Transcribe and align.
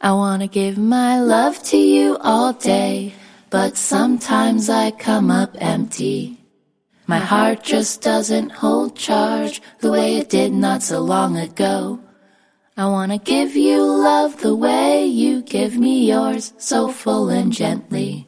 I 0.00 0.12
wanna 0.12 0.46
give 0.46 0.76
my 0.76 1.20
love 1.20 1.62
to 1.64 1.76
you 1.78 2.18
all 2.20 2.52
day, 2.52 3.14
but 3.50 3.76
sometimes 3.76 4.68
I 4.68 4.90
come 4.90 5.30
up 5.30 5.56
empty. 5.58 6.38
My 7.06 7.18
heart 7.18 7.62
just 7.62 8.02
doesn't 8.02 8.50
hold 8.50 8.96
charge 8.96 9.62
the 9.80 9.90
way 9.90 10.16
it 10.16 10.28
did 10.28 10.52
not 10.52 10.82
so 10.82 11.00
long 11.00 11.38
ago. 11.38 12.00
I 12.76 12.86
wanna 12.86 13.18
give 13.18 13.56
you 13.56 13.82
love 13.82 14.40
the 14.42 14.54
way 14.54 15.06
you 15.06 15.42
give 15.42 15.78
me 15.78 16.06
yours, 16.06 16.52
so 16.58 16.88
full 16.88 17.30
and 17.30 17.50
gently. 17.50 18.25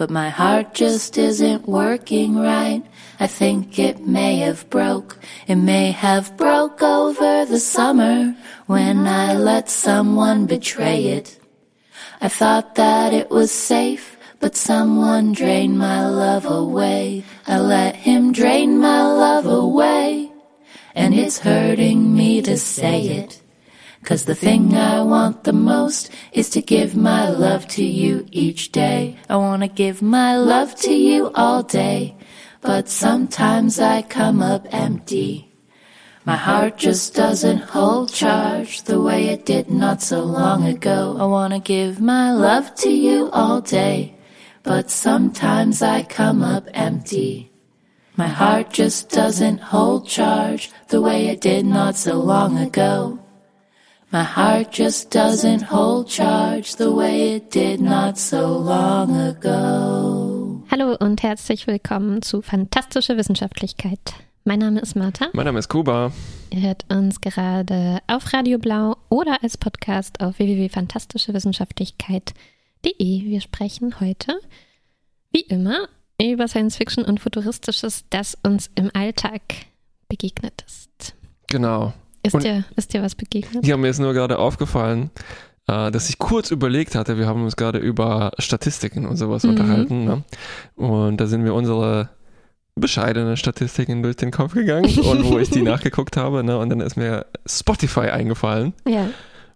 But 0.00 0.08
my 0.08 0.30
heart 0.30 0.72
just 0.72 1.18
isn't 1.18 1.68
working 1.68 2.38
right. 2.38 2.82
I 3.20 3.26
think 3.26 3.78
it 3.78 4.06
may 4.06 4.36
have 4.36 4.64
broke. 4.70 5.18
It 5.46 5.56
may 5.56 5.90
have 5.90 6.38
broke 6.38 6.80
over 6.80 7.44
the 7.44 7.60
summer 7.60 8.34
when 8.64 9.06
I 9.06 9.34
let 9.34 9.68
someone 9.68 10.46
betray 10.46 11.08
it. 11.08 11.38
I 12.18 12.28
thought 12.28 12.76
that 12.76 13.12
it 13.12 13.28
was 13.28 13.52
safe 13.52 14.16
but 14.38 14.56
someone 14.56 15.34
drained 15.34 15.76
my 15.78 16.08
love 16.08 16.46
away. 16.46 17.22
I 17.46 17.58
let 17.58 17.94
him 17.94 18.32
drain 18.32 18.78
my 18.78 19.02
love 19.02 19.44
away. 19.44 20.32
And 20.94 21.12
it's 21.12 21.40
hurting 21.40 22.16
me 22.16 22.40
to 22.40 22.56
say 22.56 23.02
it. 23.02 23.39
Cause 24.02 24.24
the 24.24 24.34
thing 24.34 24.74
I 24.76 25.02
want 25.02 25.44
the 25.44 25.52
most 25.52 26.10
is 26.32 26.50
to 26.50 26.62
give 26.62 26.96
my 26.96 27.28
love 27.28 27.68
to 27.68 27.84
you 27.84 28.26
each 28.32 28.72
day. 28.72 29.16
I 29.28 29.36
wanna 29.36 29.68
give 29.68 30.02
my 30.02 30.36
love 30.36 30.74
to 30.76 30.92
you 30.92 31.30
all 31.34 31.62
day. 31.62 32.16
But 32.60 32.88
sometimes 32.88 33.78
I 33.78 34.02
come 34.02 34.42
up 34.42 34.66
empty. 34.70 35.52
My 36.24 36.36
heart 36.36 36.76
just 36.76 37.14
doesn't 37.14 37.58
hold 37.58 38.12
charge 38.12 38.82
the 38.82 39.00
way 39.00 39.28
it 39.28 39.46
did 39.46 39.70
not 39.70 40.02
so 40.02 40.22
long 40.22 40.64
ago. 40.64 41.16
I 41.18 41.24
wanna 41.24 41.60
give 41.60 42.00
my 42.00 42.32
love 42.32 42.74
to 42.76 42.90
you 42.90 43.30
all 43.32 43.60
day 43.60 44.16
but 44.62 44.90
sometimes 44.90 45.82
I 45.82 46.02
come 46.02 46.42
up 46.42 46.68
empty. 46.74 47.50
My 48.16 48.28
heart 48.28 48.70
just 48.70 49.08
doesn't 49.08 49.58
hold 49.58 50.06
charge 50.06 50.70
the 50.88 51.00
way 51.00 51.28
it 51.28 51.40
did 51.40 51.64
not 51.64 51.96
so 51.96 52.18
long 52.18 52.58
ago. 52.58 53.18
My 54.12 54.24
heart 54.24 54.72
just 54.72 55.14
doesn't 55.14 55.62
hold 55.62 56.08
charge 56.08 56.74
the 56.74 56.90
way 56.90 57.36
it 57.36 57.52
did 57.52 57.80
not 57.80 58.18
so 58.18 58.58
long 58.58 59.14
ago. 59.14 60.64
Hallo 60.68 60.96
und 60.98 61.22
herzlich 61.22 61.68
willkommen 61.68 62.20
zu 62.20 62.42
Fantastische 62.42 63.16
Wissenschaftlichkeit. 63.16 64.00
Mein 64.42 64.58
Name 64.58 64.80
ist 64.80 64.96
Martha. 64.96 65.28
Mein 65.32 65.44
Name 65.46 65.60
ist 65.60 65.68
Kuba. 65.68 66.10
Ihr 66.50 66.62
hört 66.62 66.86
uns 66.92 67.20
gerade 67.20 68.00
auf 68.08 68.32
Radio 68.32 68.58
Blau 68.58 68.96
oder 69.10 69.44
als 69.44 69.56
Podcast 69.56 70.20
auf 70.20 70.40
www.fantastischewissenschaftlichkeit.de 70.40 72.34
wir 72.96 73.40
sprechen 73.40 74.00
heute, 74.00 74.40
wie 75.30 75.42
immer, 75.42 75.86
über 76.20 76.48
Science 76.48 76.78
Fiction 76.78 77.04
und 77.04 77.20
Futuristisches, 77.20 78.06
das 78.10 78.36
uns 78.42 78.72
im 78.74 78.90
Alltag 78.92 79.42
begegnet 80.08 80.64
ist. 80.66 81.14
Genau. 81.46 81.92
Ist, 82.22 82.42
dir, 82.42 82.64
ist 82.76 82.92
dir 82.92 83.02
was 83.02 83.14
begegnet? 83.14 83.66
Ja, 83.66 83.76
mir 83.76 83.88
ist 83.88 83.98
nur 83.98 84.12
gerade 84.12 84.38
aufgefallen, 84.38 85.10
äh, 85.66 85.90
dass 85.90 86.08
ich 86.10 86.18
kurz 86.18 86.50
überlegt 86.50 86.94
hatte, 86.94 87.16
wir 87.16 87.26
haben 87.26 87.44
uns 87.44 87.56
gerade 87.56 87.78
über 87.78 88.32
Statistiken 88.38 89.06
und 89.06 89.16
sowas 89.16 89.44
mhm. 89.44 89.50
unterhalten. 89.50 90.04
Ne? 90.04 90.24
Und 90.76 91.18
da 91.18 91.26
sind 91.26 91.42
mir 91.42 91.54
unsere 91.54 92.10
bescheidene 92.74 93.36
Statistiken 93.36 94.02
durch 94.02 94.16
den 94.16 94.30
Kopf 94.30 94.54
gegangen 94.54 94.98
und 94.98 95.24
wo 95.24 95.38
ich 95.38 95.50
die 95.50 95.62
nachgeguckt 95.62 96.16
habe. 96.16 96.42
Ne? 96.44 96.58
Und 96.58 96.70
dann 96.70 96.80
ist 96.80 96.96
mir 96.96 97.26
Spotify 97.46 98.10
eingefallen. 98.10 98.74
Ja. 98.86 99.08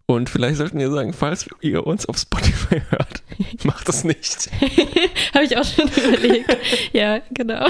Und 0.06 0.28
vielleicht 0.28 0.58
sollten 0.58 0.78
wir 0.78 0.90
sagen, 0.90 1.14
falls 1.14 1.48
ihr 1.62 1.86
uns 1.86 2.06
auf 2.06 2.18
Spotify 2.18 2.82
hört, 2.90 3.22
macht 3.64 3.88
das 3.88 4.04
nicht. 4.04 4.50
Habe 5.34 5.44
ich 5.44 5.56
auch 5.56 5.64
schon 5.64 5.88
überlegt. 5.88 6.56
ja, 6.92 7.20
genau. 7.30 7.66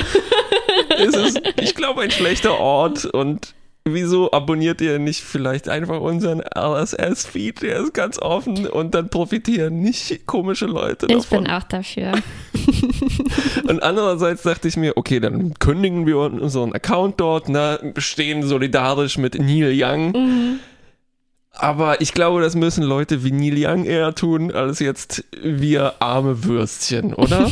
es 0.99 1.15
ist, 1.15 1.41
ich 1.61 1.75
glaube, 1.77 2.03
ein 2.03 2.11
schlechter 2.11 2.59
Ort 2.59 3.05
und 3.05 3.55
wieso 3.85 4.33
abonniert 4.33 4.81
ihr 4.81 4.99
nicht 4.99 5.23
vielleicht 5.23 5.69
einfach 5.69 6.01
unseren 6.01 6.41
RSS-Feed? 6.41 7.63
Der 7.63 7.81
ist 7.81 7.95
ganz 7.95 8.19
offen 8.19 8.67
und 8.67 8.95
dann 8.95 9.11
profitieren 9.11 9.81
nicht 9.81 10.27
komische 10.27 10.67
Leute 10.67 11.07
davon. 11.07 11.23
Ich 11.23 11.29
bin 11.29 11.47
auch 11.49 11.63
dafür. 11.65 12.13
und 13.69 13.83
andererseits 13.83 14.43
dachte 14.43 14.69
ich 14.69 14.77
mir, 14.77 14.97
okay, 14.97 15.21
dann 15.21 15.55
kündigen 15.55 16.07
wir 16.07 16.19
unseren 16.19 16.73
Account 16.73 17.21
dort, 17.21 17.49
ne, 17.49 17.95
stehen 17.99 18.43
solidarisch 18.43 19.19
mit 19.19 19.39
Neil 19.39 19.73
Young. 19.75 20.13
Mhm 20.13 20.61
aber 21.57 22.01
ich 22.01 22.13
glaube, 22.13 22.43
das 22.43 22.57
müssen 22.57 22.83
Leute 22.83 23.23
wie 23.25 23.31
Neil 23.31 23.55
Young 23.57 23.85
eher 23.85 24.15
tun, 24.15 24.51
als 24.51 24.81
jetzt 24.81 25.25
wir 25.41 25.95
arme 26.01 26.45
Würstchen, 26.45 27.15
oder? 27.15 27.49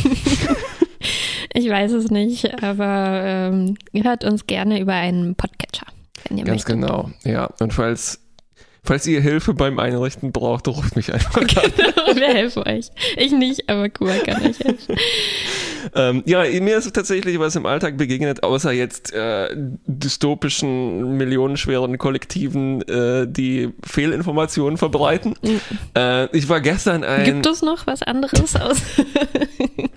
ich 1.54 1.69
weiß 1.69 1.93
es 1.93 2.10
nicht, 2.10 2.62
aber 2.62 3.22
ähm, 3.25 3.76
hört 3.94 4.25
uns 4.25 4.47
gerne 4.47 4.81
über 4.81 4.94
einen 4.94 5.37
Podcatcher. 5.37 5.87
Wenn 6.28 6.38
ihr 6.38 6.44
Ganz 6.44 6.66
möchtet. 6.66 6.81
genau, 6.81 7.10
ja. 7.25 7.49
Und 7.60 7.72
falls 7.72 8.22
Falls 8.84 9.06
ihr 9.06 9.21
Hilfe 9.21 9.55
beim 9.55 9.78
Einrichten 9.78 10.33
braucht, 10.33 10.66
ruft 10.66 10.97
mich 10.97 11.12
einfach 11.12 11.37
an. 11.37 11.47
Genau, 11.77 12.16
wir 12.16 12.34
helfen 12.34 12.65
euch. 12.66 12.91
Ich 13.16 13.31
nicht, 13.31 13.69
aber 13.69 13.88
Kuba 13.88 14.15
kann 14.27 14.43
euch 14.44 14.59
helfen. 14.59 14.97
ähm, 15.94 16.22
ja, 16.27 16.43
mir 16.61 16.78
ist 16.78 16.93
tatsächlich 16.93 17.38
was 17.38 17.55
im 17.55 17.65
Alltag 17.65 17.97
begegnet, 17.97 18.43
außer 18.43 18.72
jetzt 18.72 19.12
äh, 19.12 19.50
dystopischen, 19.55 21.16
millionenschweren 21.16 21.97
Kollektiven, 21.97 22.82
äh, 22.88 23.28
die 23.28 23.72
Fehlinformationen 23.87 24.77
verbreiten. 24.78 25.37
Mhm. 25.43 25.61
Äh, 25.97 26.37
ich 26.37 26.49
war 26.49 26.61
gestern 26.61 27.05
ein... 27.05 27.25
Gibt 27.25 27.47
es 27.47 27.62
noch 27.62 27.87
was 27.87 28.03
anderes 28.03 28.56
aus... 28.56 28.78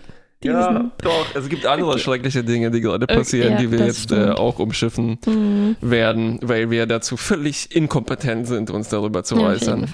Ja, 0.45 0.91
doch. 1.01 1.35
Es 1.35 1.49
gibt 1.49 1.65
andere 1.65 1.91
okay. 1.91 1.99
schreckliche 1.99 2.43
Dinge, 2.43 2.71
die 2.71 2.81
gerade 2.81 3.07
passieren, 3.07 3.53
okay, 3.53 3.63
ja, 3.63 3.69
die 3.69 3.77
wir 3.77 3.85
jetzt 3.85 4.11
äh, 4.11 4.29
auch 4.31 4.59
umschiffen 4.59 5.17
mhm. 5.25 5.75
werden, 5.81 6.39
weil 6.41 6.69
wir 6.69 6.85
dazu 6.85 7.17
völlig 7.17 7.75
inkompetent 7.75 8.47
sind, 8.47 8.69
uns 8.69 8.89
darüber 8.89 9.23
zu 9.23 9.35
ja, 9.37 9.47
äußern. 9.47 9.91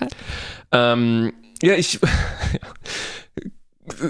Ähm, 0.72 1.34
ja, 1.62 1.74
ich. 1.74 2.00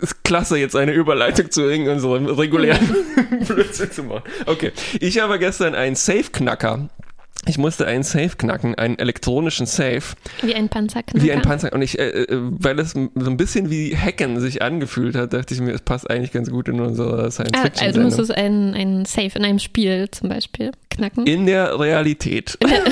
ist 0.01 0.23
klasse, 0.23 0.57
jetzt 0.57 0.75
eine 0.75 0.91
Überleitung 0.91 1.49
zu 1.49 1.63
unserem 1.65 2.25
regulären 2.27 2.95
Blödsinn 3.47 3.91
zu 3.91 4.03
machen. 4.03 4.23
Okay. 4.45 4.71
Ich 4.99 5.19
habe 5.19 5.39
gestern 5.39 5.75
einen 5.75 5.95
Safe-Knacker 5.95 6.89
ich 7.47 7.57
musste 7.57 7.87
einen 7.87 8.03
Safe 8.03 8.29
knacken, 8.37 8.75
einen 8.75 8.99
elektronischen 8.99 9.65
Safe. 9.65 10.01
Wie 10.41 10.53
ein 10.53 10.69
Panzerknacker. 10.69 11.25
Wie 11.25 11.31
ein 11.31 11.41
Panzer. 11.41 11.73
Und 11.73 11.81
ich, 11.81 11.97
äh, 11.97 12.23
äh, 12.23 12.27
weil 12.29 12.77
es 12.79 12.91
so 12.91 13.09
ein 13.15 13.37
bisschen 13.37 13.71
wie 13.71 13.97
Hacken 13.97 14.39
sich 14.39 14.61
angefühlt 14.61 15.15
hat, 15.15 15.33
dachte 15.33 15.53
ich 15.53 15.61
mir, 15.61 15.71
es 15.71 15.81
passt 15.81 16.09
eigentlich 16.09 16.31
ganz 16.31 16.51
gut 16.51 16.67
in 16.67 16.79
unsere 16.79 17.31
Science 17.31 17.53
ah, 17.55 17.63
Fiction. 17.63 17.87
Also 17.87 17.99
du 17.99 18.05
musstest 18.05 18.31
einen, 18.35 18.75
einen 18.75 19.05
Safe 19.05 19.31
in 19.35 19.45
einem 19.45 19.59
Spiel 19.59 20.09
zum 20.11 20.29
Beispiel 20.29 20.71
knacken. 20.89 21.25
In 21.25 21.47
der 21.47 21.79
Realität. 21.79 22.57
In 22.61 22.69
der 22.69 22.83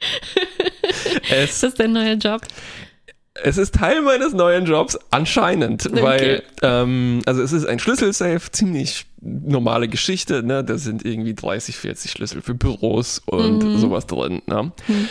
es, 1.30 1.50
ist 1.50 1.62
das 1.62 1.74
dein 1.74 1.92
neuer 1.92 2.14
Job? 2.14 2.40
Es 3.34 3.58
ist 3.58 3.76
Teil 3.76 4.02
meines 4.02 4.32
neuen 4.32 4.66
Jobs, 4.66 4.98
anscheinend, 5.10 5.86
okay. 5.86 6.02
weil, 6.02 6.42
ähm, 6.62 7.22
also 7.26 7.42
es 7.42 7.52
ist 7.52 7.64
ein 7.64 7.78
Schlüsselsafe, 7.78 8.50
ziemlich 8.50 9.06
normale 9.20 9.86
Geschichte, 9.86 10.42
ne? 10.42 10.64
Da 10.64 10.78
sind 10.78 11.04
irgendwie 11.04 11.34
30, 11.34 11.76
40 11.76 12.10
Schlüssel 12.10 12.42
für 12.42 12.54
Büros 12.54 13.22
und 13.26 13.62
mhm. 13.62 13.78
sowas 13.78 14.06
drin, 14.06 14.42
ne? 14.46 14.72
Mhm. 14.88 15.08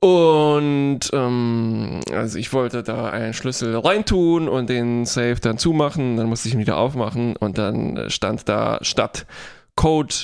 Und 0.00 1.00
ähm, 1.12 2.00
also 2.12 2.38
ich 2.38 2.52
wollte 2.52 2.84
da 2.84 3.08
einen 3.08 3.34
Schlüssel 3.34 3.76
reintun 3.76 4.48
und 4.48 4.68
den 4.68 5.06
Safe 5.06 5.36
dann 5.40 5.58
zumachen, 5.58 6.16
dann 6.16 6.28
musste 6.28 6.48
ich 6.48 6.54
ihn 6.54 6.60
wieder 6.60 6.76
aufmachen 6.76 7.34
und 7.34 7.58
dann 7.58 8.08
stand 8.08 8.48
da 8.48 8.78
statt 8.82 9.26
Code 9.74 10.14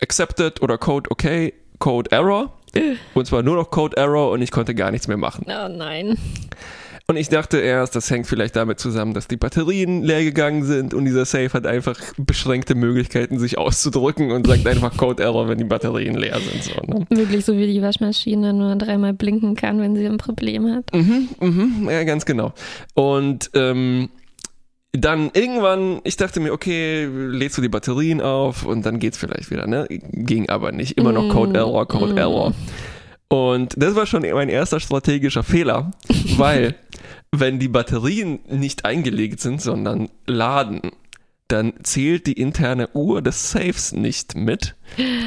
accepted 0.00 0.62
oder 0.62 0.78
Code 0.78 1.10
okay, 1.10 1.52
Code 1.78 2.12
error. 2.12 2.58
Und 3.14 3.26
zwar 3.26 3.42
nur 3.42 3.56
noch 3.56 3.70
Code 3.70 3.96
Error 3.96 4.30
und 4.30 4.42
ich 4.42 4.50
konnte 4.50 4.74
gar 4.74 4.90
nichts 4.90 5.08
mehr 5.08 5.16
machen. 5.16 5.46
Oh 5.48 5.68
nein. 5.68 6.16
Und 7.06 7.16
ich 7.16 7.28
dachte 7.28 7.58
erst, 7.58 7.94
das 7.96 8.10
hängt 8.10 8.26
vielleicht 8.26 8.56
damit 8.56 8.80
zusammen, 8.80 9.12
dass 9.12 9.28
die 9.28 9.36
Batterien 9.36 10.02
leer 10.02 10.24
gegangen 10.24 10.64
sind 10.64 10.94
und 10.94 11.04
dieser 11.04 11.26
Safe 11.26 11.50
hat 11.52 11.66
einfach 11.66 12.00
beschränkte 12.16 12.74
Möglichkeiten, 12.74 13.38
sich 13.38 13.58
auszudrücken 13.58 14.30
und 14.32 14.46
sagt 14.46 14.66
einfach 14.66 14.96
Code 14.96 15.22
Error, 15.22 15.46
wenn 15.46 15.58
die 15.58 15.64
Batterien 15.64 16.16
leer 16.16 16.38
sind. 16.40 16.64
So, 16.64 16.72
ne? 16.86 17.06
Wirklich 17.10 17.44
so 17.44 17.58
wie 17.58 17.66
die 17.66 17.82
Waschmaschine 17.82 18.54
nur 18.54 18.76
dreimal 18.76 19.12
blinken 19.12 19.54
kann, 19.54 19.80
wenn 19.80 19.96
sie 19.96 20.06
ein 20.06 20.16
Problem 20.16 20.66
hat. 20.72 20.94
Mhm, 20.94 21.28
mhm, 21.40 21.88
ja, 21.90 22.04
ganz 22.04 22.24
genau. 22.24 22.54
Und 22.94 23.50
ähm, 23.52 24.08
dann 24.96 25.30
irgendwann, 25.34 26.00
ich 26.04 26.16
dachte 26.16 26.38
mir, 26.38 26.52
okay, 26.52 27.06
lädst 27.06 27.58
du 27.58 27.62
die 27.62 27.68
Batterien 27.68 28.20
auf 28.20 28.64
und 28.64 28.86
dann 28.86 29.00
geht's 29.00 29.18
vielleicht 29.18 29.50
wieder, 29.50 29.66
ne? 29.66 29.86
Ging 29.90 30.48
aber 30.48 30.70
nicht. 30.70 30.96
Immer 30.96 31.12
noch 31.12 31.28
Code 31.28 31.58
Error, 31.58 31.86
Code 31.88 32.14
mm. 32.14 32.18
Error. 32.18 32.54
Und 33.28 33.74
das 33.76 33.96
war 33.96 34.06
schon 34.06 34.22
mein 34.22 34.48
erster 34.48 34.78
strategischer 34.78 35.42
Fehler, 35.42 35.90
weil 36.36 36.76
wenn 37.32 37.58
die 37.58 37.68
Batterien 37.68 38.38
nicht 38.48 38.84
eingelegt 38.84 39.40
sind, 39.40 39.60
sondern 39.60 40.10
laden, 40.26 40.92
dann 41.48 41.72
zählt 41.82 42.28
die 42.28 42.34
interne 42.34 42.88
Uhr 42.94 43.20
des 43.20 43.50
Safes 43.50 43.92
nicht 43.92 44.36
mit. 44.36 44.76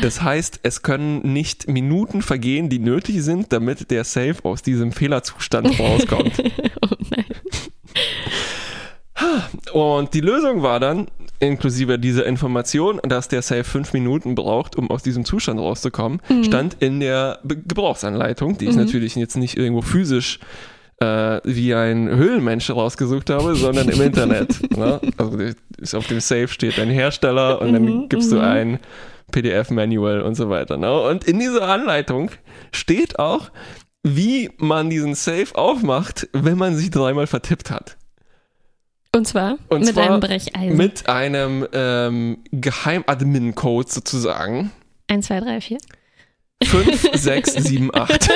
Das 0.01 0.21
heißt, 0.21 0.61
es 0.63 0.81
können 0.81 1.33
nicht 1.33 1.67
Minuten 1.67 2.21
vergehen, 2.21 2.69
die 2.69 2.79
nötig 2.79 3.21
sind, 3.21 3.51
damit 3.51 3.91
der 3.91 4.05
Safe 4.05 4.37
aus 4.43 4.61
diesem 4.61 4.93
Fehlerzustand 4.93 5.77
rauskommt. 5.79 6.41
oh 6.81 6.95
nein. 7.11 7.25
Und 9.73 10.13
die 10.13 10.21
Lösung 10.21 10.61
war 10.61 10.79
dann, 10.79 11.07
inklusive 11.39 11.99
dieser 11.99 12.25
Information, 12.25 12.99
dass 13.03 13.27
der 13.27 13.41
Safe 13.41 13.63
fünf 13.63 13.93
Minuten 13.93 14.35
braucht, 14.35 14.75
um 14.75 14.89
aus 14.89 15.03
diesem 15.03 15.25
Zustand 15.25 15.59
rauszukommen, 15.59 16.21
mhm. 16.29 16.43
stand 16.43 16.77
in 16.79 16.99
der 16.99 17.39
Be 17.43 17.57
Gebrauchsanleitung, 17.57 18.57
die 18.57 18.65
ich 18.65 18.75
mhm. 18.75 18.83
natürlich 18.83 19.15
jetzt 19.15 19.37
nicht 19.37 19.57
irgendwo 19.57 19.81
physisch 19.81 20.39
äh, 20.99 21.39
wie 21.43 21.73
ein 21.75 22.09
Höhlenmensch 22.09 22.69
rausgesucht 22.69 23.29
habe, 23.29 23.55
sondern 23.55 23.89
im 23.89 24.01
Internet. 24.01 24.71
ne? 24.77 24.99
Also 25.17 25.97
auf 25.97 26.07
dem 26.07 26.19
Safe 26.19 26.47
steht 26.47 26.79
ein 26.79 26.89
Hersteller 26.89 27.61
und 27.61 27.73
dann 27.73 27.83
mhm, 27.83 28.09
gibst 28.09 28.31
du 28.31 28.37
mhm. 28.37 28.41
ein 28.41 28.79
PDF-Manual 29.31 30.21
und 30.21 30.35
so 30.35 30.49
weiter. 30.49 30.77
Ne? 30.77 30.99
Und 31.01 31.25
in 31.25 31.39
dieser 31.39 31.67
Anleitung 31.67 32.31
steht 32.71 33.19
auch, 33.19 33.51
wie 34.03 34.49
man 34.57 34.89
diesen 34.89 35.15
Safe 35.15 35.53
aufmacht, 35.53 36.29
wenn 36.33 36.57
man 36.57 36.75
sich 36.75 36.89
dreimal 36.89 37.27
vertippt 37.27 37.69
hat. 37.71 37.97
Und 39.17 39.25
zwar 39.25 39.57
und 39.69 39.79
mit 39.79 39.95
zwar 39.95 40.11
einem 40.11 40.19
Brecheisen. 40.19 40.77
Mit 40.77 41.09
einem 41.09 41.67
ähm, 41.73 42.37
Geheimadmin-Code 42.51 43.89
sozusagen. 43.89 44.71
1, 45.07 45.25
2, 45.25 45.39
3, 45.39 45.61
4. 45.61 45.77
5, 46.63 47.09
6, 47.13 47.53
7, 47.53 47.95
8. 47.95 48.29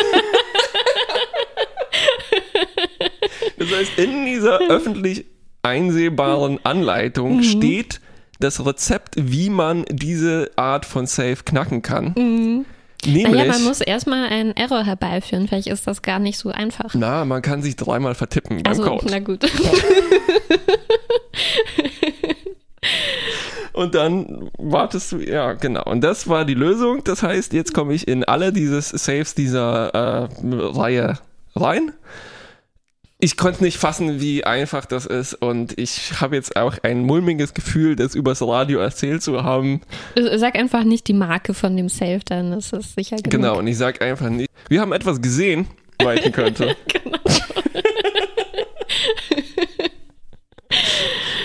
Das 3.59 3.71
heißt, 3.71 3.99
in 3.99 4.25
dieser 4.25 4.59
öffentlich 4.69 5.25
einsehbaren 5.61 6.59
Anleitung 6.65 7.37
mhm. 7.37 7.43
steht 7.43 8.01
das 8.39 8.65
Rezept, 8.65 9.13
wie 9.17 9.51
man 9.51 9.85
diese 9.87 10.49
Art 10.55 10.87
von 10.87 11.05
Safe 11.05 11.37
knacken 11.45 11.83
kann. 11.83 12.15
Mhm. 12.17 12.65
Nämlich, 13.05 13.27
naja, 13.31 13.51
man 13.51 13.63
muss 13.63 13.81
erstmal 13.81 14.27
einen 14.29 14.55
Error 14.55 14.83
herbeiführen. 14.83 15.47
Vielleicht 15.47 15.67
ist 15.67 15.87
das 15.87 16.01
gar 16.01 16.19
nicht 16.19 16.37
so 16.37 16.49
einfach. 16.49 16.93
Na, 16.93 17.25
man 17.25 17.41
kann 17.41 17.61
sich 17.61 17.75
dreimal 17.75 18.15
vertippen 18.15 18.61
beim 18.61 18.71
also, 18.71 18.83
Code. 18.83 19.07
Na 19.09 19.19
gut. 19.19 19.43
Und 23.73 23.95
dann 23.95 24.49
wartest 24.57 25.11
du, 25.13 25.17
ja, 25.17 25.53
genau. 25.53 25.83
Und 25.85 26.01
das 26.01 26.27
war 26.27 26.45
die 26.45 26.53
Lösung. 26.53 27.03
Das 27.03 27.23
heißt, 27.23 27.53
jetzt 27.53 27.73
komme 27.73 27.93
ich 27.93 28.07
in 28.07 28.23
alle 28.23 28.53
diese 28.53 28.81
Saves 28.81 29.33
dieser 29.33 30.27
äh, 30.27 30.27
Reihe 30.43 31.17
rein 31.55 31.93
ich 33.21 33.37
konnte 33.37 33.63
nicht 33.63 33.77
fassen, 33.77 34.19
wie 34.19 34.43
einfach 34.43 34.85
das 34.85 35.05
ist 35.05 35.35
und 35.35 35.77
ich 35.77 36.19
habe 36.19 36.35
jetzt 36.35 36.55
auch 36.55 36.79
ein 36.81 37.05
mulmiges 37.05 37.53
Gefühl, 37.53 37.95
das 37.95 38.15
übers 38.15 38.41
Radio 38.41 38.79
erzählt 38.79 39.21
zu 39.21 39.43
haben. 39.43 39.81
Sag 40.35 40.55
einfach 40.55 40.83
nicht 40.83 41.07
die 41.07 41.13
Marke 41.13 41.53
von 41.53 41.77
dem 41.77 41.87
Safe, 41.87 42.21
dann 42.25 42.51
ist 42.53 42.73
es 42.73 42.95
sicher 42.95 43.17
genug. 43.17 43.29
Genau, 43.29 43.59
und 43.59 43.67
ich 43.67 43.77
sag 43.77 44.01
einfach 44.01 44.29
nicht. 44.29 44.49
Wir 44.69 44.81
haben 44.81 44.91
etwas 44.91 45.21
gesehen, 45.21 45.67
weiten 46.01 46.31
könnte. 46.31 46.75
genau. 46.87 47.19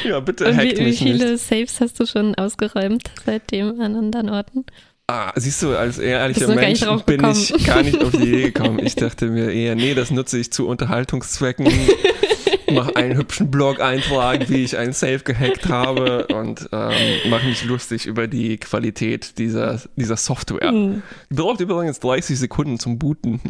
ja, 0.04 0.20
bitte 0.20 0.46
und 0.48 0.56
hackt 0.56 0.78
wie, 0.78 0.82
mich 0.82 1.00
Wie 1.02 1.12
viele 1.12 1.32
nicht. 1.32 1.44
Saves 1.44 1.80
hast 1.82 2.00
du 2.00 2.06
schon 2.06 2.34
ausgeräumt 2.36 3.10
seitdem 3.26 3.78
an 3.82 3.96
anderen 3.96 4.30
Orten? 4.30 4.64
Ah, 5.08 5.32
siehst 5.36 5.62
du, 5.62 5.76
als 5.76 5.98
ehrlicher 5.98 6.52
Mensch 6.52 6.84
bin 7.04 7.24
ich 7.30 7.64
gar 7.64 7.80
nicht 7.84 8.02
auf 8.02 8.10
die 8.10 8.22
Idee 8.22 8.42
gekommen. 8.52 8.80
Ich 8.84 8.96
dachte 8.96 9.26
mir 9.26 9.52
eher, 9.52 9.76
nee, 9.76 9.94
das 9.94 10.10
nutze 10.10 10.36
ich 10.36 10.50
zu 10.50 10.66
Unterhaltungszwecken. 10.66 11.68
Mach 12.72 12.92
einen 12.96 13.16
hübschen 13.16 13.48
Blog-Eintrag, 13.48 14.50
wie 14.50 14.64
ich 14.64 14.76
einen 14.76 14.92
Safe 14.92 15.20
gehackt 15.20 15.68
habe 15.68 16.26
und 16.26 16.68
ähm, 16.72 17.30
mache 17.30 17.46
mich 17.46 17.64
lustig 17.64 18.06
über 18.06 18.26
die 18.26 18.56
Qualität 18.56 19.38
dieser, 19.38 19.80
dieser 19.94 20.16
Software. 20.16 20.72
Mhm. 20.72 21.04
Braucht 21.30 21.60
übrigens 21.60 22.00
30 22.00 22.36
Sekunden 22.36 22.80
zum 22.80 22.98
Booten. 22.98 23.40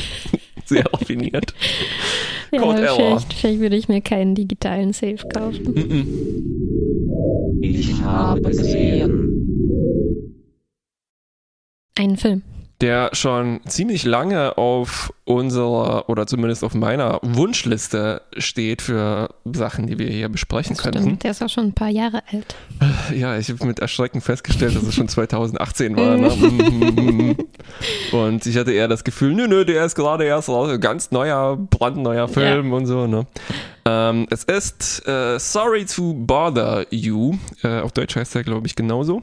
Sehr 0.64 0.86
raffiniert. 0.90 1.52
Ja, 2.50 2.60
Code 2.62 2.88
vielleicht, 2.96 3.34
vielleicht 3.34 3.60
würde 3.60 3.76
ich 3.76 3.88
mir 3.88 4.00
keinen 4.00 4.34
digitalen 4.34 4.94
Safe 4.94 5.18
kaufen. 5.28 5.74
Ich 7.60 8.00
habe 8.00 8.40
gesehen. 8.40 9.36
Einen 11.96 12.16
Film. 12.16 12.42
Der 12.82 13.08
schon 13.14 13.60
ziemlich 13.66 14.04
lange 14.04 14.58
auf 14.58 15.10
unserer 15.24 16.10
oder 16.10 16.26
zumindest 16.26 16.62
auf 16.62 16.74
meiner 16.74 17.18
Wunschliste 17.22 18.20
steht 18.36 18.82
für 18.82 19.30
Sachen, 19.50 19.86
die 19.86 19.98
wir 19.98 20.08
hier 20.08 20.28
besprechen 20.28 20.76
das 20.76 20.84
könnten. 20.84 21.18
Der 21.20 21.30
ist 21.30 21.42
auch 21.42 21.48
schon 21.48 21.68
ein 21.68 21.72
paar 21.72 21.88
Jahre 21.88 22.22
alt. 22.30 22.54
Ja, 23.14 23.38
ich 23.38 23.48
habe 23.48 23.64
mit 23.64 23.78
Erschrecken 23.78 24.20
festgestellt, 24.20 24.74
dass 24.74 24.82
es 24.82 24.94
schon 24.94 25.08
2018 25.08 25.96
war. 25.96 26.16
Ne? 26.16 27.36
und 28.12 28.44
ich 28.44 28.56
hatte 28.56 28.72
eher 28.72 28.88
das 28.88 29.04
Gefühl, 29.04 29.32
nö, 29.32 29.46
nö, 29.46 29.64
der 29.64 29.84
ist 29.84 29.94
gerade 29.94 30.24
erst 30.24 30.48
raus, 30.48 30.78
ganz 30.80 31.12
neuer, 31.12 31.56
brandneuer 31.56 32.26
Film 32.28 32.70
ja. 32.70 32.76
und 32.76 32.86
so. 32.86 33.06
Ne? 33.06 33.26
Ähm, 33.86 34.26
es 34.28 34.44
ist 34.44 35.06
äh, 35.06 35.38
Sorry 35.38 35.86
to 35.86 36.12
Bother 36.14 36.84
You. 36.90 37.38
Äh, 37.62 37.80
auf 37.80 37.92
Deutsch 37.92 38.16
heißt 38.16 38.34
er, 38.34 38.42
glaube 38.42 38.66
ich, 38.66 38.74
genauso. 38.74 39.22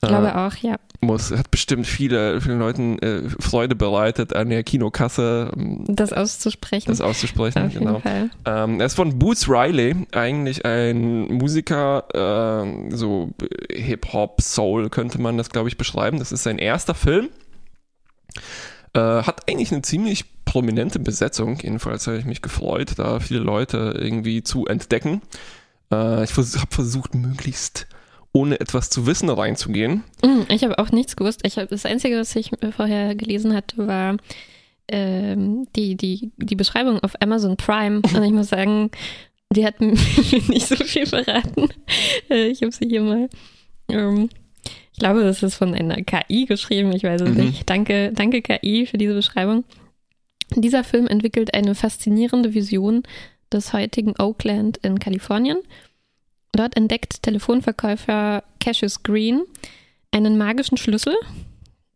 Ich 0.00 0.08
glaube 0.08 0.28
äh, 0.28 0.32
auch, 0.32 0.54
ja. 0.56 0.76
Muss, 1.00 1.32
hat 1.32 1.50
bestimmt 1.50 1.86
viele, 1.86 2.40
vielen 2.40 2.60
Leuten 2.60 2.98
äh, 3.00 3.28
Freude 3.40 3.74
bereitet, 3.74 4.34
an 4.34 4.48
der 4.48 4.62
Kinokasse 4.62 5.50
ähm, 5.56 5.84
das 5.88 6.12
auszusprechen. 6.12 6.88
Das 6.88 7.00
auszusprechen, 7.00 7.66
Auf 7.66 7.72
genau. 7.72 8.02
Ähm, 8.44 8.80
er 8.80 8.86
ist 8.86 8.94
von 8.94 9.18
Boots 9.18 9.48
Riley, 9.48 10.06
eigentlich 10.12 10.64
ein 10.64 11.26
Musiker, 11.34 12.04
äh, 12.14 12.94
so 12.94 13.30
Hip-Hop, 13.72 14.40
Soul 14.40 14.88
könnte 14.88 15.20
man 15.20 15.36
das, 15.36 15.50
glaube 15.50 15.68
ich, 15.68 15.76
beschreiben. 15.76 16.20
Das 16.20 16.30
ist 16.30 16.44
sein 16.44 16.58
erster 16.58 16.94
Film. 16.94 17.28
Äh, 18.94 19.00
hat 19.00 19.48
eigentlich 19.48 19.72
eine 19.72 19.82
ziemlich 19.82 20.44
prominente 20.44 20.98
Besetzung, 20.98 21.58
jedenfalls 21.60 22.06
habe 22.06 22.18
ich 22.18 22.24
mich 22.24 22.40
gefreut, 22.40 22.92
da 22.96 23.20
viele 23.20 23.40
Leute 23.40 23.94
irgendwie 23.98 24.42
zu 24.42 24.66
entdecken. 24.66 25.22
Äh, 25.92 26.24
ich 26.24 26.32
vers 26.32 26.56
habe 26.56 26.74
versucht, 26.74 27.14
möglichst 27.14 27.86
ohne 28.32 28.60
etwas 28.60 28.90
zu 28.90 29.06
wissen 29.06 29.30
reinzugehen. 29.30 30.04
Mm, 30.22 30.42
ich 30.48 30.64
habe 30.64 30.78
auch 30.78 30.90
nichts 30.90 31.16
gewusst. 31.16 31.40
Ich 31.44 31.58
hab, 31.58 31.68
das 31.68 31.86
Einzige, 31.86 32.18
was 32.18 32.34
ich 32.36 32.50
vorher 32.76 33.14
gelesen 33.14 33.54
hatte, 33.54 33.86
war 33.86 34.16
ähm, 34.88 35.66
die, 35.76 35.96
die, 35.96 36.30
die 36.36 36.56
Beschreibung 36.56 37.00
auf 37.00 37.20
Amazon 37.20 37.56
Prime. 37.56 38.02
Und 38.14 38.22
ich 38.22 38.32
muss 38.32 38.48
sagen, 38.48 38.90
die 39.50 39.64
hat 39.64 39.80
mir 39.80 39.94
nicht 40.48 40.66
so 40.66 40.76
viel 40.76 41.06
verraten. 41.06 41.68
Äh, 42.30 42.48
ich 42.48 42.62
habe 42.62 42.72
sie 42.72 42.88
hier 42.88 43.02
mal. 43.02 43.28
Ähm, 43.88 44.28
ich 44.92 44.98
glaube, 44.98 45.22
das 45.22 45.42
ist 45.42 45.54
von 45.54 45.74
einer 45.74 46.02
KI 46.02 46.46
geschrieben. 46.46 46.92
Ich 46.92 47.04
weiß 47.04 47.20
es 47.20 47.30
mhm. 47.30 47.36
nicht. 47.36 47.70
Danke, 47.70 48.12
danke 48.12 48.42
KI 48.42 48.86
für 48.86 48.98
diese 48.98 49.14
Beschreibung. 49.14 49.64
Dieser 50.54 50.82
Film 50.82 51.06
entwickelt 51.06 51.54
eine 51.54 51.74
faszinierende 51.74 52.54
Vision 52.54 53.02
des 53.52 53.72
heutigen 53.72 54.14
Oakland 54.18 54.78
in 54.78 54.98
Kalifornien 54.98 55.58
Dort 56.52 56.76
entdeckt 56.76 57.22
Telefonverkäufer 57.22 58.42
Cassius 58.60 59.02
Green 59.02 59.42
einen 60.10 60.38
magischen 60.38 60.78
Schlüssel, 60.78 61.14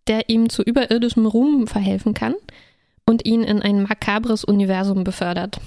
der 0.06 0.28
ihm 0.28 0.48
zu 0.48 0.62
überirdischem 0.62 1.26
Ruhm 1.26 1.66
verhelfen 1.66 2.14
kann 2.14 2.34
und 3.06 3.24
ihn 3.24 3.42
in 3.42 3.62
ein 3.62 3.82
makabres 3.82 4.44
Universum 4.44 5.04
befördert. 5.04 5.60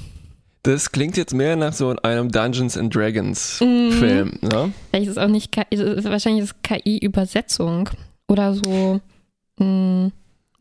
Das 0.63 0.91
klingt 0.91 1.15
jetzt 1.15 1.33
mehr 1.33 1.55
nach 1.55 1.73
so 1.73 1.95
einem 2.01 2.31
Dungeons 2.31 2.75
and 2.75 2.93
Dragons 2.93 3.59
mm. 3.61 3.91
Film, 3.91 4.39
ne? 4.41 4.73
Vielleicht 4.89 5.07
ist 5.07 5.11
es 5.11 5.17
auch 5.19 5.27
nicht, 5.27 5.51
KI, 5.51 5.77
wahrscheinlich 6.05 6.45
ist 6.45 6.63
KI-Übersetzung 6.63 7.89
oder 8.27 8.55
so. 8.55 8.99
Mh, 9.59 9.65
mm, 9.65 10.11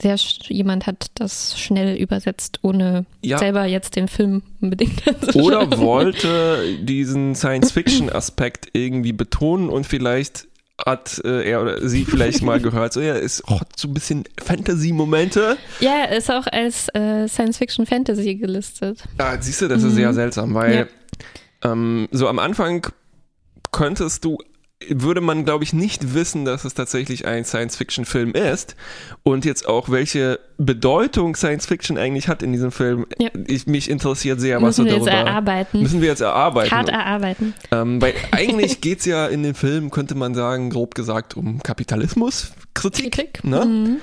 sehr, 0.04 0.16
jemand 0.48 0.86
hat 0.86 1.06
das 1.14 1.58
schnell 1.58 1.96
übersetzt, 1.96 2.60
ohne 2.62 3.06
ja. 3.22 3.38
selber 3.38 3.64
jetzt 3.64 3.96
den 3.96 4.08
Film 4.08 4.42
unbedingt 4.60 5.02
zu 5.32 5.38
Oder 5.38 5.78
wollte 5.78 6.76
diesen 6.82 7.34
Science-Fiction-Aspekt 7.34 8.68
irgendwie 8.74 9.12
betonen 9.12 9.70
und 9.70 9.86
vielleicht 9.86 10.46
hat 10.84 11.20
äh, 11.24 11.48
er 11.48 11.62
oder 11.62 11.88
sie 11.88 12.04
vielleicht 12.04 12.42
mal 12.42 12.60
gehört, 12.62 12.92
so 12.92 13.00
ja, 13.00 13.14
ist 13.14 13.42
oh, 13.46 13.60
so 13.76 13.88
ein 13.88 13.94
bisschen 13.94 14.24
Fantasy-Momente. 14.42 15.56
Ja, 15.80 16.04
ist 16.04 16.30
auch 16.30 16.46
als 16.48 16.88
äh, 16.94 17.26
Science-Fiction-Fantasy 17.26 18.34
gelistet. 18.34 19.04
Ja, 19.18 19.40
siehst 19.40 19.62
du, 19.62 19.68
das 19.68 19.82
mhm. 19.82 19.88
ist 19.88 19.94
sehr 19.94 20.12
seltsam, 20.12 20.52
weil 20.54 20.88
ja. 21.62 21.72
ähm, 21.72 22.08
so 22.10 22.28
am 22.28 22.38
Anfang 22.38 22.86
könntest 23.72 24.24
du 24.24 24.38
würde 24.90 25.20
man, 25.20 25.44
glaube 25.44 25.64
ich, 25.64 25.72
nicht 25.72 26.14
wissen, 26.14 26.44
dass 26.44 26.64
es 26.64 26.74
tatsächlich 26.74 27.26
ein 27.26 27.44
Science-Fiction-Film 27.44 28.32
ist. 28.32 28.76
Und 29.22 29.44
jetzt 29.44 29.66
auch, 29.66 29.88
welche 29.88 30.40
Bedeutung 30.58 31.36
Science-Fiction 31.36 31.98
eigentlich 31.98 32.28
hat 32.28 32.42
in 32.42 32.52
diesem 32.52 32.72
Film. 32.72 33.06
Ja. 33.18 33.30
Ich, 33.46 33.66
mich 33.66 33.90
interessiert 33.90 34.40
sehr, 34.40 34.62
was 34.62 34.78
müssen 34.78 34.84
wir 34.86 34.92
darüber... 34.92 35.10
Jetzt 35.10 35.26
erarbeiten. 35.26 35.82
Müssen 35.82 36.00
wir 36.00 36.08
jetzt 36.08 36.20
erarbeiten. 36.20 36.70
Hart 36.70 36.88
erarbeiten. 36.88 37.54
Ähm, 37.70 38.00
weil 38.00 38.14
eigentlich 38.30 38.80
geht 38.80 39.00
es 39.00 39.04
ja 39.06 39.26
in 39.26 39.42
dem 39.42 39.54
Film, 39.54 39.90
könnte 39.90 40.14
man 40.14 40.34
sagen, 40.34 40.70
grob 40.70 40.94
gesagt, 40.94 41.36
um 41.36 41.62
Kapitalismuskritik. 41.62 43.12
Kritik. 43.12 43.44
Ne? 43.44 43.64
Mhm. 43.64 43.96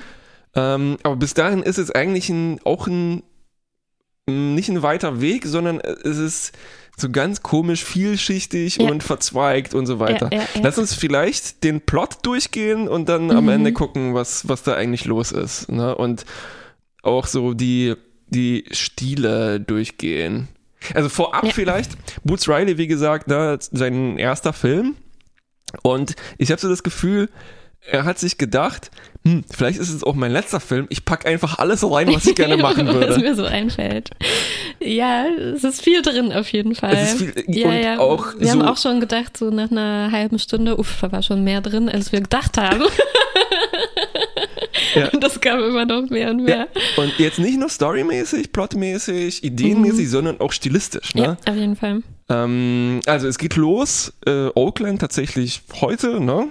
Ähm, 0.54 0.96
aber 1.02 1.16
bis 1.16 1.34
dahin 1.34 1.62
ist 1.62 1.78
es 1.78 1.90
eigentlich 1.90 2.28
ein, 2.28 2.60
auch 2.64 2.86
ein 2.86 3.22
nicht 4.26 4.68
ein 4.68 4.82
weiter 4.82 5.20
Weg, 5.20 5.46
sondern 5.46 5.80
es 5.80 6.18
ist 6.18 6.52
so 6.96 7.08
ganz 7.10 7.42
komisch 7.42 7.84
vielschichtig 7.84 8.76
Ja. 8.76 8.90
und 8.90 9.02
verzweigt 9.02 9.74
und 9.74 9.86
so 9.86 9.98
weiter. 9.98 10.28
Ja, 10.32 10.40
ja. 10.40 10.46
Lass 10.62 10.78
uns 10.78 10.94
vielleicht 10.94 11.64
den 11.64 11.80
Plot 11.80 12.18
durchgehen 12.22 12.86
und 12.88 13.08
dann 13.08 13.30
am 13.30 13.44
Mhm. 13.44 13.50
Ende 13.50 13.72
gucken, 13.72 14.14
was, 14.14 14.48
was 14.48 14.62
da 14.62 14.74
eigentlich 14.74 15.04
los 15.06 15.32
ist. 15.32 15.70
Ne? 15.70 15.94
Und 15.94 16.24
auch 17.02 17.26
so 17.26 17.54
die, 17.54 17.94
die 18.28 18.64
Stile 18.70 19.58
durchgehen. 19.60 20.48
Also 20.94 21.08
vorab 21.08 21.50
vielleicht, 21.52 21.92
Boots 22.24 22.48
Riley, 22.48 22.76
wie 22.78 22.86
gesagt, 22.88 23.28
ne, 23.28 23.58
sein 23.60 24.18
erster 24.18 24.52
Film. 24.52 24.96
Und 25.82 26.14
ich 26.38 26.50
habe 26.50 26.60
so 26.60 26.68
das 26.68 26.82
Gefühl, 26.82 27.28
er 27.80 28.04
hat 28.04 28.18
sich 28.18 28.36
gedacht, 28.38 28.90
hm, 29.24 29.44
vielleicht 29.50 29.78
ist 29.78 29.90
es 29.92 30.02
auch 30.02 30.14
mein 30.14 30.32
letzter 30.32 30.58
Film. 30.60 30.86
Ich 30.88 31.04
pack 31.04 31.26
einfach 31.26 31.58
alles 31.58 31.88
rein, 31.88 32.12
was 32.12 32.26
ich 32.26 32.34
gerne 32.34 32.56
machen 32.62 32.86
Was 32.88 32.94
würde. 32.94 33.18
mir 33.20 33.34
so 33.34 33.44
einfällt. 33.44 34.10
Ja, 34.80 35.26
es 35.26 35.62
ist 35.64 35.80
viel 35.82 36.02
drin 36.02 36.32
auf 36.32 36.48
jeden 36.52 36.74
Fall. 36.74 36.94
Es 36.94 37.14
ist 37.14 37.18
viel- 37.22 37.44
ja, 37.46 37.68
und 37.68 37.82
ja. 37.82 37.98
auch 37.98 38.26
wir 38.38 38.50
haben 38.50 38.60
so- 38.60 38.66
auch 38.66 38.76
schon 38.78 39.00
gedacht, 39.00 39.36
so 39.36 39.50
nach 39.50 39.70
einer 39.70 40.10
halben 40.10 40.38
Stunde, 40.38 40.76
uff, 40.76 40.98
da 41.00 41.12
war 41.12 41.22
schon 41.22 41.44
mehr 41.44 41.60
drin, 41.60 41.88
als 41.88 42.10
wir 42.12 42.20
gedacht 42.20 42.58
haben. 42.58 42.82
Ja. 44.94 45.08
Und 45.08 45.22
das 45.22 45.40
kam 45.40 45.58
immer 45.62 45.86
noch 45.86 46.08
mehr 46.10 46.30
und 46.30 46.44
mehr. 46.44 46.68
Ja. 46.96 47.02
Und 47.02 47.18
jetzt 47.18 47.38
nicht 47.38 47.58
nur 47.58 47.68
storymäßig, 47.70 48.52
plotmäßig, 48.52 49.42
ideenmäßig, 49.42 50.10
sondern 50.10 50.38
auch 50.40 50.52
stilistisch. 50.52 51.14
Ne? 51.14 51.22
Mhm. 51.22 51.26
Ja, 51.46 51.52
auf 51.52 51.56
jeden 51.58 51.76
Fall. 51.76 52.02
Ähm, 52.28 53.00
also 53.06 53.26
es 53.26 53.38
geht 53.38 53.56
los, 53.56 54.12
äh, 54.26 54.48
Oakland 54.54 55.00
tatsächlich 55.00 55.62
heute, 55.80 56.20
ne? 56.20 56.48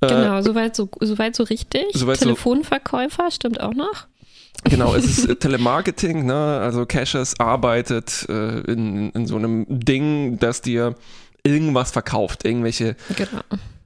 Äh, 0.00 0.08
Genau, 0.08 0.42
soweit 0.42 0.76
so, 0.76 0.88
soweit 1.00 1.34
so 1.36 1.44
richtig. 1.44 1.84
Soweit 1.94 2.18
so- 2.18 2.26
Telefonverkäufer 2.26 3.30
stimmt 3.30 3.60
auch 3.60 3.74
noch. 3.74 4.06
Genau, 4.64 4.94
es 4.94 5.04
ist 5.04 5.24
äh, 5.28 5.36
Telemarketing, 5.36 6.26
ne? 6.26 6.34
Also 6.60 6.86
Cassius 6.86 7.38
arbeitet 7.38 8.26
äh, 8.28 8.60
in, 8.60 9.10
in 9.10 9.26
so 9.26 9.36
einem 9.36 9.64
Ding, 9.68 10.38
das 10.38 10.60
dir 10.62 10.94
irgendwas 11.44 11.90
verkauft, 11.92 12.44
irgendwelche 12.44 12.96
Genau. 13.16 13.42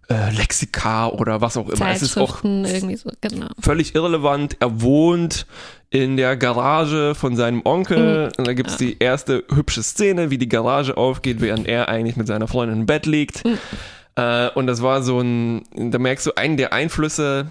äh, 0.08 0.30
Lexika 0.34 1.08
oder 1.08 1.40
was 1.40 1.56
auch 1.56 1.68
immer. 1.68 1.90
Es 1.90 2.02
ist 2.02 2.16
auch 2.16 2.42
irgendwie 2.42 2.96
so, 2.96 3.10
genau. 3.20 3.48
völlig 3.60 3.94
irrelevant. 3.94 4.56
Er 4.60 4.80
wohnt 4.80 5.46
in 5.90 6.16
der 6.16 6.36
Garage 6.36 7.14
von 7.16 7.36
seinem 7.36 7.62
Onkel. 7.64 8.30
Und 8.38 8.46
da 8.46 8.54
gibt 8.54 8.70
es 8.70 8.76
die 8.76 8.96
erste 9.00 9.44
hübsche 9.52 9.82
Szene, 9.82 10.30
wie 10.30 10.38
die 10.38 10.48
Garage 10.48 10.96
aufgeht, 10.96 11.40
während 11.40 11.66
er 11.68 11.88
eigentlich 11.88 12.16
mit 12.16 12.26
seiner 12.28 12.46
Freundin 12.48 12.80
im 12.80 12.86
Bett 12.86 13.06
liegt. 13.06 13.42
Äh, 14.16 14.50
und 14.50 14.66
das 14.66 14.82
war 14.82 15.02
so 15.02 15.20
ein, 15.20 15.62
da 15.74 15.98
merkst 15.98 16.26
du 16.26 16.36
einen 16.36 16.56
der 16.56 16.72
Einflüsse, 16.72 17.46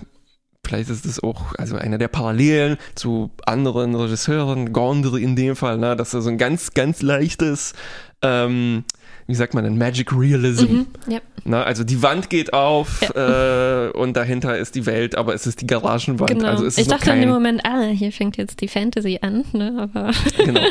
vielleicht 0.65 0.89
ist 0.89 1.05
es 1.05 1.23
auch, 1.23 1.55
also 1.57 1.77
einer 1.77 1.97
der 1.97 2.09
Parallelen 2.09 2.77
zu 2.95 3.31
anderen 3.45 3.95
Regisseuren, 3.95 4.73
Gondry 4.73 5.23
in 5.23 5.35
dem 5.35 5.55
Fall, 5.55 5.77
ne, 5.77 5.95
dass 5.95 6.13
er 6.13 6.21
so 6.21 6.29
ein 6.29 6.37
ganz, 6.37 6.73
ganz 6.73 7.01
leichtes, 7.01 7.73
ähm, 8.21 8.83
wie 9.29 9.35
sagt 9.35 9.53
man 9.53 9.63
denn, 9.63 9.77
Magic 9.77 10.11
Realism. 10.11 10.71
Mhm, 10.71 10.87
ja. 11.07 11.19
Na, 11.45 11.61
also 11.61 11.83
die 11.83 12.01
Wand 12.01 12.31
geht 12.31 12.51
auf 12.51 13.03
äh, 13.15 13.89
und 13.91 14.17
dahinter 14.17 14.57
ist 14.57 14.73
die 14.73 14.87
Welt, 14.87 15.15
aber 15.15 15.35
es 15.35 15.45
ist 15.45 15.61
die 15.61 15.67
Garagenwand. 15.67 16.31
Genau. 16.31 16.47
Also 16.47 16.65
es 16.65 16.79
ist 16.79 16.85
ich 16.85 16.87
dachte 16.87 17.11
in 17.11 17.21
dem 17.21 17.29
Moment, 17.29 17.61
ah, 17.63 17.89
hier 17.89 18.11
fängt 18.11 18.37
jetzt 18.37 18.59
die 18.59 18.67
Fantasy 18.67 19.19
an, 19.21 19.45
ne? 19.53 19.77
Aber 19.79 20.11
genau. 20.43 20.61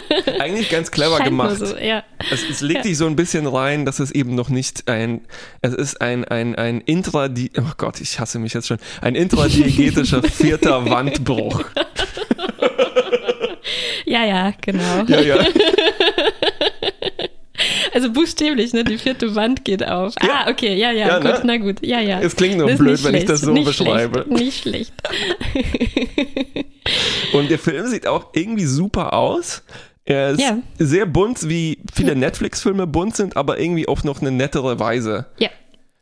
Eigentlich 0.40 0.70
ganz 0.70 0.90
clever 0.90 1.18
scheint 1.18 1.28
gemacht. 1.28 1.56
So, 1.58 1.76
ja. 1.76 2.02
Es, 2.32 2.50
es 2.50 2.60
legt 2.60 2.84
dich 2.84 2.98
so 2.98 3.06
ein 3.06 3.14
bisschen 3.14 3.46
rein, 3.46 3.84
dass 3.84 4.00
es 4.00 4.10
eben 4.10 4.34
noch 4.34 4.48
nicht 4.48 4.88
ein, 4.88 5.20
es 5.60 5.74
ist 5.74 6.00
ein, 6.00 6.24
ein, 6.24 6.56
ein 6.56 6.80
intra, 6.80 7.28
oh 7.58 7.72
Gott, 7.76 8.00
ich 8.00 8.18
hasse 8.18 8.40
mich 8.40 8.54
jetzt 8.54 8.66
schon, 8.66 8.78
ein 9.00 9.14
intradiegetischer 9.14 10.20
vierter 10.24 10.90
Wandbruch. 10.90 11.62
ja, 14.04 14.24
ja, 14.24 14.52
genau. 14.60 15.04
Ja, 15.06 15.20
ja. 15.20 15.36
Also 17.94 18.12
buchstäblich, 18.12 18.72
ne? 18.72 18.84
Die 18.84 18.98
vierte 18.98 19.34
Wand 19.34 19.64
geht 19.64 19.86
auf. 19.86 20.14
Ja. 20.22 20.44
Ah, 20.46 20.50
okay, 20.50 20.74
ja, 20.76 20.90
ja, 20.92 21.08
Ja, 21.08 21.18
gut, 21.18 21.24
ne? 21.24 21.40
na 21.44 21.56
gut, 21.58 21.84
ja, 21.84 22.00
ja. 22.00 22.20
Es 22.20 22.36
klingt 22.36 22.58
nur 22.58 22.68
Das 22.68 22.78
blöd, 22.78 23.02
wenn 23.04 23.14
ich 23.14 23.24
das 23.24 23.40
schlecht, 23.40 23.44
so 23.46 23.52
nicht 23.52 23.66
beschreibe. 23.66 24.24
Schlecht, 24.26 24.40
nicht 24.40 24.62
schlecht. 24.62 24.92
Und 27.32 27.50
der 27.50 27.58
Film 27.58 27.86
sieht 27.86 28.06
auch 28.06 28.28
irgendwie 28.34 28.64
super 28.64 29.12
aus. 29.12 29.62
Er 30.04 30.30
ist 30.30 30.40
Ja. 30.40 30.58
sehr 30.78 31.04
bunt, 31.06 31.48
wie 31.48 31.78
viele 31.92 32.16
Netflix-Filme 32.16 32.86
bunt 32.86 33.14
sind, 33.16 33.36
aber 33.36 33.58
irgendwie 33.60 33.86
auf 33.86 34.04
noch 34.04 34.20
eine 34.20 34.30
nettere 34.30 34.80
Weise. 34.80 35.26
Ja. 35.38 35.50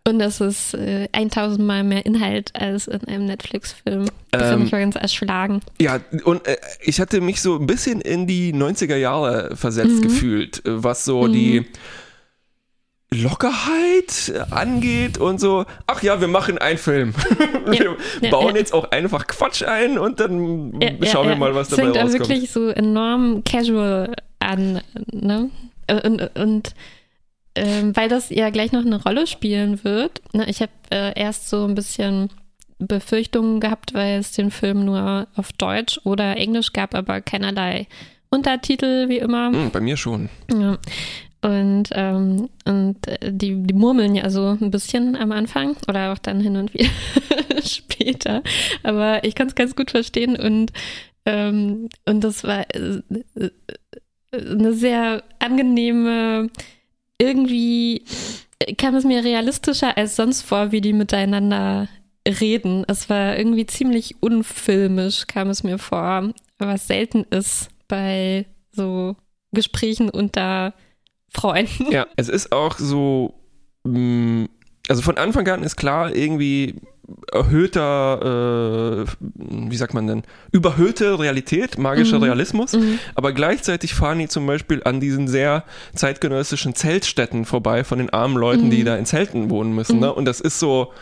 Und 0.06 0.20
das 0.20 0.40
ist 0.40 0.74
äh, 0.74 1.08
1000 1.12 1.66
Mal 1.66 1.82
mehr 1.82 2.06
Inhalt 2.06 2.52
als 2.54 2.86
in 2.86 3.02
einem 3.08 3.26
Netflix-Film. 3.26 4.06
Das 4.30 4.42
Ähm, 4.42 4.48
hat 4.50 4.58
mich 4.60 4.72
mal 4.72 4.80
ganz 4.80 4.94
erschlagen. 4.94 5.60
Ja, 5.80 5.98
und 6.24 6.46
äh, 6.46 6.56
ich 6.82 7.00
hatte 7.00 7.20
mich 7.20 7.40
so 7.42 7.56
ein 7.56 7.66
bisschen 7.66 8.00
in 8.00 8.26
die 8.28 8.52
90er 8.54 8.96
Jahre 8.96 9.56
versetzt 9.56 9.96
Mhm. 9.96 10.02
gefühlt, 10.02 10.62
was 10.64 11.04
so 11.04 11.26
die 11.26 11.66
Lockerheit 13.12 14.32
angeht 14.50 15.18
und 15.18 15.40
so, 15.40 15.64
ach 15.86 16.02
ja, 16.02 16.20
wir 16.20 16.28
machen 16.28 16.58
einen 16.58 16.78
Film. 16.78 17.14
wir 17.66 17.96
ja, 18.20 18.30
bauen 18.30 18.54
ja. 18.54 18.60
jetzt 18.60 18.74
auch 18.74 18.90
einfach 18.90 19.26
Quatsch 19.26 19.62
ein 19.62 19.98
und 19.98 20.18
dann 20.20 20.72
schauen 21.04 21.28
wir 21.28 21.36
mal, 21.36 21.54
was 21.54 21.68
dabei 21.68 21.84
fängt 21.84 21.98
auch 21.98 22.02
rauskommt. 22.02 22.28
wirklich 22.28 22.50
so 22.50 22.68
enorm 22.68 23.42
casual 23.44 24.14
an, 24.40 24.80
ne? 25.12 25.50
Und, 25.88 26.36
und 26.36 26.74
ähm, 27.56 27.96
weil 27.96 28.08
das 28.08 28.30
ja 28.30 28.50
gleich 28.50 28.72
noch 28.72 28.84
eine 28.84 29.02
Rolle 29.02 29.26
spielen 29.26 29.82
wird. 29.84 30.22
Ne? 30.32 30.48
Ich 30.48 30.60
habe 30.60 30.72
äh, 30.90 31.18
erst 31.18 31.48
so 31.48 31.64
ein 31.64 31.74
bisschen 31.74 32.30
Befürchtungen 32.78 33.60
gehabt, 33.60 33.94
weil 33.94 34.18
es 34.18 34.32
den 34.32 34.50
Film 34.50 34.84
nur 34.84 35.26
auf 35.34 35.52
Deutsch 35.52 36.00
oder 36.04 36.36
Englisch 36.36 36.72
gab, 36.72 36.94
aber 36.94 37.20
keinerlei 37.20 37.86
Untertitel, 38.30 39.08
wie 39.08 39.18
immer. 39.18 39.50
Hm, 39.52 39.70
bei 39.70 39.80
mir 39.80 39.96
schon. 39.96 40.28
Ja. 40.52 40.78
Und, 41.42 41.90
ähm, 41.92 42.48
und 42.64 43.06
äh, 43.06 43.32
die, 43.32 43.62
die 43.62 43.74
murmeln 43.74 44.14
ja 44.14 44.30
so 44.30 44.56
ein 44.60 44.70
bisschen 44.70 45.16
am 45.16 45.32
Anfang 45.32 45.76
oder 45.88 46.12
auch 46.12 46.18
dann 46.18 46.40
hin 46.40 46.56
und 46.56 46.74
wieder 46.74 46.88
später. 47.64 48.42
Aber 48.82 49.22
ich 49.24 49.34
kann 49.34 49.46
es 49.46 49.54
ganz 49.54 49.76
gut 49.76 49.90
verstehen 49.90 50.36
und, 50.36 50.72
ähm, 51.24 51.88
und 52.04 52.24
das 52.24 52.42
war 52.42 52.66
äh, 52.74 53.00
äh, 53.36 53.50
eine 54.32 54.72
sehr 54.72 55.22
angenehme, 55.38 56.50
irgendwie 57.18 58.04
kam 58.78 58.94
es 58.94 59.04
mir 59.04 59.22
realistischer 59.24 59.96
als 59.96 60.16
sonst 60.16 60.42
vor, 60.42 60.72
wie 60.72 60.80
die 60.80 60.92
miteinander 60.92 61.88
reden. 62.26 62.84
Es 62.88 63.08
war 63.08 63.36
irgendwie 63.36 63.66
ziemlich 63.66 64.16
unfilmisch, 64.20 65.26
kam 65.26 65.48
es 65.48 65.62
mir 65.62 65.78
vor, 65.78 66.32
was 66.58 66.86
selten 66.86 67.24
ist 67.30 67.68
bei 67.88 68.46
so 68.72 69.16
Gesprächen 69.52 70.10
unter 70.10 70.74
Freunden. 71.30 71.90
Ja, 71.90 72.06
es 72.16 72.28
ist 72.28 72.52
auch 72.52 72.78
so, 72.78 73.34
mh, 73.84 74.46
also 74.88 75.02
von 75.02 75.18
Anfang 75.18 75.46
an 75.48 75.62
ist 75.62 75.76
klar, 75.76 76.14
irgendwie 76.14 76.74
erhöhter, 77.32 79.04
äh, 79.06 79.26
wie 79.70 79.76
sagt 79.76 79.94
man 79.94 80.06
denn, 80.06 80.22
überhöhte 80.52 81.18
Realität, 81.18 81.78
magischer 81.78 82.18
Mhm. 82.18 82.24
Realismus, 82.24 82.72
Mhm. 82.72 82.98
aber 83.14 83.32
gleichzeitig 83.32 83.94
fahren 83.94 84.18
die 84.18 84.28
zum 84.28 84.46
Beispiel 84.46 84.82
an 84.84 85.00
diesen 85.00 85.28
sehr 85.28 85.64
zeitgenössischen 85.94 86.74
Zeltstätten 86.74 87.44
vorbei 87.44 87.84
von 87.84 87.98
den 87.98 88.10
armen 88.10 88.36
Leuten, 88.36 88.70
die 88.70 88.80
Mhm. 88.80 88.84
da 88.86 88.96
in 88.96 89.06
Zelten 89.06 89.50
wohnen 89.50 89.72
müssen. 89.74 90.00
Ne? 90.00 90.12
Und 90.12 90.24
das 90.24 90.40
ist 90.40 90.58
so, 90.58 90.92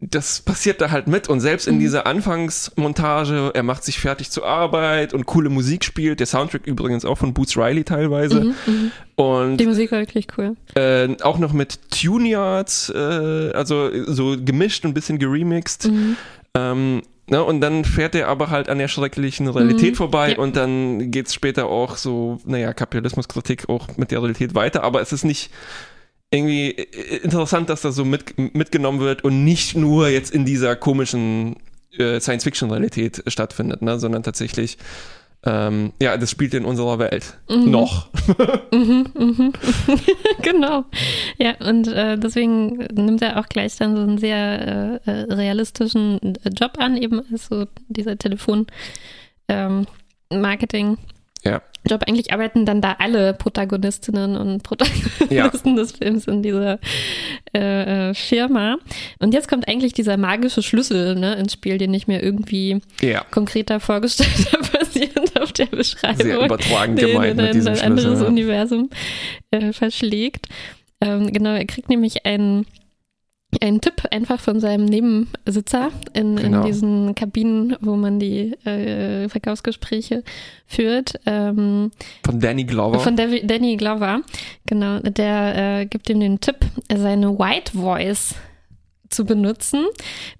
das 0.00 0.40
passiert 0.40 0.80
da 0.82 0.90
halt 0.90 1.06
mit 1.06 1.28
und 1.28 1.40
selbst 1.40 1.66
in 1.66 1.76
Mhm. 1.76 1.80
dieser 1.80 2.06
Anfangsmontage, 2.06 3.50
er 3.54 3.62
macht 3.62 3.82
sich 3.84 3.98
fertig 3.98 4.30
zur 4.30 4.44
Arbeit 4.46 5.14
und 5.14 5.24
coole 5.26 5.48
Musik 5.48 5.84
spielt, 5.84 6.20
der 6.20 6.26
Soundtrack 6.26 6.66
übrigens 6.66 7.04
auch 7.04 7.16
von 7.18 7.32
Boots 7.32 7.56
Riley 7.56 7.84
teilweise 7.84 8.40
Mhm, 8.44 8.54
mhm. 8.66 8.92
und 9.16 9.56
Die 9.56 9.66
Musik 9.66 9.92
war 9.92 10.00
wirklich 10.00 10.26
cool. 10.36 10.54
äh, 10.74 11.08
auch 11.22 11.38
noch 11.38 11.52
mit 11.52 11.78
Tune-Yards, 11.90 12.90
äh, 12.90 13.52
also 13.54 13.90
so 14.06 14.36
gemischt 14.38 14.84
und 14.84 14.90
ein 14.90 14.94
bisschen 14.94 15.18
geremixed. 15.18 15.86
Mhm. 15.90 16.16
Ähm, 16.54 17.02
ne, 17.28 17.42
und 17.42 17.60
dann 17.62 17.84
fährt 17.84 18.14
er 18.14 18.28
aber 18.28 18.50
halt 18.50 18.68
an 18.68 18.78
der 18.78 18.88
schrecklichen 18.88 19.48
Realität 19.48 19.92
Mhm, 19.92 19.96
vorbei 19.96 20.32
ja. 20.32 20.38
und 20.38 20.56
dann 20.56 21.10
geht's 21.10 21.32
später 21.34 21.66
auch 21.66 21.96
so, 21.96 22.38
naja, 22.44 22.72
Kapitalismuskritik 22.74 23.68
auch 23.70 23.88
mit 23.96 24.10
der 24.10 24.20
Realität 24.20 24.54
weiter, 24.54 24.84
aber 24.84 25.00
es 25.00 25.12
ist 25.12 25.24
nicht 25.24 25.50
irgendwie 26.30 26.70
äh, 26.70 27.16
interessant, 27.18 27.68
dass 27.68 27.82
das 27.82 27.94
so 27.94 28.04
mit, 28.04 28.38
mitgenommen 28.54 29.00
wird 29.00 29.24
und 29.24 29.44
nicht 29.44 29.76
nur 29.76 30.08
jetzt 30.08 30.32
in 30.32 30.44
dieser 30.44 30.76
komischen 30.76 31.56
äh, 31.98 32.20
Science-Fiction-Realität 32.20 33.22
stattfindet, 33.26 33.82
ne, 33.82 33.98
sondern 33.98 34.22
tatsächlich 34.22 34.78
ähm, 35.46 35.92
ja, 36.02 36.16
das 36.16 36.30
spielt 36.30 36.54
in 36.54 36.64
unserer 36.64 36.98
Welt. 36.98 37.38
Mhm. 37.48 37.70
Noch. 37.70 38.08
Mhm, 38.72 39.06
mhm. 39.16 39.52
genau. 40.42 40.84
Ja, 41.38 41.54
und 41.60 41.86
äh, 41.86 42.18
deswegen 42.18 42.78
nimmt 42.92 43.22
er 43.22 43.38
auch 43.38 43.46
gleich 43.46 43.76
dann 43.76 43.96
so 43.96 44.02
einen 44.02 44.18
sehr 44.18 45.00
äh, 45.06 45.10
äh, 45.10 45.32
realistischen 45.32 46.18
äh, 46.20 46.50
Job 46.50 46.72
an, 46.78 46.96
eben 46.96 47.22
als 47.30 47.46
so 47.46 47.66
dieser 47.88 48.18
Telefon 48.18 48.66
ähm, 49.48 49.86
Marketing. 50.30 50.98
Ja. 51.44 51.62
Job. 51.86 52.02
Eigentlich 52.06 52.32
arbeiten 52.32 52.66
dann 52.66 52.80
da 52.80 52.96
alle 52.98 53.34
Protagonistinnen 53.34 54.36
und 54.36 54.62
Protagonisten 54.62 55.76
des 55.76 55.92
Films 55.92 56.26
in 56.26 56.42
dieser 56.42 56.78
äh, 57.54 58.10
äh, 58.10 58.14
Firma. 58.14 58.76
Und 59.18 59.34
jetzt 59.34 59.48
kommt 59.48 59.68
eigentlich 59.68 59.92
dieser 59.92 60.16
magische 60.16 60.62
Schlüssel 60.62 61.14
ne, 61.14 61.34
ins 61.36 61.52
Spiel, 61.54 61.78
den 61.78 61.94
ich 61.94 62.06
mir 62.06 62.22
irgendwie 62.22 62.80
Ja. 63.00 63.24
konkreter 63.30 63.80
vorgestellt 63.80 64.30
habe, 64.52 64.78
basierend 64.78 65.40
auf 65.40 65.52
der 65.52 65.66
Beschreibung 65.66 66.26
Sehr 66.26 66.44
übertragen 66.44 66.96
gemeint 66.96 67.30
in 67.32 67.36
mit 67.36 67.46
ein 67.46 67.52
diesem 67.52 67.74
anderes 67.74 68.02
Schlüssel. 68.02 68.22
Ja. 68.22 68.28
Universum 68.28 68.90
äh, 69.50 69.72
verschlägt. 69.72 70.46
Ähm, 71.00 71.32
genau, 71.32 71.54
er 71.54 71.66
kriegt 71.66 71.88
nämlich 71.90 72.24
einen, 72.26 72.66
einen 73.60 73.80
Tipp 73.80 74.02
einfach 74.10 74.38
von 74.40 74.60
seinem 74.60 74.84
Nebensitzer 74.84 75.90
in, 76.12 76.36
Genau. 76.36 76.60
in 76.60 76.66
diesen 76.66 77.14
Kabinen, 77.14 77.76
wo 77.80 77.96
man 77.96 78.18
die 78.18 78.52
äh, 78.66 79.28
Verkaufsgespräche 79.28 80.24
führt. 80.66 81.14
Ähm, 81.26 81.90
Von 82.24 82.40
Danny 82.40 82.64
Glover. 82.64 83.00
von 83.00 83.16
Davi- 83.16 83.46
Danny 83.46 83.76
Glover, 83.76 84.20
genau, 84.66 84.98
der 85.00 85.80
äh, 85.80 85.86
gibt 85.86 86.10
ihm 86.10 86.20
den 86.20 86.40
Tipp, 86.40 86.56
seine 86.94 87.38
White 87.38 87.72
Voice 87.78 88.34
zu 89.08 89.24
benutzen. 89.24 89.86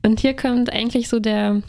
Und 0.05 0.21
hier 0.21 0.35
kommt 0.35 0.71
eigentlich 0.73 1.09
so 1.09 1.19
der 1.21 1.63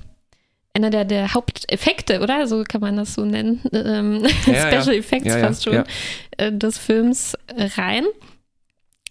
einer 0.74 0.90
der, 0.92 1.06
der 1.06 1.34
Haupteffekte, 1.34 2.22
oder? 2.22 2.46
So 2.46 2.64
kann 2.64 2.82
man 2.82 2.98
das 2.98 3.14
so 3.16 3.26
nennen. 3.26 3.62
Ähm, 3.74 4.24
Ja, 4.46 4.54
ja. 4.72 4.82
Special 4.82 4.96
Effects 4.98 5.26
Ja, 5.28 5.38
ja, 5.40 5.48
fast 5.48 5.64
schon 5.64 5.74
ja. 5.74 5.84
äh, 6.38 6.52
des 6.52 6.78
Films 6.78 7.36
rein. 7.78 8.04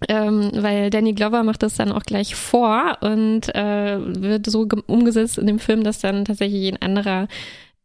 Ähm, 0.09 0.51
weil 0.55 0.91
Danny 0.91 1.15
Glover 1.15 1.43
macht 1.43 1.63
das 1.63 1.77
dann 1.77 1.91
auch 1.91 2.03
gleich 2.03 2.35
vor 2.35 2.99
und 3.01 3.55
äh, 3.55 3.97
wird 3.99 4.45
so 4.47 4.69
umgesetzt 4.87 5.39
in 5.39 5.47
dem 5.47 5.59
Film, 5.59 5.85
dass 5.85 6.01
dann 6.01 6.27
tatsächlich 6.27 6.71
ein 6.71 6.83
anderer 6.83 7.29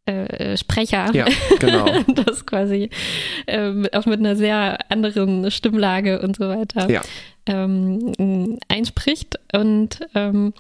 äh, 0.06 0.58
Sprecher 0.58 1.10
ja, 1.14 1.26
genau. 1.60 1.86
das 2.26 2.46
quasi 2.46 2.90
ähm, 3.48 3.88
auch 3.94 4.06
mit 4.06 4.20
einer 4.20 4.36
sehr 4.36 4.80
anderen 4.92 5.50
Stimmlage 5.52 6.20
und 6.22 6.36
so 6.36 6.50
weiter 6.50 6.90
Ja. 6.90 7.02
ähm, 7.46 8.58
einspricht. 8.68 9.40
Und 9.54 10.00
ähm, 10.14 10.54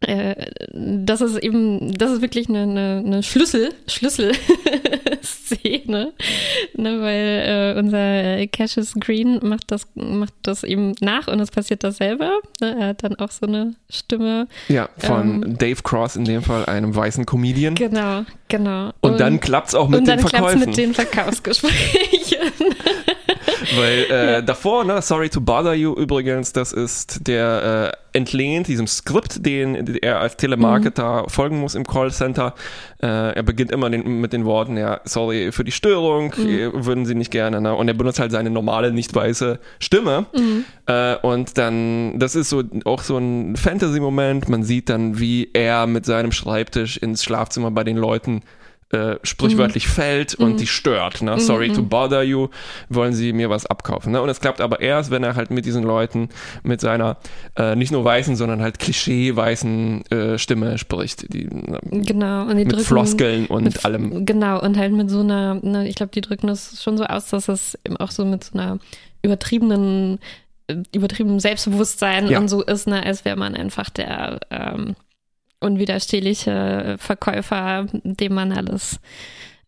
äh, 0.00 0.46
das 0.72 1.20
ist 1.20 1.36
eben, 1.38 1.92
das 1.92 2.12
ist 2.12 2.22
wirklich 2.22 2.48
eine, 2.48 2.62
eine, 2.62 3.02
eine 3.04 3.22
Schlüssel, 3.22 3.72
Schlüsselszene, 5.28 6.12
ne, 6.76 7.00
weil 7.00 7.74
äh, 7.76 7.78
unser 7.78 8.46
Cassius 8.48 8.94
Green 8.94 9.40
macht 9.42 9.70
das, 9.70 9.86
macht 9.94 10.34
das 10.42 10.64
eben 10.64 10.94
nach 11.00 11.28
und 11.28 11.40
es 11.40 11.50
passiert 11.50 11.84
dasselbe. 11.84 12.30
Ne? 12.60 12.76
Er 12.78 12.86
hat 12.88 13.02
dann 13.02 13.16
auch 13.16 13.30
so 13.30 13.46
eine 13.46 13.74
Stimme. 13.88 14.48
Ja, 14.68 14.88
von 14.98 15.42
Ähm. 15.42 15.58
Dave 15.58 15.82
Cross 15.82 16.16
in 16.16 16.24
dem 16.24 16.42
Fall, 16.42 16.66
einem 16.66 16.94
weißen 16.94 17.26
Comedian. 17.26 17.74
Genau, 17.74 18.24
genau. 18.48 18.92
Und, 19.00 19.20
dann 19.20 19.40
klappt's 19.40 19.74
auch 19.74 19.88
mit 19.88 20.00
und 20.00 20.08
den 20.08 20.18
dann 20.18 20.28
Verkäufen. 20.28 20.60
mit 20.60 20.76
den 20.76 20.94
Verkaufsgesprächen. 20.94 22.38
Weil 23.76 24.04
äh, 24.10 24.42
davor, 24.42 24.84
ne, 24.84 25.02
Sorry 25.02 25.28
to 25.28 25.40
Bother 25.40 25.74
You 25.74 25.94
übrigens, 25.94 26.52
das 26.52 26.72
ist 26.72 27.26
der 27.26 27.92
äh, 28.12 28.16
entlehnt 28.16 28.66
diesem 28.68 28.86
Skript, 28.86 29.44
den 29.44 29.96
er 29.98 30.20
als 30.20 30.36
Telemarketer 30.36 31.22
Mhm. 31.24 31.28
folgen 31.28 31.60
muss 31.60 31.74
im 31.74 31.84
Callcenter. 31.86 32.54
Äh, 33.02 33.06
er 33.06 33.42
beginnt 33.42 33.70
immer 33.70 33.90
den, 33.90 34.20
mit 34.20 34.32
den 34.32 34.44
Worten, 34.44 34.76
ja, 34.76 35.00
sorry 35.04 35.52
für 35.52 35.64
die 35.64 35.72
Störung, 35.72 36.32
Mhm. 36.36 36.84
würden 36.86 37.04
Sie 37.06 37.14
nicht 37.14 37.30
gerne. 37.30 37.60
Ne? 37.60 37.74
Und 37.74 37.88
er 37.88 37.94
benutzt 37.94 38.18
halt 38.20 38.32
seine 38.32 38.50
normale, 38.50 38.92
nicht 38.92 39.14
weiße 39.14 39.58
Stimme. 39.78 40.26
Mhm. 40.34 40.64
Äh, 40.86 41.16
und 41.16 41.58
dann, 41.58 42.18
das 42.18 42.34
ist 42.34 42.48
so 42.50 42.62
auch 42.84 43.02
so 43.02 43.18
ein 43.18 43.56
Fantasy-Moment. 43.56 44.48
Man 44.48 44.62
sieht 44.64 44.88
dann, 44.88 45.18
wie 45.20 45.50
er 45.52 45.86
mit 45.86 46.06
seinem 46.06 46.32
Schreibtisch 46.32 46.96
ins 46.96 47.22
Schlafzimmer 47.22 47.70
bei 47.70 47.84
den 47.84 47.96
Leuten 47.96 48.42
äh, 48.90 49.16
sprichwörtlich 49.22 49.86
Mhm. 49.86 49.90
fällt 49.90 50.34
und 50.34 50.60
die 50.60 50.66
stört. 50.66 51.20
Ne? 51.20 51.38
Sorry 51.40 51.70
to 51.70 51.82
bother 51.82 52.22
you, 52.22 52.48
wollen 52.88 53.12
sie 53.12 53.34
mir 53.34 53.50
was 53.50 53.66
abkaufen. 53.66 54.12
Ne? 54.12 54.22
Und 54.22 54.30
es 54.30 54.40
klappt 54.40 54.62
aber 54.62 54.80
erst, 54.80 55.10
wenn 55.10 55.22
er 55.22 55.34
halt 55.36 55.50
mit 55.50 55.66
diesen 55.66 55.82
Leuten, 55.84 56.30
mit 56.62 56.80
seiner 56.80 57.18
äh, 57.56 57.76
nicht 57.76 57.92
nur 57.92 58.02
weißen, 58.04 58.34
sondern 58.36 58.62
halt 58.62 58.78
klischee-weißen 58.78 60.06
äh, 60.10 60.38
Stimme 60.38 60.78
spricht. 60.78 61.32
Die, 61.34 61.48
ne, 61.48 61.78
genau. 61.92 62.42
Und 62.44 62.56
die 62.56 62.64
mit 62.64 62.72
drücken, 62.72 62.84
Floskeln 62.84 63.46
und 63.46 63.64
mit, 63.64 63.84
allem. 63.84 64.24
Genau, 64.24 64.60
und 64.62 64.78
halt 64.78 64.92
mit 64.92 65.10
so 65.10 65.20
einer, 65.20 65.54
ne, 65.56 65.86
ich 65.86 65.94
glaube, 65.94 66.12
die 66.14 66.22
drücken 66.22 66.46
das 66.46 66.82
schon 66.82 66.96
so 66.96 67.04
aus, 67.04 67.28
dass 67.28 67.48
es 67.48 67.78
eben 67.84 67.96
auch 67.98 68.10
so 68.10 68.24
mit 68.24 68.44
so 68.44 68.58
einer 68.58 68.78
übertriebenen, 69.22 70.18
äh, 70.68 70.76
übertriebenem 70.94 71.40
Selbstbewusstsein 71.40 72.28
Ja. 72.28 72.38
und 72.38 72.48
so 72.48 72.62
ist, 72.62 72.86
ne, 72.88 73.02
als 73.04 73.24
wäre 73.24 73.36
man 73.36 73.54
einfach 73.54 73.90
der 73.90 74.40
ähm, 74.50 74.96
unwiderstehliche 75.60 76.96
Verkäufer, 76.98 77.86
dem 77.92 78.34
man 78.34 78.52
alles 78.52 79.00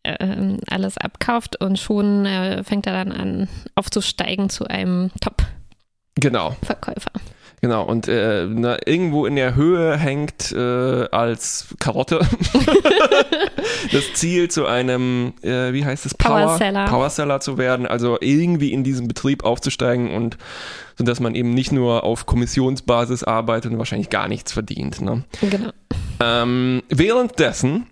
ähm, 0.04 0.58
alles 0.70 0.96
abkauft 0.96 1.60
und 1.60 1.78
schon 1.78 2.24
äh, 2.24 2.64
fängt 2.64 2.86
er 2.86 2.92
dann 2.92 3.12
an 3.12 3.48
aufzusteigen 3.74 4.48
zu 4.48 4.66
einem 4.66 5.10
Genau. 6.16 6.50
Top-Verkäufer. 6.50 7.12
Genau, 7.62 7.84
und 7.84 8.08
äh, 8.08 8.46
na, 8.48 8.78
irgendwo 8.86 9.26
in 9.26 9.36
der 9.36 9.54
Höhe 9.54 9.98
hängt 9.98 10.50
äh, 10.52 11.08
als 11.10 11.74
Karotte 11.78 12.20
das 13.92 14.14
Ziel 14.14 14.50
zu 14.50 14.64
einem, 14.64 15.34
äh, 15.42 15.74
wie 15.74 15.84
heißt 15.84 16.06
es, 16.06 16.14
Power, 16.14 16.40
Powerseller. 16.40 16.86
Powerseller 16.86 17.40
zu 17.40 17.58
werden, 17.58 17.86
also 17.86 18.16
irgendwie 18.18 18.72
in 18.72 18.82
diesem 18.82 19.08
Betrieb 19.08 19.44
aufzusteigen 19.44 20.10
und 20.10 20.38
so 21.00 21.04
dass 21.04 21.18
man 21.18 21.34
eben 21.34 21.54
nicht 21.54 21.72
nur 21.72 22.04
auf 22.04 22.26
Kommissionsbasis 22.26 23.24
arbeitet 23.24 23.72
und 23.72 23.78
wahrscheinlich 23.78 24.10
gar 24.10 24.28
nichts 24.28 24.52
verdient. 24.52 25.00
Ne? 25.00 25.24
Genau. 25.40 25.70
Ähm, 26.20 26.82
währenddessen 26.90 27.86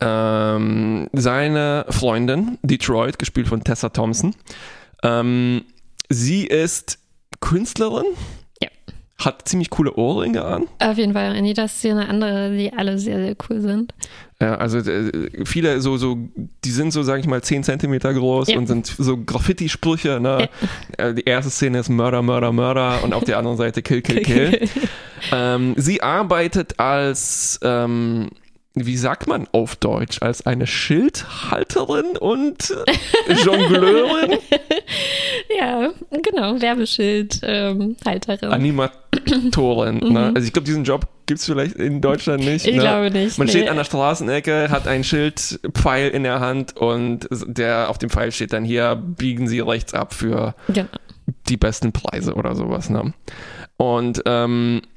ähm, 0.00 1.08
seine 1.12 1.86
Freundin, 1.90 2.58
Detroit, 2.62 3.20
gespielt 3.20 3.46
von 3.46 3.62
Tessa 3.62 3.90
Thompson, 3.90 4.34
ähm, 5.04 5.62
sie 6.08 6.44
ist 6.44 6.98
Künstlerin, 7.38 8.06
Ja. 8.60 8.68
hat 9.24 9.46
ziemlich 9.48 9.70
coole 9.70 9.94
Ohrringe 9.94 10.44
an. 10.44 10.64
Auf 10.80 10.98
jeden 10.98 11.12
Fall 11.12 11.36
in 11.36 11.44
jeder 11.44 11.68
Szene 11.68 12.08
andere, 12.08 12.56
die 12.56 12.72
alle 12.72 12.98
sehr, 12.98 13.18
sehr 13.24 13.36
cool 13.48 13.60
sind. 13.60 13.94
Ja, 14.42 14.56
also 14.56 14.78
äh, 14.78 15.44
viele 15.44 15.80
so, 15.80 15.96
so, 15.96 16.18
die 16.64 16.70
sind 16.70 16.92
so, 16.92 17.02
sag 17.04 17.20
ich 17.20 17.26
mal, 17.26 17.40
10 17.42 17.62
Zentimeter 17.62 18.12
groß 18.12 18.48
Ja. 18.48 18.58
und 18.58 18.66
sind 18.66 18.86
so 18.86 19.16
Graffiti-Sprüche. 19.16 20.18
Ne? 20.20 20.48
Äh, 20.98 21.14
Die 21.14 21.24
erste 21.24 21.50
Szene 21.50 21.78
ist 21.78 21.88
Mörder, 21.88 22.22
Mörder, 22.22 22.52
Mörder 22.52 23.04
und 23.04 23.14
auf 23.14 23.22
der 23.24 23.38
anderen 23.38 23.56
Seite 23.56 23.82
Kill, 23.82 24.02
Kill, 24.02 24.20
Kill. 24.24 24.68
ähm, 25.30 25.74
sie 25.76 26.02
arbeitet 26.02 26.80
als, 26.80 27.60
ähm, 27.62 28.30
wie 28.74 28.96
sagt 28.96 29.26
man 29.26 29.46
auf 29.52 29.76
Deutsch, 29.76 30.22
als 30.22 30.46
eine 30.46 30.66
Schildhalterin 30.66 32.16
und 32.18 32.74
äh, 33.28 33.32
Jongleurin, 33.34 34.38
Ja, 35.58 35.90
genau, 36.10 36.60
Werbeschild, 36.60 37.40
ähm. 37.42 37.96
Animatorin. 38.40 39.98
Ne? 39.98 40.32
Also 40.34 40.46
ich 40.46 40.52
glaube, 40.52 40.66
diesen 40.66 40.84
Job 40.84 41.06
gibt 41.26 41.40
es 41.40 41.46
vielleicht 41.46 41.76
in 41.76 42.00
Deutschland 42.00 42.44
nicht. 42.44 42.64
Mhm. 42.66 42.70
ich 42.70 42.76
ne? 42.76 42.82
glaube 42.82 43.10
nicht. 43.10 43.38
Man 43.38 43.46
nee. 43.46 43.52
steht 43.52 43.68
an 43.68 43.76
der 43.76 43.84
Straßenecke, 43.84 44.70
hat 44.70 44.86
ein 44.88 45.04
Schild, 45.04 45.60
Pfeil 45.74 46.08
in 46.08 46.22
der 46.22 46.40
Hand 46.40 46.76
und 46.76 47.28
der 47.30 47.90
auf 47.90 47.98
dem 47.98 48.10
Pfeil 48.10 48.32
steht 48.32 48.52
dann 48.52 48.64
hier, 48.64 48.96
biegen 48.96 49.48
Sie 49.48 49.60
rechts 49.60 49.94
ab 49.94 50.14
für 50.14 50.54
Genau. 50.68 50.88
die 51.48 51.56
besten 51.56 51.92
Preise 51.92 52.34
oder 52.34 52.54
sowas. 52.54 52.88
Ne? 52.90 53.12
Und 53.76 54.22
ähm, 54.26 54.82
und 54.82 54.91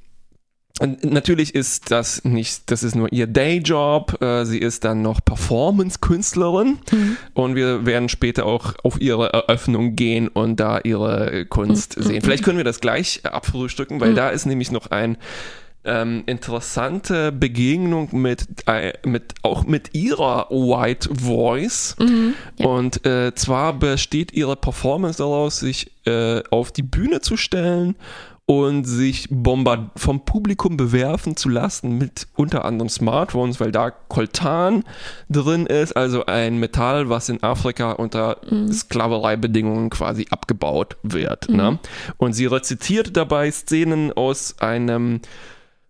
natürlich 0.80 1.56
ist 1.56 1.92
das 1.92 2.24
nicht, 2.26 2.70
das 2.70 2.84
ist 2.84 2.96
nur 2.96 3.12
ihr 3.12 3.28
Dayjob. 3.28 4.22
Äh, 4.22 4.46
sie 4.46 4.60
ist 4.60 4.84
dann 4.84 5.02
noch 5.02 5.24
Performance-Künstlerin 5.24 6.80
und 7.34 7.56
wir 7.56 7.86
werden 7.86 8.10
später 8.10 8.46
auch 8.46 8.74
auf 8.84 9.00
ihre 9.00 9.32
Eröffnung 9.32 9.96
gehen 9.96 10.28
und 10.28 10.60
da 10.60 10.80
ihre 10.80 11.46
Kunst 11.46 11.94
sehen. 11.94 12.22
Vielleicht 12.22 12.44
können 12.44 12.58
wir 12.58 12.66
das 12.66 12.82
gleich 12.82 13.22
abfrühstücken, 13.24 14.02
weil 14.02 14.14
da 14.14 14.30
ist 14.30 14.46
nämlich 14.46 14.72
noch 14.72 14.92
ein 14.92 15.18
ähm, 15.86 16.24
interessante 16.26 17.32
Begegnung 17.32 18.10
mit, 18.12 18.48
äh, 18.66 18.94
mit 19.06 19.36
auch 19.44 19.66
mit 19.66 19.94
ihrer 19.94 20.50
White 20.50 21.10
Voice. 21.14 21.96
ja. 22.58 22.68
Und 22.68 23.06
äh, 23.06 23.34
zwar 23.36 23.74
besteht 23.74 24.34
ihre 24.34 24.56
Performance 24.56 25.20
daraus, 25.20 25.60
sich 25.60 25.92
äh, 26.06 26.42
auf 26.50 26.72
die 26.72 26.84
Bühne 26.84 27.22
zu 27.22 27.38
stellen 27.38 27.96
und 28.48 28.84
sich 28.84 29.28
bombard 29.32 29.90
vom 29.96 30.24
Publikum 30.24 30.78
bewerfen 30.78 31.36
zu 31.36 31.50
lassen 31.50 31.98
mit 31.98 32.28
unter 32.36 32.64
anderem 32.64 32.90
Smartphones, 32.90 33.60
weil 33.60 33.72
da 33.72 33.90
Coltan 33.90 34.84
drin 35.30 35.66
ist, 35.66 35.98
also 35.98 36.28
ein 36.28 36.60
Metall, 36.60 37.10
was 37.10 37.30
in 37.30 37.42
Afrika 37.42 37.94
unter 37.94 38.38
Sklavereibedingungen 38.72 39.90
quasi 39.90 40.28
abgebaut 40.30 40.96
wird. 41.02 41.50
Ne? 41.50 41.80
Und 42.18 42.34
sie 42.34 42.46
rezitiert 42.46 43.18
dabei 43.18 43.50
Szenen 43.50 44.14
aus 44.14 44.60
einem 44.60 45.22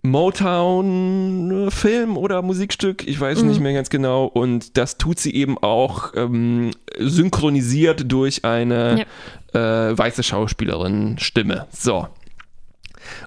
Motown-Film 0.05 2.15
oder 2.15 2.41
Musikstück, 2.41 3.05
ich 3.07 3.19
weiß 3.19 3.41
nicht 3.41 3.59
mehr 3.59 3.73
ganz 3.73 3.89
genau. 3.89 4.25
Und 4.25 4.77
das 4.77 4.97
tut 4.97 5.19
sie 5.19 5.33
eben 5.33 5.57
auch 5.57 6.13
ähm, 6.15 6.71
synchronisiert 6.97 8.09
durch 8.09 8.45
eine 8.45 9.05
äh, 9.53 9.59
weiße 9.59 10.23
Schauspielerin-Stimme. 10.23 11.67
So. 11.71 12.07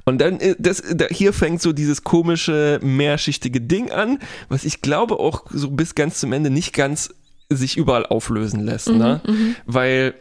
Und 0.05 0.21
dann, 0.21 0.41
äh, 0.41 0.55
das, 0.59 0.83
da, 0.95 1.07
hier 1.07 1.33
fängt 1.33 1.63
so 1.63 1.73
dieses 1.73 2.05
komische, 2.05 2.81
mehrschichtige 2.83 3.61
Ding 3.61 3.91
an, 3.91 4.19
was 4.49 4.65
ich 4.65 4.81
glaube 4.81 5.19
auch 5.19 5.45
so 5.51 5.71
bis 5.71 5.95
ganz 5.95 6.21
zum 6.21 6.33
Ende 6.33 6.51
nicht 6.51 6.73
ganz 6.73 7.15
sich 7.51 7.77
überall 7.77 8.05
auflösen 8.07 8.61
lässt, 8.61 8.91
ne? 8.91 9.23
Weil 9.65 10.15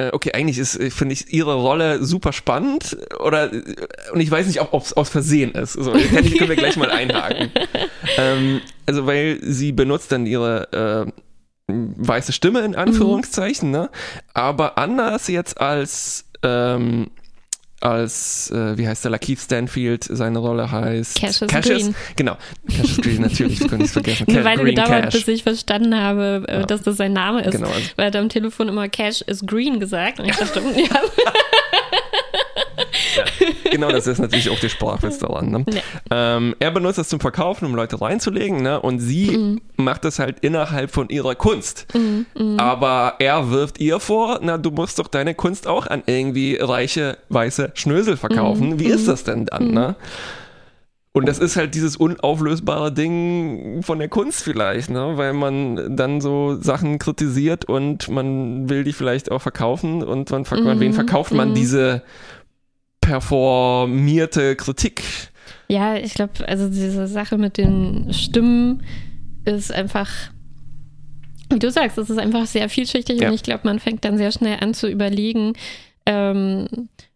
äh, 0.00 0.10
okay, 0.12 0.32
eigentlich 0.32 0.58
ist, 0.58 0.76
äh, 0.76 0.90
finde 0.90 1.12
ich, 1.12 1.30
ihre 1.32 1.54
Rolle 1.54 2.02
super 2.02 2.32
spannend 2.32 2.96
oder 3.18 3.50
und 4.12 4.20
ich 4.20 4.30
weiß 4.30 4.46
nicht, 4.46 4.60
ob 4.60 4.82
es 4.82 4.94
aus 4.94 5.10
Versehen 5.10 5.52
ist. 5.52 5.74
So, 5.74 5.94
ich, 5.94 6.10
können 6.10 6.48
wir 6.48 6.56
gleich 6.56 6.76
mal 6.76 6.90
einhaken. 6.90 7.50
ähm, 8.16 8.62
also, 8.86 9.06
weil 9.06 9.38
sie 9.42 9.72
benutzt 9.72 10.10
dann 10.10 10.24
ihre 10.24 11.06
äh, 11.06 11.12
weiße 11.68 12.32
Stimme 12.32 12.60
in 12.60 12.74
Anführungszeichen, 12.74 13.68
mhm. 13.68 13.74
ne? 13.74 13.90
Aber 14.32 14.78
anders 14.78 15.28
jetzt 15.28 15.60
als 15.60 16.24
ähm, 16.42 17.10
als, 17.80 18.50
äh, 18.50 18.76
wie 18.76 18.86
heißt 18.86 19.04
der, 19.04 19.10
Lakeith 19.10 19.40
Stanfield, 19.40 20.04
seine 20.04 20.38
Rolle 20.38 20.70
heißt 20.70 21.18
Cassius, 21.18 21.50
Cassius 21.50 21.82
Green. 21.82 21.94
Genau, 22.16 22.36
Cassius 22.68 22.96
Green, 22.98 23.22
natürlich, 23.22 23.58
das 23.58 23.68
könnte 23.68 23.84
ich 23.86 23.90
vergessen. 23.90 24.26
Eine 24.28 24.44
Weile 24.44 24.64
gedauert, 24.64 25.04
Cash. 25.04 25.14
bis 25.14 25.28
ich 25.28 25.42
verstanden 25.42 25.94
habe, 25.96 26.44
äh, 26.46 26.60
ja. 26.60 26.66
dass 26.66 26.82
das 26.82 26.98
sein 26.98 27.12
Name 27.12 27.42
ist. 27.42 27.52
Genau. 27.52 27.68
Weil 27.96 28.04
er 28.04 28.06
hat 28.06 28.16
am 28.16 28.28
Telefon 28.28 28.68
immer 28.68 28.88
Cash 28.88 29.22
is 29.22 29.44
Green 29.46 29.80
gesagt 29.80 30.20
und 30.20 30.26
ich 30.26 30.36
dachte, 30.36 30.60
ja. 30.76 31.00
ja, 33.16 33.24
genau, 33.70 33.90
das 33.90 34.06
ist 34.06 34.18
natürlich 34.18 34.50
auch 34.50 34.58
der 34.58 34.68
Sprachwitz 34.68 35.18
daran. 35.18 35.50
Ne? 35.50 35.64
Nee. 35.68 35.82
Ähm, 36.10 36.54
er 36.58 36.70
benutzt 36.70 36.98
das 36.98 37.08
zum 37.08 37.20
Verkaufen, 37.20 37.66
um 37.66 37.74
Leute 37.74 38.00
reinzulegen, 38.00 38.62
ne? 38.62 38.80
und 38.80 39.00
sie 39.00 39.36
mhm. 39.36 39.60
macht 39.76 40.04
das 40.04 40.18
halt 40.18 40.40
innerhalb 40.40 40.90
von 40.90 41.08
ihrer 41.08 41.34
Kunst. 41.34 41.86
Mhm. 41.94 42.26
Mhm. 42.38 42.60
Aber 42.60 43.14
er 43.18 43.50
wirft 43.50 43.80
ihr 43.80 44.00
vor, 44.00 44.40
na, 44.42 44.58
du 44.58 44.70
musst 44.70 44.98
doch 44.98 45.08
deine 45.08 45.34
Kunst 45.34 45.66
auch 45.66 45.86
an 45.86 46.02
irgendwie 46.06 46.56
reiche, 46.56 47.18
weiße 47.28 47.72
Schnösel 47.74 48.16
verkaufen. 48.16 48.70
Mhm. 48.70 48.78
Wie 48.80 48.86
ist 48.86 49.02
mhm. 49.02 49.10
das 49.10 49.24
denn 49.24 49.46
dann? 49.46 49.70
Ne? 49.70 49.96
Und 51.12 51.26
das 51.26 51.40
ist 51.40 51.56
halt 51.56 51.74
dieses 51.74 51.96
unauflösbare 51.96 52.92
Ding 52.92 53.82
von 53.82 53.98
der 53.98 54.08
Kunst 54.08 54.44
vielleicht, 54.44 54.90
ne? 54.90 55.12
weil 55.16 55.32
man 55.32 55.96
dann 55.96 56.20
so 56.20 56.56
Sachen 56.60 57.00
kritisiert 57.00 57.64
und 57.64 58.08
man 58.08 58.68
will 58.70 58.84
die 58.84 58.92
vielleicht 58.92 59.32
auch 59.32 59.42
verkaufen 59.42 60.04
und 60.04 60.30
man, 60.30 60.42
mhm. 60.42 60.80
wen 60.80 60.92
verkauft 60.92 61.32
man 61.32 61.50
mhm. 61.50 61.54
diese 61.54 62.02
performierte 63.10 64.54
Kritik. 64.54 65.02
Ja, 65.66 65.96
ich 65.96 66.14
glaube, 66.14 66.46
also 66.46 66.68
diese 66.68 67.08
Sache 67.08 67.38
mit 67.38 67.58
den 67.58 68.12
Stimmen 68.12 68.84
ist 69.44 69.72
einfach, 69.72 70.08
wie 71.50 71.58
du 71.58 71.72
sagst, 71.72 71.98
es 71.98 72.08
ist 72.08 72.18
einfach 72.18 72.46
sehr 72.46 72.68
vielschichtig 72.68 73.20
ja. 73.20 73.28
und 73.28 73.34
ich 73.34 73.42
glaube, 73.42 73.62
man 73.64 73.80
fängt 73.80 74.04
dann 74.04 74.16
sehr 74.16 74.30
schnell 74.30 74.58
an 74.60 74.74
zu 74.74 74.88
überlegen, 74.88 75.54
ähm, 76.06 76.68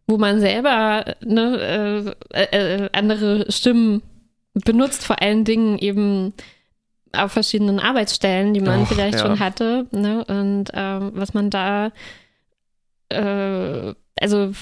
wo 0.09 0.19
man 0.19 0.41
selber 0.41 1.15
ne, 1.25 2.15
äh, 2.33 2.43
äh, 2.43 2.89
andere 2.93 3.53
Stimmen 3.53 4.03
benutzt, 4.53 5.05
vor 5.05 5.23
allen 5.23 5.45
Dingen 5.45 5.79
eben 5.79 6.33
auf 7.13 7.31
verschiedenen 7.31 7.79
Arbeitsstellen, 7.79 8.53
die 8.53 8.61
man 8.61 8.83
Och, 8.83 8.89
vielleicht 8.89 9.21
ja. 9.21 9.27
schon 9.27 9.39
hatte. 9.39 9.87
Ne? 9.93 10.25
Und 10.25 10.71
ähm, 10.75 11.13
was 11.15 11.35
man 11.35 11.51
da 11.51 11.93
äh, 13.11 13.95
also, 14.21 14.53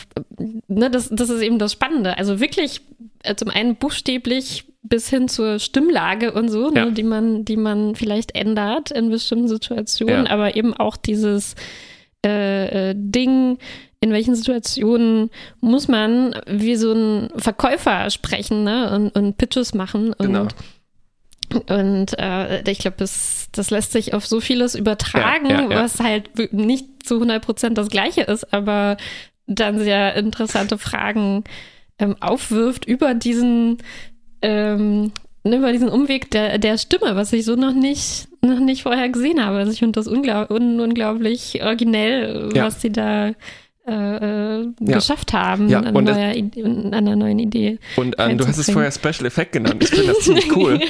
ne, 0.68 0.90
das, 0.90 1.08
das 1.10 1.30
ist 1.30 1.42
eben 1.42 1.58
das 1.58 1.72
Spannende. 1.72 2.16
Also 2.16 2.40
wirklich 2.40 2.80
äh, 3.22 3.34
zum 3.34 3.50
einen 3.50 3.76
buchstäblich 3.76 4.64
bis 4.82 5.08
hin 5.08 5.28
zur 5.28 5.58
Stimmlage 5.58 6.32
und 6.32 6.48
so, 6.48 6.70
ne, 6.70 6.80
ja. 6.80 6.84
ne, 6.86 6.92
die 6.92 7.02
man, 7.02 7.44
die 7.44 7.56
man 7.56 7.94
vielleicht 7.94 8.34
ändert 8.34 8.90
in 8.90 9.10
bestimmten 9.10 9.48
Situationen, 9.48 10.26
ja. 10.26 10.30
aber 10.30 10.56
eben 10.56 10.74
auch 10.74 10.96
dieses 10.96 11.54
äh, 12.24 12.90
äh, 12.90 12.94
Ding, 12.96 13.58
in 14.00 14.12
welchen 14.12 14.34
Situationen 14.34 15.30
muss 15.60 15.86
man 15.86 16.34
wie 16.46 16.74
so 16.74 16.92
ein 16.92 17.30
Verkäufer 17.36 18.10
sprechen 18.10 18.64
ne, 18.64 18.90
und, 18.94 19.16
und 19.16 19.38
Pitches 19.38 19.74
machen 19.74 20.12
und 20.14 20.26
genau. 20.26 20.48
Und 21.68 22.18
äh, 22.18 22.68
ich 22.70 22.78
glaube, 22.78 22.96
das, 22.98 23.48
das 23.52 23.70
lässt 23.70 23.92
sich 23.92 24.14
auf 24.14 24.26
so 24.26 24.40
vieles 24.40 24.74
übertragen, 24.74 25.50
ja, 25.50 25.62
ja, 25.62 25.70
ja. 25.70 25.82
was 25.82 26.00
halt 26.00 26.52
nicht 26.52 27.06
zu 27.06 27.16
100 27.16 27.44
Prozent 27.44 27.76
das 27.76 27.88
Gleiche 27.88 28.22
ist, 28.22 28.52
aber 28.54 28.96
dann 29.46 29.78
sehr 29.78 30.14
interessante 30.14 30.78
Fragen 30.78 31.44
ähm, 31.98 32.16
aufwirft 32.20 32.84
über 32.84 33.14
diesen, 33.14 33.78
ähm, 34.40 35.12
über 35.44 35.72
diesen 35.72 35.88
Umweg 35.88 36.30
der, 36.30 36.58
der 36.58 36.78
Stimme, 36.78 37.16
was 37.16 37.32
ich 37.32 37.44
so 37.44 37.56
noch 37.56 37.74
nicht, 37.74 38.28
noch 38.42 38.60
nicht 38.60 38.82
vorher 38.82 39.08
gesehen 39.08 39.44
habe. 39.44 39.58
Also 39.58 39.72
ich 39.72 39.80
finde 39.80 39.98
das 39.98 40.08
unglaub, 40.08 40.50
un, 40.50 40.80
unglaublich 40.80 41.62
originell, 41.62 42.50
ja. 42.54 42.64
was 42.64 42.80
sie 42.80 42.90
da 42.90 43.32
äh, 43.84 44.60
äh, 44.60 44.72
geschafft 44.78 45.32
haben 45.32 45.68
ja, 45.68 45.80
an, 45.80 46.04
neuer 46.04 46.32
an 46.36 46.94
einer 46.94 47.16
neuen 47.16 47.40
Idee. 47.40 47.80
Und 47.96 48.14
ähm, 48.16 48.38
du 48.38 48.46
hast 48.46 48.56
es 48.56 48.70
vorher 48.70 48.92
Special 48.92 49.26
Effect 49.26 49.50
genannt. 49.50 49.82
Ich 49.82 49.90
finde 49.90 50.06
das 50.06 50.18
ziemlich 50.20 50.54
cool, 50.56 50.80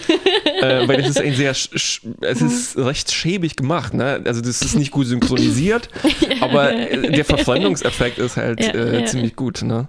äh, 0.60 0.86
weil 0.86 1.00
es 1.00 1.08
ist 1.08 1.20
ein 1.22 1.34
sehr, 1.34 1.52
es 1.52 2.42
ist 2.42 2.76
recht 2.76 3.10
schäbig 3.10 3.56
gemacht. 3.56 3.94
Ne? 3.94 4.20
Also 4.26 4.42
das 4.42 4.60
ist 4.60 4.74
nicht 4.74 4.90
gut 4.90 5.06
synchronisiert, 5.06 5.88
ja. 6.20 6.42
aber 6.42 6.70
der 6.70 7.24
Verfremdungseffekt 7.24 8.18
ist 8.18 8.36
halt 8.36 8.60
äh, 8.60 9.06
ziemlich 9.06 9.36
gut. 9.36 9.62
Ne? 9.62 9.88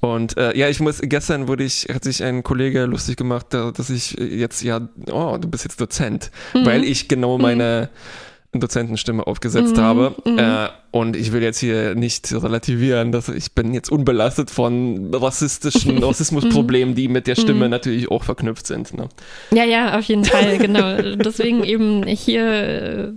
Und 0.00 0.36
äh, 0.36 0.56
ja, 0.58 0.68
ich 0.68 0.80
muss 0.80 1.00
gestern 1.02 1.46
wurde 1.46 1.62
ich 1.62 1.86
hat 1.92 2.02
sich 2.02 2.24
ein 2.24 2.42
Kollege 2.42 2.86
lustig 2.86 3.16
gemacht, 3.16 3.46
dass 3.54 3.90
ich 3.90 4.14
jetzt 4.18 4.62
ja, 4.62 4.80
oh, 5.12 5.38
du 5.40 5.48
bist 5.48 5.62
jetzt 5.62 5.80
Dozent, 5.80 6.32
mhm. 6.52 6.66
weil 6.66 6.82
ich 6.82 7.06
genau 7.06 7.38
meine 7.38 7.90
mhm 7.92 8.29
Dozentenstimme 8.52 9.26
aufgesetzt 9.26 9.76
mhm, 9.76 9.80
habe. 9.80 10.14
Mhm. 10.24 10.38
Äh, 10.38 10.68
und 10.90 11.14
ich 11.14 11.32
will 11.32 11.42
jetzt 11.42 11.60
hier 11.60 11.94
nicht 11.94 12.32
relativieren, 12.32 13.12
dass 13.12 13.28
ich 13.28 13.52
bin 13.52 13.72
jetzt 13.72 13.92
unbelastet 13.92 14.50
von 14.50 15.14
rassistischen 15.14 15.98
Rassismusproblemen, 16.02 16.96
die 16.96 17.06
mit 17.06 17.28
der 17.28 17.36
Stimme 17.36 17.66
mhm. 17.66 17.70
natürlich 17.70 18.10
auch 18.10 18.24
verknüpft 18.24 18.66
sind. 18.66 18.94
Ne? 18.94 19.08
Ja, 19.52 19.64
ja, 19.64 19.96
auf 19.96 20.04
jeden 20.04 20.24
Fall, 20.24 20.58
genau. 20.58 21.00
Deswegen 21.16 21.62
eben 21.62 22.04
hier 22.06 22.44
äh, 22.44 23.14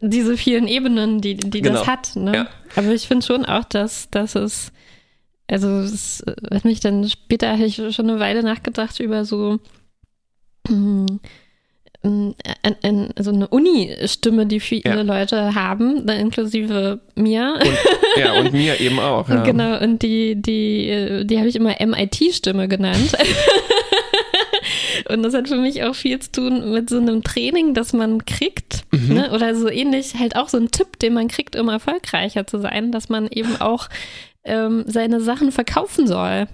diese 0.00 0.36
vielen 0.36 0.68
Ebenen, 0.68 1.22
die, 1.22 1.36
die 1.36 1.62
genau. 1.62 1.78
das 1.78 1.86
hat. 1.86 2.16
Ne? 2.16 2.34
Ja. 2.34 2.48
Aber 2.76 2.88
ich 2.88 3.08
finde 3.08 3.24
schon 3.24 3.46
auch, 3.46 3.64
dass, 3.64 4.10
dass 4.10 4.34
es, 4.34 4.70
also 5.50 5.68
es 5.80 6.22
hat 6.52 6.66
mich 6.66 6.80
dann 6.80 7.08
später, 7.08 7.52
habe 7.52 7.64
ich 7.64 7.76
schon 7.76 8.10
eine 8.10 8.20
Weile 8.20 8.42
nachgedacht 8.42 9.00
über 9.00 9.24
so 9.24 9.60
hm, 12.02 12.34
so 13.18 13.30
eine 13.30 13.46
Uni-Stimme, 13.46 14.46
die 14.46 14.58
viele 14.58 14.82
ja. 14.96 15.02
Leute 15.02 15.54
haben, 15.54 16.08
inklusive 16.08 17.00
mir. 17.14 17.54
Und, 17.60 18.20
ja, 18.20 18.32
und 18.32 18.52
mir 18.52 18.80
eben 18.80 18.98
auch. 18.98 19.28
Ja. 19.28 19.42
Genau, 19.44 19.78
und 19.80 20.02
die, 20.02 20.34
die, 20.34 21.24
die 21.24 21.38
habe 21.38 21.48
ich 21.48 21.54
immer 21.54 21.76
MIT-Stimme 21.78 22.66
genannt. 22.66 23.12
und 25.10 25.22
das 25.22 25.32
hat 25.32 25.46
für 25.46 25.56
mich 25.56 25.84
auch 25.84 25.94
viel 25.94 26.18
zu 26.18 26.32
tun 26.32 26.72
mit 26.72 26.90
so 26.90 26.98
einem 26.98 27.22
Training, 27.22 27.72
das 27.72 27.92
man 27.92 28.24
kriegt. 28.24 28.82
Mhm. 28.90 29.14
Ne? 29.14 29.30
Oder 29.32 29.54
so 29.54 29.68
ähnlich, 29.68 30.14
halt 30.18 30.34
auch 30.34 30.48
so 30.48 30.58
ein 30.58 30.72
Tipp, 30.72 30.98
den 30.98 31.14
man 31.14 31.28
kriegt, 31.28 31.54
um 31.54 31.68
erfolgreicher 31.68 32.48
zu 32.48 32.58
sein, 32.58 32.90
dass 32.90 33.10
man 33.10 33.28
eben 33.28 33.60
auch 33.60 33.88
ähm, 34.44 34.82
seine 34.88 35.20
Sachen 35.20 35.52
verkaufen 35.52 36.08
soll 36.08 36.48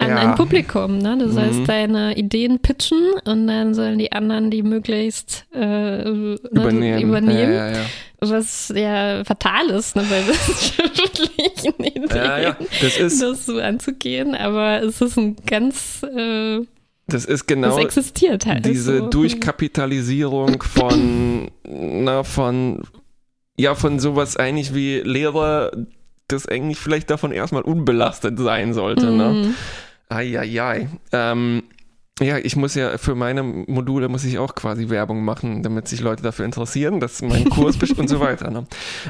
an 0.00 0.08
ja. 0.08 0.16
ein 0.16 0.34
Publikum. 0.34 0.98
Ne? 0.98 1.18
Du 1.18 1.30
sollst 1.30 1.60
mhm. 1.60 1.66
deine 1.66 2.16
Ideen 2.16 2.58
pitchen 2.60 3.12
und 3.24 3.46
dann 3.46 3.74
sollen 3.74 3.98
die 3.98 4.12
anderen 4.12 4.50
die 4.50 4.62
möglichst 4.62 5.46
äh, 5.54 5.58
ne, 5.60 6.38
übernehmen. 6.50 7.02
übernehmen. 7.02 7.52
Ja, 7.52 7.70
ja, 7.70 7.80
was 8.20 8.72
ja 8.74 9.24
fatal 9.24 9.70
ist, 9.70 9.96
ne, 9.96 10.04
bei 10.08 10.26
wissenschaftlichen 10.26 11.84
Ideen, 11.84 12.56
das, 12.80 12.96
ist, 12.96 13.22
das 13.22 13.46
so 13.46 13.58
anzugehen. 13.58 14.34
Aber 14.34 14.82
es 14.82 15.00
ist 15.00 15.16
ein 15.16 15.36
ganz 15.46 16.02
äh, 16.02 16.60
das 17.06 17.24
ist 17.24 17.46
genau 17.46 17.76
das 17.76 17.78
existiert 17.78 18.46
halt 18.46 18.64
diese 18.64 18.98
so. 18.98 19.08
Durchkapitalisierung 19.08 20.62
von, 20.62 21.50
na, 21.64 22.22
von, 22.22 22.82
ja, 23.56 23.74
von 23.74 23.98
sowas 23.98 24.36
eigentlich 24.36 24.74
wie 24.74 25.00
Lehrer, 25.00 25.72
das 26.28 26.46
eigentlich 26.46 26.78
vielleicht 26.78 27.10
davon 27.10 27.32
erstmal 27.32 27.62
unbelastet 27.62 28.38
sein 28.38 28.74
sollte. 28.74 29.06
Ne? 29.06 29.28
Mhm. 29.28 29.40
Ne? 29.40 29.54
Eieiei. 30.10 30.88
Ähm, 31.12 31.62
ja, 32.20 32.36
ich 32.36 32.54
muss 32.54 32.74
ja 32.74 32.98
für 32.98 33.14
meine 33.14 33.42
Module 33.42 34.08
muss 34.08 34.24
ich 34.24 34.38
auch 34.38 34.54
quasi 34.54 34.90
Werbung 34.90 35.24
machen, 35.24 35.62
damit 35.62 35.88
sich 35.88 36.00
Leute 36.00 36.22
dafür 36.22 36.44
interessieren, 36.44 37.00
dass 37.00 37.22
mein 37.22 37.48
Kurs 37.48 37.78
und 37.96 38.08
so 38.08 38.20
weiter. 38.20 38.50
Ne? 38.50 38.66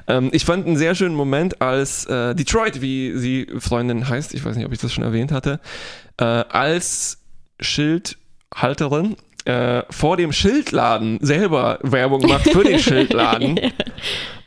Ähm, 0.06 0.28
ich 0.32 0.44
fand 0.44 0.66
einen 0.66 0.76
sehr 0.76 0.94
schönen 0.94 1.16
Moment, 1.16 1.60
als 1.60 2.06
äh, 2.06 2.34
Detroit, 2.36 2.80
wie 2.80 3.16
sie 3.16 3.48
Freundin 3.58 4.08
heißt, 4.08 4.32
ich 4.34 4.44
weiß 4.44 4.56
nicht, 4.56 4.66
ob 4.66 4.72
ich 4.72 4.78
das 4.78 4.92
schon 4.92 5.02
erwähnt 5.02 5.32
hatte, 5.32 5.58
äh, 6.18 6.24
als 6.24 7.18
Schildhalterin 7.58 9.16
äh, 9.44 9.82
vor 9.90 10.16
dem 10.16 10.32
Schildladen 10.32 11.18
selber 11.20 11.78
Werbung 11.82 12.26
macht 12.26 12.50
für 12.50 12.64
den 12.64 12.78
Schildladen. 12.78 13.56
yeah. 13.62 13.70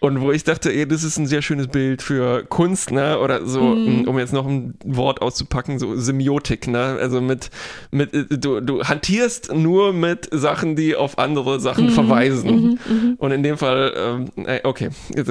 Und 0.03 0.19
wo 0.19 0.33
ich 0.33 0.43
dachte, 0.43 0.69
ey, 0.69 0.85
das 0.85 1.05
ist 1.05 1.17
ein 1.17 1.27
sehr 1.27 1.41
schönes 1.41 1.69
Bild 1.69 2.01
für 2.01 2.43
Kunst, 2.43 2.91
ne? 2.91 3.19
Oder 3.19 3.45
so, 3.45 3.61
mm. 3.61 4.05
um 4.05 4.19
jetzt 4.19 4.33
noch 4.33 4.45
ein 4.45 4.73
Wort 4.83 5.21
auszupacken, 5.21 5.79
so 5.79 5.95
Semiotik, 5.95 6.67
ne? 6.67 6.97
Also 6.99 7.21
mit, 7.21 7.49
mit 7.89 8.13
äh, 8.13 8.25
du, 8.37 8.59
du 8.59 8.83
hantierst 8.83 9.53
nur 9.55 9.93
mit 9.93 10.27
Sachen, 10.29 10.75
die 10.75 10.97
auf 10.97 11.17
andere 11.19 11.61
Sachen 11.61 11.85
mm. 11.85 11.91
verweisen. 11.91 12.77
Mm. 12.85 13.13
Und 13.17 13.31
in 13.31 13.43
dem 13.43 13.57
Fall, 13.57 13.93
ähm, 14.35 14.59
okay. 14.65 14.89
ja. 15.15 15.23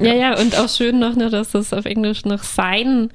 ja, 0.00 0.14
ja, 0.14 0.40
und 0.40 0.58
auch 0.58 0.68
schön 0.68 0.98
noch, 0.98 1.14
ne, 1.14 1.30
dass 1.30 1.52
das 1.52 1.72
auf 1.72 1.84
Englisch 1.84 2.24
noch 2.24 2.42
sein 2.42 3.10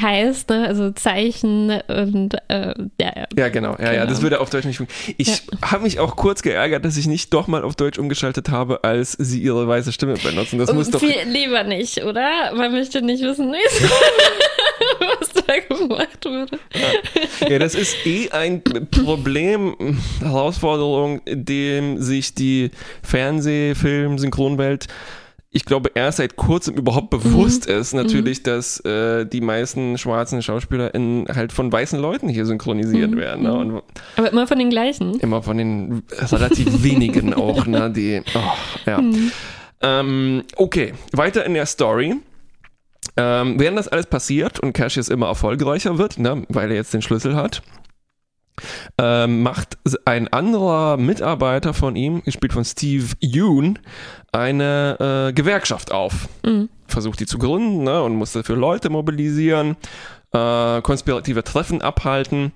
heißt, 0.00 0.50
ne? 0.50 0.66
also 0.66 0.90
Zeichen 0.92 1.70
und 1.88 2.34
äh, 2.48 2.74
ja, 3.00 3.12
ja. 3.16 3.26
Ja, 3.36 3.48
genau. 3.48 3.76
Ja, 3.78 3.92
ja, 3.92 4.00
das 4.06 4.18
Genau. 4.18 4.22
würde 4.22 4.40
auf 4.40 4.50
Deutsch 4.50 4.64
nicht 4.64 4.76
funktionieren. 4.78 5.14
Ich 5.18 5.42
habe 5.62 5.82
mich 5.82 5.98
auch 5.98 6.16
kurz 6.16 6.42
geärgert, 6.42 6.84
dass 6.84 6.96
ich 6.96 7.06
nicht 7.06 7.32
doch 7.34 7.46
mal 7.48 7.62
auf 7.64 7.76
Deutsch 7.76 7.98
umgeschaltet 7.98 8.48
habe, 8.50 8.84
als 8.84 9.12
sie 9.12 9.40
ihre 9.40 9.66
weiße 9.66 9.92
Stimme 9.92 10.14
benutzen. 10.14 10.58
Das 10.58 10.72
muss 10.72 10.90
doch. 10.90 11.00
Viel 11.00 11.14
lieber 11.26 11.64
nicht, 11.64 12.04
oder? 12.04 12.52
Man 12.54 12.72
möchte 12.72 13.02
nicht 13.02 13.22
wissen, 13.22 13.52
was 15.20 15.28
da 15.46 15.58
gemacht 15.58 16.24
wurde. 16.24 16.58
Ja, 17.48 17.58
das 17.58 17.74
ist 17.74 17.96
eh 18.06 18.30
ein 18.30 18.62
Problem, 18.90 19.98
Herausforderung, 20.20 21.20
dem 21.26 22.00
sich 22.00 22.34
die 22.34 22.70
Fernseh-, 23.02 23.74
Film-, 23.74 24.18
Synchronwelt 24.18 24.86
ich 25.52 25.64
glaube, 25.64 25.90
erst 25.94 26.18
seit 26.18 26.36
kurzem 26.36 26.74
überhaupt 26.76 27.10
bewusst 27.10 27.66
ist, 27.66 27.92
natürlich, 27.92 28.44
dass 28.44 28.78
äh, 28.84 29.26
die 29.26 29.40
meisten 29.40 29.98
schwarzen 29.98 30.42
Schauspieler 30.42 30.94
in, 30.94 31.26
halt 31.28 31.52
von 31.52 31.72
weißen 31.72 31.98
Leuten 31.98 32.28
hier 32.28 32.46
synchronisiert 32.46 33.16
werden. 33.16 33.42
Ne? 33.42 33.52
Und 33.52 33.82
Aber 34.16 34.30
immer 34.30 34.46
von 34.46 34.58
den 34.60 34.70
gleichen. 34.70 35.18
immer 35.18 35.42
von 35.42 35.58
den 35.58 36.02
relativ 36.20 36.84
wenigen 36.84 37.34
auch, 37.34 37.66
ne? 37.66 37.90
Die, 37.90 38.22
oh, 38.34 38.40
ja. 38.86 39.02
Ähm, 39.82 40.44
okay, 40.56 40.92
weiter 41.12 41.44
in 41.44 41.54
der 41.54 41.66
Story. 41.66 42.14
Ähm, 43.16 43.58
während 43.58 43.76
das 43.76 43.88
alles 43.88 44.06
passiert 44.06 44.60
und 44.60 44.72
Cassius 44.72 45.08
immer 45.08 45.26
erfolgreicher 45.26 45.98
wird, 45.98 46.18
ne, 46.18 46.44
weil 46.48 46.70
er 46.70 46.76
jetzt 46.76 46.94
den 46.94 47.02
Schlüssel 47.02 47.34
hat, 47.34 47.62
ähm, 48.98 49.42
macht 49.42 49.78
ein 50.04 50.28
anderer 50.28 50.96
Mitarbeiter 50.96 51.74
von 51.74 51.96
ihm, 51.96 52.22
gespielt 52.22 52.52
von 52.52 52.64
Steve 52.64 53.06
Yoon, 53.20 53.78
eine 54.32 55.28
äh, 55.28 55.32
Gewerkschaft 55.32 55.92
auf. 55.92 56.28
Versucht 56.86 57.20
die 57.20 57.26
zu 57.26 57.38
gründen 57.38 57.84
ne, 57.84 58.02
und 58.02 58.16
muss 58.16 58.32
dafür 58.32 58.56
Leute 58.56 58.90
mobilisieren, 58.90 59.76
äh, 60.32 60.80
konspirative 60.82 61.44
Treffen 61.44 61.82
abhalten. 61.82 62.52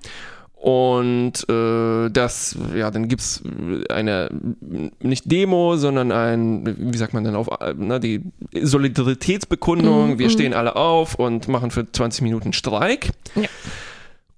Und 0.64 1.46
äh, 1.50 2.08
das, 2.08 2.56
ja, 2.74 2.90
dann 2.90 3.06
gibt's 3.08 3.42
eine, 3.90 4.30
nicht 4.98 5.30
Demo, 5.30 5.76
sondern 5.76 6.10
ein, 6.10 6.90
wie 6.90 6.96
sagt 6.96 7.12
man 7.12 7.22
dann 7.22 7.36
auf, 7.36 7.48
äh, 7.60 7.74
na, 7.76 7.98
die 7.98 8.22
Solidaritätsbekundung. 8.58 10.18
Wir 10.18 10.30
stehen 10.30 10.54
alle 10.54 10.74
auf 10.74 11.16
und 11.16 11.48
machen 11.48 11.70
für 11.70 11.92
20 11.92 12.22
Minuten 12.22 12.54
Streik. 12.54 13.10
Ja. 13.34 13.42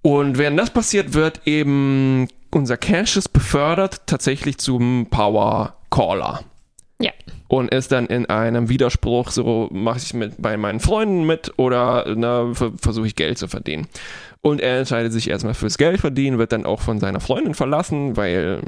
Und 0.07 0.38
während 0.38 0.57
das 0.61 0.71
passiert, 0.71 1.14
wird 1.14 1.40
eben 1.47 2.29
unser 2.53 2.77
Cassius 2.77 3.29
befördert 3.29 4.03
tatsächlich 4.07 4.57
zum 4.59 5.09
Power 5.11 5.75
Caller 5.90 6.45
Ja. 7.03 7.11
und 7.49 7.75
ist 7.75 7.90
dann 7.90 8.07
in 8.07 8.27
einem 8.27 8.69
Widerspruch, 8.69 9.31
so 9.33 9.69
mache 9.73 9.99
ich 9.99 10.14
mit 10.14 10.35
bei 10.38 10.57
meinen 10.57 10.79
Freunden 10.79 11.25
mit 11.27 11.53
oder 11.59 12.07
ver- 12.55 12.73
versuche 12.81 13.09
ich 13.09 13.16
Geld 13.16 13.37
zu 13.38 13.49
verdienen. 13.49 13.88
Und 14.46 14.61
er 14.61 14.78
entscheidet 14.78 15.12
sich 15.12 15.28
erstmal 15.28 15.54
fürs 15.54 15.76
Geld 15.76 15.98
verdienen, 16.00 16.38
wird 16.38 16.52
dann 16.52 16.66
auch 16.66 16.80
von 16.80 17.00
seiner 17.00 17.18
Freundin 17.18 17.54
verlassen, 17.54 18.16
weil 18.16 18.61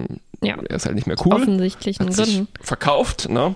Ja. 0.42 0.56
er 0.68 0.74
ist 0.74 0.86
halt 0.86 0.96
nicht 0.96 1.06
mehr 1.06 1.14
cool. 1.24 1.34
Offensichtlichen 1.34 2.06
Hat 2.06 2.14
sich 2.14 2.34
Gründen. 2.38 2.48
verkauft. 2.60 3.28
Ne? 3.28 3.54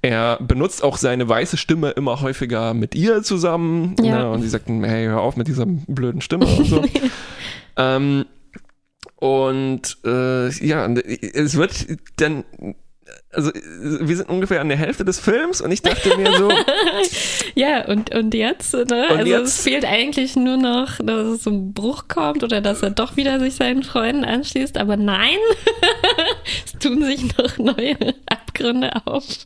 Er 0.00 0.38
benutzt 0.40 0.84
auch 0.84 0.96
seine 0.98 1.28
weiße 1.28 1.56
Stimme 1.56 1.90
immer 1.90 2.20
häufiger 2.20 2.74
mit 2.74 2.94
ihr 2.94 3.24
zusammen. 3.24 3.96
Ja. 4.00 4.18
Ne? 4.20 4.30
Und 4.30 4.42
sie 4.42 4.48
sagt, 4.50 4.68
hey, 4.68 5.06
hör 5.06 5.20
auf 5.20 5.36
mit 5.36 5.48
dieser 5.48 5.66
blöden 5.66 6.20
Stimme 6.20 6.46
und 6.46 6.64
so. 6.64 6.84
ähm, 7.76 8.26
und 9.16 9.96
äh, 10.04 10.50
ja, 10.64 10.86
es 10.86 11.56
wird 11.56 11.86
dann, 12.20 12.44
also 13.34 13.50
wir 13.52 14.16
sind 14.16 14.28
ungefähr 14.28 14.60
an 14.60 14.68
der 14.68 14.78
Hälfte 14.78 15.04
des 15.04 15.18
Films 15.18 15.60
und 15.60 15.70
ich 15.70 15.82
dachte 15.82 16.16
mir 16.16 16.32
so, 16.36 16.50
Ja, 17.54 17.86
und, 17.86 18.14
und 18.14 18.34
jetzt, 18.34 18.72
ne? 18.74 18.82
Und 18.82 19.18
also 19.18 19.30
jetzt? 19.30 19.48
es 19.48 19.62
fehlt 19.62 19.84
eigentlich 19.84 20.36
nur 20.36 20.56
noch, 20.56 20.98
dass 21.02 21.26
es 21.26 21.42
zum 21.42 21.72
Bruch 21.72 22.08
kommt 22.08 22.42
oder 22.42 22.60
dass 22.60 22.82
er 22.82 22.90
doch 22.90 23.16
wieder 23.16 23.38
sich 23.40 23.54
seinen 23.54 23.82
Freunden 23.82 24.24
anschließt, 24.24 24.76
aber 24.78 24.96
nein, 24.96 25.38
es 26.66 26.72
tun 26.78 27.02
sich 27.04 27.36
noch 27.36 27.58
neue 27.58 27.96
Abgründe 28.26 28.90
auf. 29.04 29.24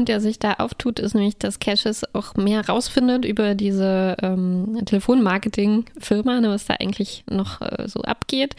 die, 0.00 0.04
der 0.04 0.20
sich 0.20 0.38
da 0.38 0.54
auftut, 0.54 0.98
ist 0.98 1.14
nämlich, 1.14 1.38
dass 1.38 1.60
Cassius 1.60 2.02
auch 2.12 2.34
mehr 2.34 2.66
rausfindet 2.66 3.24
über 3.24 3.54
diese 3.54 4.16
ähm, 4.22 4.82
Telefonmarketing-Firma, 4.84 6.40
ne, 6.40 6.50
was 6.50 6.66
da 6.66 6.74
eigentlich 6.74 7.24
noch 7.30 7.60
äh, 7.60 7.88
so 7.88 8.00
abgeht. 8.02 8.54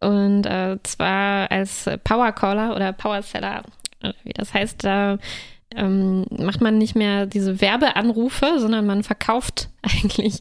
Und 0.00 0.46
äh, 0.46 0.78
zwar 0.82 1.50
als 1.50 1.88
Powercaller 2.04 2.74
oder 2.74 2.92
Powerseller, 2.92 3.62
äh, 4.02 4.12
wie 4.24 4.32
das 4.32 4.52
heißt, 4.52 4.84
da 4.84 5.18
ähm, 5.76 6.26
macht 6.30 6.60
man 6.60 6.78
nicht 6.78 6.94
mehr 6.94 7.26
diese 7.26 7.60
Werbeanrufe, 7.60 8.58
sondern 8.58 8.86
man 8.86 9.02
verkauft 9.02 9.68
eigentlich 9.82 10.40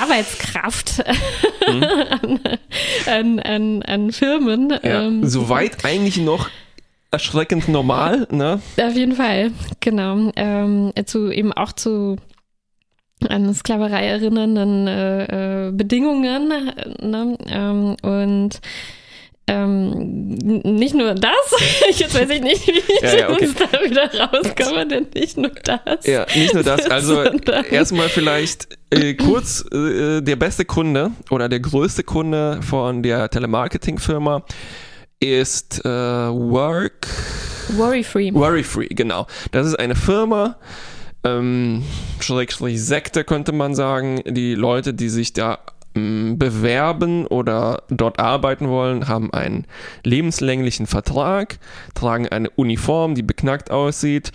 Arbeitskraft 0.00 1.04
Mhm. 1.68 1.84
an, 3.06 3.38
an, 3.38 3.40
an, 3.40 3.82
an 3.82 4.12
Firmen. 4.12 4.70
Ja, 4.82 5.02
Ähm, 5.02 5.26
soweit 5.26 5.84
eigentlich 5.84 6.16
noch 6.18 6.48
erschreckend 7.10 7.68
normal, 7.68 8.26
ne? 8.30 8.60
auf 8.88 8.94
jeden 8.94 9.14
Fall, 9.14 9.52
genau. 9.80 10.30
Ähm, 10.36 10.92
zu 11.06 11.30
eben 11.30 11.52
auch 11.52 11.72
zu 11.72 12.16
an 13.28 13.52
Sklaverei 13.54 14.06
erinnernden 14.06 14.86
äh, 14.86 15.68
äh, 15.68 15.72
Bedingungen. 15.72 16.50
äh, 16.50 17.06
Ne? 17.06 17.36
Ähm, 17.48 17.96
und 18.02 18.60
ähm, 19.46 20.38
nicht 20.76 20.94
nur 20.94 21.14
das, 21.14 21.32
jetzt 21.98 22.14
weiß 22.14 22.30
ich 22.30 22.40
nicht, 22.40 22.66
wie 22.68 22.78
ich 22.78 23.00
Ja, 23.02 23.16
ja, 23.16 23.30
okay. 23.30 23.46
jetzt 23.46 23.60
da 23.60 23.66
wieder 23.84 24.08
rauskomme, 24.14 24.86
denn 24.86 25.06
nicht 25.14 25.36
nur 25.36 25.50
das. 25.50 26.06
Ja, 26.06 26.24
nicht 26.34 26.54
nur 26.54 26.62
das. 26.62 26.88
Also 26.88 27.22
erstmal 27.70 28.08
vielleicht 28.08 28.68
äh, 28.90 29.14
kurz 29.14 29.64
äh, 29.72 30.20
der 30.20 30.36
beste 30.36 30.64
Kunde 30.64 31.10
oder 31.30 31.48
der 31.48 31.60
größte 31.60 32.04
Kunde 32.04 32.60
von 32.62 33.02
der 33.02 33.28
Telemarketing-Firma 33.28 34.44
ist 35.20 35.84
äh, 35.84 35.88
Work 35.88 37.06
Worry-free. 37.76 38.34
Worry 38.34 38.64
Free, 38.64 38.88
genau. 38.88 39.26
Das 39.52 39.66
ist 39.66 39.78
eine 39.78 39.94
Firma, 39.94 40.56
ähm, 41.22 41.84
Schrägstrich 42.20 42.82
Sekte 42.82 43.24
könnte 43.24 43.52
man 43.52 43.74
sagen. 43.74 44.22
Die 44.26 44.54
Leute, 44.54 44.94
die 44.94 45.08
sich 45.08 45.32
da 45.32 45.58
ähm, 45.94 46.38
bewerben 46.38 47.26
oder 47.26 47.82
dort 47.90 48.18
arbeiten 48.18 48.68
wollen, 48.68 49.08
haben 49.08 49.32
einen 49.32 49.66
lebenslänglichen 50.04 50.86
Vertrag, 50.86 51.58
tragen 51.94 52.28
eine 52.28 52.50
Uniform, 52.50 53.14
die 53.14 53.22
beknackt 53.22 53.70
aussieht 53.70 54.32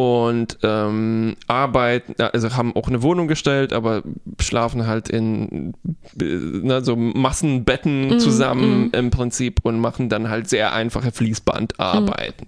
und 0.00 0.58
ähm, 0.62 1.36
arbeiten, 1.46 2.14
also 2.22 2.56
haben 2.56 2.74
auch 2.74 2.88
eine 2.88 3.02
Wohnung 3.02 3.28
gestellt, 3.28 3.74
aber 3.74 4.02
schlafen 4.40 4.86
halt 4.86 5.10
in 5.10 5.74
äh, 6.18 6.24
ne, 6.24 6.82
so 6.82 6.96
Massenbetten 6.96 8.18
zusammen 8.18 8.90
im 8.92 9.10
Prinzip 9.10 9.60
und 9.62 9.78
machen 9.78 10.08
dann 10.08 10.30
halt 10.30 10.48
sehr 10.48 10.72
einfache 10.72 11.12
Fließbandarbeiten. 11.12 12.46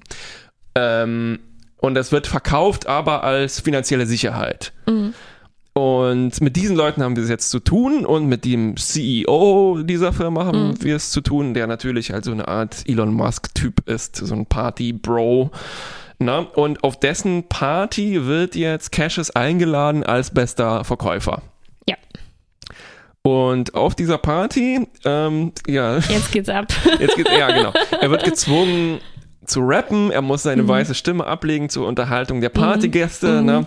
Ähm, 0.75 1.41
und 1.77 1.95
das 1.95 2.11
wird 2.11 2.27
verkauft, 2.27 2.87
aber 2.87 3.23
als 3.23 3.61
finanzielle 3.61 4.07
Sicherheit. 4.07 4.73
Und 5.75 6.41
mit 6.41 6.57
diesen 6.57 6.77
Leuten 6.77 7.03
haben 7.03 7.17
wir 7.17 7.23
es 7.23 7.29
jetzt 7.29 7.51
zu 7.51 7.59
tun 7.59 8.07
und 8.07 8.27
mit 8.27 8.47
dem 8.47 8.77
CEO 8.77 9.83
dieser 9.83 10.13
Firma 10.13 10.47
haben 10.47 10.83
wir 10.83 10.97
es 10.97 11.11
zu 11.11 11.21
tun, 11.21 11.55
der 11.55 11.67
natürlich 11.67 12.13
halt 12.13 12.25
so 12.25 12.31
eine 12.31 12.49
Art 12.49 12.83
Elon 12.87 13.13
Musk-Typ 13.13 13.89
ist, 13.89 14.17
so 14.17 14.35
ein 14.35 14.47
Party-Bro. 14.47 15.51
Na, 16.25 16.39
und 16.41 16.85
auf 16.85 16.99
dessen 16.99 17.49
Party 17.49 18.27
wird 18.27 18.55
jetzt 18.55 18.93
Cassius 18.93 19.31
eingeladen 19.31 20.05
als 20.05 20.33
bester 20.33 20.85
Verkäufer. 20.85 21.43
Ja, 21.89 21.97
Und 23.23 23.75
auf 23.75 23.95
dieser 23.95 24.19
Party, 24.19 24.87
ähm, 25.05 25.53
ja, 25.67 25.99
jetzt 25.99 26.33
geht's 26.33 26.49
ab. 26.49 26.67
Jetzt 27.01 27.17
geht 27.17 27.29
ja 27.29 27.51
genau. 27.51 27.73
Er 28.01 28.11
wird 28.11 28.25
gezwungen 28.33 29.01
zu 29.45 29.61
rappen, 29.63 30.13
er 30.13 30.23
muss 30.23 30.45
seine 30.45 30.67
weiße 30.69 30.95
Stimme 30.95 31.27
ablegen 31.27 31.69
zur 31.69 31.89
Unterhaltung 31.89 32.41
der 32.41 32.51
Partygäste. 32.51 33.43
Ne? 33.43 33.67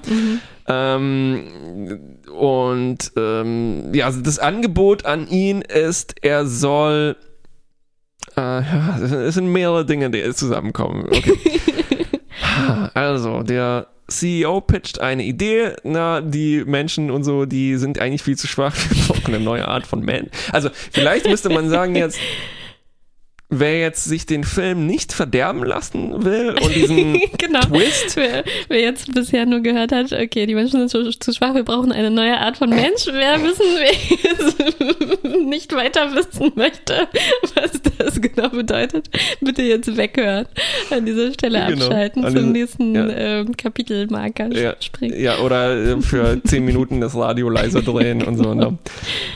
Ähm, 0.68 2.18
und 2.34 3.12
ähm, 3.18 3.94
ja, 3.94 4.06
also 4.06 4.22
das 4.22 4.40
Angebot 4.40 5.06
an 5.06 5.28
ihn 5.28 5.62
ist, 5.62 6.16
er 6.22 6.46
soll 6.46 7.18
äh, 8.38 8.42
ja, 8.42 8.98
es 9.00 9.36
sind 9.36 9.48
mehrere 9.52 9.86
Dinge, 9.86 10.10
die 10.10 10.34
zusammenkommen. 10.34 11.06
Okay. 11.08 11.38
Also, 12.94 13.44
der 13.44 13.88
CEO 14.08 14.62
pitcht 14.62 15.00
eine 15.00 15.24
Idee, 15.24 15.74
na, 15.84 16.22
die 16.22 16.64
Menschen 16.66 17.10
und 17.10 17.24
so, 17.24 17.46
die 17.46 17.78
sind 17.78 18.00
eigentlich 18.00 18.24
viel 18.24 18.38
zu 18.38 18.48
schwach. 18.48 18.76
Brauchen 19.08 19.34
eine 19.34 19.44
neue 19.44 19.68
Art 19.68 19.88
von 19.88 20.04
Man. 20.04 20.28
Also, 20.52 20.70
vielleicht 20.92 21.28
müsste 21.28 21.50
man 21.50 21.70
sagen 21.70 21.96
jetzt, 21.96 22.20
wer 23.50 23.80
jetzt 23.80 24.04
sich 24.06 24.26
den 24.26 24.44
Film 24.44 24.88
nicht 24.88 25.14
verderben 25.14 25.64
lassen 25.64 26.26
will 26.26 26.56
und 26.62 26.76
diesen 26.76 27.14
genau. 27.38 27.62
Twist. 27.62 28.16
Wer, 28.16 28.44
wer 28.70 28.82
jetzt 28.82 29.14
bisher 29.14 29.46
nur 29.46 29.62
gehört 29.62 29.92
hat, 29.92 30.12
okay, 30.12 30.46
die 30.46 30.56
Menschen 30.56 30.88
sind 30.88 30.90
zu, 30.90 31.12
zu 31.18 31.32
schwach, 31.34 31.54
wir 31.54 31.64
brauchen 31.64 31.92
eine 31.92 32.10
neue 32.10 32.38
Art 32.40 32.58
von 32.58 32.70
Mensch. 32.70 33.06
Wer 33.06 33.42
wissen, 33.44 33.66
wer 33.78 33.94
jetzt 34.34 35.36
nicht 35.46 35.74
weiter 35.76 36.14
wissen 36.16 36.52
möchte, 36.56 37.08
was 37.56 37.72
das 37.98 38.20
genau 38.22 38.50
bedeutet, 38.50 39.10
bitte 39.42 39.62
jetzt 39.62 39.96
weghören. 39.96 40.48
An 40.90 41.06
dieser 41.06 41.32
Stelle 41.34 41.66
Genau, 41.70 41.86
abschalten, 41.86 42.26
an 42.26 42.36
zum 42.36 42.52
nächsten 42.52 42.96
ja. 42.96 43.08
ähm, 43.10 43.56
Kapitelmarker 43.56 44.52
Ja, 44.54 44.76
springen. 44.80 45.20
ja, 45.20 45.38
oder 45.40 45.76
äh, 45.98 46.02
für 46.02 46.42
zehn 46.46 46.66
Minuten 46.66 47.00
das 47.00 47.16
Radio 47.16 47.50
leiser 47.50 47.82
drehen 47.82 48.24
und 48.24 48.38
so. 48.38 48.54
Ne? 48.54 48.78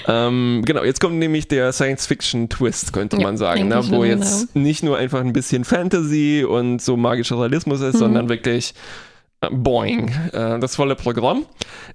Ähm, 0.07 0.63
genau, 0.65 0.83
jetzt 0.83 0.99
kommt 0.99 1.15
nämlich 1.15 1.47
der 1.47 1.71
Science-Fiction-Twist, 1.71 2.91
könnte 2.91 3.17
Ja, 3.17 3.23
man 3.23 3.37
sagen, 3.37 3.67
ne? 3.67 3.75
eigentlich 3.75 3.98
wo 3.99 4.05
schon, 4.05 4.19
jetzt 4.19 4.55
nicht 4.55 4.83
nur 4.83 4.97
einfach 4.97 5.21
ein 5.21 5.33
bisschen 5.33 5.63
Fantasy 5.63 6.45
und 6.47 6.81
so 6.81 6.97
magischer 6.97 7.39
Realismus 7.39 7.81
ist, 7.81 7.97
sondern 7.97 8.29
wirklich 8.29 8.73
äh, 9.41 9.49
boing, 9.51 10.09
äh, 10.33 10.59
das 10.59 10.75
volle 10.75 10.95
Programm. 10.95 11.45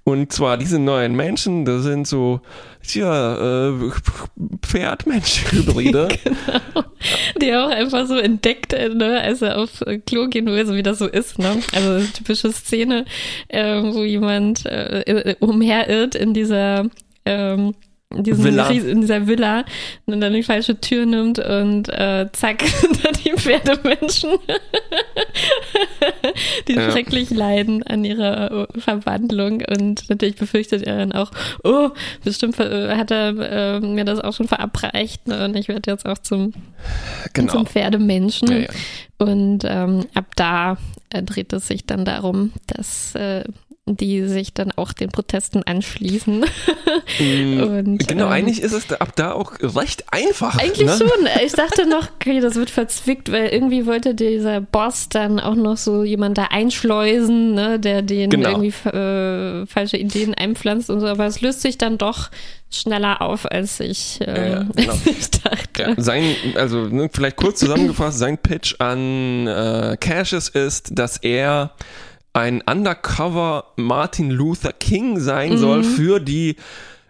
Und 0.03 0.31
zwar 0.31 0.57
diese 0.57 0.79
neuen 0.79 1.15
Menschen, 1.15 1.63
das 1.65 1.83
sind 1.83 2.07
so, 2.07 2.41
tja, 2.81 3.69
äh, 3.69 3.91
Pferd-Mensch-Hybride. 4.65 6.07
Die 7.41 7.49
er 7.49 7.65
auch 7.65 7.69
einfach 7.69 8.07
so 8.07 8.17
entdeckt, 8.17 8.73
äh, 8.73 8.89
ne, 8.89 9.21
als 9.21 9.43
er 9.43 9.59
auf 9.59 9.83
Klo 10.07 10.27
gehen 10.27 10.47
will, 10.47 10.65
so 10.65 10.73
wie 10.73 10.83
das 10.83 10.97
so 10.97 11.07
ist, 11.07 11.37
ne? 11.37 11.57
Also 11.73 12.05
typische 12.13 12.51
Szene, 12.51 13.05
äh, 13.47 13.81
wo 13.83 14.03
jemand 14.03 14.65
äh, 14.65 15.01
äh, 15.01 15.35
umherirrt 15.39 16.15
in 16.15 16.33
dieser 16.33 16.85
ähm, 17.25 17.75
in 18.13 18.23
diesem 18.23 18.43
Villa. 18.43 18.69
In 18.69 19.01
dieser 19.01 19.27
Villa 19.27 19.65
und 20.05 20.21
dann 20.21 20.33
die 20.33 20.43
falsche 20.43 20.79
Tür 20.79 21.05
nimmt 21.05 21.39
und 21.39 21.89
äh, 21.89 22.27
zack, 22.31 22.59
da 23.03 23.11
die 23.11 23.31
Pferdemenschen, 23.31 24.31
die 26.67 26.73
Ja. 26.73 26.91
schrecklich 26.91 27.29
leiden 27.31 27.83
an 27.83 28.05
ihrer 28.05 28.69
äh, 28.69 28.79
Verwandlung 28.79 29.63
und 29.67 30.09
natürlich 30.09 30.35
befürchtet 30.35 30.83
er 30.83 30.97
dann 30.97 31.11
auch, 31.11 31.31
oh, 31.63 31.89
bestimmt 32.23 32.59
äh, 32.59 32.95
hat 32.95 33.11
er 33.11 33.29
äh, 33.37 33.79
mir 33.79 34.05
das 34.05 34.19
auch 34.19 34.33
schon 34.33 34.47
verabreicht 34.47 35.27
ne? 35.27 35.45
und 35.45 35.55
ich 35.55 35.67
werde 35.67 35.91
jetzt 35.91 36.05
auch 36.05 36.19
zum 36.19 36.53
genau. 37.33 37.53
zum 37.53 37.65
Pferdemenschen. 37.65 38.51
Ja, 38.51 38.57
ja. 38.59 38.67
Und 39.17 39.59
ähm, 39.63 40.05
ab 40.13 40.25
da 40.35 40.77
äh, 41.09 41.23
dreht 41.23 41.53
es 41.53 41.67
sich 41.67 41.85
dann 41.85 42.05
darum, 42.05 42.51
dass 42.67 43.15
äh, 43.15 43.45
die 43.87 44.23
sich 44.23 44.51
dann 44.53 44.71
auch 44.75 44.93
den 44.93 45.09
Protesten 45.09 45.61
anschließen. 45.61 46.43
Mm, 47.19 47.59
Und, 47.61 48.07
genau, 48.07 48.25
ähm, 48.25 48.31
eigentlich 48.31 48.61
ist 48.61 48.71
es 48.73 48.91
ab 48.91 49.11
da 49.15 49.33
auch 49.33 49.53
recht 49.61 50.05
einfach. 50.11 50.57
Eigentlich 50.57 50.87
ne? 50.87 50.97
schon. 50.97 51.27
Ich 51.45 51.51
dachte 51.53 51.87
noch, 51.87 52.09
okay, 52.15 52.39
das 52.39 52.55
wird 52.55 52.71
verzwickt, 52.71 53.31
weil 53.31 53.49
irgendwie 53.49 53.85
wollte 53.85 54.15
dieser 54.15 54.59
Boss 54.59 55.07
dann 55.09 55.39
auch 55.39 55.53
noch 55.53 55.77
so 55.77 56.03
jemand 56.03 56.39
da 56.39 56.45
einschleusen, 56.45 57.53
ne, 57.53 57.79
der 57.79 58.01
den 58.01 58.31
Genau. 58.31 58.49
irgendwie 58.59 58.89
äh, 58.89 59.67
falsche 59.67 59.97
Ideen 59.97 60.33
einpflanzt 60.33 60.89
und 60.89 60.99
so. 60.99 61.05
Aber 61.05 61.27
es 61.27 61.41
löst 61.41 61.61
sich 61.61 61.77
dann 61.77 61.99
doch 61.99 62.31
schneller 62.71 63.21
auf, 63.21 63.45
als 63.49 63.79
ich, 63.79 64.19
äh, 64.21 64.25
Ja, 64.25 64.47
ja, 64.47 64.67
genau. 64.75 64.93
ich 65.05 65.29
dachte. 65.29 65.81
Ja, 65.81 65.93
sein, 65.97 66.23
also 66.55 66.87
ne, 66.87 67.07
vielleicht 67.13 67.37
kurz 67.37 67.59
zusammengefasst, 67.59 68.17
sein 68.17 68.39
Pitch 68.39 68.75
an 68.79 69.45
äh, 69.45 69.95
Cassius 69.99 70.49
ist, 70.49 70.89
dass 70.97 71.17
er 71.17 71.71
ein 72.35 72.61
Undercover 72.61 73.71
Martin 73.77 74.29
Luther 74.29 74.73
King 74.73 75.19
sein 75.19 75.57
soll 75.57 75.83
für 75.83 76.19
die 76.19 76.57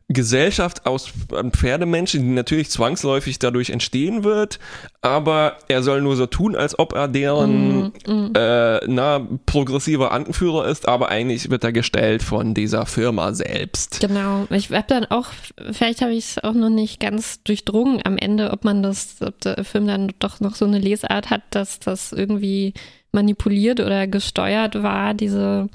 Gesellschaft 0.07 0.85
aus 0.85 1.11
Pferdemenschen, 1.51 2.21
die 2.21 2.29
natürlich 2.29 2.69
zwangsläufig 2.69 3.39
dadurch 3.39 3.71
entstehen 3.71 4.23
wird, 4.23 4.59
aber 5.01 5.57
er 5.67 5.81
soll 5.81 6.01
nur 6.01 6.15
so 6.15 6.27
tun, 6.27 6.55
als 6.55 6.77
ob 6.77 6.93
er 6.93 7.07
deren 7.07 7.91
Äh, 8.35 8.85
na, 8.87 9.27
progressiver 9.47 10.11
Anführer 10.11 10.67
ist, 10.67 10.87
aber 10.87 11.09
eigentlich 11.09 11.49
wird 11.49 11.63
er 11.63 11.71
gestellt 11.71 12.21
von 12.21 12.53
dieser 12.53 12.85
Firma 12.85 13.33
selbst. 13.33 13.99
Genau. 13.99 14.45
Ich 14.51 14.69
habe 14.69 14.85
dann 14.87 15.05
auch, 15.05 15.29
vielleicht 15.71 16.01
habe 16.01 16.13
ich 16.13 16.25
es 16.25 16.43
auch 16.43 16.53
noch 16.53 16.69
nicht 16.69 16.99
ganz 16.99 17.41
durchdrungen 17.41 18.01
am 18.03 18.17
Ende, 18.17 18.51
ob 18.51 18.63
man 18.63 18.83
das, 18.83 19.15
ob 19.21 19.41
der 19.41 19.63
Film 19.63 19.87
dann 19.87 20.13
doch 20.19 20.39
noch 20.39 20.53
so 20.53 20.65
eine 20.65 20.77
Lesart 20.77 21.31
hat, 21.31 21.41
dass 21.49 21.79
das 21.79 22.11
irgendwie 22.11 22.73
manipuliert 23.15 23.79
oder 23.79 24.05
gesteuert 24.05 24.83
war, 24.83 25.15
diese 25.15 25.67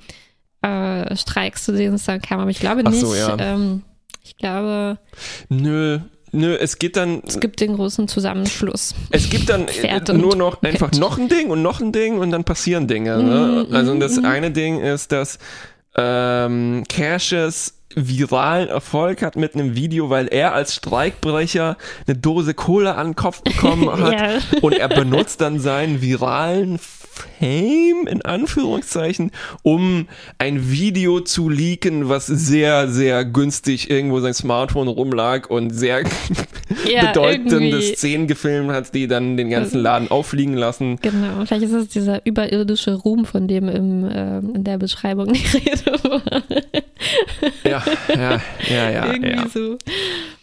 äh, 0.62 1.16
Streiks, 1.16 1.64
zu 1.64 1.72
denen 1.72 1.94
es 1.94 2.04
dann 2.04 2.22
kam. 2.22 2.38
Aber 2.38 2.50
ich 2.50 2.60
glaube 2.60 2.84
nicht. 2.84 3.00
so, 3.00 3.14
ja. 3.14 3.36
ähm, 3.38 3.82
ich 4.22 4.36
glaube, 4.36 4.98
Nö, 5.48 5.98
Nö, 6.32 6.54
es 6.54 6.78
geht 6.78 6.96
dann. 6.96 7.22
Es 7.26 7.40
gibt 7.40 7.60
den 7.60 7.74
großen 7.74 8.06
Zusammenschluss. 8.06 8.94
Es 9.10 9.30
gibt 9.30 9.48
dann 9.48 9.66
äh, 9.66 10.00
nur 10.12 10.36
noch 10.36 10.62
einfach 10.62 10.92
noch 10.92 11.18
ein 11.18 11.28
Ding 11.28 11.50
und 11.50 11.62
noch 11.62 11.80
ein 11.80 11.90
Ding 11.92 12.18
und 12.18 12.30
dann 12.30 12.44
passieren 12.44 12.86
Dinge. 12.86 13.22
Ne? 13.22 13.66
Mhm, 13.68 13.74
Also 13.74 13.98
das 13.98 14.16
mhm. 14.16 14.24
eine 14.26 14.50
Ding 14.52 14.80
ist, 14.80 15.10
dass 15.10 15.38
ähm, 15.96 16.84
Cassius 16.88 17.74
viralen 17.94 18.68
Erfolg 18.68 19.22
hat 19.22 19.36
mit 19.36 19.54
einem 19.54 19.74
Video, 19.74 20.10
weil 20.10 20.28
er 20.28 20.54
als 20.54 20.74
Streikbrecher 20.74 21.76
eine 22.06 22.16
Dose 22.16 22.54
Cola 22.54 22.92
an 22.94 23.08
den 23.08 23.16
Kopf 23.16 23.42
bekommen 23.42 23.90
hat 24.02 24.12
Ja. 24.12 24.38
und 24.62 24.74
er 24.74 24.88
benutzt 24.88 25.40
dann 25.40 25.58
seinen 25.60 26.00
viralen 26.00 26.78
Fame 26.78 28.06
in 28.06 28.22
Anführungszeichen, 28.22 29.30
um 29.62 30.06
ein 30.38 30.70
Video 30.70 31.20
zu 31.20 31.48
leaken, 31.48 32.08
was 32.08 32.26
sehr, 32.26 32.88
sehr 32.88 33.24
günstig 33.24 33.90
irgendwo 33.90 34.20
sein 34.20 34.32
Smartphone 34.34 34.88
rumlag 34.88 35.50
und 35.50 35.70
sehr 35.70 36.04
Ja, 36.90 37.06
bedeutende 37.08 37.56
irgendwie. 37.56 37.94
Szenen 37.94 38.26
gefilmt 38.26 38.70
hat, 38.70 38.94
die 38.94 39.06
dann 39.08 39.36
den 39.36 39.50
ganzen 39.50 39.80
Laden 39.80 40.10
auffliegen 40.10 40.54
lassen. 40.54 40.98
Genau, 41.02 41.44
vielleicht 41.44 41.64
ist 41.64 41.72
es 41.72 41.88
dieser 41.88 42.24
überirdische 42.24 42.94
Ruhm, 42.94 43.24
von 43.24 43.48
dem 43.48 43.68
im, 43.68 44.08
ähm, 44.10 44.52
in 44.54 44.64
der 44.64 44.78
Beschreibung 44.78 45.32
die 45.32 45.44
Rede 45.58 46.02
war. 46.04 46.22
Ja, 47.64 47.82
ja, 48.08 48.40
ja, 48.68 48.90
ja. 48.90 49.06
Irgendwie 49.06 49.30
Ja. 49.30 49.48
so. 49.48 49.78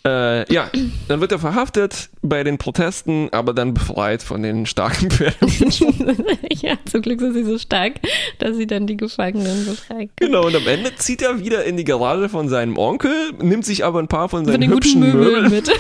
Äh, 0.06 0.54
ja, 0.54 0.70
dann 1.10 1.20
wird 1.20 1.34
er 1.34 1.40
verhaftet 1.40 2.10
bei 2.22 2.44
den 2.44 2.58
Protesten, 2.58 3.28
aber 3.34 3.54
dann 3.54 3.74
befreit 3.74 4.24
von 4.24 4.42
den 4.42 4.66
starken 4.66 5.10
Pferden. 5.12 5.50
ja, 6.62 6.76
zum 6.90 7.02
Glück 7.02 7.20
sind 7.20 7.34
sie 7.34 7.44
so 7.44 7.58
stark, 7.58 7.94
dass 8.40 8.56
sie 8.56 8.68
dann 8.68 8.88
die 8.88 8.96
Gefangenen 8.96 9.66
befreien. 9.66 10.10
Genau, 10.16 10.46
und 10.46 10.56
am 10.56 10.66
Ende 10.68 10.96
zieht 10.96 11.22
er 11.22 11.40
wieder 11.40 11.66
in 11.66 11.76
die 11.76 11.84
Garage 11.84 12.30
von 12.30 12.48
seinem 12.48 12.78
Onkel, 12.78 13.12
nimmt 13.42 13.66
sich 13.66 13.84
aber 13.84 14.00
ein 14.00 14.08
paar 14.08 14.30
von 14.30 14.46
Von 14.46 14.54
seinen 14.54 14.70
guten 14.72 14.76
hübschen 14.76 15.00
Möbeln 15.02 15.24
Möbeln 15.44 15.52
mit. 15.52 15.70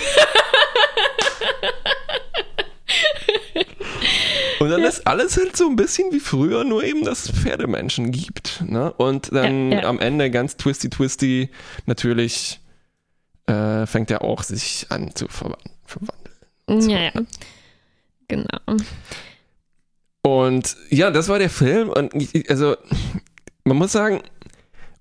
Und 4.75 4.81
dann 4.81 4.89
ist 4.89 5.07
alles 5.07 5.37
halt 5.37 5.55
so 5.55 5.67
ein 5.69 5.75
bisschen 5.75 6.11
wie 6.11 6.19
früher, 6.19 6.63
nur 6.63 6.83
eben, 6.83 7.03
dass 7.05 7.25
es 7.29 7.31
Pferdemenschen 7.31 8.11
gibt. 8.11 8.61
Ne? 8.67 8.91
Und 8.93 9.31
dann 9.33 9.71
Ja, 9.71 9.81
ja. 9.81 9.87
am 9.89 9.99
Ende 9.99 10.29
ganz 10.29 10.57
twisty 10.57 10.89
twisty, 10.89 11.49
natürlich 11.85 12.59
äh, 13.45 13.85
fängt 13.85 14.11
er 14.11 14.23
auch 14.23 14.43
sich 14.43 14.87
an 14.89 15.15
zu 15.15 15.27
verwan 15.29 15.55
verwandeln. 15.85 16.89
Ja, 16.89 16.99
ja. 16.99 17.11
Genau. 18.27 18.59
Und 20.21 20.75
ja, 20.89 21.11
das 21.11 21.29
war 21.29 21.39
der 21.39 21.49
Film. 21.49 21.89
Und 21.89 22.13
ich- 22.13 22.49
also, 22.49 22.75
man 23.63 23.77
muss 23.77 23.93
sagen, 23.93 24.21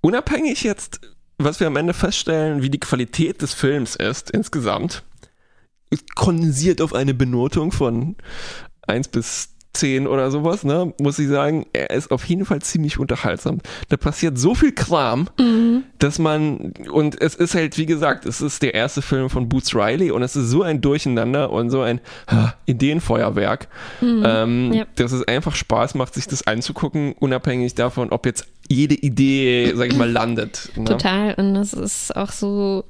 unabhängig 0.00 0.62
jetzt, 0.62 1.00
was 1.38 1.58
wir 1.60 1.66
am 1.66 1.76
Ende 1.76 1.92
feststellen, 1.94 2.62
wie 2.62 2.70
die 2.70 2.78
Qualität 2.80 3.42
des 3.42 3.52
Films 3.52 3.96
ist 3.96 4.30
insgesamt, 4.30 5.02
kondensiert 6.14 6.80
auf 6.80 6.94
eine 6.94 7.14
Benotung 7.14 7.72
von 7.72 8.16
1 8.86 9.08
bis 9.08 9.48
10 9.78 10.06
oder 10.06 10.30
sowas, 10.30 10.64
ne, 10.64 10.92
muss 11.00 11.18
ich 11.18 11.28
sagen, 11.28 11.66
er 11.72 11.90
ist 11.90 12.10
auf 12.10 12.24
jeden 12.24 12.44
Fall 12.44 12.60
ziemlich 12.62 12.98
unterhaltsam. 12.98 13.58
Da 13.88 13.96
passiert 13.96 14.38
so 14.38 14.54
viel 14.54 14.72
Kram, 14.72 15.28
Mhm. 15.38 15.84
dass 15.98 16.18
man, 16.18 16.72
und 16.90 17.20
es 17.20 17.34
ist 17.34 17.54
halt, 17.54 17.76
wie 17.78 17.86
gesagt, 17.86 18.26
es 18.26 18.40
ist 18.40 18.62
der 18.62 18.74
erste 18.74 19.02
Film 19.02 19.30
von 19.30 19.48
Boots 19.48 19.74
Riley 19.74 20.10
und 20.10 20.22
es 20.22 20.36
ist 20.36 20.48
so 20.50 20.62
ein 20.62 20.80
Durcheinander 20.80 21.50
und 21.50 21.70
so 21.70 21.80
ein 21.82 22.00
ha, 22.28 22.54
Ideenfeuerwerk, 22.66 23.68
ähm, 24.02 24.68
Mhm. 24.68 24.72
Ja. 24.72 24.84
dass 24.96 25.12
es 25.12 25.26
einfach 25.28 25.54
Spaß 25.54 25.94
macht, 25.94 26.14
sich 26.14 26.26
das 26.26 26.46
anzugucken, 26.46 27.14
unabhängig 27.18 27.74
davon, 27.74 28.10
ob 28.10 28.26
jetzt 28.26 28.46
jede 28.68 28.94
Idee, 28.94 29.72
sag 29.76 29.88
ich 29.90 29.96
mal, 29.96 30.10
landet. 30.10 30.70
Ne? 30.76 30.84
Total. 30.86 31.34
Und 31.34 31.54
das 31.54 31.72
ist 31.72 32.16
auch 32.16 32.32
so 32.32 32.84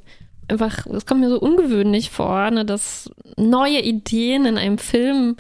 einfach, 0.49 0.87
es 0.87 1.07
kommt 1.07 1.21
mir 1.21 1.29
so 1.29 1.41
ungewöhnlich 1.41 2.11
vor, 2.11 2.51
ne, 2.51 2.65
dass 2.65 3.11
neue 3.37 3.81
Ideen 3.81 4.47
in 4.47 4.57
einem 4.59 4.79
Film 4.79 5.37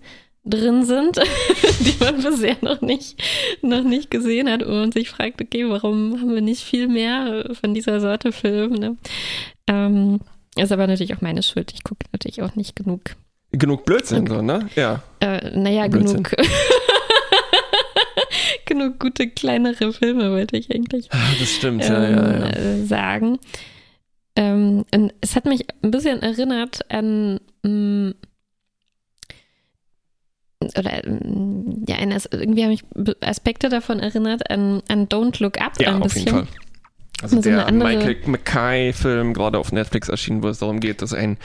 drin 0.46 0.84
sind, 0.84 1.16
die 1.80 1.94
man 2.02 2.22
bisher 2.22 2.56
noch 2.62 2.80
nicht, 2.80 3.22
noch 3.62 3.82
nicht 3.82 4.10
gesehen 4.10 4.48
hat 4.50 4.62
und 4.62 4.94
sich 4.94 5.10
fragt, 5.10 5.42
okay, 5.42 5.68
warum 5.68 6.20
haben 6.20 6.32
wir 6.34 6.40
nicht 6.40 6.62
viel 6.62 6.88
mehr 6.88 7.50
von 7.60 7.74
dieser 7.74 8.00
Sorte 8.00 8.32
Film? 8.32 8.72
Ne? 8.74 8.96
Ähm, 9.68 10.20
ist 10.56 10.72
aber 10.72 10.86
natürlich 10.86 11.14
auch 11.14 11.20
meine 11.20 11.42
Schuld. 11.42 11.72
Ich 11.74 11.84
gucke 11.84 12.06
natürlich 12.12 12.42
auch 12.42 12.54
nicht 12.54 12.76
genug. 12.76 13.00
Genug 13.52 13.84
Blödsinn, 13.84 14.26
so, 14.26 14.42
ne? 14.42 14.68
Ja. 14.74 15.02
Äh, 15.20 15.58
naja, 15.58 15.88
Blödsinn. 15.88 16.22
genug. 16.22 16.36
genug 18.66 18.98
gute 18.98 19.28
kleinere 19.28 19.92
Filme, 19.92 20.30
wollte 20.32 20.56
ich 20.56 20.74
eigentlich 20.74 21.08
Ah, 21.12 21.16
Das 21.38 21.50
stimmt, 21.50 21.84
ähm, 21.84 21.92
ja, 21.92 22.08
ja, 22.10 22.38
ja. 22.38 22.48
äh, 22.50 22.84
sagen. 22.84 23.38
Ähm, 24.34 24.84
und 24.94 25.14
es 25.20 25.34
hat 25.34 25.46
mich 25.46 25.64
ein 25.82 25.90
bisschen 25.90 26.22
erinnert 26.22 26.80
an 26.90 27.40
mm, 27.62 28.10
oder 30.78 31.02
mm, 31.06 31.84
ja, 31.86 31.96
irgendwie 32.30 32.62
habe 32.64 32.72
ich 32.72 32.82
Aspekte 33.20 33.68
davon 33.68 34.00
erinnert 34.00 34.50
an, 34.50 34.82
an 34.88 35.06
Don't 35.08 35.42
Look 35.42 35.60
Up 35.60 35.72
Ja, 35.80 35.94
ein 35.94 36.02
auf 36.02 36.14
bisschen. 36.14 36.26
jeden 36.34 36.46
Fall. 36.46 36.56
Also 37.22 37.40
So 37.40 37.48
eine 37.48 37.64
der 37.64 37.72
Michael 37.72 38.16
Mackay-Film, 38.26 39.32
gerade 39.32 39.58
auf 39.58 39.72
Netflix 39.72 40.10
erschienen, 40.10 40.42
wo 40.42 40.48
es 40.48 40.58
darum 40.58 40.80
geht, 40.80 41.00
dass 41.00 41.14
ein 41.14 41.38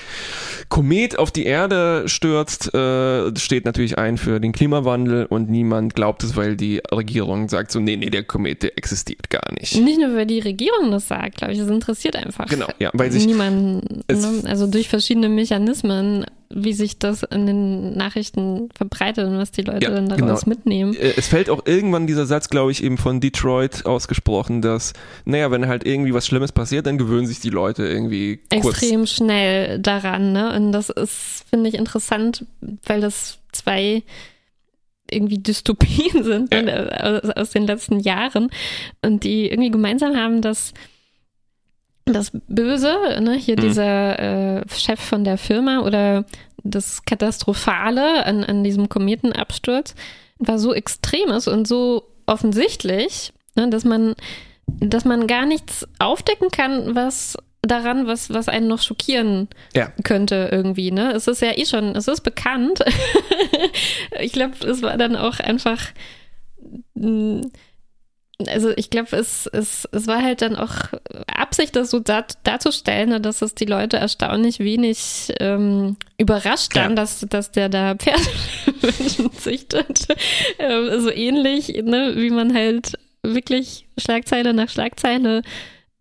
Komet 0.67 1.17
auf 1.17 1.31
die 1.31 1.45
Erde 1.45 2.09
stürzt, 2.09 2.73
äh, 2.73 3.33
steht 3.37 3.63
natürlich 3.63 3.97
ein 3.97 4.17
für 4.17 4.41
den 4.41 4.51
Klimawandel 4.51 5.25
und 5.27 5.49
niemand 5.49 5.95
glaubt 5.95 6.23
es, 6.25 6.35
weil 6.35 6.57
die 6.57 6.81
Regierung 6.91 7.47
sagt 7.47 7.71
so, 7.71 7.79
nee, 7.79 7.95
nee, 7.95 8.09
der 8.09 8.23
Komet, 8.23 8.63
der 8.63 8.77
existiert 8.77 9.29
gar 9.29 9.49
nicht. 9.57 9.77
Nicht 9.79 9.97
nur, 9.99 10.13
weil 10.13 10.25
die 10.25 10.39
Regierung 10.39 10.91
das 10.91 11.07
sagt, 11.07 11.37
glaube 11.37 11.53
ich, 11.53 11.59
es 11.59 11.69
interessiert 11.69 12.17
einfach 12.17 12.47
Genau, 12.47 12.67
ja, 12.79 12.89
weil 12.93 13.09
sich 13.09 13.25
niemanden. 13.25 14.01
es- 14.07 14.21
Ne? 14.21 14.49
Also 14.49 14.67
durch 14.67 14.89
verschiedene 14.89 15.29
Mechanismen, 15.29 16.25
wie 16.53 16.73
sich 16.73 16.99
das 16.99 17.23
in 17.23 17.45
den 17.45 17.95
Nachrichten 17.95 18.69
verbreitet 18.75 19.25
und 19.27 19.37
was 19.37 19.51
die 19.51 19.61
Leute 19.61 19.85
Ja, 19.85 19.91
dann 19.91 20.09
daraus 20.09 20.41
genau. 20.41 20.49
mitnehmen. 20.55 20.93
Äh, 20.95 21.13
es 21.17 21.27
fällt 21.27 21.49
auch 21.49 21.65
irgendwann 21.65 22.07
dieser 22.07 22.25
Satz, 22.25 22.49
glaube 22.49 22.71
ich, 22.71 22.83
eben 22.83 22.97
von 22.97 23.19
Detroit 23.19 23.85
ausgesprochen, 23.85 24.61
dass, 24.61 24.93
naja, 25.25 25.51
wenn 25.51 25.67
halt 25.67 25.85
irgendwie 25.85 26.13
was 26.13 26.25
Schlimmes 26.27 26.51
passiert, 26.51 26.85
dann 26.85 26.97
gewöhnen 26.97 27.27
sich 27.27 27.39
die 27.39 27.49
Leute 27.49 27.87
irgendwie 27.87 28.39
kurz. 28.51 28.65
extrem 28.81 29.05
schnell 29.05 29.79
daran, 29.79 30.31
ne? 30.33 30.55
Und 30.55 30.71
das 30.71 30.89
ist, 30.89 31.45
finde 31.49 31.69
ich, 31.69 31.75
interessant, 31.75 32.45
weil 32.85 33.01
das 33.01 33.39
zwei 33.51 34.03
irgendwie 35.09 35.39
Dystopien 35.39 36.23
sind 36.23 36.53
Ja. 36.53 36.85
aus, 37.19 37.29
aus 37.31 37.49
den 37.51 37.67
letzten 37.67 37.99
Jahren 37.99 38.49
und 39.01 39.23
die 39.23 39.49
irgendwie 39.49 39.71
gemeinsam 39.71 40.15
haben, 40.15 40.41
dass 40.41 40.73
das 42.05 42.31
Böse, 42.47 43.19
ne, 43.21 43.33
hier 43.35 43.57
Mhm. 43.57 43.61
dieser 43.61 44.19
äh, 44.59 44.63
Chef 44.73 44.99
von 44.99 45.23
der 45.23 45.37
Firma 45.37 45.79
oder 45.81 46.25
das 46.63 47.05
Katastrophale 47.05 48.25
an, 48.25 48.43
an 48.43 48.63
diesem 48.63 48.89
Kometenabsturz 48.89 49.95
war 50.39 50.59
so 50.59 50.73
extrem 50.73 51.29
ist 51.29 51.47
und 51.47 51.67
so 51.67 52.03
offensichtlich, 52.25 53.33
ne, 53.55 53.69
dass 53.69 53.83
man 53.85 54.15
dass 54.79 55.03
man 55.03 55.27
gar 55.27 55.45
nichts 55.45 55.85
aufdecken 55.99 56.49
kann, 56.49 56.95
was 56.95 57.37
daran, 57.61 58.07
was, 58.07 58.29
was 58.29 58.47
einen 58.47 58.67
noch 58.69 58.81
schockieren 58.81 59.49
Ja. 59.75 59.91
könnte 60.05 60.47
irgendwie, 60.51 60.91
ne? 60.91 61.11
Es 61.11 61.27
ist 61.27 61.41
ja 61.41 61.57
eh 61.57 61.65
schon, 61.65 61.95
es 61.95 62.07
ist 62.07 62.21
bekannt. 62.21 62.79
ich 64.21 64.31
glaube, 64.31 64.53
es 64.65 64.81
war 64.81 64.97
dann 64.97 65.15
auch 65.17 65.39
einfach, 65.39 65.79
mh, 66.93 67.41
also 68.47 68.71
ich 68.75 68.89
glaube, 68.89 69.15
es, 69.15 69.47
es, 69.47 69.87
es 69.91 70.07
war 70.07 70.21
halt 70.21 70.41
dann 70.41 70.55
auch 70.55 70.71
Absicht, 71.27 71.75
das 71.75 71.91
so 71.91 71.99
dar, 71.99 72.25
darzustellen, 72.43 73.21
dass 73.21 73.41
es 73.41 73.55
die 73.55 73.65
Leute 73.65 73.97
erstaunlich 73.97 74.59
wenig 74.59 75.33
ähm, 75.39 75.97
überrascht 76.17 76.75
dann, 76.75 76.91
Ja. 76.91 76.95
dass, 76.95 77.25
dass 77.29 77.51
der 77.51 77.69
da 77.69 77.95
Pferdemenschen 77.95 79.31
züchtet. 79.37 80.07
ähm, 80.59 81.01
so 81.01 81.09
ähnlich, 81.11 81.67
ne, 81.83 82.13
wie 82.15 82.29
man 82.29 82.53
halt 82.53 82.93
wirklich 83.23 83.85
Schlagzeile 83.97 84.53
nach 84.53 84.69
Schlagzeile 84.69 85.41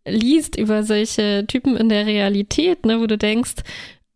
liest 0.06 0.56
über 0.56 0.82
solche 0.82 1.44
Typen 1.46 1.76
in 1.76 1.88
der 1.88 2.06
Realität, 2.06 2.86
ne, 2.86 3.00
wo 3.00 3.06
du 3.06 3.18
denkst, 3.18 3.56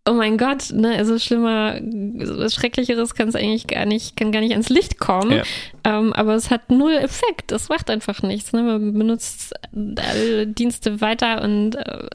oh 0.07 0.13
mein 0.13 0.37
Gott, 0.37 0.71
ne, 0.73 0.97
also 0.97 1.19
schlimmer, 1.19 1.79
was 1.81 2.55
Schrecklicheres 2.55 3.15
kann 3.15 3.29
es 3.29 3.35
eigentlich 3.35 3.67
gar 3.67 3.87
nicht, 3.87 4.17
kann 4.17 4.33
gar 4.33 4.41
nicht 4.41 4.53
ans 4.53 4.69
Licht 4.69 4.99
kommen. 4.99 5.33
Ja. 5.33 5.43
Ähm, 5.85 6.13
aber 6.13 6.35
es 6.35 6.51
hat 6.51 6.71
null 6.71 6.93
Effekt, 6.93 7.53
es 7.53 7.71
macht 7.71 7.89
einfach 7.89 8.23
nichts. 8.23 8.53
Ne? 8.53 8.63
Man 8.63 8.93
benutzt 8.93 9.55
alle 9.73 10.47
Dienste 10.47 11.01
weiter 11.01 11.43
und 11.43 11.77
äh, 11.77 12.09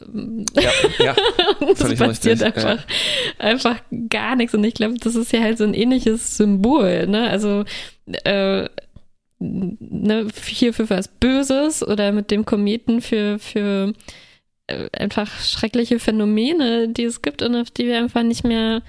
Ja, 0.61 0.71
ja. 0.99 1.15
es 1.67 1.95
passiert 1.97 2.43
einfach, 2.43 2.85
einfach 3.39 3.81
gar 4.09 4.35
nichts. 4.35 4.53
Und 4.53 4.63
ich 4.63 4.75
glaube, 4.75 4.95
das 4.99 5.15
ist 5.15 5.33
ja 5.33 5.41
halt 5.41 5.57
so 5.57 5.63
ein 5.63 5.73
ähnliches 5.73 6.37
Symbol, 6.37 7.07
ne? 7.07 7.27
Also 7.29 7.65
äh, 8.05 8.69
ne, 9.39 10.27
hier 10.45 10.73
für 10.73 10.89
was 10.91 11.07
Böses 11.07 11.85
oder 11.85 12.11
mit 12.11 12.29
dem 12.29 12.45
Kometen 12.45 13.01
für, 13.01 13.39
für 13.39 13.89
äh, 13.89 13.93
einfach 14.93 15.29
schreckliche 15.39 15.99
Phänomene, 15.99 16.89
die 16.89 17.03
es 17.03 17.21
gibt 17.21 17.41
und 17.41 17.55
auf 17.55 17.71
die 17.71 17.85
wir 17.85 17.97
einfach 17.97 18.23
nicht 18.23 18.43
mehr 18.43 18.81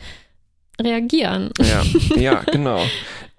reagieren. 0.81 1.51
Ja, 1.61 1.83
ja, 2.17 2.43
genau. 2.51 2.81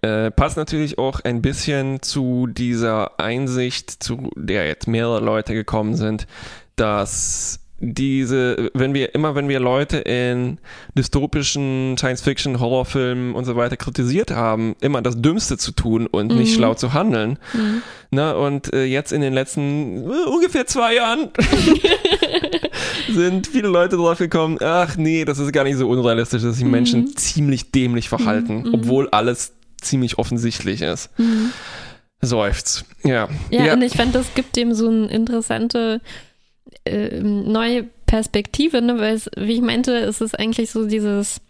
Äh, 0.02 0.32
passt 0.32 0.58
natürlich 0.58 0.98
auch 0.98 1.20
ein 1.22 1.42
bisschen 1.42 2.02
zu 2.02 2.48
dieser 2.48 3.20
Einsicht, 3.20 4.04
zu 4.04 4.32
der 4.36 4.68
jetzt 4.68 4.88
mehrere 4.88 5.20
Leute 5.20 5.54
gekommen 5.54 5.96
sind, 5.96 6.28
dass 6.76 7.61
diese, 7.82 8.69
wenn 8.75 8.93
wir, 8.93 9.15
immer 9.15 9.34
wenn 9.34 9.49
wir 9.49 9.59
Leute 9.59 9.97
in 9.97 10.59
dystopischen 10.95 11.97
Science-Fiction, 11.97 12.59
Horrorfilmen 12.59 13.34
und 13.34 13.45
so 13.45 13.55
weiter 13.55 13.75
kritisiert 13.75 14.29
haben, 14.29 14.75
immer 14.82 15.01
das 15.01 15.19
Dümmste 15.19 15.57
zu 15.57 15.71
tun 15.71 16.05
und 16.05 16.27
nicht 16.36 16.53
schlau 16.53 16.75
zu 16.75 16.93
handeln. 16.93 17.39
Ne? 18.11 18.38
Und 18.38 18.71
äh, 18.73 18.86
jetzt 18.86 19.11
in 19.11 19.21
den 19.21 19.34
letzten 19.34 20.09
äh, 20.09 20.25
ungefähr 20.29 20.67
zwei 20.67 20.95
Jahren 20.95 21.29
sind 23.09 23.47
viele 23.47 23.67
Leute 23.67 23.95
drauf 23.95 24.19
gekommen, 24.19 24.59
ach 24.61 24.95
nee, 24.97 25.25
das 25.25 25.39
ist 25.39 25.51
gar 25.51 25.63
nicht 25.63 25.77
so 25.77 25.89
unrealistisch, 25.89 26.43
dass 26.43 26.57
sich 26.57 26.65
Menschen 26.65 27.15
ziemlich 27.17 27.71
dämlich 27.71 28.09
verhalten, 28.09 28.69
obwohl 28.73 29.09
alles 29.09 29.53
ziemlich 29.82 30.19
offensichtlich 30.19 30.84
ist. 30.84 31.09
Seufzt. 32.21 32.86
Ja. 33.03 33.29
Ja, 33.49 33.73
und 33.73 33.82
ich 33.82 33.93
fand, 33.93 34.13
das 34.13 34.36
gibt 34.36 34.55
dem 34.55 34.75
so 34.75 34.88
eine 34.88 35.07
interessante 35.07 36.01
äh, 36.86 37.20
neue 37.20 37.84
Perspektive, 38.05 38.82
ne? 38.82 38.99
weil 38.99 39.16
es, 39.16 39.30
wie 39.38 39.53
ich 39.53 39.62
meinte, 39.62 39.97
es 39.97 40.22
ist 40.22 40.38
eigentlich 40.38 40.72
so 40.72 40.86
dieses 40.86 41.41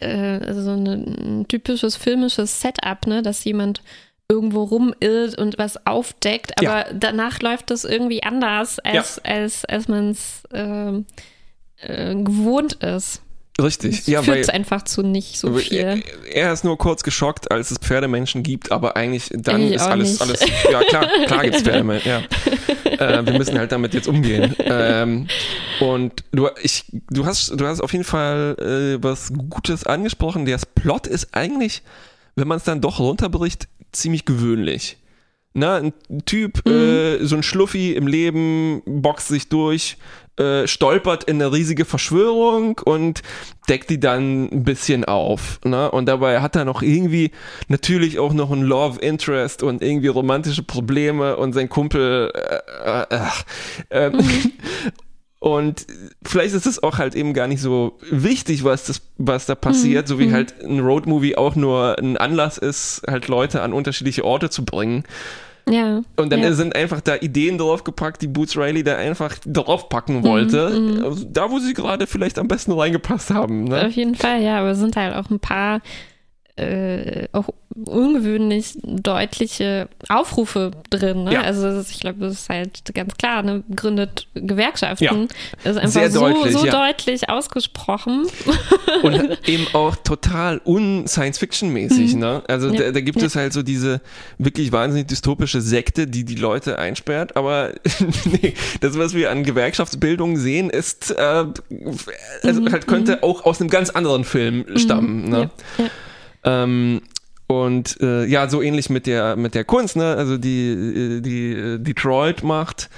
äh, 0.00 0.40
also 0.44 0.62
so 0.62 0.70
eine, 0.72 0.94
ein 0.94 1.48
typisches 1.48 1.96
filmisches 1.96 2.60
Setup, 2.60 3.06
ne, 3.06 3.22
dass 3.22 3.44
jemand 3.44 3.82
irgendwo 4.28 4.64
rumirrt 4.64 5.38
und 5.38 5.56
was 5.56 5.86
aufdeckt, 5.86 6.52
aber 6.60 6.92
danach 6.92 7.40
läuft 7.40 7.70
das 7.70 7.84
irgendwie 7.84 8.22
anders, 8.22 8.78
als, 8.80 9.18
als, 9.24 9.64
als 9.64 9.88
man 9.88 10.10
es 10.10 10.42
äh, 10.52 11.02
äh, 11.78 12.14
gewohnt 12.14 12.74
ist. 12.74 13.22
Richtig. 13.60 13.98
Es 14.00 14.06
Ja, 14.06 14.24
weil, 14.26 14.36
führt 14.36 14.50
einfach 14.50 14.82
zu 14.82 15.02
nicht 15.02 15.38
so 15.38 15.52
viel. 15.54 15.78
er, 15.78 15.98
er 16.30 16.52
ist 16.52 16.62
nur 16.64 16.78
kurz 16.78 17.02
geschockt, 17.02 17.50
als 17.50 17.72
es 17.72 17.78
Pferdemenschen 17.78 18.44
gibt, 18.44 18.70
aber 18.70 18.96
eigentlich 18.96 19.30
dann 19.32 19.60
Ich 19.62 19.74
ist 19.74 19.82
alles, 19.82 20.10
nicht. 20.10 20.22
alles, 20.22 20.40
ja 20.70 20.80
klar, 20.84 21.08
klar 21.26 21.42
gibt's 21.42 21.62
Pferdemenschen, 21.62 22.08
ja. 22.10 22.22
äh, 23.18 23.26
wir 23.26 23.36
müssen 23.36 23.58
halt 23.58 23.72
damit 23.72 23.94
jetzt 23.94 24.06
umgehen. 24.06 24.54
Ähm, 24.60 25.26
und 25.80 26.24
du, 26.30 26.48
ich, 26.62 26.84
du 27.10 27.26
hast, 27.26 27.50
du 27.60 27.66
hast 27.66 27.80
auf 27.80 27.92
jeden 27.92 28.04
Fall 28.04 28.56
äh, 28.60 29.02
was 29.02 29.32
Gutes 29.50 29.84
angesprochen. 29.84 30.44
Der 30.46 30.58
Plot 30.76 31.08
ist 31.08 31.34
eigentlich, 31.34 31.82
wenn 32.36 32.46
man 32.46 32.58
es 32.58 32.64
dann 32.64 32.80
doch 32.80 33.00
runterbricht, 33.00 33.66
ziemlich 33.90 34.24
gewöhnlich. 34.24 34.98
Na, 35.54 35.78
ein 35.78 35.92
Typ, 36.26 36.64
äh, 36.68 37.24
so 37.24 37.34
ein 37.34 37.42
Schluffi 37.42 37.92
im 37.94 38.06
Leben, 38.06 38.82
boxt 38.86 39.28
sich 39.28 39.48
durch, 39.48 39.96
äh, 40.38 40.66
stolpert 40.66 41.24
in 41.24 41.36
eine 41.42 41.52
riesige 41.52 41.84
Verschwörung 41.84 42.78
und 42.84 43.22
deckt 43.68 43.90
die 43.90 44.00
dann 44.00 44.44
ein 44.44 44.64
bisschen 44.64 45.04
auf. 45.04 45.60
Ne? 45.64 45.90
Und 45.90 46.06
dabei 46.06 46.40
hat 46.40 46.56
er 46.56 46.64
noch 46.64 46.82
irgendwie 46.82 47.32
natürlich 47.68 48.18
auch 48.18 48.32
noch 48.32 48.50
ein 48.50 48.62
Love 48.62 49.00
Interest 49.00 49.62
und 49.62 49.82
irgendwie 49.82 50.08
romantische 50.08 50.62
Probleme 50.62 51.36
und 51.36 51.52
sein 51.52 51.68
Kumpel. 51.68 52.32
Äh, 52.84 53.16
äh, 53.90 54.06
äh, 54.06 54.12
Und 55.40 55.86
vielleicht 56.24 56.54
ist 56.54 56.66
es 56.66 56.82
auch 56.82 56.98
halt 56.98 57.14
eben 57.14 57.32
gar 57.32 57.46
nicht 57.46 57.60
so 57.60 57.96
wichtig, 58.10 58.64
was 58.64 58.86
das, 58.86 59.02
was 59.18 59.46
da 59.46 59.54
passiert, 59.54 60.08
so 60.08 60.18
wie 60.18 60.32
halt 60.32 60.60
ein 60.64 60.80
Roadmovie 60.80 61.36
auch 61.36 61.54
nur 61.54 61.96
ein 61.96 62.16
Anlass 62.16 62.58
ist, 62.58 63.02
halt 63.06 63.28
Leute 63.28 63.62
an 63.62 63.72
unterschiedliche 63.72 64.24
Orte 64.24 64.50
zu 64.50 64.64
bringen. 64.64 65.04
Ja. 65.70 66.02
Und 66.16 66.32
dann 66.32 66.40
ja. 66.40 66.52
sind 66.52 66.74
einfach 66.74 67.00
da 67.00 67.16
Ideen 67.16 67.58
draufgepackt, 67.58 68.22
die 68.22 68.28
Boots 68.28 68.56
Riley 68.56 68.82
da 68.82 68.96
einfach 68.96 69.36
draufpacken 69.44 70.24
wollte. 70.24 70.66
Also 71.04 71.24
Da, 71.30 71.50
wo 71.50 71.58
sie 71.58 71.74
gerade 71.74 72.06
vielleicht 72.06 72.38
am 72.38 72.48
besten 72.48 72.72
reingepasst 72.72 73.30
haben. 73.30 73.64
Ne? 73.64 73.86
Auf 73.86 73.92
jeden 73.92 74.14
Fall, 74.14 74.42
ja, 74.42 74.60
aber 74.60 74.70
es 74.70 74.78
sind 74.78 74.96
halt 74.96 75.14
auch 75.14 75.30
ein 75.30 75.40
paar 75.40 75.80
äh, 76.58 77.28
auch 77.32 77.48
ungewöhnlich 77.86 78.78
deutliche 78.82 79.88
Aufrufe 80.08 80.72
drin. 80.90 81.24
Ne? 81.24 81.34
Ja. 81.34 81.42
Also 81.42 81.68
ist- 81.68 81.90
ich 81.90 82.00
glaube, 82.00 82.20
das 82.20 82.32
ist 82.34 82.48
halt 82.48 82.82
ganz 82.94 83.16
klar, 83.16 83.42
ne? 83.42 83.62
gründet 83.74 84.26
Gewerkschaften. 84.34 85.04
Ja. 85.04 85.14
Das 85.64 85.76
ist 85.76 85.82
einfach 85.82 86.00
Sehr 86.00 86.10
so, 86.10 86.20
deutlich, 86.20 86.52
so 86.56 86.66
ja. 86.66 86.88
deutlich 86.88 87.28
ausgesprochen. 87.28 88.26
Und 89.02 89.48
eben 89.48 89.66
auch 89.74 89.94
total 89.96 90.60
un-Science-Fiction-mäßig, 90.64 92.16
ne? 92.16 92.42
Also 92.48 92.70
da, 92.70 92.90
da 92.90 93.00
gibt 93.00 93.22
es 93.22 93.36
halt 93.36 93.52
so 93.52 93.62
diese 93.62 94.00
wirklich 94.38 94.72
wahnsinnig 94.72 95.06
dystopische 95.06 95.60
Sekte, 95.60 96.06
die 96.06 96.24
die 96.24 96.34
Leute 96.34 96.78
einsperrt, 96.78 97.36
aber 97.36 97.72
nee, 98.42 98.54
das, 98.80 98.98
was 98.98 99.14
wir 99.14 99.30
an 99.30 99.44
Gewerkschaftsbildung 99.44 100.36
sehen, 100.36 100.70
ist, 100.70 101.10
äh, 101.12 101.44
also 102.42 102.64
halt 102.72 102.86
könnte 102.86 103.22
auch 103.22 103.44
aus 103.44 103.60
einem 103.60 103.70
ganz 103.70 103.90
anderen 103.90 104.24
Film 104.24 104.64
stammen, 104.76 105.28
ne? 105.28 105.50
Ja. 105.78 105.84
Ähm, 106.48 107.02
und 107.46 108.00
äh, 108.00 108.26
ja, 108.26 108.48
so 108.48 108.60
ähnlich 108.60 108.90
mit 108.90 109.06
der 109.06 109.36
mit 109.36 109.54
der 109.54 109.64
Kunst, 109.64 109.96
ne? 109.96 110.16
Also 110.16 110.36
die 110.36 110.68
äh, 110.68 111.20
die 111.20 111.52
äh, 111.52 111.78
Detroit 111.78 112.42
macht 112.42 112.90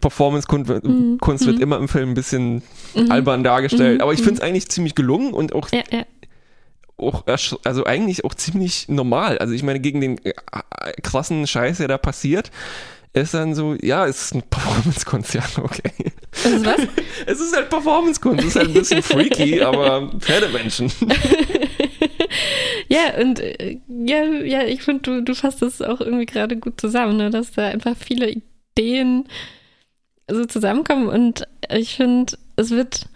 Performance-Kunst 0.00 0.72
Kunst 1.20 1.46
wird 1.46 1.60
immer 1.60 1.78
im 1.78 1.88
Film 1.88 2.10
ein 2.10 2.14
bisschen 2.14 2.62
albern 3.08 3.42
dargestellt, 3.42 4.00
aber 4.02 4.12
ich 4.12 4.20
finde 4.20 4.34
es 4.34 4.40
eigentlich 4.40 4.68
ziemlich 4.68 4.94
gelungen 4.94 5.32
und 5.32 5.52
auch 5.52 5.68
Ja, 5.72 5.82
ja. 5.90 6.04
auch 6.96 7.24
also 7.64 7.84
eigentlich 7.84 8.24
auch 8.24 8.34
ziemlich 8.34 8.88
normal. 8.88 9.38
Also 9.38 9.54
ich 9.54 9.62
meine 9.62 9.80
gegen 9.80 10.00
den 10.00 10.24
äh, 10.24 10.32
krassen 11.02 11.46
Scheiß, 11.46 11.78
der 11.78 11.88
da 11.88 11.98
passiert, 11.98 12.50
ist 13.22 13.34
dann 13.34 13.54
so, 13.54 13.74
ja, 13.80 14.06
es 14.06 14.24
ist 14.24 14.34
ein 14.34 14.42
Performance-Kunst, 14.42 15.34
ja, 15.34 15.42
okay. 15.62 15.92
Das 16.30 16.46
ist 16.46 16.64
was? 16.64 16.80
Es 17.26 17.40
ist 17.40 17.54
halt 17.54 17.70
Performance-Kunst, 17.70 18.40
es 18.40 18.48
ist 18.50 18.56
halt 18.56 18.68
ein 18.68 18.74
bisschen 18.74 19.02
freaky, 19.02 19.60
aber 19.62 20.10
Pferdemenschen. 20.18 20.90
Ja, 22.88 23.20
und 23.20 23.40
äh, 23.40 23.78
ja, 23.88 24.24
ja, 24.24 24.62
ich 24.64 24.82
finde, 24.82 25.02
du, 25.02 25.22
du 25.22 25.34
fasst 25.34 25.62
das 25.62 25.82
auch 25.82 26.00
irgendwie 26.00 26.26
gerade 26.26 26.56
gut 26.56 26.80
zusammen, 26.80 27.16
ne? 27.16 27.30
dass 27.30 27.52
da 27.52 27.68
einfach 27.68 27.96
viele 27.96 28.30
Ideen 28.30 29.28
so 30.30 30.44
zusammenkommen 30.46 31.08
und 31.08 31.46
ich 31.70 31.96
finde, 31.96 32.36
es 32.56 32.70
wird. 32.70 33.06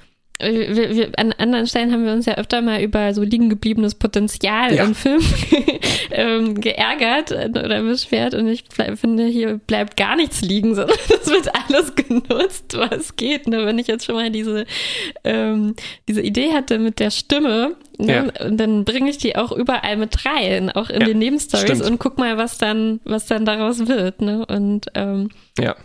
Wir, 0.41 0.97
wir, 0.97 1.11
an 1.19 1.33
anderen 1.33 1.69
Stellen 1.69 1.93
haben 1.93 2.05
wir 2.05 2.13
uns 2.13 2.27
ja 2.27 2.35
öfter 2.35 2.63
mal 2.63 2.83
über 2.83 3.15
so 3.15 3.23
liegen 3.23 3.49
gebliebenes 3.49 3.95
Potenzial 3.95 4.75
Ja. 4.75 4.85
in 4.85 4.95
Filmen 4.97 5.25
ähm, 6.11 6.61
geärgert 6.61 7.31
oder 7.31 7.83
beschwert 7.83 8.35
und 8.35 8.49
ich 8.49 8.65
finde, 8.97 9.27
hier 9.27 9.59
bleibt 9.59 9.97
gar 9.97 10.17
nichts 10.17 10.41
liegen, 10.43 10.75
sondern 10.75 10.97
es 11.09 11.31
wird 11.31 11.49
alles 11.69 11.95
genutzt, 11.95 12.77
was 12.77 13.15
geht. 13.15 13.47
Ne? 13.47 13.65
Wenn 13.67 13.79
ich 13.79 13.87
jetzt 13.87 14.05
schon 14.05 14.17
mal 14.17 14.31
diese, 14.31 14.65
ähm, 15.23 15.77
diese 16.09 16.23
Idee 16.23 16.53
hatte 16.53 16.81
mit 16.81 16.99
der 16.99 17.11
Stimme, 17.11 17.77
ne? 17.99 18.33
und 18.45 18.57
dann 18.59 18.85
bringe 18.85 19.11
ich 19.11 19.19
die 19.19 19.37
auch 19.37 19.53
überall 19.53 19.97
mit 19.97 20.25
rein, 20.27 20.71
auch 20.71 20.91
in 20.91 21.03
Ja, 21.03 21.07
den 21.07 21.19
Nebenstories 21.19 21.83
und 21.83 21.99
guck 22.01 22.19
mal, 22.19 22.37
was 22.37 22.59
dann, 22.59 23.01
was 23.05 23.27
dann 23.27 23.45
daraus 23.45 23.87
wird. 23.87 24.21
Ne? 24.23 24.45
Und, 24.47 24.87
ähm, 24.95 25.31
Ja. 25.61 25.77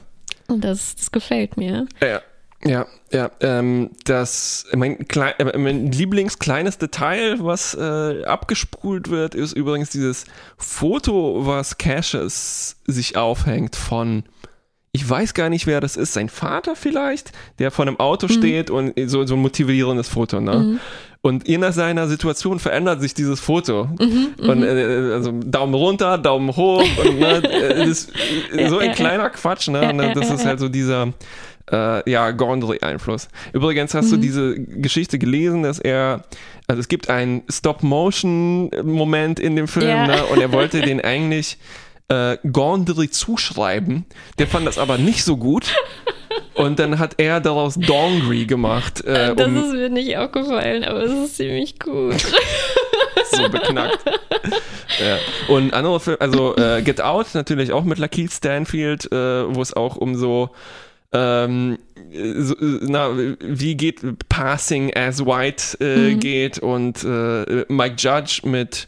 und 0.47 0.63
das, 0.63 0.95
das 0.95 1.11
gefällt 1.11 1.57
mir. 1.57 1.85
Ja, 2.01 2.21
ja, 2.65 2.85
ja. 3.11 3.29
Ähm, 3.39 3.91
das, 4.05 4.65
mein, 4.75 4.97
klei- 5.07 5.35
äh, 5.39 5.57
mein 5.57 5.91
Lieblingskleines 5.91 6.77
Detail, 6.77 7.37
was 7.39 7.73
äh, 7.75 8.23
abgespult 8.25 9.09
wird, 9.09 9.35
ist 9.35 9.53
übrigens 9.53 9.89
dieses 9.91 10.25
Foto, 10.57 11.45
was 11.45 11.77
Cassius 11.77 12.77
sich 12.87 13.15
aufhängt 13.15 13.75
von, 13.75 14.23
ich 14.91 15.07
weiß 15.07 15.33
gar 15.35 15.49
nicht, 15.49 15.67
wer 15.67 15.79
das 15.81 15.95
ist, 15.97 16.13
sein 16.13 16.29
Vater 16.29 16.75
vielleicht, 16.75 17.31
der 17.59 17.69
vor 17.71 17.85
einem 17.85 17.99
Auto 17.99 18.27
steht 18.27 18.69
und 18.71 18.93
so, 19.09 19.25
so 19.25 19.35
ein 19.35 19.41
motivierendes 19.41 20.07
Foto, 20.09 20.39
ne? 20.41 20.79
Und 21.21 21.47
in 21.47 21.69
seiner 21.73 22.07
Situation 22.07 22.57
verändert 22.59 23.01
sich 23.01 23.13
dieses 23.13 23.39
Foto. 23.39 23.89
und 24.37 24.63
äh, 24.63 25.11
also 25.13 25.31
Daumen 25.31 25.73
runter, 25.73 26.17
Daumen 26.17 26.55
hoch 26.55 26.81
und 27.03 27.19
ne, 27.19 27.43
äh, 27.51 27.85
das, 27.85 28.07
äh, 28.55 28.69
so 28.69 28.77
ein 28.77 28.93
kleiner 28.93 29.29
Quatsch, 29.29 29.67
ne? 29.67 29.89
Und 29.89 29.99
ja, 29.99 30.13
das 30.13 30.29
ist 30.29 30.45
halt 30.45 30.59
so 30.59 30.69
dieser 30.69 31.13
äh, 31.71 32.09
ja, 32.09 32.31
Gondry-Einfluss. 32.31 33.27
Übrigens 33.53 33.93
hast 33.93 34.11
du 34.11 34.17
diese 34.17 34.55
Geschichte 34.59 35.19
gelesen, 35.19 35.63
dass 35.63 35.79
er, 35.79 36.23
also 36.67 36.79
es 36.79 36.87
gibt 36.87 37.09
einen 37.09 37.43
Stop-Motion-Moment 37.49 39.39
in 39.39 39.55
dem 39.55 39.67
Film, 39.67 39.87
Ja. 39.87 40.07
ne? 40.07 40.25
Und 40.25 40.41
er 40.41 40.51
wollte 40.51 40.81
den 40.81 41.01
eigentlich 41.01 41.57
äh, 42.09 42.37
Gondry 42.51 43.09
zuschreiben. 43.09 44.05
Der 44.39 44.47
fand 44.47 44.65
das 44.65 44.77
aber 44.77 44.97
nicht 44.97 45.23
so 45.23 45.37
gut. 45.37 45.65
Und 46.53 46.79
dann 46.79 46.99
hat 46.99 47.15
er 47.17 47.39
daraus 47.39 47.75
Dongry 47.75 48.45
gemacht, 48.45 49.03
äh, 49.05 49.35
das 49.35 49.47
um 49.47 49.57
ist 49.57 49.73
mir 49.73 49.89
nicht 49.89 50.17
aufgefallen, 50.17 50.83
aber 50.83 51.03
es 51.03 51.11
ist 51.11 51.37
ziemlich 51.37 51.79
gut. 51.79 52.15
so 53.31 53.49
beknackt. 53.49 53.99
ja. 54.99 55.17
Und 55.53 55.73
andere 55.73 55.99
Filme, 55.99 56.21
also 56.21 56.55
äh, 56.55 56.81
Get 56.81 57.01
Out 57.01 57.27
natürlich 57.33 57.71
auch 57.73 57.83
mit 57.83 57.99
Lakeith 57.99 58.31
Stanfield, 58.31 59.11
äh, 59.11 59.53
wo 59.53 59.61
es 59.61 59.73
auch 59.75 59.95
um 59.97 60.15
so 60.15 60.49
ähm, 61.11 61.77
so, 62.11 62.55
na, 62.59 63.11
wie 63.39 63.75
geht 63.75 64.01
Passing 64.29 64.93
as 64.95 65.25
White 65.25 65.83
äh, 65.83 66.15
geht? 66.15 66.59
Und 66.59 67.03
äh, 67.03 67.65
Mike 67.69 67.95
Judge 67.97 68.41
mit 68.43 68.87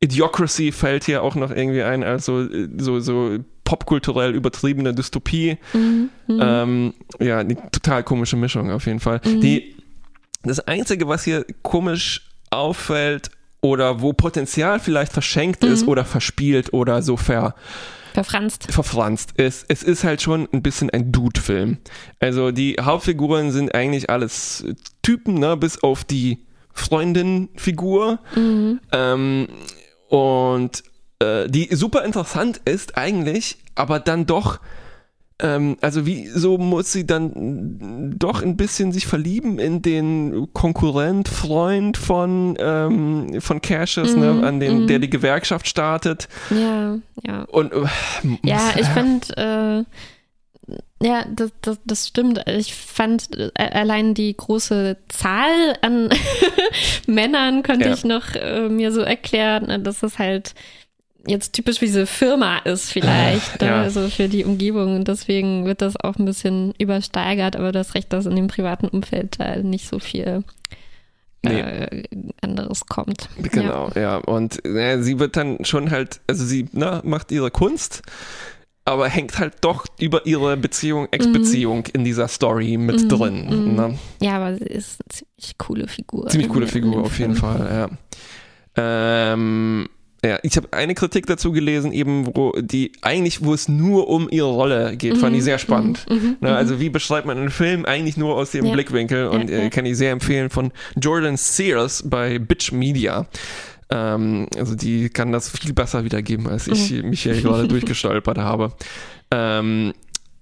Idiocracy 0.00 0.72
fällt 0.72 1.04
hier 1.04 1.22
auch 1.22 1.34
noch 1.34 1.50
irgendwie 1.50 1.82
ein, 1.82 2.02
also 2.02 2.42
äh, 2.42 2.68
so, 2.78 3.00
so 3.00 3.38
popkulturell 3.64 4.34
übertriebene 4.34 4.94
Dystopie. 4.94 5.58
Ähm, 6.28 6.94
ja, 7.20 7.38
eine 7.38 7.54
total 7.70 8.02
komische 8.02 8.36
Mischung 8.36 8.70
auf 8.70 8.86
jeden 8.86 9.00
Fall. 9.00 9.20
Die, 9.20 9.76
das 10.42 10.58
Einzige, 10.60 11.06
was 11.06 11.22
hier 11.24 11.44
komisch 11.62 12.28
auffällt 12.50 13.30
oder 13.60 14.00
wo 14.00 14.12
Potenzial 14.12 14.80
vielleicht 14.80 15.12
verschenkt 15.12 15.62
ist 15.62 15.86
oder 15.86 16.04
verspielt 16.04 16.72
oder 16.72 17.02
so 17.02 17.16
ver 17.16 17.54
Verfranst. 18.12 18.72
verfranst. 18.72 19.30
Es, 19.36 19.64
es 19.68 19.82
ist 19.82 20.04
halt 20.04 20.22
schon 20.22 20.48
ein 20.52 20.62
bisschen 20.62 20.90
ein 20.90 21.12
Dude-Film. 21.12 21.78
Also 22.18 22.50
die 22.50 22.76
Hauptfiguren 22.80 23.52
sind 23.52 23.74
eigentlich 23.74 24.10
alles 24.10 24.64
Typen, 25.02 25.34
ne, 25.34 25.56
bis 25.56 25.82
auf 25.82 26.04
die 26.04 26.44
Freundin-Figur. 26.72 28.18
Ähm, 28.92 29.48
und 30.08 30.82
äh, 31.20 31.48
die 31.48 31.74
super 31.74 32.04
interessant 32.04 32.60
ist 32.64 32.96
eigentlich, 32.96 33.58
aber 33.74 34.00
dann 34.00 34.26
doch, 34.26 34.60
ähm, 35.42 35.76
also 35.80 36.06
wieso 36.06 36.58
muss 36.58 36.92
sie 36.92 37.06
dann 37.06 38.14
doch 38.18 38.42
ein 38.42 38.56
bisschen 38.56 38.92
sich 38.92 39.06
verlieben 39.06 39.58
in 39.58 39.82
den 39.82 40.48
Konkurrent, 40.52 41.28
Freund 41.28 41.96
von, 41.96 42.56
ähm, 42.58 43.40
von 43.40 43.60
Cassius, 43.62 44.14
Mhm, 44.14 44.20
ne, 44.20 44.46
an 44.46 44.60
den, 44.60 44.82
mhm. 44.82 44.86
der 44.86 44.98
die 44.98 45.10
Gewerkschaft 45.10 45.66
startet. 45.68 46.28
Ja, 46.50 46.98
ja. 47.26 47.42
Und 47.44 47.72
äh, 47.72 47.86
Ja, 48.42 48.72
ich 48.78 48.86
fand, 48.86 49.36
äh, 49.36 49.84
ja, 51.02 51.24
das, 51.34 51.50
das, 51.62 51.78
das 51.84 52.06
stimmt. 52.06 52.42
Ich 52.46 52.74
fand 52.74 53.28
äh, 53.36 53.50
allein 53.56 54.14
die 54.14 54.36
große 54.36 54.98
Zahl 55.08 55.76
an 55.82 56.10
Männern 57.06 57.62
konnte 57.62 57.86
Ja. 57.88 57.94
ich 57.94 58.04
noch 58.04 58.34
äh, 58.34 58.68
mir 58.68 58.92
so 58.92 59.00
erklären, 59.00 59.66
ne, 59.66 59.78
dass 59.80 60.02
es 60.02 60.18
halt 60.18 60.54
jetzt 61.26 61.52
typisch 61.52 61.80
wie 61.80 61.86
diese 61.86 62.06
Firma 62.06 62.58
ist 62.58 62.90
vielleicht, 62.92 63.60
Äh, 63.62 63.64
ne, 63.66 63.70
ja. 63.70 63.82
also 63.82 64.08
für 64.08 64.28
die 64.28 64.44
Umgebung 64.44 64.96
und 64.96 65.08
deswegen 65.08 65.64
wird 65.66 65.82
das 65.82 65.96
auch 65.96 66.16
ein 66.16 66.24
bisschen 66.24 66.72
übersteigert, 66.78 67.56
aber 67.56 67.72
du 67.72 67.78
hast 67.78 67.94
recht, 67.94 68.12
dass 68.12 68.26
in 68.26 68.36
dem 68.36 68.48
privaten 68.48 68.88
Umfeld 68.88 69.38
da 69.38 69.56
nicht 69.56 69.88
so 69.88 69.98
viel 69.98 70.44
Nee. 71.42 71.60
äh, 71.60 72.02
anderes 72.42 72.84
kommt. 72.86 73.28
Genau, 73.38 73.90
ja. 73.94 74.18
Und 74.18 74.62
äh, 74.66 75.00
sie 75.02 75.18
wird 75.18 75.36
dann 75.36 75.64
schon 75.64 75.90
halt, 75.90 76.20
also 76.26 76.44
sie 76.44 76.68
na, 76.72 77.00
macht 77.02 77.32
ihre 77.32 77.50
Kunst, 77.50 78.02
aber 78.84 79.08
hängt 79.08 79.38
halt 79.38 79.54
doch 79.62 79.86
über 79.98 80.26
ihre 80.26 80.56
Beziehung, 80.58 81.08
Ex-Beziehung 81.10 81.86
in 81.94 82.04
dieser 82.04 82.28
Story 82.28 82.76
mit 82.76 83.04
Mhm, 83.04 83.08
drin. 83.08 83.46
mhm. 83.68 83.74
Ne? 83.74 83.98
Ja, 84.20 84.36
aber 84.36 84.54
sie 84.56 84.64
ist 84.64 85.00
eine 85.00 85.08
ziemlich 85.16 85.56
coole 85.58 85.88
Figur. 85.88 86.26
Ziemlich 86.28 86.50
coole 86.50 86.66
Figur 86.66 87.02
auf 87.04 87.18
jeden. 87.18 87.34
Fall, 87.36 87.88
ja. 88.76 89.32
Ähm, 89.32 89.88
ja, 90.24 90.38
ich 90.42 90.56
habe 90.56 90.68
eine 90.72 90.94
Kritik 90.94 91.26
dazu 91.26 91.50
gelesen, 91.52 91.92
eben 91.92 92.26
wo 92.36 92.52
die 92.60 92.92
eigentlich, 93.02 93.42
wo 93.44 93.54
es 93.54 93.68
nur 93.68 94.08
um 94.08 94.28
ihre 94.30 94.48
Rolle 94.50 94.96
geht, 94.96 95.16
fand 95.16 95.34
ich 95.36 95.44
sehr 95.44 95.58
spannend. 95.58 96.04
Mhm, 96.10 96.36
Ne, 96.40 96.54
also 96.54 96.78
wie 96.78 96.90
beschreibt 96.90 97.26
man 97.26 97.38
einen 97.38 97.50
Film 97.50 97.84
eigentlich 97.86 98.16
nur 98.18 98.34
aus 98.36 98.50
dem 98.50 98.66
Ja. 98.66 98.72
Blickwinkel 98.74 99.28
und 99.28 99.48
Ja, 99.48 99.56
äh, 99.56 99.62
ja. 99.64 99.70
kann 99.70 99.86
ich 99.86 99.96
sehr 99.96 100.12
empfehlen 100.12 100.50
von 100.50 100.72
Jordan 101.00 101.36
Sears 101.38 102.02
bei 102.06 102.38
Bitch 102.38 102.70
Media. 102.72 103.26
Ähm, 103.90 104.46
also 104.56 104.74
die 104.74 105.08
kann 105.08 105.32
das 105.32 105.48
viel 105.50 105.72
besser 105.72 106.04
wiedergeben, 106.04 106.46
als 106.48 106.66
ich 106.68 106.90
Mhm. 106.92 107.10
mich 107.10 107.22
hier 107.22 107.40
gerade 107.40 107.66
durchgestolpert 107.68 108.38
habe. 108.38 108.72
Ähm, 109.30 109.92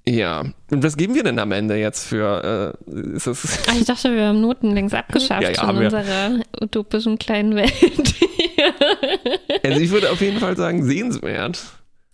ja, 0.09 0.41
und 0.71 0.83
was 0.83 0.97
geben 0.97 1.15
wir 1.15 1.23
denn 1.23 1.39
am 1.39 1.53
Ende 1.53 1.77
jetzt 1.77 2.07
für, 2.07 2.75
äh, 2.87 3.01
ist 3.17 3.27
das, 3.27 3.59
Ah, 3.69 3.73
ich 3.79 3.85
dachte, 3.85 4.15
wir 4.15 4.27
haben 4.29 4.41
Noten 4.41 4.73
längst 4.75 4.95
abgeschafft 4.95 5.43
Ja, 5.43 5.51
ja, 5.51 5.71
in 5.71 5.77
unserer 5.77 6.31
utopischen 6.61 7.19
kleinen 7.19 7.55
Welt. 7.57 7.73
also 9.63 9.81
ich 9.81 9.91
würde 9.91 10.11
auf 10.11 10.21
jeden 10.21 10.39
Fall 10.39 10.57
sagen, 10.57 10.85
sehenswert. 10.85 11.61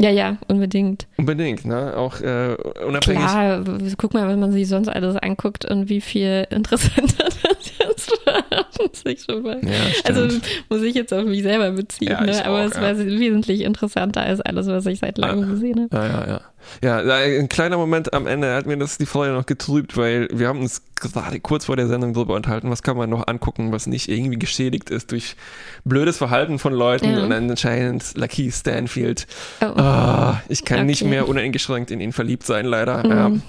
ja, 0.01 0.11
ja, 0.11 0.37
unbedingt. 0.49 1.07
Unbedingt, 1.17 1.65
ne? 1.65 1.97
Auch 1.97 2.21
äh, 2.21 2.57
unabhängig. 2.87 3.23
Klar, 3.23 3.65
guck 3.97 4.15
mal, 4.15 4.29
wenn 4.29 4.41
man 4.41 4.53
sich 4.53 4.69
sonst 4.69 4.89
alles 4.89 5.17
anguckt 5.17 5.65
und 5.65 5.89
wie 5.89 6.01
viel 6.01 6.47
interessanter 6.51 7.25
das 7.43 7.73
jetzt 7.79 8.11
war. 8.27 8.45
muss 8.81 9.03
ich 9.05 9.23
schon 9.23 9.43
mal. 9.43 9.61
Ja. 9.63 9.71
Also 10.05 10.37
muss 10.69 10.83
ich 10.83 10.95
jetzt 10.95 11.13
auf 11.15 11.25
mich 11.25 11.43
selber 11.43 11.71
beziehen, 11.71 12.11
Ja, 12.11 12.21
ne? 12.23 12.45
aber 12.45 12.61
auch, 12.63 12.65
es 12.67 12.75
ja. 12.75 12.83
war 12.83 12.99
wesentlich 12.99 13.61
interessanter 13.63 14.23
als 14.23 14.41
alles, 14.41 14.67
was 14.67 14.85
ich 14.87 14.99
seit 14.99 15.17
langem 15.19 15.49
gesehen 15.51 15.89
habe. 15.91 15.97
Ja, 15.97 16.07
ja, 16.07 16.27
ja. 16.29 16.41
Ja, 16.83 16.99
ein 16.99 17.49
kleiner 17.49 17.77
Moment 17.77 18.13
am 18.13 18.27
Ende 18.27 18.55
hat 18.55 18.67
mir 18.67 18.77
das 18.77 18.99
die 18.99 19.07
Freude 19.07 19.33
noch 19.33 19.47
getrübt, 19.47 19.97
weil 19.97 20.29
wir 20.33 20.49
haben 20.49 20.61
uns 20.61 20.83
gerade 21.01 21.39
kurz 21.41 21.67
vor 21.67 21.77
der 21.77 21.87
Sendung 21.89 22.15
drüber 22.15 22.35
unterhalten, 22.35 22.71
was 22.71 22.83
kann 22.83 22.97
man 22.97 23.11
noch 23.11 23.27
angucken, 23.27 23.73
was 23.73 23.87
nicht 23.87 24.09
irgendwie 24.09 24.39
geschädigt 24.39 24.89
ist 24.91 25.11
durch 25.13 25.37
blödes 25.85 26.17
Verhalten 26.17 26.59
von 26.59 26.73
Leuten 26.73 27.13
Ja. 27.13 27.23
und 27.23 27.31
dann 27.31 27.51
anscheinend 27.51 28.17
Lucky 28.17 28.51
Stanfield. 28.51 29.27
Oh, 29.61 29.67
Ah, 29.79 30.41
ich 30.49 30.65
kann 30.65 30.87
nicht 30.87 31.03
Okay. 31.03 31.11
mehr 31.11 31.29
uneingeschränkt 31.29 31.91
in 31.91 32.01
ihn 32.01 32.13
verliebt 32.13 32.45
sein, 32.45 32.65
leider. 32.65 33.05
Ja. 33.07 33.29
Mhm. 33.29 33.43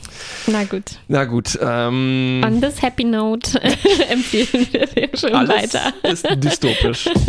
Na 0.47 0.63
gut. 0.65 0.83
Na 1.07 1.23
gut, 1.25 1.57
ähm, 1.61 2.41
On 2.45 2.59
this 2.61 2.81
happy 2.81 3.03
note 3.05 3.61
empfehlen 4.09 4.67
wir 4.71 4.85
den 4.87 5.15
schon 5.15 5.33
alles 5.33 5.49
weiter. 5.73 5.93
ist 6.03 6.25
dystopisch. 6.43 7.09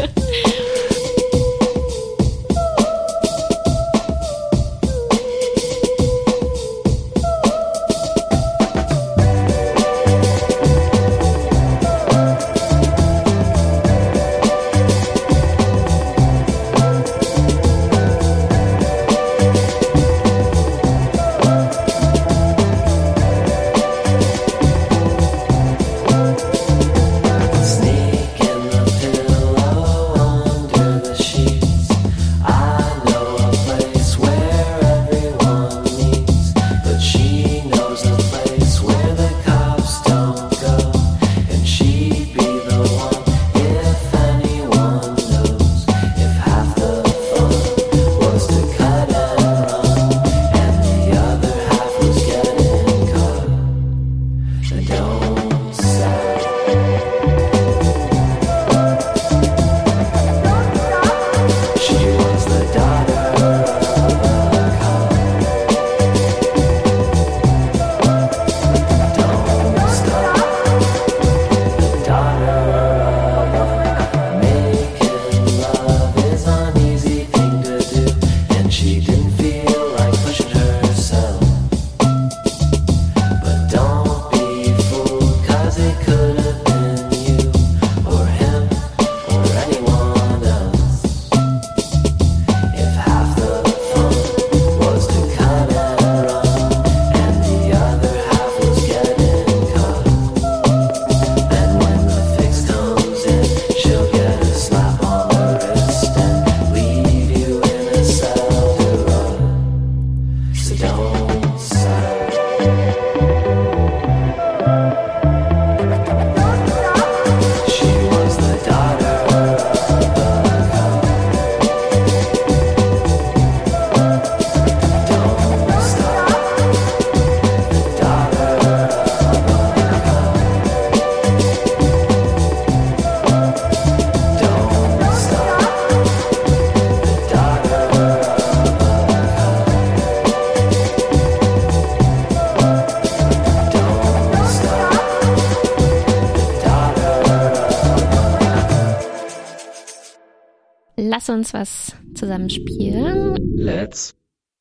Lass 151.08 151.28
uns 151.28 151.54
was 151.54 151.94
zusammen 152.14 152.50
spielen. 152.50 153.36
Let's 153.56 154.14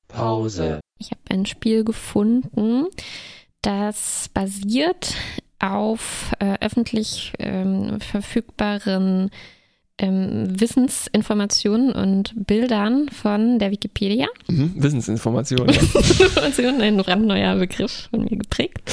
Pause. 0.07 0.79
Ich 0.99 1.09
habe 1.09 1.21
ein 1.29 1.45
Spiel 1.47 1.83
gefunden, 1.83 2.85
das 3.61 4.29
basiert 4.33 5.15
auf 5.59 6.33
äh, 6.39 6.57
öffentlich 6.61 7.33
ähm, 7.39 7.99
verfügbaren 7.99 9.31
ähm, 9.97 10.59
Wissensinformationen 10.59 11.93
und 11.93 12.33
Bildern 12.35 13.09
von 13.09 13.57
der 13.57 13.71
Wikipedia. 13.71 14.27
Mhm. 14.47 14.73
Wissensinformation. 14.75 15.67
Ja. 15.67 15.81
Information, 16.25 16.81
ein 16.81 16.97
brandneuer 16.97 17.55
Begriff 17.55 18.09
von 18.11 18.23
mir 18.23 18.37
geprägt. 18.37 18.83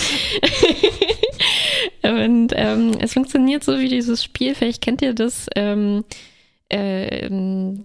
und 2.03 2.53
ähm, 2.55 2.93
es 3.01 3.13
funktioniert 3.13 3.63
so 3.63 3.79
wie 3.79 3.89
dieses 3.89 4.25
Spiel, 4.25 4.55
vielleicht 4.55 4.81
kennt 4.81 5.03
ihr 5.03 5.13
das 5.13 5.49
ähm, 5.55 6.05
ähm, 6.73 7.85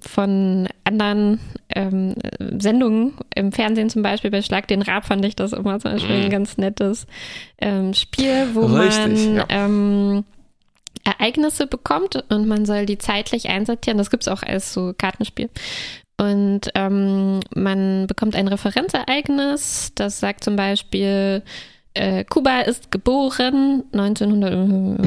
von 0.00 0.68
anderen 0.84 1.40
ähm, 1.74 2.14
Sendungen 2.58 3.14
im 3.34 3.52
Fernsehen 3.52 3.90
zum 3.90 4.02
Beispiel, 4.02 4.30
bei 4.30 4.42
Schlag 4.42 4.68
den 4.68 4.82
Rab 4.82 5.04
fand 5.04 5.24
ich 5.24 5.36
das 5.36 5.52
immer 5.52 5.78
zum 5.80 5.92
Beispiel 5.92 6.24
ein 6.24 6.30
ganz 6.30 6.56
nettes 6.56 7.06
ähm, 7.58 7.92
Spiel, 7.94 8.48
wo 8.54 8.66
Richtig, 8.66 9.26
man 9.26 9.36
ja. 9.36 9.46
ähm, 9.48 10.24
Ereignisse 11.04 11.66
bekommt 11.66 12.22
und 12.30 12.46
man 12.46 12.64
soll 12.64 12.86
die 12.86 12.98
zeitlich 12.98 13.48
einsortieren. 13.48 13.98
Das 13.98 14.10
gibt 14.10 14.22
es 14.22 14.28
auch 14.28 14.42
als 14.42 14.72
so 14.72 14.94
Kartenspiel. 14.96 15.50
Und 16.16 16.70
ähm, 16.76 17.40
man 17.54 18.06
bekommt 18.06 18.36
ein 18.36 18.46
Referenzereignis, 18.46 19.92
das 19.94 20.20
sagt 20.20 20.44
zum 20.44 20.54
Beispiel, 20.54 21.42
äh, 21.94 22.24
Kuba 22.24 22.60
ist 22.60 22.90
geboren 22.90 23.84
1900. 23.92 24.52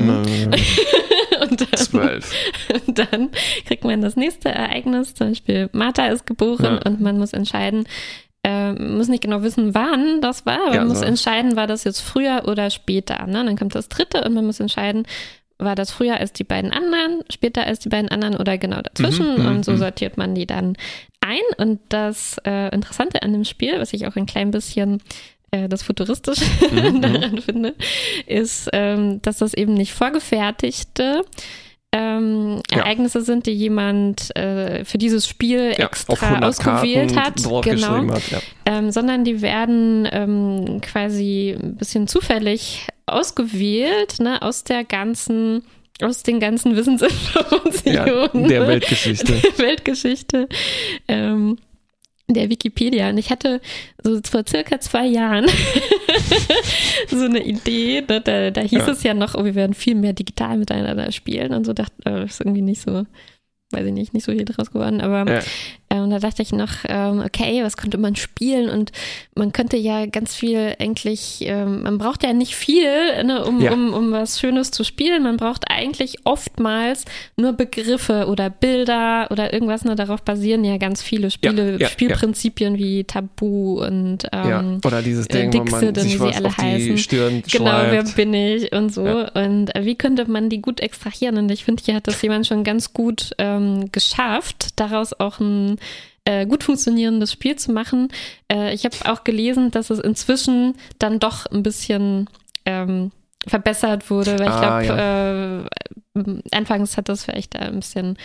und 1.42 1.62
dann, 1.62 2.22
und 2.88 3.00
dann 3.00 3.30
kriegt 3.66 3.84
man 3.84 4.02
das 4.02 4.16
nächste 4.16 4.50
Ereignis, 4.50 5.14
zum 5.16 5.30
Beispiel 5.30 5.70
Martha 5.74 6.08
ist 6.08 6.26
geboren 6.26 6.80
Ja. 6.84 6.90
und 6.90 7.02
man 7.02 7.18
muss 7.18 7.34
entscheiden, 7.34 7.86
äh, 8.44 8.74
muss 8.74 9.08
nicht 9.08 9.24
genau 9.24 9.42
wissen, 9.42 9.74
wann 9.74 10.22
das 10.22 10.46
war, 10.46 10.60
aber 10.68 10.76
Ja, 10.76 10.80
man 10.82 10.90
muss 10.90 11.00
so. 11.00 11.06
entscheiden, 11.06 11.56
war 11.56 11.68
das 11.68 11.84
jetzt 11.84 12.02
früher 12.02 12.44
oder 12.48 12.70
später. 12.70 13.26
Ne? 13.26 13.44
Dann 13.44 13.58
kommt 13.58 13.76
das 13.76 13.90
dritte 13.90 14.24
und 14.24 14.34
man 14.34 14.46
muss 14.46 14.60
entscheiden, 14.60 15.04
war 15.58 15.76
das 15.76 15.92
früher 15.92 16.18
als 16.18 16.34
die 16.34 16.44
beiden 16.44 16.72
anderen, 16.72 17.22
später 17.32 17.66
als 17.66 17.80
die 17.80 17.90
beiden 17.90 18.10
anderen 18.10 18.36
oder 18.36 18.58
genau 18.58 18.82
dazwischen. 18.82 19.36
Mhm, 19.38 19.42
mhm, 19.42 19.48
und 19.48 19.66
so 19.66 19.72
mhm. 19.72 19.78
sortiert 19.78 20.18
man 20.18 20.36
die 20.36 20.46
dann 20.46 20.76
ein. 21.22 21.40
Und 21.58 21.80
das 21.90 22.38
äh, 22.46 22.74
Interessante 22.74 23.24
an 23.24 23.32
dem 23.32 23.46
Spiel, 23.46 23.80
was 23.80 23.94
ich 23.94 24.06
auch 24.06 24.16
ein 24.16 24.26
klein 24.26 24.52
bisschen 24.52 25.02
äh, 25.56 25.70
das 25.70 25.84
Futuristische 25.84 26.46
Mhm, 26.72 27.02
daran 27.02 27.42
finde, 27.42 27.76
ist, 28.28 28.70
ähm, 28.74 29.22
dass 29.22 29.38
das 29.38 29.54
eben 29.54 29.74
nicht 29.74 29.94
vorgefertigte 29.94 31.24
ähm, 31.92 32.62
Ja. 32.72 32.80
Ereignisse 32.80 33.22
sind, 33.22 33.46
die 33.46 33.54
jemand 33.54 34.36
äh, 34.36 34.84
für 34.84 34.98
dieses 34.98 35.28
Spiel 35.28 35.74
Ja, 35.78 35.86
extra 35.86 36.14
100 36.14 36.44
ausgewählt 36.44 37.14
Karten 37.14 37.46
hat. 37.46 37.64
Genau 37.64 38.14
hat. 38.14 38.32
Ja. 38.32 38.40
ähm, 38.66 38.92
sondern 38.92 39.24
die 39.24 39.42
werden 39.42 40.08
ähm, 40.12 40.82
quasi 40.82 41.56
ein 41.58 41.76
bisschen 41.78 42.08
zufällig 42.08 42.88
ausgewählt, 43.06 44.20
ne, 44.20 44.42
aus 44.42 44.64
der 44.64 44.84
ganzen, 44.84 45.64
aus 46.02 46.24
den 46.24 46.40
ganzen 46.40 46.72
Ja, 46.72 46.78
Wissensinformationen 46.78 48.48
der 48.50 48.68
Weltgeschichte. 48.68 49.34
der 49.58 49.58
Weltgeschichte 49.66 50.50
ähm, 51.08 51.58
der 52.28 52.50
Wikipedia. 52.50 53.10
Und 53.10 53.18
ich 53.18 53.30
hatte 53.30 53.62
so 54.04 54.20
vor 54.30 54.44
circa 54.48 54.80
zwei 54.80 55.06
Jahren 55.06 55.46
so 57.08 57.26
eine 57.26 57.44
Idee, 57.44 58.02
ne, 58.08 58.22
da, 58.22 58.52
da 58.52 58.62
hieß 58.62 58.72
Ja. 58.88 58.90
es 58.92 59.04
ja 59.04 59.14
noch, 59.14 59.36
oh, 59.36 59.46
wir 59.46 59.56
werden 59.56 59.74
viel 59.74 59.96
mehr 59.96 60.14
digital 60.14 60.58
miteinander 60.58 61.12
spielen 61.12 61.54
und 61.54 61.66
so 61.66 61.74
dachte, 61.74 61.94
äh, 62.06 62.26
ist 62.26 62.42
irgendwie 62.42 62.62
nicht 62.62 62.82
so, 62.82 63.06
weiß 63.72 63.86
ich 63.86 63.94
nicht, 63.94 64.14
nicht 64.14 64.26
so 64.26 64.32
viel 64.32 64.46
draus 64.46 64.72
geworden, 64.72 65.02
aber 65.02 65.32
Ja. 65.32 65.40
Äh, 65.98 66.02
und 66.02 66.10
da 66.12 66.20
dachte 66.20 66.42
ich 66.42 66.52
noch, 66.52 66.70
ähm, 66.88 67.22
okay, 67.26 67.64
was 67.64 67.78
könnte 67.78 67.98
man 67.98 68.16
spielen? 68.16 68.70
Und 68.70 68.92
man 69.36 69.52
könnte 69.54 69.78
ja 69.78 70.06
ganz 70.06 70.36
viel 70.36 70.74
eigentlich, 70.80 71.40
ähm, 71.42 71.84
man 71.84 71.98
braucht 71.98 72.24
ja 72.24 72.34
nicht 72.34 72.56
viel, 72.56 73.24
ne, 73.24 73.44
um, 73.46 73.62
Ja. 73.62 73.72
um, 73.74 73.94
um 73.94 74.12
was 74.12 74.40
Schönes 74.40 74.72
zu 74.72 74.84
spielen. 74.84 75.24
Man 75.24 75.38
braucht 75.38 75.66
eigentlich 75.70 76.20
oftmals 76.26 77.06
nur 77.38 77.54
Begriffe 77.54 78.28
oder 78.28 78.50
Bilder 78.50 79.28
oder 79.32 79.54
irgendwas, 79.54 79.84
ne, 79.86 79.96
darauf 79.96 80.22
basieren 80.24 80.64
ja 80.64 80.78
ganz 80.78 81.02
viele 81.02 81.32
Spiele, 81.32 81.74
Ja, 81.74 81.78
ja, 81.80 81.88
Spielprinzipien 81.90 82.78
wie 82.78 83.04
Tabu 83.04 83.82
und 83.84 84.20
ähm, 84.32 84.80
Oder 84.86 85.02
dieses 85.02 85.28
Ding, 85.28 85.52
äh, 85.52 85.58
man 85.58 85.66
Dixit 85.66 85.98
und 85.98 86.04
wie 86.06 86.10
sie 86.10 86.36
alle 86.36 86.58
heißen. 86.58 86.98
Stirn 86.98 87.44
Genau, 87.52 87.66
wer 87.66 88.02
schreibt. 88.06 88.16
bin 88.16 88.34
ich 88.34 88.72
und 88.72 88.94
so. 88.94 89.04
Und 89.04 89.76
äh, 89.76 89.86
wie 89.86 89.96
könnte 89.96 90.30
man 90.30 90.50
die 90.50 90.62
gut 90.62 90.80
extrahieren? 90.80 91.38
Und 91.38 91.52
ich 91.52 91.64
finde, 91.64 91.84
hier 91.84 91.96
hat 91.96 92.08
das 92.08 92.22
jemand 92.22 92.48
schon 92.48 92.64
ganz 92.64 92.94
gut 92.94 93.32
ähm, 93.38 93.92
geschafft, 93.92 94.70
daraus 94.78 95.14
auch 95.20 95.40
ein 95.40 95.78
äh, 96.26 96.46
gut 96.46 96.64
funktionierendes 96.64 97.32
Spiel 97.32 97.56
zu 97.56 97.72
machen. 97.72 98.10
Äh, 98.52 98.74
ich 98.74 98.86
habe 98.86 98.96
auch 99.06 99.24
gelesen, 99.24 99.72
dass 99.72 99.90
es 99.90 100.00
inzwischen 100.00 100.76
dann 101.00 101.20
doch 101.20 101.46
ein 101.46 101.64
bisschen 101.64 102.30
ähm, 102.66 103.12
verbessert 103.48 104.10
wurde, 104.10 104.40
weil 104.40 104.48
ich 104.48 104.54
Ah, 104.54 104.82
glaube, 104.82 105.70
äh, 106.16 106.56
anfangs 106.56 106.98
hat 106.98 107.10
das 107.10 107.26
vielleicht 107.26 107.56
ein 107.56 107.76
bisschen 107.80 108.18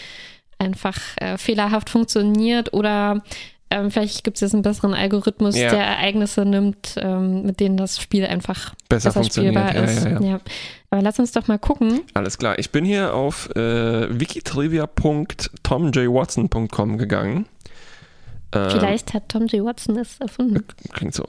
einfach 0.59 0.97
äh, 1.17 1.37
fehlerhaft 1.39 1.91
funktioniert 1.91 2.73
oder 2.73 3.23
ähm, 3.71 3.91
vielleicht 3.91 4.25
gibt 4.25 4.37
es 4.37 4.41
jetzt 4.41 4.53
einen 4.55 4.63
besseren 4.63 4.95
Algorithmus, 4.95 5.57
Ja. 5.57 5.71
der 5.71 5.85
Ereignisse 5.85 6.45
nimmt, 6.45 6.95
ähm, 6.99 7.43
mit 7.43 7.61
denen 7.61 7.77
das 7.77 8.01
Spiel 8.01 8.27
einfach 8.27 8.75
Besser 8.89 9.11
besser 9.13 9.25
spielbar 9.25 9.73
funktioniert. 9.73 10.19
ist. 10.19 10.23
Ja, 10.23 10.29
ja. 10.33 10.41
Aber 10.91 11.03
lass 11.03 11.19
uns 11.21 11.33
doch 11.33 11.47
mal 11.49 11.59
gucken. 11.59 12.01
Alles 12.15 12.37
klar. 12.39 12.59
Ich 12.59 12.71
bin 12.71 12.85
hier 12.85 13.15
auf 13.15 13.49
äh, 13.55 14.09
wikitrivia.tomjwatson.com 15.71 16.99
gegangen. 16.99 17.47
Ähm, 18.53 18.71
Vielleicht 18.71 19.15
hat 19.15 19.29
Tom 19.29 19.47
J. 19.47 19.65
Watson 19.65 19.97
es 19.97 20.19
erfunden. 20.19 20.65
Klingt 20.93 21.15
so. 21.15 21.25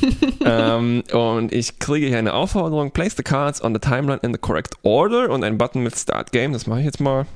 ähm, 0.44 1.04
und 1.12 1.52
ich 1.52 1.78
kriege 1.78 2.08
hier 2.08 2.18
eine 2.18 2.34
Aufforderung: 2.34 2.90
Place 2.90 3.14
the 3.16 3.22
cards 3.22 3.62
on 3.62 3.72
the 3.72 3.78
timeline 3.78 4.18
in 4.22 4.32
the 4.32 4.38
correct 4.38 4.74
order 4.82 5.30
und 5.30 5.44
ein 5.44 5.56
Button 5.56 5.84
mit 5.84 5.96
Start 5.96 6.32
Game. 6.32 6.52
Das 6.52 6.66
mache 6.66 6.80
ich 6.80 6.84
jetzt 6.86 7.00
mal. 7.00 7.26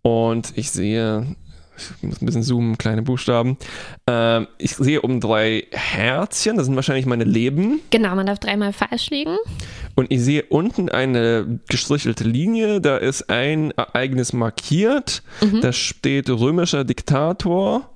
Und 0.00 0.56
ich 0.56 0.70
sehe, 0.70 1.36
ich 1.96 2.02
muss 2.02 2.20
ein 2.22 2.26
bisschen 2.26 2.42
zoomen, 2.42 2.78
kleine 2.78 3.02
Buchstaben. 3.02 3.56
Ähm, 4.06 4.46
ich 4.58 4.76
sehe 4.76 5.00
um 5.02 5.20
drei 5.20 5.66
Herzchen, 5.72 6.56
das 6.56 6.66
sind 6.66 6.76
wahrscheinlich 6.76 7.06
meine 7.06 7.24
Leben. 7.24 7.80
Genau, 7.90 8.14
man 8.14 8.26
darf 8.26 8.38
dreimal 8.38 8.72
falsch 8.72 9.10
liegen. 9.10 9.36
Und 9.94 10.10
ich 10.10 10.20
sehe 10.22 10.44
unten 10.48 10.88
eine 10.88 11.60
gestrichelte 11.68 12.24
Linie, 12.24 12.80
da 12.80 12.96
ist 12.96 13.28
ein 13.30 13.70
Ereignis 13.72 14.32
markiert. 14.32 15.22
Da 15.60 15.72
steht 15.72 16.30
römischer 16.30 16.84
Diktator, 16.84 17.88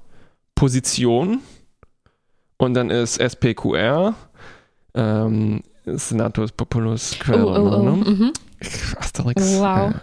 Position. 0.54 1.40
Und 2.56 2.74
dann 2.74 2.90
ist 2.90 3.20
SPQR, 3.20 4.14
ähm, 4.94 5.62
Senatus 5.86 6.52
Populus 6.52 7.16
Oh, 7.28 7.32
oh, 7.32 7.34
oh. 7.34 7.44
Querum. 7.44 8.00
Mhm. 8.00 8.32
Asterix. 8.98 9.42
Wow. 9.58 9.60
Ja. 9.92 10.00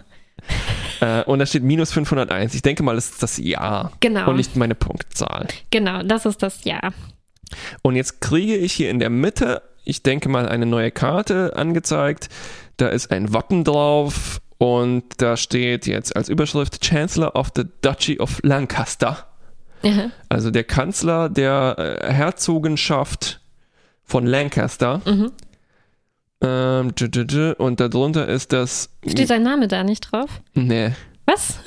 Äh, 1.02 1.24
und 1.24 1.40
da 1.40 1.46
steht 1.46 1.62
minus 1.64 1.92
501. 1.92 2.54
Ich 2.54 2.62
denke 2.62 2.82
mal, 2.82 2.94
das 2.94 3.10
ist 3.10 3.22
das 3.22 3.36
Jahr 3.38 3.92
Genau, 4.00 4.30
und 4.30 4.36
nicht 4.36 4.56
meine 4.56 4.74
Punktzahl. 4.74 5.48
genau, 5.70 6.02
das 6.02 6.24
ist 6.26 6.42
das 6.42 6.64
Jahr. 6.64 6.92
Und 7.82 7.96
jetzt 7.96 8.20
kriege 8.20 8.56
ich 8.56 8.72
hier 8.72 8.88
in 8.88 8.98
der 8.98 9.10
Mitte, 9.10 9.62
ich 9.84 10.02
denke 10.02 10.28
mal, 10.28 10.48
eine 10.48 10.64
neue 10.64 10.90
Karte 10.90 11.54
angezeigt. 11.56 12.28
Da 12.76 12.88
ist 12.88 13.10
ein 13.10 13.34
Wappen 13.34 13.64
drauf 13.64 14.40
und 14.58 15.02
da 15.18 15.36
steht 15.36 15.86
jetzt 15.86 16.14
als 16.16 16.28
Überschrift 16.28 16.84
Chancellor 16.84 17.34
of 17.36 17.50
the 17.56 17.64
Duchy 17.82 18.18
of 18.20 18.38
Lancaster. 18.44 19.26
Ja. 19.82 20.10
Also 20.28 20.50
der 20.52 20.62
Kanzler 20.64 21.28
der 21.28 21.74
äh, 21.78 22.12
Herzogenschaft 22.12 23.40
von 24.04 24.24
Lancaster. 24.26 25.00
Mhm. 25.04 25.32
Ähm, 26.42 26.92
und 27.58 27.80
darunter 27.80 28.28
ist 28.28 28.52
das. 28.52 28.90
Steht 29.06 29.28
sein 29.28 29.42
Name 29.42 29.68
da 29.68 29.84
nicht 29.84 30.10
drauf? 30.10 30.40
Nee. 30.54 30.90
Was? 31.26 31.60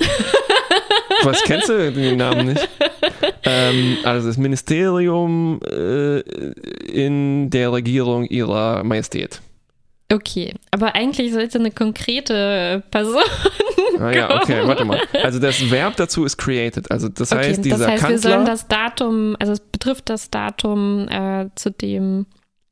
Was 1.22 1.42
kennst 1.44 1.68
du 1.70 1.92
den 1.92 2.18
Namen 2.18 2.48
nicht? 2.48 2.68
ähm, 3.44 3.96
also 4.04 4.28
das 4.28 4.36
Ministerium 4.36 5.60
äh, 5.66 6.20
in 6.20 7.48
der 7.50 7.72
Regierung 7.72 8.24
ihrer 8.26 8.84
Majestät. 8.84 9.40
Okay, 10.12 10.54
aber 10.70 10.94
eigentlich 10.94 11.32
sollte 11.32 11.58
eine 11.58 11.72
konkrete 11.72 12.82
Person. 12.92 13.22
Ah 13.98 14.10
ja, 14.12 14.40
okay, 14.40 14.60
warte 14.64 14.84
mal. 14.84 15.00
Also 15.22 15.40
das 15.40 15.68
Verb 15.70 15.96
dazu 15.96 16.24
ist 16.24 16.36
created. 16.36 16.90
Also 16.90 17.08
das 17.08 17.32
Okay, 17.32 17.48
heißt, 17.48 17.64
dieser 17.64 17.78
das 17.78 17.86
heißt, 17.88 18.02
wir 18.02 18.08
Kanzler 18.10 18.30
sollen 18.30 18.46
das 18.46 18.68
Datum, 18.68 19.36
also 19.40 19.52
es 19.52 19.60
betrifft 19.60 20.08
das 20.10 20.30
Datum, 20.30 21.08
äh, 21.08 21.46
zu 21.56 21.70
dem. 21.70 22.26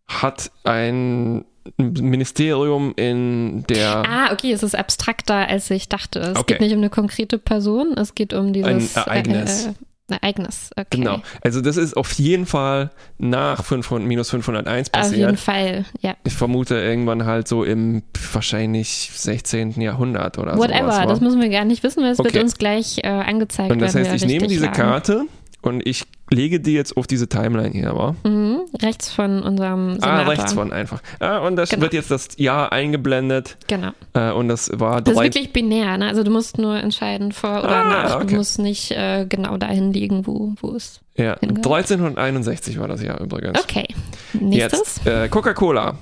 hat 0.06 0.52
ein 0.64 1.44
Ministerium 1.78 2.92
in 2.96 3.64
der 3.68 4.02
Ah, 4.08 4.32
okay, 4.32 4.52
es 4.52 4.62
ist 4.62 4.74
abstrakter, 4.76 5.34
als 5.48 5.70
ich 5.70 5.88
dachte. 5.88 6.18
Es 6.20 6.36
Okay. 6.38 6.54
geht 6.54 6.60
nicht 6.60 6.72
um 6.72 6.78
eine 6.78 6.90
konkrete 6.90 7.38
Person, 7.38 7.94
es 7.96 8.14
geht 8.14 8.32
um 8.34 8.52
dieses 8.52 8.96
Ein 8.96 9.06
Ereignis. 9.06 9.66
Äh, 9.66 9.70
äh, 9.70 9.74
Ereignis, 10.20 10.68
okay. 10.76 10.86
Genau. 10.90 11.22
Also 11.42 11.62
das 11.62 11.78
ist 11.78 11.96
auf 11.96 12.12
jeden 12.12 12.44
Fall 12.44 12.90
nach 13.16 13.64
500, 13.64 14.06
minus 14.06 14.28
501 14.30 14.92
Auf 14.92 15.12
jeden 15.14 15.34
passiert. 15.36 15.40
Fall, 15.40 15.84
ja. 16.02 16.14
Ich 16.24 16.34
vermute 16.34 16.74
irgendwann 16.74 17.24
halt 17.24 17.48
so 17.48 17.64
im 17.64 18.02
wahrscheinlich 18.32 19.10
16. 19.14 19.80
Jahrhundert 19.80 20.36
oder 20.38 20.58
Whatever, 20.58 20.92
sowas. 20.92 21.06
das 21.08 21.20
müssen 21.22 21.40
wir 21.40 21.48
gar 21.48 21.64
nicht 21.64 21.82
wissen, 21.82 22.02
weil 22.02 22.10
es 22.10 22.18
wird 22.18 22.28
Okay. 22.28 22.40
uns 22.40 22.58
gleich 22.58 22.98
äh, 23.02 23.08
angezeigt 23.08 23.70
Und 23.72 23.78
das 23.80 23.94
heißt, 23.94 24.12
ich 24.14 24.26
nehme 24.26 24.46
diese 24.46 24.66
lagen. 24.66 24.76
Karte 24.76 25.24
und 25.64 25.86
ich 25.86 26.04
lege 26.30 26.60
die 26.60 26.72
jetzt 26.74 26.96
auf 26.96 27.06
diese 27.06 27.28
Timeline 27.28 27.70
hier, 27.70 27.94
wa? 27.96 28.14
Mhm. 28.24 28.60
Rechts 28.80 29.12
von 29.12 29.42
unserem 29.42 29.98
Ah, 30.00 30.18
Senator. 30.18 30.32
rechts 30.32 30.52
von 30.54 30.72
einfach. 30.72 31.00
Ah, 31.20 31.38
und 31.38 31.56
das 31.56 31.70
Genau. 31.70 31.82
wird 31.82 31.92
jetzt 31.94 32.10
das 32.10 32.28
Jahr 32.36 32.72
eingeblendet 32.72 33.56
Genau. 33.66 33.90
äh, 34.14 34.30
und 34.32 34.48
das 34.48 34.70
war 34.74 35.00
Das 35.02 35.12
ist 35.12 35.18
drei, 35.18 35.24
wirklich 35.24 35.52
binär, 35.52 35.96
ne? 35.98 36.06
Also 36.08 36.22
du 36.22 36.30
musst 36.30 36.58
nur 36.58 36.76
entscheiden 36.76 37.32
vor 37.32 37.60
oder 37.64 37.76
Ah, 37.84 37.88
nach. 37.88 38.16
okay. 38.16 38.26
Du 38.28 38.34
musst 38.36 38.58
nicht 38.58 38.90
äh, 38.92 39.26
genau 39.28 39.56
dahin 39.56 39.92
liegen, 39.92 40.26
wo, 40.26 40.54
wo 40.60 40.74
es. 40.74 41.00
ja, 41.16 41.36
hingehört. 41.40 41.66
1361 41.66 42.78
war 42.78 42.88
das 42.88 43.02
Jahr 43.02 43.20
übrigens. 43.20 43.58
Okay. 43.62 43.86
Nächstes. 44.32 45.00
Jetzt 45.04 45.06
äh, 45.06 45.28
Coca-Cola. 45.28 45.96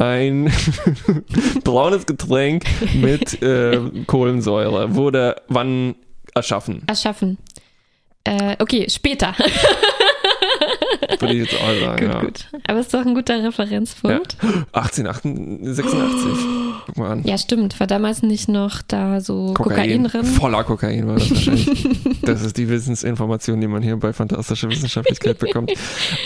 Ein 0.00 0.52
braunes 1.64 2.06
Getränk 2.06 2.64
mit 2.94 3.42
äh, 3.42 3.80
Kohlensäure 4.06 4.94
wurde 4.94 5.36
wann 5.48 5.94
erschaffen? 6.34 6.82
Erschaffen. 6.86 7.38
Äh, 8.24 8.56
okay, 8.58 8.86
später. 8.88 9.34
Würde 11.18 11.34
ich 11.34 11.50
jetzt 11.50 11.54
auch 11.60 11.80
sagen. 11.80 12.06
gut, 12.06 12.14
ja. 12.14 12.20
gut. 12.20 12.46
Aber 12.66 12.80
ist 12.80 12.92
doch 12.92 13.04
ein 13.04 13.14
guter 13.14 13.42
Referenzpunkt. 13.42 14.36
1886. 14.72 16.30
Guck 16.86 16.96
mal 16.96 17.10
an. 17.12 17.24
Ja. 17.24 17.38
stimmt. 17.38 17.78
War 17.80 17.86
damals 17.86 18.22
nicht 18.22 18.48
noch 18.48 18.82
da 18.82 19.20
so 19.20 19.54
Kokain, 19.54 20.04
drin? 20.04 20.24
Voller 20.24 20.64
Kokain 20.64 21.06
war 21.06 21.14
das 21.14 21.30
wahrscheinlich. 21.30 21.96
das 22.22 22.42
ist 22.42 22.56
die 22.56 22.68
Wissensinformation, 22.68 23.60
die 23.60 23.66
man 23.66 23.82
hier 23.82 23.96
bei 23.96 24.12
Fantastischer 24.12 24.68
Wissenschaftlichkeit 24.68 25.38
bekommt. 25.38 25.72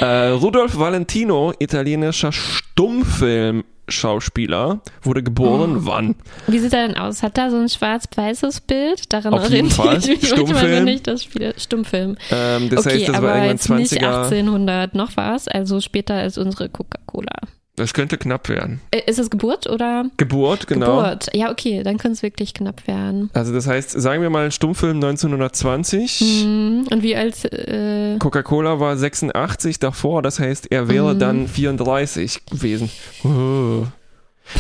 Äh, 0.01 0.29
Rudolf 0.29 0.77
Valentino, 0.77 1.53
italienischer 1.59 2.33
Stummfilm-Schauspieler, 2.73 4.81
wurde 5.03 5.23
geboren 5.23 5.77
Oh. 5.79 5.87
wann? 5.87 6.15
Wie 6.47 6.59
sieht 6.59 6.73
er 6.73 6.87
denn 6.89 6.97
aus? 6.97 7.23
Hat 7.23 7.37
er 7.39 7.51
so 7.51 7.59
ein 7.59 7.69
schwarz-weißes 7.69 8.63
Bild? 8.63 9.13
Daran 9.13 9.35
Auf 9.35 9.51
jeden 9.51 9.71
Fall. 9.71 9.99
ich 9.99 10.27
Stummfilm. 10.29 10.87
wenn 10.87 10.89
ich 10.89 11.03
das 11.03 11.25
spiele. 11.25 11.55
Stummfilm. 11.59 12.17
Ähm, 12.31 12.71
das 12.71 12.87
okay, 12.87 12.99
heißt, 13.01 13.09
das 13.11 13.17
aber 13.17 13.29
war 13.29 13.35
irgendwann 13.37 13.57
jetzt 13.57 13.69
nicht 13.71 13.93
20er. 14.03 14.23
1800 14.25 14.95
noch 14.95 15.17
was, 15.17 15.49
also 15.49 15.81
später 15.81 16.15
als 16.15 16.39
unsere 16.39 16.69
Coca-Cola. 16.69 17.37
Das 17.77 17.95
könnte 17.95 18.19
knapp 18.19 18.51
werden. 18.51 18.83
Ist 19.07 19.19
es 19.19 19.31
Geburt 19.31 19.67
oder? 19.67 20.05
Geburt, 20.19 20.67
genau. 20.67 20.97
Geburt. 20.99 21.35
Ja, 21.35 21.51
okay, 21.51 21.83
dann 21.83 21.97
könnte 21.97 22.17
es 22.17 22.23
wirklich 22.23 22.53
knapp 22.53 22.87
werden. 22.87 23.31
Also 23.33 23.55
das 23.55 23.67
heißt, 23.67 23.91
sagen 23.93 24.21
wir 24.23 24.29
mal 24.29 24.45
ein 24.45 24.53
Stummfilm 24.53 24.97
1920. 24.97 26.21
Hm, 26.21 26.87
Und 26.91 27.03
wie 27.03 27.17
als 27.17 27.47
äh, 27.47 28.19
Coca-Cola 28.19 28.79
war 28.79 28.97
86 28.97 29.79
davor, 29.79 30.21
das 30.21 30.39
heißt, 30.39 30.71
er 30.71 30.89
wäre 30.89 31.15
Mhm. 31.15 31.19
dann 31.19 31.49
34 31.49 32.45
gewesen. 32.47 32.91
Oh. 33.25 33.87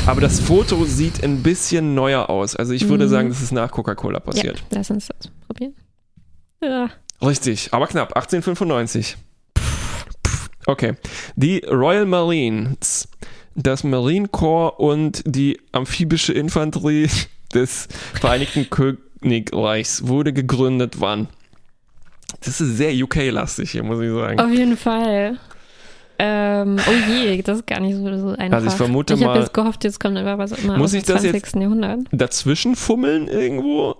Aber 0.07 0.21
das 0.23 0.41
Foto 0.41 0.85
sieht 0.87 1.23
ein 1.23 1.43
bisschen 1.43 1.95
neuer 1.95 2.31
aus. 2.31 2.57
Also 2.57 2.73
ich 2.73 2.89
würde 2.89 3.05
Mhm. 3.05 3.11
sagen, 3.11 3.29
das 3.29 3.43
ist 3.43 3.53
nach 3.53 3.71
Coca-Cola 3.71 4.19
ja, 4.19 4.21
passiert. 4.21 4.65
lass 4.71 4.91
uns 4.91 5.09
das 5.09 5.31
probieren. 5.47 5.75
Ja. 6.63 6.89
Richtig, 7.21 7.69
aber 7.73 7.87
knapp, 7.89 8.17
1895. 8.17 9.17
Okay. 10.67 10.95
Die 11.37 11.59
Royal 11.71 12.07
Marines, 12.07 13.09
das 13.55 13.85
Marine 13.85 14.29
Corps 14.29 14.79
und 14.81 15.23
die 15.27 15.61
amphibische 15.73 16.33
Infanterie 16.33 17.09
des 17.55 17.89
Vereinigten 18.15 18.69
Königreichs 18.71 20.07
wurde 20.07 20.33
gegründet 20.33 21.01
wann? 21.01 21.29
Das 22.45 22.61
ist 22.61 22.77
sehr 22.77 22.93
UK-lastig 22.95 23.71
hier, 23.73 23.83
muss 23.83 24.01
ich 24.01 24.11
sagen. 24.11 24.41
Auf 24.41 24.51
jeden 24.51 24.77
Fall. 24.77 25.39
Ähm, 26.19 26.77
oh 26.89 27.11
je, 27.11 27.43
das 27.43 27.59
ist 27.59 27.67
gar 27.67 27.81
nicht 27.81 27.97
so, 27.97 28.03
so 28.19 28.29
einfach. 28.37 28.59
Also 28.59 28.69
ich 28.69 28.75
vermute 28.75 29.15
ich 29.15 29.23
habe 29.25 29.35
mal- 29.35 29.41
jetzt 29.41 29.53
gehofft, 29.53 29.83
jetzt 29.85 29.99
kommt 29.99 30.17
einfach 30.17 30.39
was 30.39 30.53
immer 30.53 30.77
Muss 30.79 30.91
aus 30.93 30.95
ich 30.95 31.03
dem 31.05 31.15
das 31.15 31.23
20. 31.23 31.43
jetzt- 31.43 31.55
Jahrhundert. 31.57 32.01
Dazwischen 32.13 32.77
fummeln 32.77 33.29
irgendwo? 33.29 33.97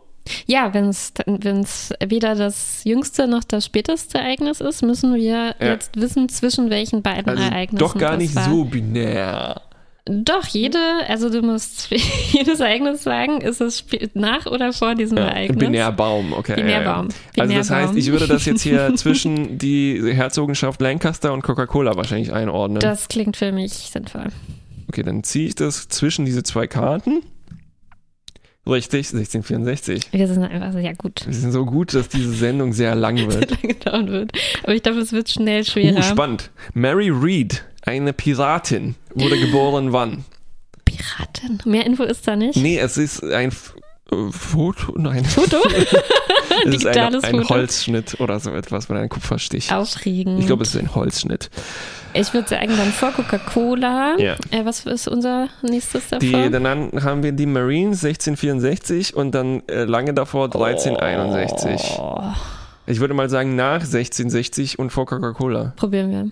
Ja, 0.47 0.73
wenn 0.75 0.89
es 0.89 1.13
weder 2.05 2.35
das 2.35 2.83
jüngste 2.85 3.27
noch 3.27 3.45
das 3.45 3.65
späteste 3.67 4.19
Ereignis 4.19 4.61
ist, 4.61 4.83
müssen 4.83 5.15
wir 5.15 5.23
Ja. 5.59 5.73
jetzt 5.73 6.01
wissen, 6.01 6.29
zwischen 6.29 6.71
welchen 6.71 7.03
beiden 7.03 7.29
Also 7.29 7.43
Ereignissen 7.43 7.79
doch 7.81 7.97
gar 7.99 8.17
nicht 8.17 8.35
war. 8.35 8.45
so 8.45 8.65
binär. 8.65 9.61
Doch, 10.05 10.47
jede, 10.49 10.79
also 11.09 11.31
du 11.31 11.43
musst 11.43 11.89
jedes 12.33 12.59
Ereignis 12.59 13.05
sagen, 13.05 13.41
ist 13.41 13.61
es 13.61 13.85
nach 14.15 14.47
oder 14.47 14.73
vor 14.73 14.97
diesem 14.97 15.17
Ja, 15.19 15.27
Ereignis? 15.27 15.59
Binärbaum, 15.59 16.33
okay. 16.33 16.57
Binärbaum. 16.57 17.09
Ja, 17.09 17.15
ja. 17.37 17.43
Also 17.45 17.55
das 17.55 17.71
heißt, 17.71 17.97
ich 17.97 18.11
würde 18.11 18.27
das 18.27 18.45
jetzt 18.45 18.63
hier 18.63 18.93
zwischen 18.97 19.59
die 19.59 20.01
Herzogenschaft 20.13 20.81
Lancaster 20.81 21.33
und 21.33 21.43
Coca-Cola 21.43 21.95
wahrscheinlich 21.97 22.33
einordnen. 22.33 22.81
Das 22.81 23.07
klingt 23.09 23.37
für 23.37 23.53
mich 23.53 23.73
sinnvoll. 23.73 24.27
Okay, 24.89 25.05
dann 25.05 25.23
ziehe 25.23 25.47
ich 25.47 25.55
das 25.55 25.89
zwischen 25.89 26.25
diese 26.25 26.43
zwei 26.43 26.67
Karten. 26.67 27.23
Richtig, 28.65 29.09
1664. 29.13 30.13
Wir 30.13 30.29
sind 30.29 30.45
einfach 30.45 30.73
sehr 30.73 30.95
gut. 30.95 31.23
Wir 31.27 31.35
sind 31.35 31.51
so 31.51 31.65
gut, 31.67 31.95
dass 31.95 32.09
diese 32.09 32.33
Sendung 32.33 32.73
sehr 32.73 32.95
lang 32.95 33.17
Sehr 33.31 33.41
wird. 33.41 33.51
lange 33.51 33.75
dauern 33.75 34.09
wird. 34.09 34.33
Aber 34.63 34.75
ich 34.75 34.83
glaube, 34.83 35.01
es 35.01 35.13
wird 35.13 35.29
schnell 35.29 35.65
schwerer. 35.65 35.99
Uh, 35.99 36.03
spannend. 36.03 36.51
Mary 36.73 37.11
Read, 37.11 37.65
eine 37.83 38.13
Piratin, 38.13 38.95
wurde 39.15 39.39
geboren 39.39 39.93
wann? 39.93 40.25
Piratin. 40.85 41.59
Mehr 41.65 41.85
Info 41.87 42.05
ist 42.05 42.27
da 42.29 42.37
nicht. 42.37 42.57
Nee, 42.57 42.79
es 42.79 42.97
ist 42.99 43.25
ein 43.25 43.49
F 43.49 43.75
äh, 44.13 44.31
Foto, 44.31 44.95
nein. 44.97 45.25
Foto? 45.25 45.57
es 45.69 45.83
ist 45.83 45.97
ein, 46.65 46.71
Digitales 46.71 47.25
ein 47.25 47.37
Foto. 47.39 47.49
Holzschnitt 47.49 48.21
oder 48.21 48.39
so 48.39 48.53
etwas 48.53 48.89
mit 48.89 48.97
einem 48.97 49.09
Kupferstich. 49.09 49.73
Aufregend. 49.73 50.39
Ich 50.39 50.47
glaube, 50.47 50.63
es 50.63 50.75
ist 50.75 50.81
ein 50.81 50.95
Holzschnitt. 50.95 51.51
Ich 52.15 52.35
würde 52.35 52.49
sagen, 52.49 52.77
dann 52.77 52.93
vor 52.93 53.13
Coca-Cola. 53.13 54.17
Ja. 54.19 54.35
Äh, 54.51 54.65
was 54.65 54.85
ist 54.87 55.09
unser 55.09 55.49
nächstes 55.63 56.09
davor? 56.09 56.21
Die, 56.21 56.51
dann 56.51 56.67
haben 56.67 57.23
wir 57.23 57.33
die 57.33 57.47
Marines 57.47 58.05
1664 58.05 59.17
und 59.17 59.35
dann 59.35 59.63
äh, 59.69 59.85
lange 59.85 60.13
davor 60.13 60.45
1361. 60.45 61.99
oh, 61.99 62.21
Ich 62.87 63.01
würde 63.01 63.15
mal 63.15 63.31
sagen 63.31 63.57
nach 63.57 63.81
1660 63.81 64.79
und 64.79 64.91
vor 64.91 65.07
Coca-Cola. 65.07 65.73
probieren 65.77 66.11
wir. 66.11 66.31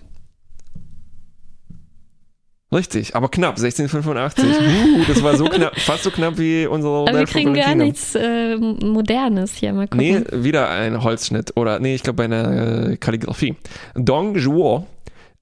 Richtig, 2.72 3.16
aber 3.16 3.28
knapp, 3.28 3.56
1685. 3.58 4.44
Uh, 4.80 5.04
das 5.08 5.22
war 5.22 5.36
so 5.36 5.44
knapp, 5.46 5.78
fast 5.80 6.04
so 6.04 6.10
knapp 6.10 6.38
wie 6.38 6.66
unsere 6.66 7.08
Aber 7.08 7.18
wir 7.18 7.26
kriegen 7.26 7.54
gar 7.54 7.74
nichts 7.74 8.14
äh, 8.14 8.56
Modernes 8.56 9.54
hier. 9.54 9.72
Mal 9.72 9.88
gucken. 9.88 9.98
Nee, 9.98 10.44
wieder 10.44 10.68
ein 10.68 11.02
Holzschnitt 11.02 11.56
oder 11.56 11.80
nee, 11.80 11.94
ich 11.94 12.02
glaube 12.02 12.18
bei 12.18 12.24
einer 12.24 12.90
äh, 12.90 12.96
Kalligrafie. 12.96 13.56
Dong 13.94 14.38
Zhuo, 14.38 14.86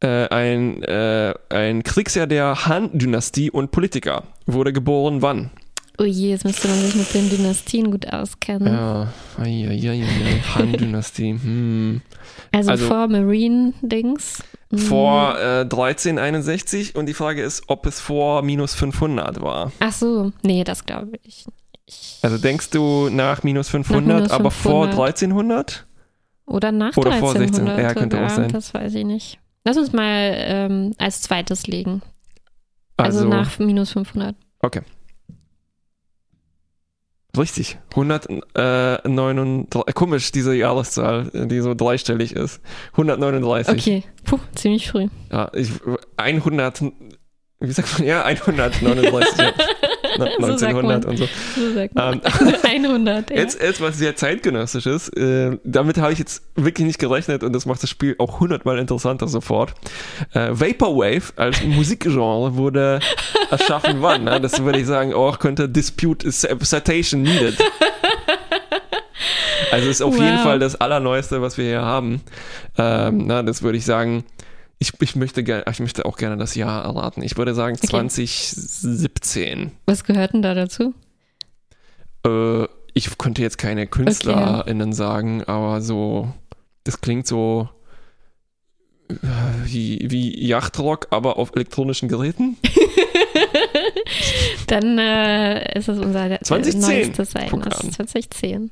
äh, 0.01 0.29
ein, 0.29 0.83
äh, 0.83 1.35
ein 1.49 1.83
Kriegsherr 1.83 2.27
der 2.27 2.67
Han-Dynastie 2.67 3.51
und 3.51 3.71
Politiker, 3.71 4.25
wurde 4.47 4.73
geboren 4.73 5.23
wann? 5.23 5.51
Oh 6.01 6.05
je, 6.05 6.31
jetzt 6.31 6.45
müsste 6.45 6.69
man 6.69 6.79
sich 6.79 6.95
mit 6.95 7.13
den 7.13 7.29
Dynastien 7.29 7.91
gut 7.91 8.13
auskennen. 8.13 8.73
Ja, 8.73 9.13
Han-Dynastie. 9.37 11.33
Hm. 11.33 12.01
also, 12.53 12.71
also- 12.71 12.87
vor 12.87 13.09
Marine-Dings. 13.09 14.45
Hm. 14.71 14.79
Vor 14.79 15.39
äh, 15.39 15.61
1361 15.63 16.95
und 16.95 17.07
die 17.07 17.15
Frage 17.15 17.43
ist, 17.43 17.65
ob 17.69 17.87
es 17.87 18.01
vor 18.01 18.43
minus 18.43 18.75
500 18.75 19.41
war. 19.41 19.73
Ach 19.81 19.93
so, 19.93 20.31
nee, 20.43 20.63
das 20.63 20.85
glaube 20.85 21.19
ich 21.23 21.47
nicht. 21.47 22.19
Also 22.23 22.37
denkst 22.37 22.71
du 22.71 23.09
nach 23.09 23.43
minus 23.43 23.71
500, 23.71 24.17
minus 24.17 24.31
aber 24.31 24.51
vor 24.51 24.85
500. 24.85 25.15
1300? 25.15 25.87
Oder 26.47 26.71
nach 26.71 26.97
Oder 26.97 27.13
vor 27.15 27.33
16, 27.33 27.67
1300 27.67 27.79
ja, 27.79 27.95
könnte 27.95 28.25
auch 28.25 28.29
sein. 28.29 28.53
Das 28.53 28.75
weiß 28.75 28.95
ich 28.95 29.05
nicht. 29.05 29.39
Lass 29.69 29.77
uns 29.77 29.93
mal 29.93 30.33
ähm, 30.35 30.95
als 30.97 31.21
zweites 31.21 31.67
legen. 31.67 32.01
Also, 32.97 33.19
Also, 33.19 33.29
nach 33.29 33.59
minus 33.59 33.93
500. 33.93 34.35
okay. 34.61 34.81
Richtig, 37.37 37.77
139, 37.91 39.95
komisch, 39.95 40.33
diese 40.33 40.55
Jahreszahl, 40.55 41.31
die 41.35 41.61
so 41.61 41.75
dreistellig 41.75 42.33
ist. 42.33 42.63
139. 42.93 43.79
Okay, 43.79 44.05
puh, 44.25 44.41
ziemlich 44.55 44.91
früh. 44.91 45.09
Ja, 45.31 45.51
ich, 45.53 45.71
100, 46.17 46.85
wie 47.61 47.71
sagt 47.71 47.99
man, 47.99 48.09
ja, 48.09 48.25
139, 48.25 49.39
So 50.39 50.57
sagt 50.57 50.75
1900 50.75 51.05
man. 51.05 51.11
und 51.11 51.17
so. 51.17 51.29
So 51.57 51.75
sagt 51.75 51.95
man. 51.95 52.15
Ähm, 52.15 52.55
100, 52.85 53.31
ja. 53.31 53.37
Jetzt 53.37 53.61
etwas 53.61 53.99
sehr 53.99 54.17
zeitgenössisches. 54.17 55.09
Äh, 55.11 55.59
damit 55.65 55.99
habe 55.99 56.13
ich 56.13 56.19
jetzt 56.19 56.43
wirklich 56.57 56.87
nicht 56.87 56.99
gerechnet 56.99 57.43
und 57.43 57.53
das 57.53 57.67
macht 57.67 57.83
das 57.83 57.91
Spiel 57.91 58.15
auch 58.19 58.41
hundertmal 58.41 58.79
interessanter 58.79 59.29
sofort. 59.29 59.75
Äh, 60.35 60.49
Vaporwave 60.53 61.33
als 61.37 61.63
Musikgenre 61.63 62.57
wurde 62.57 63.01
erschaffen 63.51 64.03
wann? 64.03 64.25
Ne? 64.25 64.41
Das 64.41 64.63
würde 64.63 64.79
ich 64.79 64.87
sagen, 64.87 65.13
auch 65.15 65.39
könnte 65.39 65.69
Dispute 65.69 66.31
Citation 66.31 67.23
needed. 67.23 67.57
Also 69.71 69.89
ist 69.91 70.03
auf 70.03 70.15
Wow. 70.17 70.23
jeden 70.23 70.39
Fall 70.39 70.59
das 70.59 70.77
Allerneueste, 70.81 71.43
was 71.43 71.59
wir 71.59 71.65
hier 71.67 71.83
haben. 71.83 72.23
Ähm, 72.79 73.27
na, 73.27 73.43
das 73.43 73.63
würde 73.63 73.77
ich 73.79 73.85
sagen. 73.85 74.25
Ich, 74.79 74.93
ich, 75.01 75.17
möchte 75.17 75.43
gerne, 75.43 75.65
ich 75.71 75.81
möchte 75.81 76.05
auch 76.05 76.17
gerne 76.17 76.37
das 76.37 76.55
Jahr 76.55 76.85
erraten. 76.85 77.23
Ich 77.23 77.37
würde 77.37 77.55
sagen 77.55 77.77
2017. 77.77 79.73
Was 79.87 80.05
gehört 80.05 80.35
denn 80.35 80.43
da 80.43 80.55
dazu? 80.55 80.95
Äh, 82.25 82.65
ich 82.95 83.19
könnte 83.19 83.43
jetzt 83.43 83.59
keine 83.59 83.87
KünstlerInnen 83.87 84.93
sagen, 84.93 85.45
aber 85.45 85.81
so, 85.81 86.33
das 86.85 87.01
klingt 87.01 87.27
so 87.27 87.69
äh, 89.09 89.15
wie, 89.65 90.11
wie 90.11 90.47
Yachtrock, 90.47 91.09
aber 91.11 91.39
auf 91.39 91.53
elektronischen 91.55 92.09
Geräten. 92.09 92.57
Dann 94.67 94.99
äh, 94.99 95.79
ist 95.79 95.89
es 95.89 95.99
unser 95.99 96.31
äh, 96.31 96.41
2010. 96.41 96.81
neuestes 96.81 97.35
Guck 97.51 97.67
Ereignis. 97.67 97.81
an. 97.81 97.93
2010. 97.93 98.71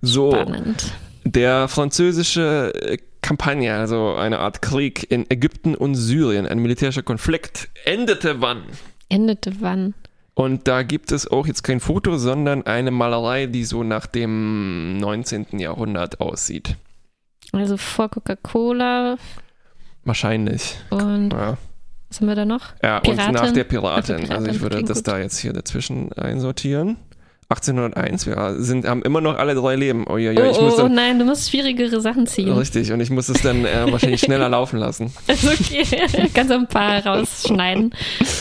So, 0.00 0.32
Spannend. 0.32 0.92
Der 1.24 1.68
französische 1.68 2.72
äh, 2.74 2.98
Kampagne, 3.22 3.74
also 3.74 4.14
eine 4.14 4.40
Art 4.40 4.62
Krieg 4.62 5.10
in 5.10 5.30
Ägypten 5.30 5.74
und 5.74 5.94
Syrien, 5.94 6.46
ein 6.46 6.58
militärischer 6.58 7.02
Konflikt, 7.02 7.68
endete 7.84 8.40
wann? 8.40 8.62
Endete 9.08 9.52
wann? 9.60 9.94
Und 10.34 10.66
da 10.66 10.82
gibt 10.82 11.12
es 11.12 11.28
auch 11.30 11.46
jetzt 11.46 11.62
kein 11.62 11.78
Foto, 11.78 12.16
sondern 12.16 12.66
eine 12.66 12.90
Malerei, 12.90 13.46
die 13.46 13.64
so 13.64 13.82
nach 13.84 14.06
dem 14.06 14.96
19. 14.98 15.58
Jahrhundert 15.58 16.20
aussieht. 16.20 16.76
Also 17.52 17.76
vor 17.76 18.08
Coca-Cola 18.08 19.16
Wahrscheinlich. 20.04 20.76
und 20.90 21.32
Ja, 21.32 21.58
was 22.08 22.20
haben 22.20 22.26
wir 22.28 22.34
da 22.34 22.44
noch? 22.44 22.72
ja 22.82 22.96
und 22.96 23.02
Piratin? 23.04 23.32
nach 23.34 23.52
der 23.52 23.64
Piratin. 23.64 24.16
die 24.16 24.22
Piratin, 24.26 24.32
Also 24.36 24.50
ich 24.50 24.60
würde 24.60 24.82
das 24.82 24.98
gut. 24.98 25.08
da 25.08 25.18
jetzt 25.18 25.38
hier 25.38 25.52
dazwischen 25.52 26.12
einsortieren. 26.14 26.96
1801, 27.52 28.26
wir 28.26 28.56
sind, 28.58 28.86
haben 28.86 29.02
immer 29.02 29.20
noch 29.20 29.38
alle 29.38 29.54
drei 29.54 29.76
Leben. 29.76 30.04
Oh, 30.08 30.16
ja, 30.16 30.32
ja, 30.32 30.50
ich 30.50 30.58
oh, 30.58 30.62
muss 30.62 30.74
oh, 30.74 30.82
dann, 30.82 30.94
nein, 30.94 31.18
du 31.18 31.24
musst 31.24 31.50
schwierigere 31.50 32.00
Sachen 32.00 32.26
ziehen. 32.26 32.52
Richtig, 32.52 32.92
und 32.92 33.00
ich 33.00 33.10
muss 33.10 33.28
es 33.28 33.42
dann 33.42 33.64
äh, 33.64 33.90
wahrscheinlich 33.90 34.20
schneller 34.20 34.48
laufen 34.48 34.78
lassen. 34.78 35.12
Also 35.28 35.50
okay, 35.50 35.84
kannst 36.34 36.50
du 36.50 36.54
ein 36.54 36.66
paar 36.66 37.04
rausschneiden. 37.04 37.92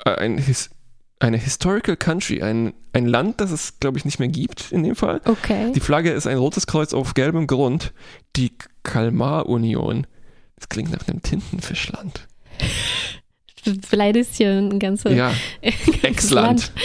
äh, 0.05 0.11
ein 0.19 0.39
His 0.39 0.71
eine 1.19 1.39
Historical 1.39 1.97
Country, 1.97 2.43
ein, 2.43 2.75
ein 2.93 3.07
Land, 3.07 3.41
das 3.41 3.51
es, 3.51 3.81
glaube 3.81 3.99
ich, 3.99 4.05
nicht 4.05 4.19
mehr 4.19 4.29
gibt 4.29 4.71
in 4.73 4.83
dem 4.83 4.97
Fall. 4.97 5.21
Okay. 5.25 5.73
Die 5.75 5.81
Flagge 5.81 6.11
ist 6.11 6.27
ein 6.27 6.37
rotes 6.37 6.67
Kreuz 6.67 6.93
auf 6.93 7.15
gelbem 7.15 7.47
Grund. 7.47 7.93
Die 8.37 8.53
Kalmar-Union. 8.83 10.07
Das 10.57 10.69
klingt 10.69 10.93
nach 10.93 11.07
einem 11.09 11.23
Tintenfischland. 11.23 12.27
Du 13.65 13.77
beleidigst 13.91 14.37
hier 14.37 14.51
ein 14.51 14.79
ganzes, 14.79 15.13
Ja, 15.13 15.33
Exland. 16.03 16.71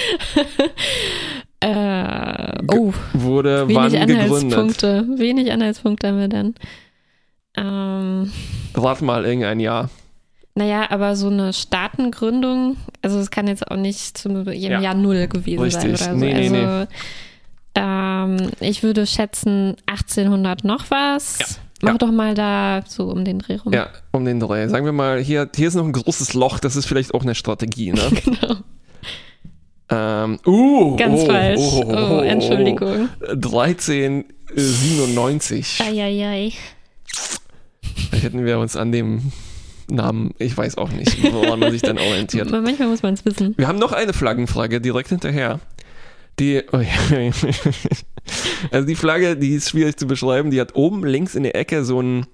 Äh, 1.64 2.58
oh, 2.74 2.92
wurde 3.14 3.68
wann 3.70 3.92
wenig 3.92 4.08
gegründet? 4.08 4.58
Anhaltspunkte. 4.58 5.08
Wenig 5.20 5.52
Anhaltspunkte 5.52 6.08
haben 6.08 6.18
wir 6.18 6.28
dann. 6.28 6.56
Ähm, 7.56 8.32
Rat 8.74 9.04
mal 9.04 9.26
irgendein 9.26 9.60
Jahr. 9.60 9.92
Naja, 10.56 10.90
aber 10.92 11.16
so 11.16 11.28
eine 11.28 11.54
Staatengründung, 11.54 12.76
also 13.02 13.20
es 13.20 13.32
kann 13.32 13.48
jetzt 13.48 13.72
auch 13.72 13.78
nicht 13.78 14.18
zum 14.18 14.46
Ja. 14.52 14.82
Jahr 14.82 14.96
Null 14.96 15.28
gewesen 15.28 15.62
Richtig. 15.64 15.98
sein 15.98 16.16
oder 16.16 16.20
so. 16.20 16.26
Nee, 16.26 16.34
nee, 16.34 16.50
nee. 16.50 16.66
also, 16.66 16.88
Ähm, 17.74 18.52
ich 18.60 18.84
würde 18.84 19.08
schätzen 19.08 19.78
1800 19.86 20.66
noch 20.66 20.92
was. 20.92 21.40
Ja. 21.40 21.46
Mach 21.84 21.92
Ja. 21.94 21.98
doch 22.00 22.12
mal 22.12 22.34
da 22.36 22.82
so 22.86 23.06
um 23.06 23.24
den 23.24 23.40
Dreh 23.40 23.56
rum. 23.56 23.72
Ja, 23.74 23.88
um 24.12 24.26
den 24.26 24.42
Dreh. 24.42 24.68
Sagen 24.68 24.84
wir 24.86 24.92
mal, 24.92 25.22
hier, 25.22 25.50
hier 25.56 25.70
ist 25.70 25.76
noch 25.76 25.86
ein 25.86 25.94
großes 25.94 26.34
Loch, 26.34 26.60
das 26.60 26.76
ist 26.76 26.86
vielleicht 26.86 27.14
auch 27.14 27.22
eine 27.24 27.34
Strategie, 27.34 27.94
ne? 27.94 28.02
Genau. 28.26 28.56
ähm, 29.90 30.38
uh, 30.46 30.98
Ganz 30.98 31.22
oh, 31.22 31.26
falsch. 31.28 31.60
Oh, 31.62 31.84
Oh, 31.86 31.94
oh, 31.96 32.18
oh, 32.18 32.22
Entschuldigung. 32.22 33.08
1397. 33.22 35.80
Eieiei. 35.82 36.52
Da 38.12 38.18
hätten 38.18 38.44
wir 38.46 38.60
uns 38.60 38.76
an 38.76 38.92
dem 38.92 39.32
Namen, 39.96 40.32
ich 40.40 40.56
weiß 40.58 40.78
auch 40.78 40.90
nicht, 40.92 41.22
woran 41.32 41.60
man 41.60 41.72
sich 41.72 41.82
dann 41.82 41.98
orientiert. 41.98 42.50
Manchmal 42.52 42.88
muss 42.88 43.04
man 43.04 43.14
es 43.14 43.26
wissen. 43.26 43.54
Wir 43.58 43.68
haben 43.68 43.80
noch 43.80 43.92
eine 43.92 44.14
Flaggenfrage 44.14 44.82
direkt 44.82 45.10
hinterher. 45.10 45.60
Die, 46.40 46.62
oh 46.72 46.78
ja. 46.78 47.32
also 48.72 48.88
die 48.88 48.96
Flagge, 48.96 49.36
die 49.38 49.56
ist 49.56 49.70
schwierig 49.70 49.98
zu 49.98 50.08
beschreiben. 50.08 50.52
Die 50.52 50.60
hat 50.62 50.76
oben 50.76 51.04
links 51.06 51.36
in 51.36 51.44
der 51.44 51.56
Ecke 51.56 51.84
so 51.84 52.02
ein 52.02 52.26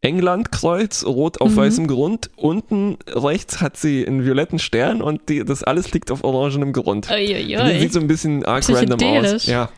Englandkreuz, 0.00 1.04
rot 1.04 1.40
auf 1.40 1.52
Mhm. 1.52 1.56
weißem 1.56 1.86
Grund. 1.88 2.30
Unten 2.36 2.98
rechts 3.08 3.60
hat 3.60 3.76
sie 3.76 4.06
einen 4.06 4.24
violetten 4.24 4.58
Stern 4.58 5.02
und 5.02 5.28
die, 5.28 5.44
das 5.44 5.64
alles 5.64 5.90
liegt 5.92 6.10
auf 6.12 6.22
orangenem 6.24 6.72
Grund. 6.72 7.08
Die 7.10 7.78
sieht 7.80 7.92
so 7.92 8.00
ein 8.00 8.06
bisschen 8.06 8.44
arg 8.44 8.68
random 8.68 9.00
aus. 9.02 9.46
Ja. 9.46 9.70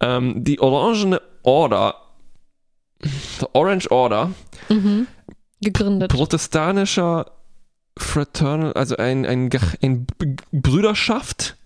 Ähm, 0.00 0.44
die 0.44 0.60
orangene 0.60 1.20
Order, 1.42 1.96
the 3.02 3.46
Orange 3.52 3.90
Order, 3.90 4.30
Mhm. 4.68 5.06
Gegründet. 5.60 6.10
protestantischer 6.12 7.26
Fraternal, 7.98 8.72
also 8.74 8.96
ein, 8.96 9.26
ein, 9.26 9.50
ein 9.82 10.06
Brüderschaft, 10.52 11.56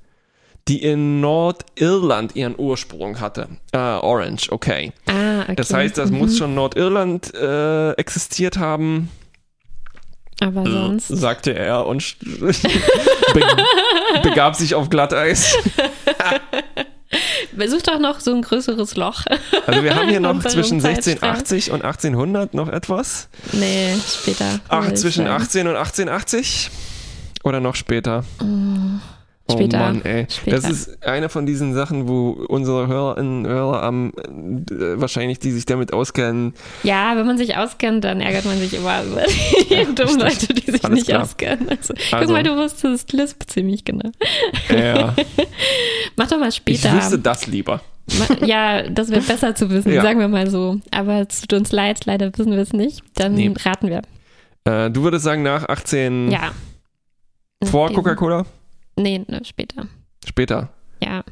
die 0.69 0.83
in 0.83 1.21
Nordirland 1.21 2.37
ihren 2.37 2.55
Ursprung 2.59 3.21
hatte. 3.21 3.49
Ah, 3.73 3.99
Orange, 4.01 4.51
okay. 4.51 4.93
Ah, 5.07 5.43
okay. 5.43 5.57
Das 5.57 5.75
heißt, 5.75 5.99
das 5.99 6.11
Mhm. 6.11 6.19
muss 6.19 6.39
schon 6.39 6.55
Nordirland 6.55 7.35
äh, 7.35 7.91
existiert 7.93 8.57
haben, 8.59 9.11
Aber 10.41 10.65
sonst. 10.65 11.09
sagte 11.09 11.53
er 11.55 11.85
und 11.87 12.17
be 12.41 13.43
begab 14.23 14.55
sich 14.57 14.75
auf 14.75 14.89
Glatteis. 14.89 15.57
Such 17.67 17.83
doch 17.83 17.99
noch 17.99 18.21
so 18.21 18.35
ein 18.35 18.43
größeres 18.43 18.97
Loch. 18.97 19.25
Also 19.67 19.83
wir 19.83 19.95
haben 19.95 20.09
hier 20.09 20.21
noch 20.21 20.41
zwischen 20.45 20.81
Zeitstrahl. 20.81 21.31
1680 21.37 21.71
und 21.73 21.85
1800 21.85 22.55
noch 22.55 22.69
etwas. 22.69 23.29
Nee, 23.53 23.95
später. 24.07 24.61
Ach, 24.69 24.93
zwischen 24.95 25.27
sagen. 25.27 25.43
18 25.43 25.67
und 25.69 25.77
1880? 25.77 26.71
Oder 27.45 27.61
noch 27.61 27.75
später? 27.75 28.25
Später. 29.51 29.79
Oh 29.79 29.81
Mann, 29.81 30.03
ey. 30.05 30.27
Später. 30.31 30.57
Das 30.57 30.71
ist 30.71 31.05
eine 31.05 31.29
von 31.29 31.47
diesen 31.47 31.75
Sachen, 31.75 32.07
wo 32.09 32.31
unsere 32.49 32.87
Hörerinnen 32.87 33.45
und 33.45 33.51
Hörer 33.51 33.83
am 33.83 34.13
äh, 34.71 35.01
wahrscheinlich, 35.01 35.41
die 35.41 35.51
sich 35.51 35.67
damit 35.67 35.93
auskennen, 35.93 36.55
Ja, 36.85 37.17
wenn 37.17 37.27
man 37.27 37.37
sich 37.39 37.57
auskennt, 37.57 38.05
dann 38.05 38.21
ärgert 38.21 38.45
man 38.45 38.57
sich 38.59 38.73
immer 38.75 39.03
über 39.05 39.23
die 39.25 39.75
dummen 39.95 39.97
stimmt. 40.09 40.23
Leute, 40.23 40.55
die 40.55 40.71
sich 40.71 40.85
Alles 40.85 40.95
nicht 40.97 41.09
klar. 41.09 41.23
auskennen. 41.23 41.69
Also, 41.69 41.93
Also. 42.13 42.17
Guck 42.27 42.29
mal, 42.29 42.43
du 42.45 42.57
wusstest 42.57 43.13
Lisp 43.13 43.43
ziemlich 43.49 43.85
genau. 43.85 44.11
ja, 44.71 45.15
Mach 46.17 46.29
doch 46.29 46.39
mal 46.39 46.49
ich 46.51 46.55
später. 46.57 46.93
wüsste 46.95 47.19
das 47.19 47.47
lieber. 47.47 47.81
Ja, 48.45 48.83
das 48.89 49.11
wäre 49.11 49.23
besser 49.23 49.55
zu 49.55 49.71
wissen, 49.71 49.93
Ja. 49.93 50.03
sagen 50.03 50.19
wir 50.21 50.29
mal 50.29 50.49
so. 50.51 50.79
Aber 50.91 51.21
es 51.29 51.41
tut 51.43 51.53
uns 51.55 51.73
leid, 51.73 52.05
leider 52.07 52.31
wissen 52.37 52.53
wir 52.53 52.59
es 52.59 52.73
nicht. 52.73 53.03
Dann 53.17 53.35
Nee. 53.35 53.53
raten 53.65 53.89
wir. 53.89 54.03
Äh, 54.65 54.91
du 54.91 55.03
würdest 55.03 55.25
sagen 55.25 55.43
nach 55.43 55.69
18 55.69 56.31
Ja. 56.31 56.53
vor 57.65 57.93
Coca-Cola? 57.93 58.45
Nee, 58.97 59.25
ne, 59.27 59.43
später. 59.45 59.87
Später. 60.27 60.69
Ja. 61.03 61.25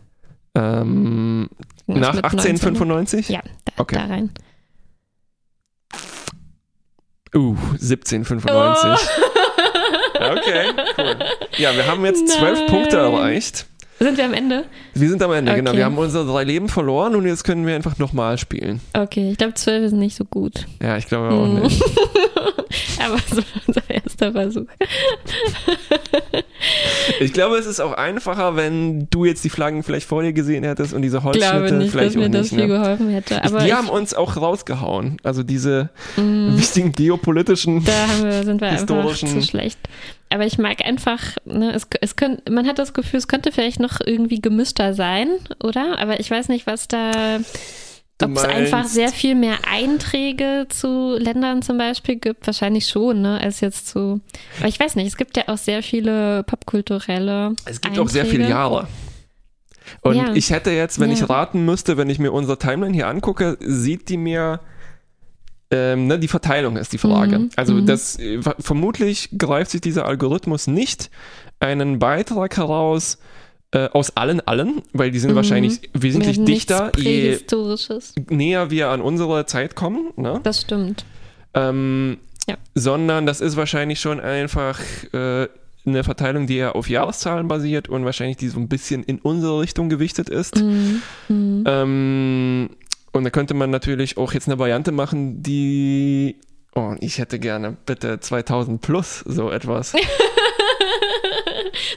Ähm, 0.55 1.49
nach 1.87 2.15
mit 2.15 2.23
19. 2.25 2.41
1895? 2.41 3.29
Ja, 3.29 3.41
da, 3.65 3.73
Okay. 3.77 3.97
da 3.97 4.05
rein. 4.07 4.31
Uh, 7.35 7.57
1795. 7.73 9.09
Ja, 11.59 11.75
wir 11.75 11.87
haben 11.87 12.05
jetzt 12.05 12.29
zwölf. 12.29 12.67
Punkte 12.67 12.99
erreicht. 12.99 13.67
Sind 13.99 14.17
wir 14.19 14.25
am 14.27 14.35
Ende? 14.35 14.65
Wir 14.95 15.09
sind 15.09 15.23
am 15.23 15.33
Ende, 15.33 15.55
genau. 15.55 15.71
Okay. 15.71 15.79
Wir 15.79 15.85
haben 15.87 15.97
unsere 15.99 16.27
drei 16.27 16.45
Leben 16.45 16.69
verloren 16.69 17.15
und 17.17 17.27
jetzt 17.27 17.43
können 17.45 17.67
wir 17.67 17.75
einfach 17.75 17.99
nochmal 17.99 18.37
spielen. 18.39 18.81
Okay, 18.93 19.31
ich 19.33 19.39
glaube, 19.39 19.55
zwölf 19.55 19.85
ist 19.85 19.93
nicht 19.93 20.17
so 20.17 20.25
gut. 20.25 20.67
Ja, 20.83 20.97
ich 20.97 21.07
glaube 21.07 21.31
auch 21.35 21.45
Hm. 21.47 21.61
nicht. 21.63 21.83
Aber 23.03 23.19
so 23.35 23.43
unser 23.67 23.83
erster 23.89 24.33
Versuch. 24.33 24.67
Ich 27.21 27.33
glaube, 27.33 27.57
es 27.57 27.67
ist 27.67 27.81
auch 27.81 27.93
einfacher, 27.93 28.57
wenn 28.57 29.09
du 29.11 29.25
jetzt 29.25 29.43
die 29.45 29.51
Flaggen 29.51 29.83
vielleicht 29.83 30.07
vor 30.07 30.23
dir 30.23 30.33
gesehen 30.33 30.65
hättest 30.65 30.93
und 30.93 31.03
diese 31.03 31.19
Ich 31.19 31.23
glaube 31.23 31.39
Holzschnitte 31.41 31.75
nicht, 31.75 31.87
dass 31.87 31.93
vielleicht 31.93 32.17
mir 32.17 32.27
auch 32.27 32.31
das 32.31 32.41
nicht. 32.43 32.61
viel 32.61 32.69
Ne? 32.69 32.69
geholfen 32.69 33.09
hätte. 33.11 33.45
Aber 33.45 33.61
die 33.61 33.73
haben 33.75 33.89
uns 33.89 34.15
auch 34.15 34.37
rausgehauen. 34.37 35.17
Also 35.23 35.43
diese 35.43 35.89
Mm. 36.17 36.57
wichtigen 36.57 36.93
geopolitischen. 36.93 37.85
da 37.85 37.93
wir, 38.23 38.43
sind 38.45 38.61
wir 38.61 38.69
einfach 38.69 38.81
historischen- 38.83 39.29
zu 39.29 39.43
schlecht. 39.43 39.79
Aber 40.29 40.47
ich 40.47 40.59
mag 40.59 40.85
einfach, 40.85 41.21
ne, 41.45 41.73
es, 41.75 41.89
es 42.01 42.15
könnt, 42.17 42.49
man 42.49 42.67
hat 42.69 42.79
das 42.79 42.93
Gefühl, 42.93 43.19
es 43.19 43.27
könnte 43.27 43.51
vielleicht 43.51 43.81
noch 43.81 43.99
irgendwie 44.05 44.41
gemischter 44.41 44.95
sein, 44.95 45.29
oder? 45.63 45.99
Aber 45.99 46.21
ich 46.21 46.31
weiß 46.31 46.49
nicht, 46.49 46.67
was 46.69 46.87
da, 46.87 47.39
ob 48.23 48.37
es 48.37 48.45
einfach 48.45 48.85
sehr 48.85 49.09
viel 49.11 49.35
mehr 49.35 49.59
Einträge 49.71 50.67
zu 50.69 51.17
Ländern 51.19 51.63
zum 51.63 51.79
Beispiel 51.79 52.17
gibt. 52.17 52.47
Wahrscheinlich 52.47 52.89
schon, 52.89 53.23
ne, 53.23 53.41
als 53.41 53.61
jetzt 53.61 53.89
zu, 53.89 54.21
aber 54.59 54.69
ich 54.69 54.79
weiß 54.81 54.95
nicht, 54.97 55.07
es 55.09 55.17
gibt 55.17 55.37
ja 55.37 55.45
auch 55.49 55.59
sehr 55.59 55.83
viele 55.83 56.43
popkulturelle 56.45 57.55
Es 57.65 57.81
gibt 57.81 57.99
auch 57.99 58.09
sehr 58.09 58.25
viele 58.25 58.45
Einträge. 58.45 58.51
Jahre. 58.51 58.89
Und 60.03 60.17
Ja. 60.17 60.33
ich 60.35 60.51
hätte 60.51 60.71
jetzt, 60.71 61.01
wenn 61.01 61.11
ich 61.11 61.21
Ja. 61.21 61.27
raten 61.27 61.65
müsste, 61.65 61.97
wenn 61.97 62.09
ich 62.11 62.19
mir 62.19 62.33
unsere 62.33 62.59
Timeline 62.59 62.95
hier 62.95 63.09
angucke, 63.09 63.57
sieht 63.61 64.09
die 64.09 64.17
mir 64.17 64.61
ähm, 65.73 66.09
ne, 66.09 66.19
die 66.19 66.27
Verteilung 66.27 66.77
ist 66.77 66.93
die 66.93 66.99
Frage. 66.99 67.39
Mhm. 67.39 67.51
Also 67.55 67.75
Mhm. 67.75 67.87
das 67.87 68.19
äh, 68.19 68.43
ver- 68.43 68.57
vermutlich 68.59 69.29
greift 69.39 69.71
sich 69.71 69.81
dieser 69.81 70.05
Algorithmus 70.05 70.67
nicht 70.67 71.11
einen 71.61 72.01
Beitrag 72.01 72.57
heraus 72.57 73.19
äh, 73.73 73.89
aus 73.93 74.17
allen 74.17 74.41
allen, 74.41 74.83
weil 74.93 75.11
die 75.11 75.19
sind 75.21 75.31
Mhm. 75.33 75.37
wahrscheinlich 75.37 75.91
wesentlich 75.93 76.39
nichts 76.39 76.67
dichter, 76.67 76.93
je 76.99 77.39
näher 78.29 78.71
wir 78.71 78.89
an 78.89 79.01
unsere 79.01 79.47
Zeit 79.47 79.77
kommen. 79.77 80.11
Ne? 80.17 80.41
Das 80.43 80.63
stimmt. 80.63 81.05
Ähm, 81.55 82.19
Ja. 82.49 82.57
Sondern 82.75 83.27
das 83.27 83.41
ist 83.41 83.57
wahrscheinlich 83.57 84.01
schon 84.01 84.19
einfach 84.19 84.81
äh, 85.13 85.47
eine 85.87 86.05
Verteilung, 86.05 86.47
die 86.47 86.57
eher 86.57 86.75
auf 86.75 86.89
Jahreszahlen 86.91 87.47
basiert 87.49 87.89
und 87.89 88.05
wahrscheinlich 88.05 88.37
die 88.39 88.49
so 88.49 88.59
ein 88.59 88.69
bisschen 88.69 89.03
in 89.05 89.19
unsere 89.19 89.61
Richtung 89.61 89.89
gewichtet 89.89 90.29
ist. 90.29 90.57
Mhm. 90.57 91.03
Mhm. 91.29 91.65
Ähm, 91.67 92.71
und 93.13 93.25
da 93.25 93.31
könnte 93.31 93.55
man 93.55 93.71
natürlich 93.71 94.17
auch 94.19 94.33
jetzt 94.33 94.49
eine 94.49 94.59
Variante 94.59 94.91
machen, 94.93 95.43
die. 95.43 96.37
Oh, 96.75 96.95
ich 97.01 97.19
hätte 97.19 97.39
gerne 97.41 97.77
bitte 97.87 98.21
2000 98.21 98.81
plus 98.81 99.21
so 99.27 99.51
etwas. 99.51 99.93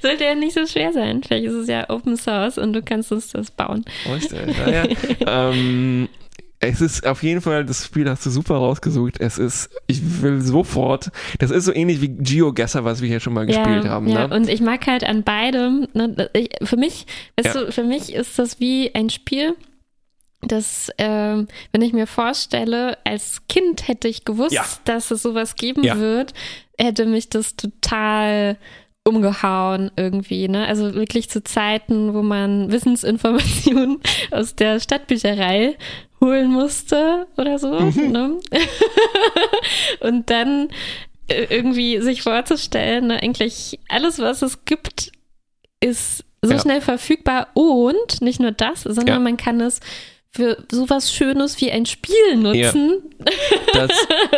Sollte 0.03 0.23
ja 0.25 0.35
nicht 0.35 0.53
so 0.53 0.65
schwer 0.67 0.93
sein. 0.93 1.23
Vielleicht 1.23 1.45
ist 1.45 1.53
es 1.53 1.67
ja 1.67 1.89
Open 1.89 2.17
Source 2.17 2.57
und 2.57 2.73
du 2.73 2.81
kannst 2.83 3.11
uns 3.11 3.31
das 3.31 3.49
bauen. 3.51 3.83
Du? 4.05 4.35
Naja, 4.65 4.85
ähm, 5.27 6.07
es 6.59 6.79
ist 6.81 7.05
auf 7.05 7.23
jeden 7.23 7.41
Fall, 7.41 7.65
das 7.65 7.85
Spiel 7.85 8.09
hast 8.09 8.25
du 8.25 8.29
super 8.29 8.55
rausgesucht. 8.55 9.19
Es 9.19 9.37
ist, 9.37 9.69
ich 9.87 10.21
will 10.21 10.39
sofort, 10.41 11.09
das 11.39 11.51
ist 11.51 11.65
so 11.65 11.73
ähnlich 11.73 11.99
wie 12.01 12.09
GeoGuessr, 12.09 12.83
was 12.85 13.01
wir 13.01 13.09
hier 13.09 13.19
schon 13.19 13.33
mal 13.33 13.45
gespielt 13.45 13.85
haben. 13.87 14.07
ja. 14.07 14.27
Ne? 14.27 14.35
und 14.35 14.47
ich 14.49 14.61
mag 14.61 14.85
halt 14.87 15.03
an 15.03 15.23
beidem. 15.23 15.87
Ne, 15.93 16.29
ich, 16.33 16.49
für 16.63 16.77
mich, 16.77 17.05
weißt 17.37 17.55
Ja. 17.55 17.63
du, 17.65 17.71
für 17.71 17.83
mich 17.83 18.13
ist 18.13 18.37
das 18.39 18.59
wie 18.59 18.93
ein 18.95 19.09
Spiel. 19.09 19.55
Das, 20.45 20.89
ähm, 20.97 21.47
wenn 21.71 21.81
ich 21.81 21.93
mir 21.93 22.05
vorstelle, 22.07 22.97
als 23.05 23.41
Kind 23.47 23.87
hätte 23.87 24.09
ich 24.09 24.25
gewusst, 24.25 24.53
Ja. 24.53 24.65
dass 24.83 25.09
es 25.11 25.21
sowas 25.21 25.55
geben 25.55 25.83
Ja. 25.83 25.97
wird, 25.97 26.33
hätte 26.77 27.05
mich 27.05 27.29
das 27.29 27.55
total 27.55 28.57
umgehauen 29.05 29.91
irgendwie, 29.97 30.47
ne? 30.47 30.65
Also 30.67 30.93
wirklich 30.95 31.29
zu 31.29 31.43
Zeiten, 31.43 32.13
wo 32.13 32.21
man 32.21 32.71
Wissensinformationen 32.71 33.99
aus 34.31 34.55
der 34.55 34.79
Stadtbücherei 34.79 35.77
holen 36.21 36.51
musste 36.51 37.27
oder 37.37 37.59
so, 37.59 37.71
Mhm. 37.79 38.11
ne? 38.11 38.39
Und 39.99 40.29
dann 40.29 40.69
äh, 41.27 41.45
irgendwie 41.49 41.99
sich 42.01 42.21
vorzustellen, 42.21 43.07
ne, 43.07 43.21
eigentlich 43.21 43.79
alles, 43.89 44.19
was 44.19 44.41
es 44.41 44.63
gibt, 44.65 45.11
ist 45.81 46.23
so 46.41 46.53
Ja. 46.53 46.59
schnell 46.59 46.81
verfügbar 46.81 47.47
und 47.53 48.21
nicht 48.21 48.39
nur 48.39 48.51
das, 48.51 48.83
sondern 48.83 49.07
Ja. 49.07 49.19
man 49.19 49.37
kann 49.37 49.59
es 49.61 49.79
für 50.35 50.57
sowas 50.71 51.13
Schönes 51.13 51.61
wie 51.61 51.71
ein 51.71 51.85
Spiel 51.85 52.35
nutzen, 52.37 53.01
Das 53.73 53.91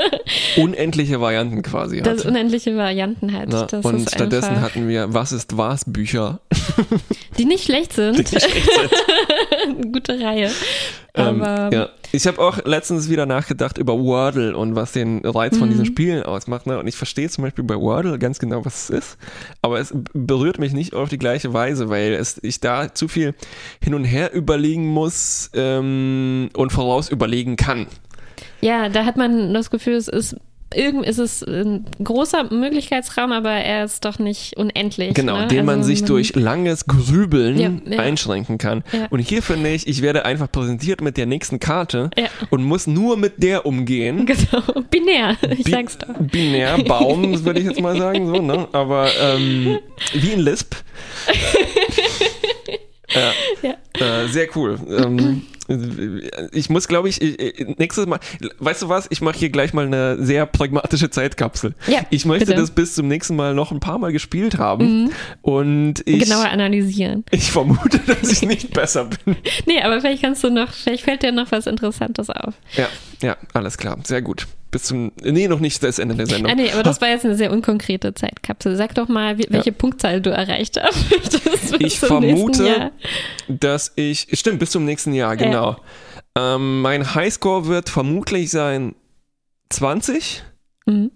unendliche 0.58 1.22
Varianten 1.22 1.62
quasi 1.62 2.00
hat. 2.00 2.08
das 2.08 2.26
unendliche 2.26 2.76
Varianten 2.76 3.32
hat. 3.32 3.48
Na, 3.50 3.66
das 3.66 3.86
und 3.86 4.10
stattdessen 4.10 4.60
hatten 4.62 4.89
wir 4.89 5.14
Was 5.14 5.32
ist 5.32 5.56
was 5.58 5.86
Bücher. 5.86 6.41
die 7.38 7.46
nicht 7.46 7.64
schlecht 7.66 7.93
sind. 7.93 8.18
Die 8.18 8.36
nicht 8.36 8.41
schlecht 8.50 8.70
sind. 9.64 9.93
Gute 9.93 10.20
Reihe. 10.20 10.52
Ähm, 11.18 11.39
ja. 11.72 11.89
Ich 12.11 12.28
habe 12.28 12.39
auch 12.39 12.63
letztens 12.66 13.09
wieder 13.09 13.26
nachgedacht 13.26 13.78
über 13.78 13.97
Wordle 13.99 14.55
und 14.55 14.76
was 14.76 14.91
den 14.93 15.26
Reiz 15.26 15.57
von 15.57 15.68
Mhm. 15.68 15.72
diesen 15.72 15.86
Spielen 15.86 16.24
ausmacht. 16.24 16.66
Ne? 16.68 16.78
Und 16.80 16.88
ich 16.88 16.95
verstehe 16.95 17.30
zum 17.30 17.43
Beispiel 17.43 17.63
bei 17.63 17.76
Wordle 17.76 18.18
ganz 18.20 18.39
genau, 18.39 18.63
was 18.66 18.89
es 18.89 18.89
ist. 18.89 19.18
Aber 19.61 19.80
es 19.80 19.93
berührt 20.13 20.59
mich 20.59 20.74
nicht 20.74 20.93
auf 20.93 21.09
die 21.09 21.18
gleiche 21.18 21.53
Weise, 21.53 21.89
weil 21.89 22.13
es, 22.13 22.39
ich 22.43 22.59
da 22.59 22.93
zu 22.93 23.07
viel 23.07 23.34
hin 23.82 23.93
und 23.93 24.03
her 24.05 24.34
überlegen 24.34 24.88
muss 24.88 25.49
ähm, 25.53 26.49
und 26.55 26.72
voraus 26.72 27.09
überlegen 27.09 27.55
kann. 27.55 27.88
ja, 28.61 28.89
da 28.89 29.05
hat 29.05 29.18
man 29.18 29.53
das 29.53 29.70
Gefühl, 29.70 29.95
es 29.95 30.07
ist 30.07 30.36
irgend 30.74 31.05
ist 31.05 31.20
es 31.20 31.41
ein 31.43 31.86
großer 32.03 32.51
Möglichkeitsraum, 32.53 33.32
aber 33.32 33.51
er 33.51 33.86
ist 33.86 34.03
doch 34.03 34.20
nicht 34.20 34.57
unendlich. 34.57 35.13
Genau, 35.13 35.38
ne? 35.41 35.47
den 35.47 35.66
man 35.66 35.78
Also 35.80 35.88
sich 35.88 36.03
durch 36.03 36.36
langes 36.36 36.86
Grübeln 36.86 37.57
Ja, 37.57 37.72
ja. 37.93 37.99
einschränken 37.99 38.57
kann. 38.57 38.84
Ja. 38.91 39.07
Und 39.09 39.20
hier 39.20 39.41
finde 39.41 39.70
ich, 39.70 39.88
ich 39.88 40.01
werde 40.01 40.26
einfach 40.26 40.51
präsentiert 40.51 41.01
mit 41.01 41.18
der 41.18 41.26
nächsten 41.28 41.59
Karte 41.59 42.09
und 42.49 42.63
muss 42.63 42.88
nur 42.88 43.16
mit 43.18 43.41
der 43.43 43.66
umgehen. 43.66 44.26
Genau, 44.36 44.82
binär, 44.91 45.38
ich 45.49 45.63
Bi- 45.63 45.72
sag's 45.72 45.97
doch. 45.97 46.07
Binär, 46.20 46.78
Baum, 46.84 47.43
würde 47.45 47.59
ich 47.59 47.66
jetzt 47.68 47.80
mal 47.80 47.97
sagen, 47.97 48.28
so, 48.28 48.41
ne? 48.41 48.68
Aber 48.72 49.09
ähm, 49.22 49.78
wie 50.13 50.32
in 50.32 50.39
Lisp. 50.39 50.76
ja. 53.13 53.32
Äh, 54.24 54.28
sehr 54.28 54.47
cool. 54.55 54.80
Ähm, 54.89 55.43
ich 56.51 56.70
muss, 56.70 56.88
glaube 56.88 57.09
ich, 57.09 57.20
nächstes 57.78 58.05
Mal, 58.05 58.20
weißt 58.59 58.84
du 58.84 58.89
was, 58.89 59.07
ich 59.09 59.22
mache 59.22 59.38
hier 59.38 59.49
gleich 59.49 59.74
mal 59.74 59.86
eine 59.86 60.24
sehr 60.24 60.45
pragmatische 60.45 61.09
Zeitkapsel. 61.09 61.74
Ja, 61.88 62.01
ich 62.09 62.26
möchte 62.26 62.45
bitte. 62.45 62.57
Mhm. 62.57 62.63
das 62.63 62.72
bis 62.72 62.95
zum 62.95 63.07
nächsten 63.07 63.36
Mal 63.36 63.53
noch 63.53 63.72
ein 63.72 63.80
paar 63.80 63.97
Mal 63.97 64.11
gespielt 64.11 64.57
haben. 64.57 65.11
Und 65.41 66.03
ich, 66.05 66.24
Genauer 66.24 66.45
analysieren. 66.45 67.26
ich 67.32 67.51
vermute, 67.51 67.99
dass 67.99 68.32
ich 68.32 68.41
nicht 68.43 68.74
besser 68.74 69.05
bin. 69.05 69.36
Nee, 69.66 69.82
aber 69.82 69.99
vielleicht 69.99 70.22
kannst 70.22 70.43
du 70.43 70.49
noch, 70.49 70.72
vielleicht 70.72 71.03
fällt 71.03 71.24
dir 71.24 71.32
noch 71.32 71.51
was 71.51 71.66
Interessantes 71.66 72.30
auf. 72.30 72.53
Ja, 72.76 72.88
ja, 73.22 73.38
alles 73.53 73.78
klar. 73.78 73.97
Sehr 74.03 74.22
gut. 74.22 74.47
Bis 74.72 74.84
zum, 74.84 75.13
nee, 75.24 75.47
noch 75.47 75.59
nicht 75.61 75.82
das 75.84 75.99
Ende 75.99 76.16
der 76.16 76.28
Sendung. 76.28 76.51
Ah, 76.51 76.55
nee, 76.55 76.70
aber 76.72 76.84
das 76.84 76.99
war 77.01 77.07
jetzt 77.07 77.24
eine 77.24 77.36
sehr 77.36 77.51
unkonkrete 77.51 78.13
Zeitkapsel. 78.13 78.76
Sag 78.76 78.93
doch 78.95 79.07
mal, 79.07 79.38
welche 79.38 79.72
Punktzahl 79.72 80.22
du 80.22 80.32
erreicht 80.32 80.80
hast. 80.82 81.05
Ich 81.80 81.99
vermute, 81.99 82.91
dass 83.47 83.91
ich, 83.95 84.28
stimmt, 84.34 84.59
bis 84.59 84.72
zum 84.72 84.86
nächsten 84.86 85.13
Jahr, 85.13 85.36
genau. 85.36 85.55
Ähm, 86.38 86.82
mein 86.82 87.16
Highscore 87.16 87.68
wird 87.68 87.89
vermutlich 87.89 88.49
sein 88.51 88.95
20. 89.70 90.43
Mhm. 90.86 91.12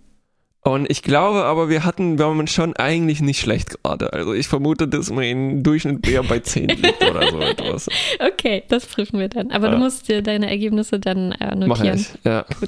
Und 0.62 0.90
ich 0.92 1.04
glaube 1.04 1.46
aber, 1.46 1.70
wir 1.70 1.86
hatten, 1.86 2.18
wir 2.20 2.26
haben 2.26 2.46
schon 2.48 2.76
eigentlich 2.76 3.22
nicht 3.22 3.40
schlecht 3.40 3.82
gerade. 3.82 4.12
Also 4.12 4.34
ich 4.34 4.48
vermute, 4.48 4.88
dass 4.90 5.10
mein 5.10 5.64
Durchschnitt 5.64 6.06
eher 6.08 6.22
bei 6.24 6.40
10 6.40 6.68
liegt 6.70 7.02
oder 7.10 7.32
so 7.32 7.40
etwas. 7.40 7.88
Okay, 8.20 8.64
das 8.68 8.86
prüfen 8.86 9.20
wir 9.20 9.30
dann. 9.30 9.52
Aber 9.52 9.68
Ja. 9.68 9.72
du 9.74 9.78
musst 9.80 10.10
dir 10.10 10.22
deine 10.22 10.50
Ergebnisse 10.50 11.00
dann 11.00 11.32
äh, 11.34 11.56
Mach 11.56 11.78
notieren. 11.80 12.00
ich. 12.00 12.10
Ja. 12.26 12.46
I've 12.46 12.68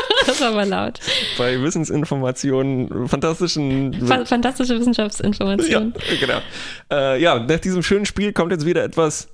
Aber 0.41 0.65
laut. 0.65 0.99
bei 1.37 1.61
Wissensinformationen, 1.61 3.07
fantastischen. 3.07 3.93
Fa 4.07 4.25
fantastische 4.25 4.73
Ja, 4.73 4.79
Wissenschaftsinformation. 4.79 5.93
genau. 6.19 6.39
Äh, 6.91 7.21
ja, 7.21 7.39
nach 7.39 7.59
diesem 7.59 7.83
schönen 7.83 8.05
Spiel 8.05 8.33
kommt 8.33 8.51
jetzt 8.51 8.65
wieder 8.65 8.83
etwas, 8.83 9.27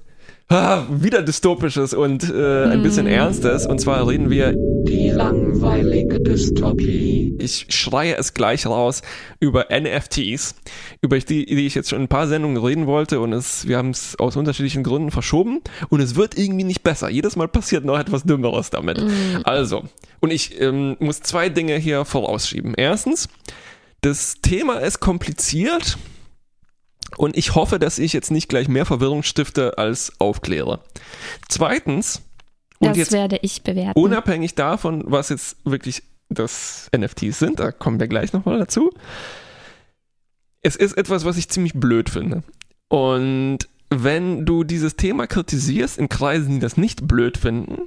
ah, 0.49 0.84
wieder 0.90 1.22
dystopisches 1.22 1.94
und 1.94 2.30
äh, 2.30 2.65
ein 2.65 2.82
bisschen 2.82 3.07
ernstes. 3.07 3.65
Und 3.65 3.80
zwar 3.80 4.07
reden 4.07 4.30
wir, 4.30 4.53
Die 4.88 5.10
langweilige 5.10 6.19
Dystopie. 6.22 7.36
ich 7.40 7.65
schreie 7.69 8.15
es 8.15 8.34
gleich 8.34 8.65
raus, 8.65 9.02
über 9.40 9.68
NFTs, 9.72 10.56
über 11.02 11.19
die, 11.19 11.45
die 11.45 11.65
ich 11.65 11.76
jetzt 11.76 11.90
schon 11.90 11.98
in 11.99 12.06
ein 12.06 12.07
paar 12.10 12.28
Sendungen 12.28 12.64
reden 12.64 12.88
wollte 12.88 13.19
und 13.19 13.34
es, 13.34 13.68
wir 13.68 13.78
haben 13.78 13.90
es 13.90 14.18
aus 14.19 14.36
unterschiedlichen 14.38 14.84
Gründen 14.84 15.11
verschoben 15.11 15.61
und 15.90 15.99
es 15.99 16.15
wird 16.15 16.38
irgendwie 16.38 16.64
nicht 16.64 16.84
besser. 16.84 17.10
Jedes 17.10 17.36
Mal 17.36 17.48
passiert 17.48 17.84
noch 17.86 17.99
etwas 17.99 18.24
Dümmeres 18.24 18.69
damit. 18.69 19.02
Also, 19.44 19.84
und 20.19 20.32
ich 20.32 20.60
ähm, 20.61 20.95
muss 20.99 21.22
zwei 21.22 21.49
Dinge 21.49 21.76
hier 21.76 22.06
vorausschieben. 22.06 22.74
Erstens, 22.76 23.28
das 24.02 24.36
Thema 24.41 24.76
ist 24.76 24.99
kompliziert 24.99 25.98
und 27.18 27.35
ich 27.38 27.56
hoffe, 27.56 27.80
dass 27.80 27.99
ich 27.99 28.14
jetzt 28.14 28.31
nicht 28.31 28.48
gleich 28.49 28.68
mehr 28.68 28.85
Verwirrung 28.85 29.23
stifte 29.23 29.77
als 29.77 30.14
aufkläre. 30.19 30.80
Zweitens, 31.49 32.22
und 32.80 32.89
Das 32.89 32.98
jetzt 32.98 33.11
werde 33.11 33.39
ich 33.41 33.64
bewerten. 33.64 33.99
unabhängig 33.99 34.56
davon, 34.56 35.03
was 35.07 35.30
jetzt 35.30 35.57
wirklich 35.65 36.03
das 36.30 36.89
NFTs 36.95 37.39
sind, 37.39 37.60
da 37.60 37.72
kommen 37.72 37.99
wir 37.99 38.07
gleich 38.07 38.34
nochmal 38.34 38.60
dazu. 38.60 38.91
Es 40.61 40.76
ist 40.76 40.98
etwas, 40.98 41.26
was 41.26 41.38
ich 41.38 41.49
ziemlich 41.49 41.73
blöd 41.73 42.10
finde. 42.10 42.44
Und 42.89 43.60
wenn 43.89 44.45
du 44.45 44.64
dieses 44.64 44.95
Thema 44.95 45.27
kritisierst 45.27 45.98
in 45.98 46.10
Kreisen, 46.10 46.56
die 46.56 46.60
das 46.60 46.77
nicht 46.77 47.07
blöd 47.07 47.38
finden, 47.38 47.84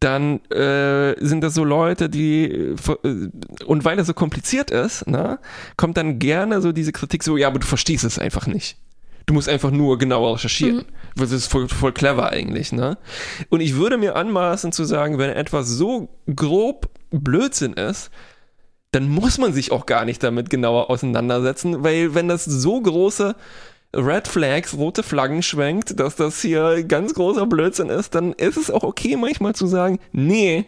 dann 0.00 0.44
äh, 0.50 1.14
sind 1.24 1.42
das 1.42 1.54
so 1.54 1.64
Leute, 1.64 2.08
die 2.08 2.44
äh, 2.44 2.76
und 3.64 3.84
weil 3.84 3.98
es 3.98 4.06
so 4.06 4.14
kompliziert 4.14 4.70
ist, 4.70 5.06
ne, 5.06 5.38
kommt 5.76 5.96
dann 5.96 6.18
gerne 6.18 6.60
so 6.60 6.72
diese 6.72 6.92
Kritik 6.92 7.22
so, 7.22 7.36
ja, 7.36 7.48
aber 7.48 7.58
du 7.58 7.66
verstehst 7.66 8.04
es 8.04 8.18
einfach 8.18 8.46
nicht. 8.46 8.76
Du 9.26 9.34
musst 9.34 9.48
einfach 9.48 9.72
nur 9.72 9.98
genauer 9.98 10.34
recherchieren. 10.34 10.84
Das 11.16 11.32
ist 11.32 11.46
voll, 11.46 11.68
voll 11.68 11.92
clever 11.92 12.30
eigentlich, 12.30 12.72
ne? 12.72 12.96
Und 13.48 13.60
ich 13.60 13.74
würde 13.74 13.98
mir 13.98 14.14
anmaßen 14.14 14.70
zu 14.70 14.84
sagen, 14.84 15.18
wenn 15.18 15.30
etwas 15.30 15.66
so 15.68 16.08
grob 16.32 16.88
Blödsinn 17.10 17.72
ist, 17.72 18.10
dann 18.92 19.08
muss 19.08 19.38
man 19.38 19.52
sich 19.52 19.72
auch 19.72 19.86
gar 19.86 20.04
nicht 20.04 20.22
damit 20.22 20.48
genauer 20.48 20.90
auseinandersetzen, 20.90 21.82
weil 21.82 22.14
wenn 22.14 22.28
das 22.28 22.44
so 22.44 22.80
große 22.80 23.34
Red 23.94 24.28
Flags, 24.28 24.76
rote 24.76 25.02
Flaggen 25.02 25.42
schwenkt, 25.42 25.98
dass 25.98 26.16
das 26.16 26.42
hier 26.42 26.84
ganz 26.84 27.14
großer 27.14 27.46
Blödsinn 27.46 27.88
ist, 27.88 28.14
dann 28.14 28.32
ist 28.32 28.56
es 28.56 28.70
auch 28.70 28.82
okay 28.82 29.16
manchmal 29.16 29.54
zu 29.54 29.66
sagen, 29.66 29.98
nee, 30.12 30.64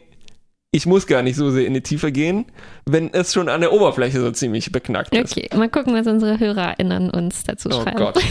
ich 0.70 0.86
muss 0.86 1.06
gar 1.06 1.22
nicht 1.22 1.36
so 1.36 1.50
sehr 1.50 1.66
in 1.66 1.74
die 1.74 1.80
Tiefe 1.82 2.12
gehen, 2.12 2.46
wenn 2.86 3.12
es 3.12 3.32
schon 3.32 3.48
an 3.48 3.62
der 3.62 3.72
Oberfläche 3.72 4.20
so 4.20 4.30
ziemlich 4.30 4.70
beknackt 4.70 5.14
ist. 5.14 5.36
Okay, 5.36 5.48
mal 5.56 5.68
gucken, 5.68 5.94
was 5.94 6.06
unsere 6.06 6.38
HörerInnen 6.38 7.10
uns 7.10 7.42
dazu 7.44 7.68
Oh 7.70 7.82
schreiben. 7.82 7.96
Gott. 7.96 8.18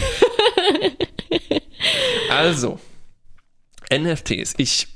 also, 2.30 2.78
NFTs. 3.92 4.54
Ich. 4.58 4.88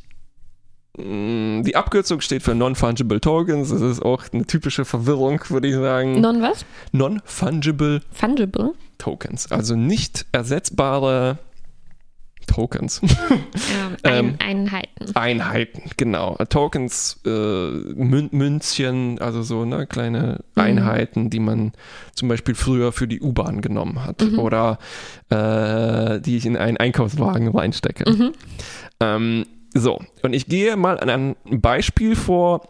Mh, 0.99 1.63
Die 1.63 1.77
Abkürzung 1.77 2.21
steht 2.21 2.43
für 2.43 2.55
Non-Fungible 2.55 3.21
Tokens. 3.21 3.71
Das 3.71 3.81
ist 3.81 4.03
auch 4.03 4.25
eine 4.33 4.47
typische 4.47 4.85
Verwirrung, 4.85 5.41
würde 5.49 5.69
ich 5.69 5.75
sagen. 5.75 6.21
Non 6.21 6.43
was? 6.43 6.65
Non-Fungible 6.93 8.01
Fungible? 8.13 8.73
Tokens. 8.99 9.51
Also 9.51 9.75
nicht 9.77 10.27
ersetzbare 10.33 11.39
Tokens. 12.47 13.01
Ähm, 13.03 13.09
Ähm, 14.05 14.35
Ein 14.41 14.41
Einheiten. 14.41 15.15
Einheiten, 15.17 15.83
genau. 15.97 16.37
Tokens, 16.49 17.21
äh, 17.25 17.29
Mün 17.31 18.29
Münzchen, 18.33 19.21
also 19.21 19.43
so 19.43 19.65
ne, 19.65 19.87
kleine 19.87 20.41
Einheiten, 20.57 21.31
die 21.31 21.39
man 21.39 21.73
zum 22.15 22.29
Beispiel 22.29 22.55
früher 22.57 22.91
für 22.91 23.07
die 23.07 23.21
U-Bahn 23.21 23.61
genommen 23.61 24.05
hat 24.05 24.23
oder 24.39 24.79
äh, 25.31 26.21
die 26.21 26.37
ich 26.37 26.45
in 26.47 26.57
einen 26.57 26.77
Einkaufswagen 26.79 27.49
reinstecke. 27.49 28.33
Ähm, 28.99 29.47
so, 29.75 30.01
und 30.23 30.33
ich 30.33 30.47
gehe 30.47 30.77
mal 30.77 31.01
an 31.01 31.09
ein 31.09 31.61
Beispiel 31.61 32.17
vor, 32.17 32.69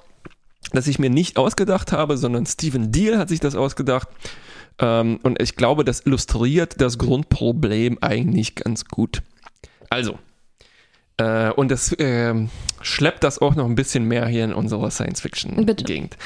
das 0.72 0.86
ich 0.86 0.98
mir 0.98 1.10
nicht 1.10 1.36
ausgedacht 1.36 1.92
habe, 1.92 2.16
sondern 2.16 2.46
Stephen 2.46 2.92
Deal 2.92 3.18
hat 3.18 3.28
sich 3.28 3.40
das 3.40 3.54
ausgedacht. 3.54 4.08
Ähm, 4.78 5.18
und 5.22 5.40
ich 5.42 5.56
glaube, 5.56 5.84
das 5.84 6.06
illustriert 6.06 6.80
das 6.80 6.98
Grundproblem 6.98 7.98
eigentlich 8.00 8.54
ganz 8.54 8.86
gut. 8.86 9.22
Also, 9.90 10.18
äh, 11.18 11.50
und 11.50 11.70
das 11.70 11.94
ähm, 11.98 12.48
schleppt 12.80 13.24
das 13.24 13.40
auch 13.40 13.54
noch 13.54 13.66
ein 13.66 13.74
bisschen 13.74 14.04
mehr 14.04 14.26
hier 14.26 14.44
in 14.44 14.54
unserer. 14.54 14.90
Science-Fiction-Gegend. 14.90 16.16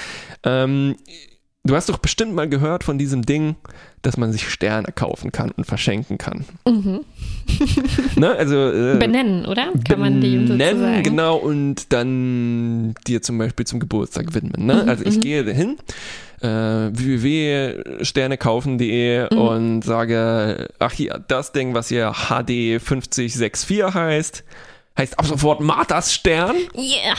Du 1.66 1.74
hast 1.74 1.88
doch 1.88 1.98
bestimmt 1.98 2.32
mal 2.34 2.48
gehört 2.48 2.84
von 2.84 2.96
diesem 2.96 3.26
Ding, 3.26 3.56
dass 4.02 4.16
man 4.16 4.30
sich 4.32 4.48
Sterne 4.48 4.92
kaufen 4.94 5.32
kann 5.32 5.50
und 5.50 5.66
verschenken 5.66 6.16
kann. 6.16 6.44
ne? 8.16 8.30
Also 8.36 8.70
äh, 8.70 8.96
Benennen, 8.98 9.44
oder? 9.46 9.72
Kann 9.88 9.98
man 9.98 10.20
die 10.20 10.36
benennen, 10.36 11.02
genau, 11.02 11.34
und 11.36 11.92
dann 11.92 12.94
dir 13.06 13.20
zum 13.22 13.38
Beispiel 13.38 13.66
zum 13.66 13.80
Geburtstag 13.80 14.32
widmen. 14.34 14.64
Ne? 14.66 14.82
Mhm, 14.84 14.88
also 14.88 15.04
ich 15.04 15.20
gehe 15.20 15.44
dahin, 15.44 15.76
äh, 16.40 16.46
www.sternekaufen.de 16.92 19.34
Mhm. 19.34 19.38
und 19.40 19.82
sage, 19.82 20.68
ach 20.78 20.92
hier, 20.92 21.24
das 21.26 21.50
Ding, 21.52 21.74
was 21.74 21.88
hier 21.88 22.12
HD 22.12 22.78
5064 22.80 23.82
heißt, 23.92 24.44
heißt 24.98 25.18
ab 25.18 25.26
sofort 25.26 25.60
Marthas 25.60 26.12
Stern 26.12 26.56
Yeah, 26.74 27.14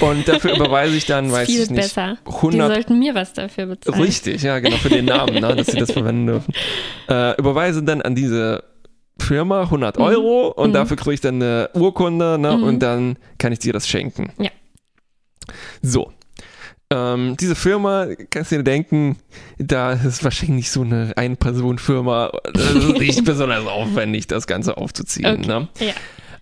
und 0.00 0.26
dafür 0.26 0.56
überweise 0.56 0.96
ich 0.96 1.06
dann, 1.06 1.30
weiß 1.32 1.46
viel 1.46 1.62
ich 1.62 1.70
nicht, 1.70 1.82
besser. 1.82 2.18
Die 2.26 2.34
100 2.34 2.74
sollten 2.74 2.98
mir 2.98 3.14
was 3.14 3.32
dafür 3.32 3.66
bezahlen. 3.66 4.02
Richtig, 4.02 4.42
ja, 4.42 4.58
genau, 4.58 4.76
für 4.76 4.88
den 4.88 5.04
Namen, 5.04 5.34
ne, 5.34 5.56
dass 5.56 5.68
sie 5.68 5.78
das 5.78 5.92
verwenden 5.92 6.26
dürfen. 6.26 6.54
Äh, 7.08 7.38
überweise 7.38 7.82
dann 7.82 8.02
an 8.02 8.14
diese 8.14 8.64
Firma 9.18 9.62
100 9.62 9.96
Euro 9.96 10.48
und 10.48 10.74
dafür 10.74 10.98
kriege 10.98 11.14
ich 11.14 11.20
dann 11.22 11.36
eine 11.36 11.70
Urkunde 11.72 12.38
ne, 12.38 12.52
und 12.52 12.80
dann 12.80 13.16
kann 13.38 13.50
ich 13.50 13.60
dir 13.60 13.72
das 13.72 13.88
schenken. 13.88 14.30
Ja. 14.38 14.50
So. 15.80 16.12
Ähm, 16.90 17.36
diese 17.38 17.54
Firma, 17.54 18.06
kannst 18.30 18.50
du 18.52 18.56
dir 18.56 18.62
denken, 18.62 19.16
da 19.58 19.92
ist 19.92 20.24
wahrscheinlich 20.24 20.70
so 20.70 20.82
eine 20.82 21.12
Ein-Personen-Firma. 21.16 22.30
Das 22.52 22.74
ist 22.74 22.98
nicht 22.98 23.24
besonders 23.26 23.66
aufwendig, 23.66 24.26
das 24.26 24.46
Ganze 24.46 24.76
aufzuziehen. 24.76 25.38
Okay. 25.38 25.46
Ne? 25.46 25.68
Ja. 25.80 25.94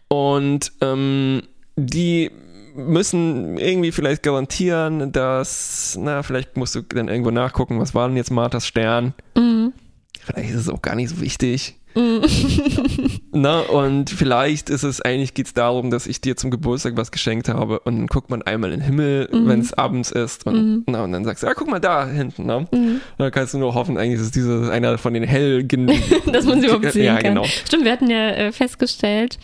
Und 0.09 0.73
ähm, 0.81 1.43
die 1.77 2.31
müssen 2.75 3.57
irgendwie 3.59 3.93
vielleicht 3.93 4.23
garantieren, 4.23 5.13
dass, 5.13 5.99
na, 6.01 6.23
vielleicht 6.23 6.57
musst 6.57 6.75
du 6.75 6.83
dann 6.83 7.09
irgendwo 7.09 7.31
nachgucken, 7.31 7.81
was 7.81 7.95
war 7.95 8.09
denn 8.09 8.17
jetzt 8.17 8.31
Marthas 8.31 8.67
Stern? 8.67 9.15
Mhm. 9.37 9.73
Vielleicht 10.21 10.51
ist 10.51 10.57
es 10.57 10.69
auch 10.69 10.83
gar 10.83 10.95
nicht 10.95 11.11
so 11.11 11.21
wichtig. 11.21 11.77
na, 13.33 13.61
und 13.61 14.11
vielleicht 14.11 14.69
ist 14.69 14.83
es, 14.83 15.01
eigentlich 15.01 15.33
geht 15.33 15.47
es 15.47 15.55
darum, 15.55 15.91
dass 15.91 16.07
ich 16.07 16.21
dir 16.21 16.37
zum 16.37 16.51
Geburtstag 16.51 16.95
was 16.97 17.11
geschenkt 17.11 17.49
habe 17.49 17.81
und 17.81 17.97
dann 17.97 18.07
guckt 18.07 18.29
man 18.29 18.43
einmal 18.43 18.73
in 18.73 18.81
den 18.81 18.87
Himmel, 18.87 19.31
wenn 19.33 19.61
es 19.61 19.73
abends 19.73 20.11
ist 20.11 20.47
und, 20.47 20.85
na, 20.87 21.05
und 21.05 21.13
dann 21.13 21.25
sagst 21.25 21.43
du, 21.43 21.47
ja, 21.47 21.55
guck 21.55 21.69
mal 21.69 21.79
da 21.79 22.07
hinten. 22.07 22.45
Ne? 22.45 22.67
Und 22.71 23.01
dann 23.17 23.31
kannst 23.31 23.55
du 23.55 23.59
nur 23.59 23.75
hoffen, 23.75 23.97
eigentlich 23.97 24.21
ist 24.21 24.37
dieses 24.37 24.69
einer 24.69 24.99
von 24.99 25.15
den 25.15 25.23
hell 25.23 25.65
Dass 26.33 26.45
man 26.45 26.61
sie 26.61 26.67
überhaupt 26.67 26.93
sehen 26.93 27.05
ja, 27.05 27.15
kann. 27.17 27.35
genau. 27.35 27.45
Stimmt, 27.45 27.85
wir 27.85 27.93
hatten 27.93 28.11
ja 28.11 28.29
äh, 28.31 28.53
festgestellt, 28.53 29.39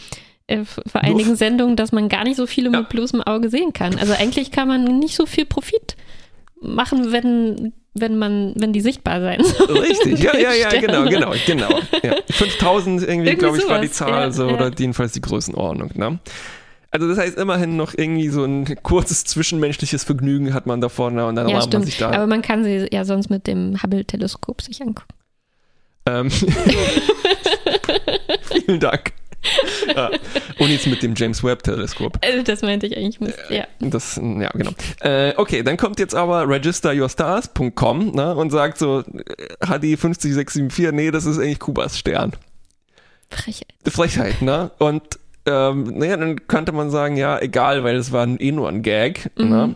äh, 0.53 0.65
vor 0.65 1.03
einigen 1.03 1.37
Sendungen, 1.37 1.77
dass 1.77 1.93
man 1.93 2.09
gar 2.09 2.25
nicht 2.25 2.37
so 2.37 2.47
viele 2.47 2.71
Ja. 2.71 2.81
mit 2.81 2.89
bloßem 2.91 3.23
Auge 3.23 3.49
sehen 3.49 3.73
kann. 3.73 3.99
Also 3.99 4.13
eigentlich 4.13 4.51
kann 4.51 4.69
man 4.69 4.99
nicht 4.99 5.17
so 5.17 5.27
viel 5.27 5.45
Profit 5.47 5.97
machen, 6.61 7.13
wenn, 7.13 7.73
wenn 7.95 8.19
man, 8.19 8.53
wenn 8.57 8.73
die 8.73 8.81
sichtbar 8.81 9.21
sein 9.21 9.43
sollen. 9.45 9.79
Richtig, 9.79 10.21
ja, 10.23 10.37
ja, 10.37 10.53
ja, 10.53 10.69
genau, 10.81 11.05
genau, 11.09 11.33
genau. 11.47 11.71
Ja. 12.03 12.15
5000 12.31 13.03
irgendwie, 13.03 13.29
Irgendwie 13.31 13.37
glaube 13.37 13.59
ich, 13.59 13.69
war 13.69 13.81
die 13.81 13.87
sowas, 13.89 13.97
Zahl, 13.99 14.11
ja, 14.11 14.31
so, 14.31 14.49
ja. 14.49 14.55
oder 14.55 14.71
jedenfalls 14.79 15.13
die 15.13 15.21
Größenordnung, 15.21 15.91
ne? 15.95 16.19
Also 16.95 17.09
das 17.09 17.17
heißt, 17.17 17.39
immerhin 17.39 17.77
noch 17.79 17.95
irgendwie 17.97 18.29
so 18.29 18.45
ein 18.45 18.67
kurzes 18.83 19.25
zwischenmenschliches 19.25 20.05
Vergnügen 20.05 20.53
hat 20.53 20.67
man 20.67 20.83
da 20.83 20.91
vorne 20.91 21.25
und 21.27 21.37
dann 21.37 21.49
Ja, 21.49 21.57
rahmt 21.59 21.73
man 21.73 21.83
stimmt. 21.83 21.87
sich 21.87 21.97
da. 21.99 22.11
Aber 22.11 22.27
man 22.27 22.43
kann 22.43 22.65
sie 22.65 22.87
ja 22.93 23.07
sonst 23.07 23.31
mit 23.31 23.47
dem 23.47 23.83
Hubble-Teleskop 23.83 24.61
sich 24.61 24.83
angucken. 24.83 25.09
Ähm, 26.05 26.31
vielen 28.67 28.81
Dank. 28.81 29.13
Ja. 29.95 30.11
Und 30.59 30.71
jetzt 30.71 30.87
mit 30.87 31.03
dem 31.03 31.15
James 31.17 31.43
Webb-Teleskop. 31.43 32.19
Also 32.23 32.43
das 32.43 32.63
meinte 32.63 32.87
ich 32.87 32.97
eigentlich 32.97 33.21
mit, 33.21 33.35
ja. 33.51 33.67
Das, 33.81 34.17
ja, 34.17 34.51
genau. 34.51 34.71
Äh, 35.01 35.35
okay, 35.37 35.63
dann 35.63 35.77
kommt 35.77 35.99
jetzt 35.99 36.15
aber 36.15 36.49
registeryourstars.com 36.49 38.13
ne, 38.13 38.35
und 38.35 38.51
sagt 38.51 38.79
so, 38.79 39.01
äh, 39.01 39.67
HD 39.67 39.99
50674, 39.99 40.93
nee, 40.93 41.11
das 41.11 41.27
ist 41.27 41.39
eigentlich 41.39 41.59
Kubas 41.59 41.99
Stern. 41.99 42.33
Frechheit. 43.31 43.75
Frechheit, 43.89 44.43
ne? 44.43 44.71
Und 44.79 45.03
ähm, 45.47 45.85
naja, 45.97 46.17
dann 46.17 46.47
könnte 46.47 46.73
man 46.73 46.91
sagen, 46.91 47.17
ja, 47.17 47.39
egal, 47.41 47.83
weil 47.83 47.97
es 47.97 48.13
war 48.13 48.29
eh 48.29 48.53
nur 48.53 48.69
ein 48.69 48.83
Gag, 48.83 49.31
ne? 49.37 49.75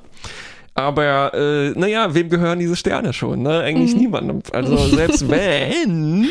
Aber 0.74 1.32
äh, 1.32 1.70
naja, 1.70 2.14
wem 2.14 2.28
gehören 2.28 2.58
diese 2.58 2.76
Sterne 2.76 3.14
schon? 3.14 3.42
Ne? 3.42 3.60
Eigentlich 3.60 3.96
niemandem. 3.96 4.42
Also 4.52 4.76
selbst 4.76 5.28
wenn 5.30 6.28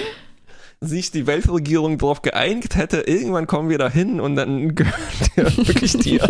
sich 0.81 1.11
die 1.11 1.25
Weltregierung 1.27 1.97
darauf 1.97 2.21
geeinigt 2.21 2.75
hätte, 2.75 3.01
irgendwann 3.01 3.47
kommen 3.47 3.69
wir 3.69 3.77
da 3.77 3.89
hin 3.89 4.19
und 4.19 4.35
dann 4.35 4.75
gehört 4.75 5.37
der 5.37 5.57
wirklich 5.57 5.97
dir. 5.97 6.27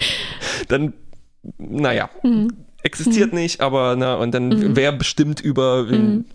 dann, 0.68 0.92
naja, 1.58 2.10
Mhm. 2.22 2.52
existiert 2.82 3.32
nicht, 3.32 3.60
aber 3.60 3.96
na, 3.96 4.14
und 4.16 4.32
dann 4.34 4.76
wer 4.76 4.92
bestimmt 4.92 5.40
über 5.40 5.88
wem, 5.90 6.26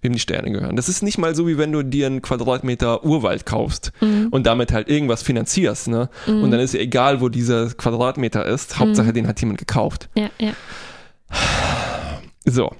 wem 0.00 0.12
die 0.12 0.18
Sterne 0.18 0.50
gehören. 0.50 0.76
Das 0.76 0.88
ist 0.88 1.02
nicht 1.02 1.18
mal 1.18 1.34
so, 1.34 1.46
wie 1.46 1.58
wenn 1.58 1.72
du 1.72 1.82
dir 1.82 2.06
einen 2.06 2.22
Quadratmeter 2.22 3.04
Urwald 3.04 3.44
kaufst 3.46 3.92
und 4.00 4.46
damit 4.46 4.72
halt 4.72 4.88
irgendwas 4.88 5.22
finanzierst, 5.22 5.88
ne? 5.88 6.08
Und 6.26 6.50
dann 6.50 6.60
ist 6.60 6.74
ja 6.74 6.80
egal, 6.80 7.20
wo 7.20 7.28
dieser 7.28 7.68
Quadratmeter 7.70 8.44
ist, 8.46 8.78
Hauptsache 8.78 9.12
den 9.12 9.26
hat 9.26 9.40
jemand 9.40 9.58
gekauft. 9.58 10.08
Ja, 10.14 10.30
ja. 10.38 10.52
So. 12.44 12.70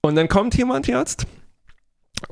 Und 0.00 0.16
dann 0.16 0.28
kommt 0.28 0.56
jemand 0.56 0.86
jetzt 0.86 1.26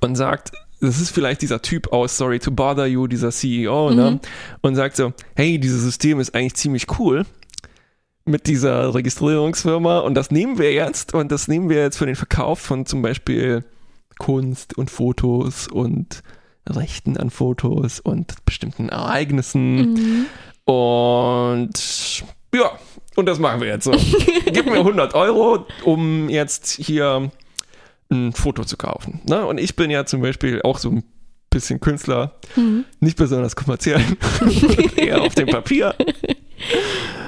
und 0.00 0.16
sagt, 0.16 0.52
das 0.80 1.00
ist 1.00 1.10
vielleicht 1.10 1.42
dieser 1.42 1.62
Typ 1.62 1.92
aus 1.92 2.16
Sorry 2.16 2.38
to 2.38 2.50
Bother 2.50 2.86
You, 2.86 3.06
dieser 3.06 3.30
CEO, 3.30 3.90
ne? 3.90 4.20
Und 4.62 4.74
sagt 4.74 4.96
so, 4.96 5.12
hey, 5.36 5.58
dieses 5.58 5.82
System 5.82 6.20
ist 6.20 6.34
eigentlich 6.34 6.54
ziemlich 6.54 6.86
cool 6.98 7.24
mit 8.24 8.46
dieser 8.46 8.94
Registrierungsfirma 8.94 10.00
und 10.00 10.14
das 10.14 10.30
nehmen 10.30 10.58
wir 10.58 10.72
jetzt 10.72 11.14
und 11.14 11.32
das 11.32 11.48
nehmen 11.48 11.68
wir 11.68 11.78
jetzt 11.78 11.98
für 11.98 12.06
den 12.06 12.16
Verkauf 12.16 12.60
von 12.60 12.86
zum 12.86 13.02
Beispiel 13.02 13.64
Kunst 14.18 14.76
und 14.76 14.90
Fotos 14.90 15.68
und 15.68 16.22
Rechten 16.68 17.16
an 17.16 17.30
Fotos 17.30 18.00
und 18.00 18.44
bestimmten 18.44 18.88
Ereignissen 18.90 20.26
und 20.64 22.24
ja, 22.54 22.70
und 23.16 23.26
das 23.26 23.38
machen 23.38 23.60
wir 23.60 23.68
jetzt 23.68 23.84
so. 23.84 23.92
Gib 24.46 24.66
mir 24.66 24.78
100 24.78 25.14
Euro, 25.14 25.66
um 25.84 26.28
jetzt 26.28 26.70
hier 26.70 27.30
ein 28.10 28.32
Foto 28.32 28.64
zu 28.64 28.76
kaufen. 28.76 29.20
Ne? 29.28 29.44
Und 29.46 29.58
ich 29.58 29.76
bin 29.76 29.90
ja 29.90 30.04
zum 30.04 30.20
Beispiel 30.20 30.60
auch 30.62 30.78
so 30.78 30.90
ein 30.90 31.04
bisschen 31.50 31.80
Künstler, 31.80 32.36
nicht 33.00 33.16
besonders 33.16 33.56
kommerziell, 33.56 34.02
eher 34.96 35.22
auf 35.22 35.34
dem 35.34 35.48
Papier. 35.48 35.94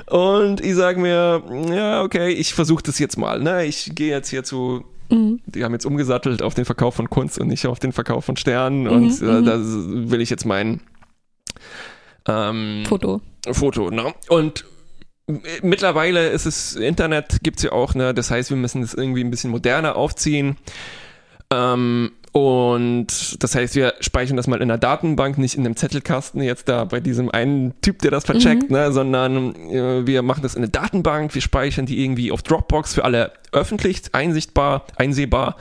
Und 0.07 0.61
ich 0.61 0.75
sage 0.75 1.01
mir, 1.01 1.43
ja, 1.75 2.03
okay, 2.03 2.29
ich 2.29 2.55
versuche 2.55 2.83
das 2.83 2.99
jetzt 2.99 3.17
mal. 3.17 3.41
Ne? 3.41 3.65
Ich 3.65 3.95
gehe 3.95 4.11
jetzt 4.11 4.29
hier 4.29 4.45
zu, 4.45 4.85
die 5.11 5.65
haben 5.65 5.73
jetzt 5.73 5.87
umgesattelt 5.87 6.43
auf 6.43 6.55
den 6.55 6.65
Verkauf 6.65 6.95
von 6.95 7.11
Kunst 7.11 7.39
und 7.39 7.49
nicht 7.49 7.67
auf 7.67 7.81
den 7.81 7.93
Verkauf 7.93 8.25
von 8.25 8.37
Sternen. 8.37 8.87
Und 8.89 9.21
äh, 9.23 9.43
da 9.43 9.59
will 9.59 10.21
ich 10.21 10.31
jetzt 10.31 10.45
mein 10.45 10.81
ähm, 12.29 12.85
Foto. 12.87 13.21
Foto. 13.51 13.91
Ne? 13.91 14.15
Und 14.29 14.65
mittlerweile 15.63 16.29
ist 16.29 16.47
es, 16.47 16.75
Internet 16.75 17.39
gibt's 17.43 17.63
ja 17.63 17.73
auch, 17.73 17.95
ne? 17.95 18.15
Das 18.15 18.31
heißt, 18.31 18.51
wir 18.51 18.57
müssen 18.57 18.83
das 18.83 18.95
irgendwie 18.95 19.23
ein 19.23 19.31
bisschen 19.31 19.51
moderner 19.51 19.97
aufziehen. 19.97 20.57
Ähm, 21.51 22.13
und 22.33 23.43
das 23.43 23.55
heißt, 23.55 23.75
wir 23.75 23.93
speichern 24.01 24.39
das 24.39 24.47
mal 24.47 24.57
in 24.57 24.63
einer 24.63 24.79
Datenbank, 24.79 25.37
nicht 25.37 25.55
in 25.55 25.67
einem 25.67 25.77
Zettelkasten 25.77 26.41
jetzt 26.41 26.67
da 26.67 26.85
bei 26.85 26.99
diesem 26.99 27.31
einen 27.31 27.79
Typ, 27.83 27.99
der 27.99 28.11
das 28.11 28.25
vercheckt, 28.25 28.71
ne? 28.71 28.91
sondern 28.91 29.55
äh, 29.71 30.07
wir 30.07 30.23
machen 30.23 30.43
das 30.43 30.55
in 30.55 30.63
eine 30.63 30.71
Datenbank, 30.71 31.35
wir 31.35 31.43
speichern 31.43 31.85
die 31.85 32.03
irgendwie 32.03 32.33
auf 32.33 32.43
Dropbox 32.43 32.95
für 32.95 33.05
alle 33.05 33.33
öffentlich, 33.53 34.03
einsichtbar, 34.13 34.87
einsehbar 34.97 35.57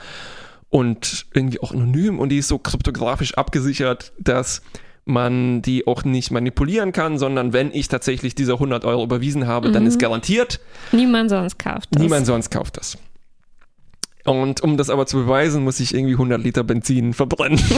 und 0.70 1.26
irgendwie 1.34 1.60
auch 1.60 1.72
anonym 1.72 2.18
und 2.18 2.30
die 2.30 2.38
ist 2.38 2.48
so 2.48 2.56
kryptografisch 2.56 3.34
abgesichert, 3.34 4.12
dass 4.18 4.62
man 5.04 5.62
die 5.62 5.86
auch 5.86 6.04
nicht 6.04 6.30
manipulieren 6.30 6.92
kann, 6.92 7.18
sondern 7.18 7.52
wenn 7.52 7.72
ich 7.72 7.88
tatsächlich 7.88 8.34
diese 8.34 8.54
100 8.54 8.84
Euro 8.84 9.02
überwiesen 9.02 9.46
habe, 9.46 9.72
dann 9.72 9.86
ist 9.86 9.98
garantiert, 9.98 10.60
Niemand 10.92 11.30
sonst 11.30 11.58
kauft 11.58 11.88
das. 11.90 12.02
niemand 12.02 12.26
sonst 12.26 12.50
kauft 12.50 12.76
das. 12.76 12.98
Und 14.24 14.60
um 14.60 14.76
das 14.76 14.88
aber 14.90 15.06
zu 15.06 15.16
beweisen, 15.16 15.64
muss 15.64 15.80
ich 15.80 15.94
irgendwie 15.94 16.14
100 16.14 16.40
Liter 16.40 16.62
Benzin 16.62 17.12
verbrennen. 17.14 17.60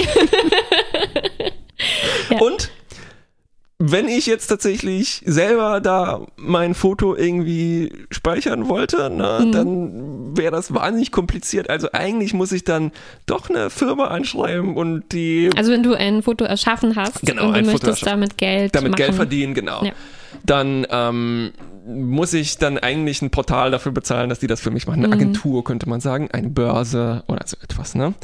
Ja. 2.31 2.39
Und 2.41 2.71
wenn 3.79 4.09
ich 4.09 4.27
jetzt 4.27 4.47
tatsächlich 4.47 5.21
selber 5.27 5.81
da 5.81 6.21
mein 6.37 6.75
Foto 6.75 7.17
irgendwie 7.17 7.93
speichern 8.11 8.69
wollte, 8.69 9.11
ne, 9.11 9.41
Mhm. 9.43 9.53
dann 9.53 10.37
wäre 10.37 10.53
das 10.53 10.73
wahnsinnig 10.73 11.11
kompliziert. 11.11 11.69
Also 11.69 11.89
eigentlich 11.93 12.35
muss 12.35 12.53
ich 12.53 12.65
dann 12.65 12.93
doch 13.27 13.51
eine 13.51 13.71
Firma 13.71 14.07
anschreiben 14.07 14.77
und 14.77 15.13
die 15.13 15.51
Also 15.57 15.73
wenn 15.73 15.83
du 15.83 15.95
ein 15.95 16.23
Foto 16.23 16.45
erschaffen 16.45 16.95
hast 16.97 17.23
Genau, 17.27 17.49
und 17.49 17.57
du 17.57 17.63
möchtest 17.65 18.07
damit 18.07 18.39
Geld 18.39 18.75
damit 18.75 18.93
machen. 18.93 18.97
Geld 18.99 19.15
verdienen, 19.15 19.55
genau. 19.55 19.85
Ja. 19.85 19.93
Dann 20.45 20.87
ähm, 20.91 21.53
muss 21.87 22.33
ich 22.33 22.59
dann 22.59 22.79
eigentlich 22.79 23.23
ein 23.23 23.31
Portal 23.31 23.71
dafür 23.71 23.93
bezahlen, 23.93 24.29
dass 24.31 24.39
die 24.39 24.47
das 24.47 24.61
für 24.61 24.71
mich 24.71 24.87
machen. 24.87 24.99
Eine 25.05 25.09
Mhm. 25.09 25.13
Agentur 25.21 25.65
könnte 25.65 25.89
man 25.89 26.01
sagen, 26.01 26.29
eine 26.33 26.49
Börse 26.49 27.25
oder 27.27 27.43
so 27.47 27.57
etwas, 27.63 27.95
ne? 27.95 28.15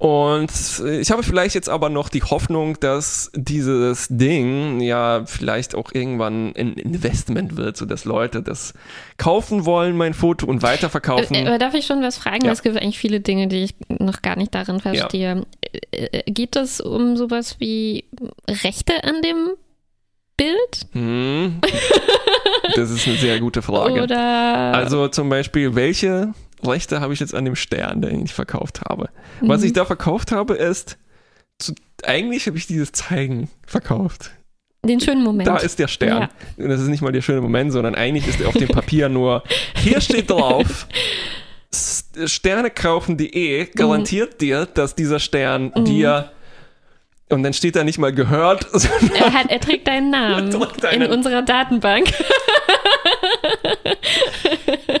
Und 0.00 0.50
ich 0.98 1.10
habe 1.10 1.22
vielleicht 1.22 1.54
jetzt 1.54 1.68
aber 1.68 1.90
noch 1.90 2.08
die 2.08 2.22
Hoffnung, 2.22 2.80
dass 2.80 3.30
dieses 3.34 4.06
Ding 4.08 4.80
ja 4.80 5.24
vielleicht 5.26 5.74
auch 5.74 5.92
irgendwann 5.92 6.56
ein 6.56 6.72
Investment 6.72 7.58
wird, 7.58 7.76
so 7.76 7.84
dass 7.84 8.06
Leute 8.06 8.40
das 8.42 8.72
kaufen 9.18 9.66
wollen, 9.66 9.98
mein 9.98 10.14
Foto 10.14 10.46
und 10.46 10.62
weiterverkaufen. 10.62 11.36
Äh, 11.36 11.46
Aber 11.46 11.58
darf 11.58 11.74
ich 11.74 11.84
schon 11.84 12.00
was 12.00 12.16
fragen? 12.16 12.46
Ja. 12.46 12.52
Es 12.52 12.62
gibt 12.62 12.78
eigentlich 12.78 12.98
viele 12.98 13.20
Dinge, 13.20 13.48
die 13.48 13.64
ich 13.64 13.74
noch 13.90 14.22
gar 14.22 14.36
nicht 14.36 14.54
darin 14.54 14.80
verstehe. 14.80 15.44
Äh, 15.90 16.06
äh, 16.06 16.22
Geht 16.30 16.56
es 16.56 16.80
um 16.80 17.18
sowas 17.18 17.56
wie 17.58 18.04
Rechte 18.48 19.04
an 19.04 19.20
dem 19.20 19.50
Bild? 20.38 20.86
Hm. 20.92 21.60
Das 22.74 22.90
ist 22.90 23.06
eine 23.06 23.16
sehr 23.18 23.38
gute 23.38 23.60
Frage. 23.60 24.02
Oder 24.02 24.18
Also 24.18 25.08
zum 25.08 25.28
Beispiel, 25.28 25.74
welche 25.74 26.32
Rechte 26.66 27.00
habe 27.00 27.12
ich 27.12 27.20
jetzt 27.20 27.34
an 27.34 27.44
dem 27.44 27.56
Stern, 27.56 28.02
den 28.02 28.24
ich 28.24 28.34
verkauft 28.34 28.80
habe? 28.82 29.08
Was 29.40 29.60
Mhm. 29.60 29.66
ich 29.68 29.72
da 29.72 29.84
verkauft 29.84 30.32
habe, 30.32 30.54
ist, 30.54 30.98
zu, 31.58 31.74
eigentlich 32.04 32.46
habe 32.46 32.56
ich 32.56 32.66
dieses 32.66 32.92
Zeigen 32.92 33.48
verkauft. 33.66 34.30
den 34.84 35.00
schönen 35.00 35.22
Moment? 35.22 35.46
Da 35.46 35.58
ist 35.58 35.78
der 35.78 35.88
Stern. 35.88 36.28
Und 36.56 36.68
das 36.70 36.80
ist 36.80 36.88
nicht 36.88 37.02
mal 37.02 37.12
der 37.12 37.20
schöne 37.22 37.40
Moment, 37.42 37.70
sondern 37.72 37.94
eigentlich 37.94 38.26
ist 38.26 38.40
er 38.40 38.48
auf 38.48 38.56
dem 38.56 38.68
Papier 38.68 39.08
nur, 39.10 39.42
hier 39.76 40.00
steht 40.00 40.30
drauf, 40.30 40.86
sternekaufen.de 42.26 43.66
garantiert 43.74 44.40
dir, 44.40 44.66
dass 44.66 44.94
dieser 44.94 45.18
Stern 45.20 45.72
Mhm. 45.76 45.84
dir, 45.84 46.32
und 47.30 47.42
dann 47.42 47.52
steht 47.52 47.76
da 47.76 47.84
nicht 47.84 47.98
mal 47.98 48.12
gehört, 48.12 48.66
sondern 48.72 49.10
er, 49.16 49.32
hat, 49.32 49.50
er 49.50 49.60
trägt 49.60 49.86
deinen 49.88 50.10
Namen 50.10 50.52
Er 50.52 50.66
deinen- 50.80 51.02
in 51.02 51.10
unserer 51.10 51.42
Datenbank. 51.42 52.08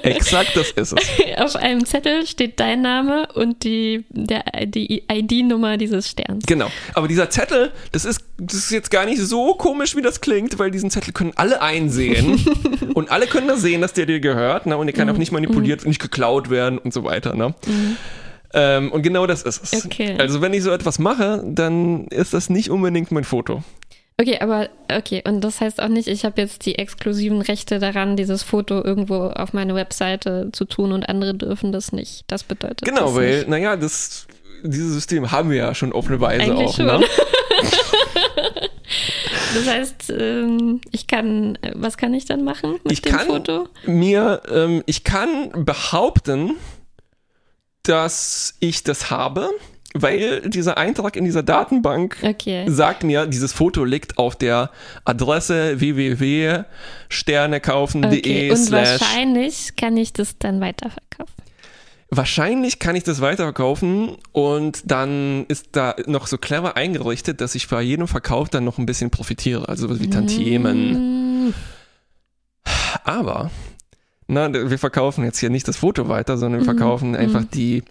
exakt 0.02 0.56
das 0.56 0.70
ist 0.72 0.92
es. 0.92 1.10
Auf 1.38 1.56
einem 1.56 1.84
Zettel 1.84 2.26
steht 2.26 2.60
dein 2.60 2.82
Name 2.82 3.28
und 3.34 3.64
die, 3.64 4.04
der, 4.10 4.44
die 4.66 5.04
ID-Nummer 5.10 5.76
dieses 5.76 6.08
Sterns. 6.08 6.44
Genau. 6.46 6.70
Aber 6.94 7.08
dieser 7.08 7.30
Zettel, 7.30 7.72
das 7.92 8.04
ist, 8.04 8.20
das 8.38 8.54
ist 8.56 8.70
jetzt 8.70 8.90
gar 8.90 9.04
nicht 9.06 9.20
so 9.20 9.54
komisch, 9.54 9.96
wie 9.96 10.02
das 10.02 10.20
klingt, 10.20 10.58
weil 10.58 10.70
diesen 10.70 10.90
Zettel 10.90 11.12
können 11.12 11.32
alle 11.36 11.62
einsehen 11.62 12.44
und 12.94 13.10
alle 13.10 13.26
können 13.26 13.48
das 13.48 13.60
sehen, 13.60 13.80
dass 13.80 13.92
der 13.92 14.06
dir 14.06 14.20
gehört, 14.20 14.66
ne? 14.66 14.76
Und 14.76 14.86
der 14.86 14.94
kann 14.94 15.08
Mhm. 15.08 15.14
auch 15.14 15.18
nicht 15.18 15.32
manipuliert, 15.32 15.86
nicht 15.86 16.00
geklaut 16.00 16.50
werden 16.50 16.78
und 16.78 16.92
so 16.92 17.04
weiter, 17.04 17.34
ne? 17.34 17.54
Ähm, 18.52 18.90
und 18.92 19.02
genau 19.02 19.26
das 19.26 19.42
ist 19.42 19.72
es. 19.72 19.84
Okay. 19.86 20.16
Also 20.18 20.40
wenn 20.40 20.52
ich 20.52 20.62
so 20.62 20.70
etwas 20.70 20.98
mache, 20.98 21.42
dann 21.46 22.06
ist 22.08 22.34
das 22.34 22.50
nicht 22.50 22.70
unbedingt 22.70 23.10
mein 23.12 23.24
Foto. 23.24 23.62
Okay, 24.20 24.38
aber 24.40 24.68
okay, 24.94 25.22
und 25.26 25.40
das 25.40 25.60
heißt 25.62 25.80
auch 25.80 25.88
nicht, 25.88 26.06
ich 26.06 26.24
habe 26.26 26.42
jetzt 26.42 26.66
die 26.66 26.76
exklusiven 26.76 27.40
Rechte 27.40 27.78
daran, 27.78 28.16
dieses 28.16 28.42
Foto 28.42 28.82
irgendwo 28.84 29.14
auf 29.28 29.52
meine 29.54 29.74
Webseite 29.74 30.50
zu 30.52 30.66
tun 30.66 30.92
und 30.92 31.08
andere 31.08 31.34
dürfen 31.34 31.72
das 31.72 31.92
nicht. 31.92 32.24
Das 32.26 32.42
bedeutet 32.44 32.82
Genau, 32.82 33.06
das 33.06 33.14
weil, 33.14 33.36
nicht. 33.38 33.48
naja, 33.48 33.76
das, 33.76 34.26
dieses 34.62 34.92
System 34.92 35.30
haben 35.32 35.48
wir 35.48 35.56
ja 35.56 35.74
schon 35.74 35.92
auf 35.94 36.08
eine 36.08 36.20
Weise 36.20 36.42
Eigentlich 36.42 36.68
auch, 36.68 36.76
schon. 36.76 36.86
ne? 36.86 37.00
Das 39.54 39.66
heißt, 39.68 40.12
ähm, 40.16 40.80
ich 40.92 41.06
kann, 41.08 41.58
was 41.74 41.96
kann 41.96 42.14
ich 42.14 42.24
dann 42.24 42.44
machen 42.44 42.72
mit 42.84 42.92
Ich 42.92 43.02
dem 43.02 43.12
kann 43.16 43.26
Foto? 43.26 43.68
mir, 43.84 44.42
ähm, 44.52 44.82
ich 44.86 45.02
kann 45.02 45.64
behaupten, 45.64 46.52
dass 47.82 48.54
ich 48.60 48.84
das 48.84 49.10
habe, 49.10 49.50
weil 49.94 50.42
dieser 50.48 50.78
Eintrag 50.78 51.16
in 51.16 51.24
dieser 51.24 51.42
Datenbank 51.42 52.16
Okay. 52.22 52.64
sagt 52.68 53.02
mir, 53.02 53.26
dieses 53.26 53.52
Foto 53.52 53.84
liegt 53.84 54.18
auf 54.18 54.36
der 54.36 54.70
Adresse 55.04 55.80
www.sternekaufen.de 55.80 58.18
Okay, 58.18 58.50
und 58.50 58.70
wahrscheinlich 58.70 59.74
kann 59.76 59.96
ich 59.96 60.12
das 60.12 60.38
dann 60.38 60.60
weiterverkaufen. 60.60 61.34
Wahrscheinlich 62.12 62.80
kann 62.80 62.96
ich 62.96 63.04
das 63.04 63.20
weiterverkaufen 63.20 64.16
und 64.32 64.82
dann 64.90 65.44
ist 65.46 65.68
da 65.72 65.94
noch 66.06 66.26
so 66.26 66.38
clever 66.38 66.76
eingerichtet, 66.76 67.40
dass 67.40 67.54
ich 67.54 67.68
bei 67.68 67.82
jedem 67.82 68.08
Verkauf 68.08 68.48
dann 68.48 68.64
noch 68.64 68.78
ein 68.78 68.86
bisschen 68.86 69.10
profitiere, 69.10 69.68
also 69.68 70.00
wie 70.00 70.10
Tantiemen. 70.10 71.46
Mm, 71.46 71.54
Aber, 73.04 73.50
na, 74.30 74.52
wir 74.52 74.78
verkaufen 74.78 75.24
jetzt 75.24 75.38
hier 75.40 75.50
nicht 75.50 75.66
das 75.68 75.76
Foto 75.76 76.08
weiter, 76.08 76.38
sondern 76.38 76.60
wir 76.60 76.72
Mhm, 76.72 76.76
verkaufen 76.78 77.16
einfach 77.16 77.44
die 77.44 77.82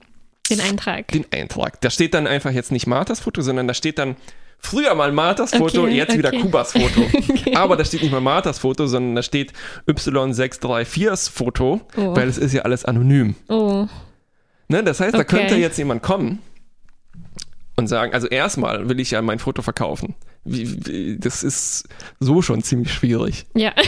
Den 0.50 0.62
Eintrag. 0.62 1.08
den 1.10 1.26
Eintrag. 1.32 1.80
Da 1.82 1.90
steht 1.90 2.14
dann 2.14 2.26
einfach 2.28 2.52
jetzt 2.52 2.72
nicht 2.72 2.88
Marthas 2.88 3.20
Foto, 3.20 3.42
sondern 3.42 3.68
da 3.68 3.74
steht 3.74 4.00
dann 4.00 4.16
früher 4.62 4.94
mal 4.96 5.12
Marthas 5.12 5.52
Foto, 5.56 5.84
Okay, 5.84 5.96
jetzt 5.96 6.18
wieder 6.18 6.30
okay. 6.30 6.40
Kubas 6.42 6.72
Foto. 6.74 7.02
Aber 7.56 7.78
da 7.78 7.86
steht 7.86 8.02
nicht 8.02 8.12
mal 8.12 8.20
Marthas 8.22 8.60
Foto, 8.60 8.88
sondern 8.88 9.16
da 9.16 9.24
steht 9.24 9.54
Y634s 9.88 11.30
Foto, 11.30 11.82
Oh. 11.98 12.16
weil 12.16 12.28
es 12.28 12.38
ist 12.38 12.54
ja 12.54 12.64
alles 12.64 12.86
anonym. 12.86 13.36
Oh, 13.48 13.88
Ne? 14.72 14.84
Das 14.84 15.00
heißt, 15.00 15.14
da 15.16 15.20
Okay. 15.20 15.38
könnte 15.38 15.56
jetzt 15.56 15.78
jemand 15.78 16.04
kommen 16.04 16.40
und 17.76 17.88
sagen, 17.88 18.14
also 18.14 18.28
erstmal 18.28 18.88
will 18.90 19.00
ich 19.00 19.12
ja 19.12 19.22
mein 19.22 19.40
Foto 19.40 19.62
verkaufen. 19.64 20.14
Wie, 20.44 20.86
wie, 20.86 21.18
das 21.18 21.44
ist 21.44 21.88
so 22.20 22.42
schon 22.42 22.62
ziemlich 22.64 22.94
schwierig. 22.94 23.46
ja. 23.56 23.72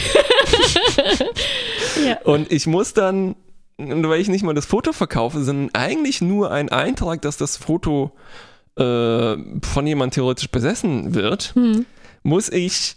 Ja. 2.06 2.20
Und 2.24 2.52
ich 2.52 2.68
muss 2.68 2.94
dann, 2.94 3.36
weil 3.78 4.22
ich 4.22 4.28
nicht 4.30 4.44
mal 4.44 4.54
das 4.54 4.66
Foto 4.66 4.94
verkaufe, 4.94 5.44
sondern 5.44 5.70
eigentlich 5.74 6.22
nur 6.22 6.52
ein 6.52 6.70
Eintrag, 6.70 7.22
dass 7.22 7.38
das 7.38 7.58
Foto 7.58 8.12
äh, 8.78 8.84
von 8.84 9.86
jemand 9.88 10.14
theoretisch 10.14 10.50
besessen 10.50 11.14
wird, 11.14 11.52
Hm. 11.56 11.86
muss 12.24 12.50
ich 12.50 12.96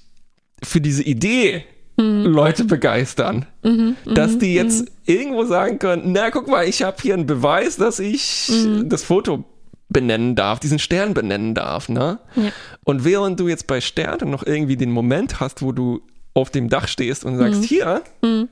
für 0.62 0.80
diese 0.80 1.02
Idee 1.02 1.64
Hm. 1.98 2.24
Leute 2.24 2.64
begeistern. 2.64 3.46
Mhm, 3.62 3.94
dass 4.04 4.38
die 4.38 4.54
jetzt 4.54 4.90
irgendwo 5.06 5.44
sagen 5.44 5.78
können, 5.78 6.12
na 6.12 6.30
guck 6.30 6.48
mal, 6.48 6.66
ich 6.66 6.82
habe 6.82 6.96
hier 7.00 7.14
einen 7.14 7.26
Beweis, 7.26 7.76
dass 7.76 7.98
ich 8.00 8.48
Mhm. 8.50 8.88
das 8.88 9.04
Foto 9.04 9.44
benennen 9.88 10.34
darf, 10.34 10.58
diesen 10.58 10.78
Stern 10.80 11.14
benennen 11.14 11.54
darf. 11.54 11.88
Ne? 11.88 12.18
Ja. 12.34 12.50
Und 12.84 13.04
während 13.04 13.38
du 13.38 13.46
jetzt 13.48 13.66
bei 13.68 13.80
Sternen 13.80 14.30
noch 14.30 14.44
irgendwie 14.44 14.76
den 14.76 14.90
Moment 14.90 15.38
hast, 15.40 15.62
wo 15.62 15.70
du 15.72 16.00
auf 16.34 16.50
dem 16.50 16.68
Dach 16.68 16.88
stehst 16.88 17.24
und 17.24 17.36
sagst, 17.38 17.64
hier, 17.64 18.02
Mhm. 18.22 18.48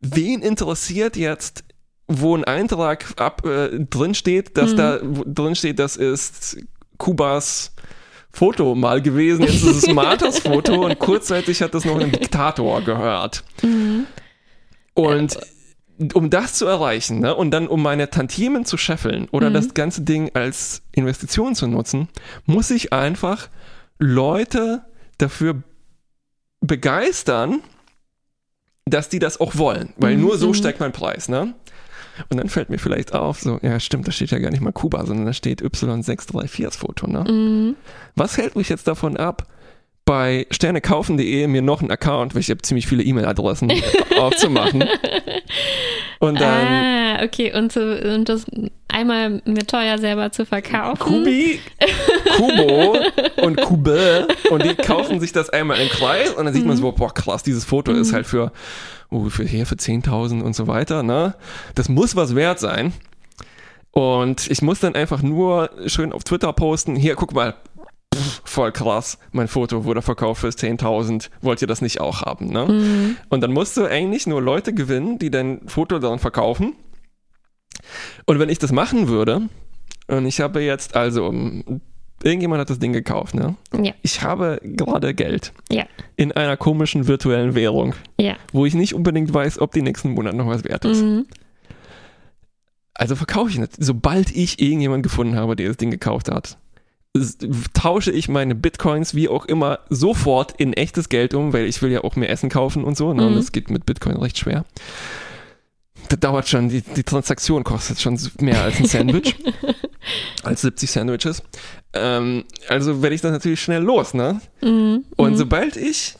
wen 0.00 0.42
interessiert 0.42 1.16
jetzt, 1.16 1.64
wo 2.08 2.34
ein 2.36 2.44
Eintrag 2.44 3.04
ab, 3.20 3.44
äh, 3.46 3.78
drin 3.84 4.14
steht, 4.14 4.56
dass 4.56 4.72
Mhm. 4.72 4.76
da 4.76 4.98
drin 5.26 5.54
steht, 5.54 5.78
das 5.78 5.96
ist 5.96 6.58
Kubas 6.96 7.72
Foto 8.32 8.74
mal 8.74 9.00
gewesen, 9.00 9.42
jetzt 9.42 9.62
ist 9.64 9.84
es 9.84 9.86
Marthas 9.94 10.40
Foto 10.40 10.84
und 10.84 10.98
kurzzeitig 10.98 11.62
hat 11.62 11.74
das 11.74 11.84
noch 11.84 11.98
ein 11.98 12.12
Diktator 12.12 12.82
gehört. 12.82 13.42
Mhm. 13.62 14.06
Und 14.94 15.38
um 16.14 16.30
das 16.30 16.54
zu 16.54 16.66
erreichen 16.66 17.20
ne, 17.20 17.34
und 17.34 17.50
dann 17.50 17.66
um 17.66 17.82
meine 17.82 18.10
Tantiemen 18.10 18.64
zu 18.64 18.76
scheffeln 18.76 19.22
Mhm. 19.22 19.28
oder 19.32 19.50
das 19.50 19.74
ganze 19.74 20.02
Ding 20.02 20.30
als 20.34 20.82
Investition 20.92 21.54
zu 21.54 21.66
nutzen, 21.66 22.08
muss 22.46 22.70
ich 22.70 22.92
einfach 22.92 23.48
Leute 23.98 24.82
dafür 25.18 25.62
begeistern, 26.60 27.60
dass 28.86 29.08
die 29.08 29.18
das 29.18 29.40
auch 29.40 29.56
wollen. 29.56 29.92
Weil 29.96 30.16
Mhm, 30.16 30.22
nur 30.22 30.38
so 30.38 30.48
mhm. 30.48 30.54
steigt 30.54 30.80
mein 30.80 30.92
Preis. 30.92 31.28
Ne? 31.28 31.54
Und 32.30 32.36
dann 32.36 32.48
fällt 32.48 32.70
mir 32.70 32.78
vielleicht 32.78 33.14
auf, 33.14 33.40
so, 33.40 33.58
ja 33.62 33.78
stimmt, 33.80 34.08
da 34.08 34.12
steht 34.12 34.30
ja 34.30 34.38
gar 34.38 34.50
nicht 34.50 34.60
mal 34.60 34.72
Kuba, 34.72 35.04
sondern 35.06 35.26
da 35.26 35.32
steht 35.32 35.62
Y634 35.62 36.62
das 36.64 36.76
Foto. 36.76 37.06
Ne? 37.06 37.24
Mhm. 37.30 37.76
Was 38.16 38.36
hält 38.36 38.56
mich 38.56 38.68
jetzt 38.68 38.88
davon 38.88 39.16
ab, 39.16 39.46
bei 40.04 40.46
sternekaufen.de 40.50 41.46
mir 41.48 41.60
noch 41.60 41.82
einen 41.82 41.90
Account, 41.90 42.34
weil 42.34 42.40
ich 42.40 42.50
habe 42.50 42.62
ziemlich 42.62 42.86
viele 42.86 43.02
E-Mail-Adressen, 43.02 43.70
aufzumachen? 44.18 44.84
Und 46.18 46.40
dann 46.40 46.97
ah, 47.18 47.24
okay, 47.24 47.52
und, 47.54 47.72
zu, 47.72 48.14
und 48.14 48.28
das 48.28 48.46
einmal 48.88 49.42
mir 49.44 49.66
teuer 49.66 49.98
selber 49.98 50.32
zu 50.32 50.46
verkaufen. 50.46 50.98
Kubi, 50.98 51.60
Kubo 52.36 52.96
und 53.42 53.60
Kube 53.60 54.28
und 54.50 54.64
die 54.64 54.74
kaufen 54.74 55.20
sich 55.20 55.32
das 55.32 55.50
einmal 55.50 55.80
im 55.80 55.88
Kreis 55.88 56.30
und 56.34 56.44
dann 56.44 56.54
sieht 56.54 56.66
man 56.66 56.76
so, 56.76 56.90
boah 56.92 57.12
krass, 57.12 57.42
dieses 57.42 57.64
Foto 57.64 57.92
ist 57.92 58.12
halt 58.12 58.26
für, 58.26 58.52
oh, 59.10 59.28
für 59.28 59.44
hier 59.44 59.66
für 59.66 59.76
10.000 59.76 60.42
und 60.42 60.54
so 60.54 60.66
weiter, 60.66 61.02
ne? 61.02 61.34
Das 61.74 61.88
muss 61.88 62.16
was 62.16 62.34
wert 62.34 62.58
sein. 62.58 62.92
Und 63.90 64.50
ich 64.50 64.62
muss 64.62 64.80
dann 64.80 64.94
einfach 64.94 65.22
nur 65.22 65.70
schön 65.86 66.12
auf 66.12 66.24
Twitter 66.24 66.52
posten, 66.52 66.94
hier, 66.94 67.14
guck 67.14 67.34
mal, 67.34 67.54
pff, 68.14 68.42
voll 68.44 68.72
krass, 68.72 69.18
mein 69.32 69.48
Foto 69.48 69.84
wurde 69.84 70.02
verkauft 70.02 70.40
für 70.40 70.48
10.000, 70.48 71.30
wollt 71.40 71.62
ihr 71.62 71.68
das 71.68 71.82
nicht 71.82 72.00
auch 72.00 72.22
haben, 72.22 72.48
ne? 72.48 73.16
Und 73.28 73.40
dann 73.42 73.52
musst 73.52 73.76
du 73.76 73.86
eigentlich 73.86 74.26
nur 74.26 74.40
Leute 74.40 74.72
gewinnen, 74.72 75.18
die 75.18 75.30
dein 75.30 75.60
Foto 75.66 75.98
dann 75.98 76.18
verkaufen. 76.18 76.74
Und 78.26 78.38
wenn 78.38 78.48
ich 78.48 78.58
das 78.58 78.72
machen 78.72 79.08
würde, 79.08 79.42
und 80.08 80.26
ich 80.26 80.40
habe 80.40 80.60
jetzt 80.62 80.96
also, 80.96 81.30
mm, 81.32 81.80
irgendjemand 82.22 82.60
hat 82.60 82.70
das 82.70 82.78
Ding 82.78 82.92
gekauft, 82.92 83.34
ne? 83.34 83.56
Ja, 83.80 83.92
Ich 84.02 84.22
habe 84.22 84.60
gerade 84.62 85.14
Geld 85.14 85.52
ja, 85.70 85.86
in 86.16 86.32
einer 86.32 86.56
komischen 86.56 87.06
virtuellen 87.06 87.54
Währung, 87.54 87.94
ja. 88.18 88.36
wo 88.52 88.66
ich 88.66 88.74
nicht 88.74 88.94
unbedingt 88.94 89.32
weiß, 89.32 89.60
ob 89.60 89.72
die 89.72 89.82
nächsten 89.82 90.10
Monate 90.12 90.36
noch 90.36 90.46
was 90.46 90.64
wert 90.64 90.84
ist. 90.84 91.02
Mhm. 91.02 91.26
Also 92.94 93.14
verkaufe 93.14 93.50
ich 93.50 93.58
nicht. 93.58 93.72
Sobald 93.78 94.34
ich 94.34 94.60
irgendjemanden 94.60 95.02
gefunden 95.04 95.36
habe, 95.36 95.54
der 95.54 95.68
das 95.68 95.76
Ding 95.76 95.90
gekauft 95.92 96.30
hat, 96.30 96.58
tausche 97.72 98.10
ich 98.10 98.28
meine 98.28 98.54
Bitcoins 98.54 99.14
wie 99.14 99.28
auch 99.28 99.44
immer 99.46 99.78
sofort 99.88 100.52
in 100.60 100.72
echtes 100.72 101.08
Geld 101.08 101.32
um, 101.34 101.52
weil 101.52 101.66
ich 101.66 101.80
will 101.80 101.90
ja 101.92 102.02
auch 102.04 102.16
mehr 102.16 102.30
Essen 102.30 102.48
kaufen 102.50 102.84
und 102.84 102.96
so. 102.96 103.12
Ne? 103.14 103.26
Und 103.26 103.32
Mhm. 103.32 103.36
das 103.36 103.52
geht 103.52 103.70
mit 103.70 103.86
Bitcoin 103.86 104.16
recht 104.16 104.38
schwer. 104.38 104.64
Das 106.08 106.20
dauert 106.20 106.48
schon, 106.48 106.68
die, 106.70 106.80
die 106.80 107.02
Transaktion 107.02 107.64
kostet 107.64 108.00
schon 108.00 108.18
mehr 108.40 108.62
als 108.62 108.78
ein 108.78 108.86
Sandwich. 108.86 109.36
als 110.42 110.62
70 110.62 110.90
Sandwiches. 110.90 111.42
Ähm, 111.92 112.44
also 112.68 113.02
werde 113.02 113.14
ich 113.14 113.20
das 113.20 113.32
natürlich 113.32 113.60
schnell 113.60 113.82
los, 113.82 114.14
ne? 114.14 114.40
Mhm. 114.62 115.04
Und 115.16 115.36
sobald 115.36 115.76
ich 115.76 116.14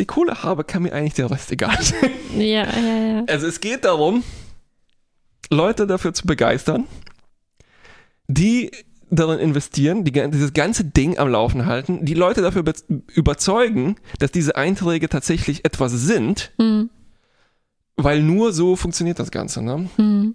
die 0.00 0.06
Kohle 0.06 0.42
habe, 0.42 0.64
kann 0.64 0.82
mir 0.82 0.92
eigentlich 0.92 1.14
der 1.14 1.30
Rest 1.30 1.50
egal 1.52 1.76
sein. 1.82 2.10
Ja, 2.36 2.42
ja, 2.44 3.06
ja. 3.18 3.24
Also 3.28 3.46
es 3.46 3.60
geht 3.60 3.84
darum, 3.84 4.22
Leute 5.50 5.86
dafür 5.86 6.12
zu 6.14 6.26
begeistern, 6.26 6.86
die 8.28 8.70
darin 9.10 9.38
investieren, 9.38 10.04
die, 10.04 10.12
dieses 10.12 10.52
ganze 10.52 10.84
Ding 10.84 11.18
am 11.18 11.28
Laufen 11.28 11.66
halten, 11.66 12.04
die 12.04 12.14
Leute 12.14 12.42
dafür 12.42 12.62
be- 12.62 12.72
überzeugen, 13.14 13.96
dass 14.18 14.32
diese 14.32 14.56
Einträge 14.56 15.08
tatsächlich 15.08 15.64
etwas 15.64 15.92
sind, 15.92 16.52
Mhm. 16.58 16.90
Weil 17.96 18.22
nur 18.22 18.52
so 18.52 18.76
funktioniert 18.76 19.18
das 19.18 19.30
Ganze. 19.30 19.62
Ne? 19.62 19.88
Mhm. 19.96 20.34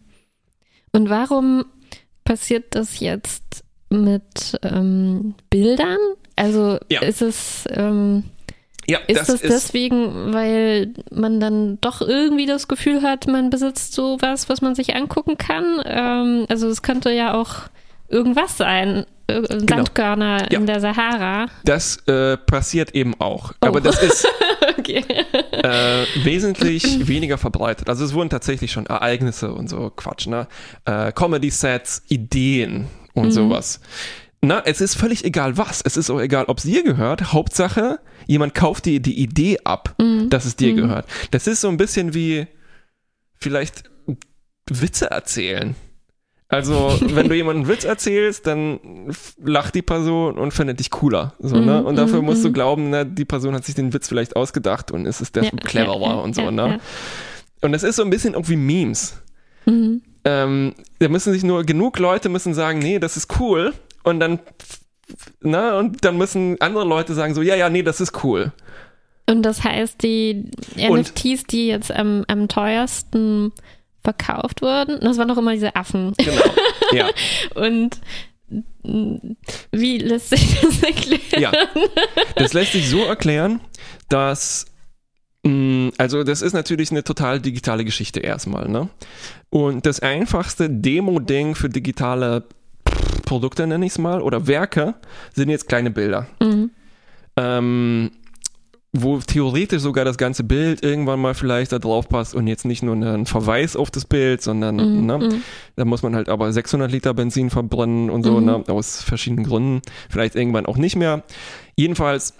Und 0.92 1.10
warum 1.10 1.66
passiert 2.24 2.76
das 2.76 3.00
jetzt 3.00 3.64
mit 3.90 4.58
ähm, 4.64 5.36
Bildern? 5.50 5.98
Also 6.36 6.78
Ja. 6.90 7.02
ist 7.02 7.22
es 7.22 7.66
ähm, 7.72 8.24
Ja, 8.88 9.00
ist 9.08 9.28
das, 9.30 9.42
deswegen, 9.42 10.34
weil 10.34 10.94
man 11.12 11.40
dann 11.40 11.80
doch 11.82 12.02
irgendwie 12.02 12.46
das 12.46 12.68
Gefühl 12.68 13.02
hat, 13.02 13.28
man 13.28 13.50
besitzt 13.50 13.94
sowas, 13.94 14.48
was 14.50 14.62
man 14.62 14.74
sich 14.76 14.96
angucken 14.96 15.38
kann? 15.38 15.82
Ähm, 15.86 16.46
also 16.50 16.68
es 16.70 16.82
könnte 16.82 17.12
ja 17.12 17.34
auch 17.34 17.70
irgendwas 18.10 18.58
sein. 18.58 19.06
Sandkörner 19.32 20.38
Genau. 20.40 20.52
Ja. 20.52 20.60
in 20.60 20.66
der 20.66 20.80
Sahara. 20.80 21.46
das 21.64 21.98
äh, 22.08 22.36
passiert 22.38 22.96
eben 22.96 23.14
auch. 23.22 23.52
Oh. 23.62 23.68
Aber 23.68 23.80
das 23.80 24.02
ist 24.02 24.28
Okay. 24.80 25.04
äh, 25.52 26.06
wesentlich 26.24 27.08
weniger 27.08 27.38
verbreitet. 27.38 27.90
Also 27.90 28.06
es 28.06 28.14
wurden 28.14 28.30
tatsächlich 28.30 28.72
schon 28.72 28.88
Ereignisse 28.88 29.54
und 29.54 29.70
so 29.70 29.92
Quatsch, 29.96 30.26
ne? 30.28 30.48
Äh, 30.86 31.12
Comedy-Sets, 31.12 32.04
Ideen 32.10 32.88
und 33.14 33.32
sowas. 33.32 33.82
Na, 34.42 34.62
es 34.66 34.82
ist 34.82 34.96
völlig 34.96 35.26
egal 35.26 35.58
was. 35.58 35.82
Es 35.82 35.96
ist 35.98 36.10
auch 36.10 36.20
egal, 36.22 36.46
ob 36.46 36.58
es 36.60 36.64
dir 36.64 36.82
gehört. 36.82 37.32
Hauptsache, 37.34 38.00
jemand 38.26 38.56
kauft 38.56 38.86
dir 38.86 39.00
die 39.00 39.20
Idee 39.22 39.60
ab, 39.64 39.96
dass 40.30 40.46
es 40.46 40.56
dir 40.56 40.74
gehört. 40.74 41.06
Das 41.32 41.46
ist 41.46 41.62
so 41.62 41.68
ein 41.68 41.78
bisschen 41.78 42.14
wie 42.16 42.48
vielleicht 43.36 43.84
Witze 44.70 45.12
erzählen. 45.12 45.76
Also, 46.50 46.98
wenn 47.02 47.30
du 47.30 47.36
jemanden 47.36 47.68
Witz 47.68 47.86
erzählst, 47.86 48.46
dann 48.48 48.80
lacht 49.42 49.76
die 49.76 49.84
Person 49.84 50.38
und 50.38 50.52
findet 50.52 50.80
dich 50.80 50.90
cooler. 50.90 51.34
So, 51.40 51.58
ne? 51.58 51.84
Und 51.84 51.96
dafür 51.96 52.22
musst 52.22 52.44
du 52.44 52.52
glauben, 52.52 52.90
ne, 52.90 53.06
die 53.06 53.26
Person 53.26 53.54
hat 53.54 53.64
sich 53.64 53.76
den 53.76 53.94
Witz 53.94 54.10
vielleicht 54.10 54.36
ausgedacht 54.36 54.92
und 54.92 55.06
es 55.06 55.22
ist 55.22 55.36
deshalb 55.36 55.64
cleverer 55.64 56.02
ja, 56.02 56.14
und 56.16 56.36
so, 56.36 56.42
ja, 56.42 56.52
ne? 56.52 56.68
ja. 56.68 56.80
Und 57.62 57.72
das 57.72 57.84
ist 57.84 57.98
so 57.98 58.04
ein 58.04 58.10
bisschen 58.10 58.34
irgendwie 58.34 58.56
Memes. 58.56 59.22
Mhm. 59.66 60.02
Ähm, 60.26 60.74
da 61.00 61.08
müssen 61.08 61.34
sich 61.34 61.44
nur 61.44 61.64
genug 61.64 62.00
Leute 62.00 62.30
müssen 62.30 62.54
sagen, 62.54 62.80
nee, 62.80 63.00
das 63.00 63.16
ist 63.16 63.40
cool. 63.40 63.74
Und 64.04 64.20
dann, 64.20 64.40
na, 65.42 65.78
und 65.78 66.04
dann 66.04 66.18
müssen 66.18 66.60
andere 66.60 66.84
Leute 66.84 67.14
sagen 67.14 67.36
so, 67.36 67.42
ja, 67.42 67.56
ja, 67.56 67.70
nee, 67.70 67.84
das 67.84 68.02
ist 68.02 68.24
cool. 68.24 68.52
Und 69.28 69.44
das 69.44 69.64
heißt, 69.64 70.02
die 70.02 70.50
Und- 70.90 71.00
NFTs, 71.00 71.44
die 71.44 71.68
jetzt 71.68 71.92
am, 71.92 72.26
am 72.28 72.48
teuersten 72.48 73.52
verkauft 74.04 74.62
wurden, 74.62 75.00
das 75.02 75.18
waren 75.18 75.28
doch 75.28 75.38
immer 75.38 75.54
diese 75.54 75.76
Affen. 75.76 76.14
Genau. 76.18 76.42
ja. 76.92 77.10
Und 77.56 78.00
mm, 78.84 79.16
wie 79.72 79.98
lässt 79.98 80.30
sich 80.30 80.60
das 80.62 80.82
erklären? 80.84 81.42
Ja, 81.42 81.52
das 82.36 82.54
lässt 82.54 82.74
sich 82.74 82.90
so 82.90 83.04
erklären, 83.04 83.62
dass 84.08 84.66
mh, 85.44 85.92
also 85.98 86.24
das 86.24 86.42
ist 86.42 86.54
natürlich 86.54 86.92
eine 86.92 87.04
total 87.04 87.40
digitale 87.40 87.86
Geschichte 87.86 88.20
erstmal, 88.20 88.68
ne? 88.68 88.90
Und 89.50 89.86
das 89.86 90.00
einfachste 90.00 90.70
Demo-Ding 90.70 91.56
für 91.56 91.70
digitale 91.70 92.46
Produkte, 93.26 93.68
nenne 93.68 93.86
ich 93.86 93.94
es 93.94 93.98
mal, 93.98 94.22
oder 94.22 94.48
Werke, 94.48 94.96
sind 95.34 95.50
jetzt 95.50 95.68
kleine 95.68 95.92
Bilder. 95.92 96.28
Mhm. 96.42 96.72
Ähm, 97.36 98.12
wo 98.92 99.20
theoretisch 99.20 99.82
sogar 99.84 100.04
das 100.04 100.18
ganze 100.18 100.44
Bild 100.44 100.84
irgendwann 100.84 101.20
mal 101.20 101.36
vielleicht 101.36 101.72
da 101.72 101.78
drauf 101.80 102.10
passt 102.10 102.34
und 102.34 102.48
jetzt 102.48 102.66
nicht 102.66 102.82
nur 102.82 102.96
ein 102.96 103.28
Verweis 103.28 103.76
auf 103.76 103.92
das 103.92 104.06
Bild, 104.06 104.42
sondern 104.42 104.78
Mhm. 104.78 105.06
ne, 105.06 105.40
da 105.76 105.86
muss 105.86 106.02
man 106.02 106.16
halt 106.16 106.28
aber 106.28 106.52
600 106.52 106.92
Liter 106.92 107.14
Benzin 107.14 107.52
verbrennen 107.52 108.10
und 108.10 108.24
so, 108.24 108.40
Mhm. 108.40 108.46
ne, 108.46 108.64
aus 108.68 109.04
verschiedenen 109.04 109.46
Gründen. 109.46 109.82
Vielleicht 110.10 110.36
irgendwann 110.36 110.66
auch 110.66 110.78
nicht 110.78 110.96
mehr. 110.96 111.24
Jedenfalls 111.76 112.34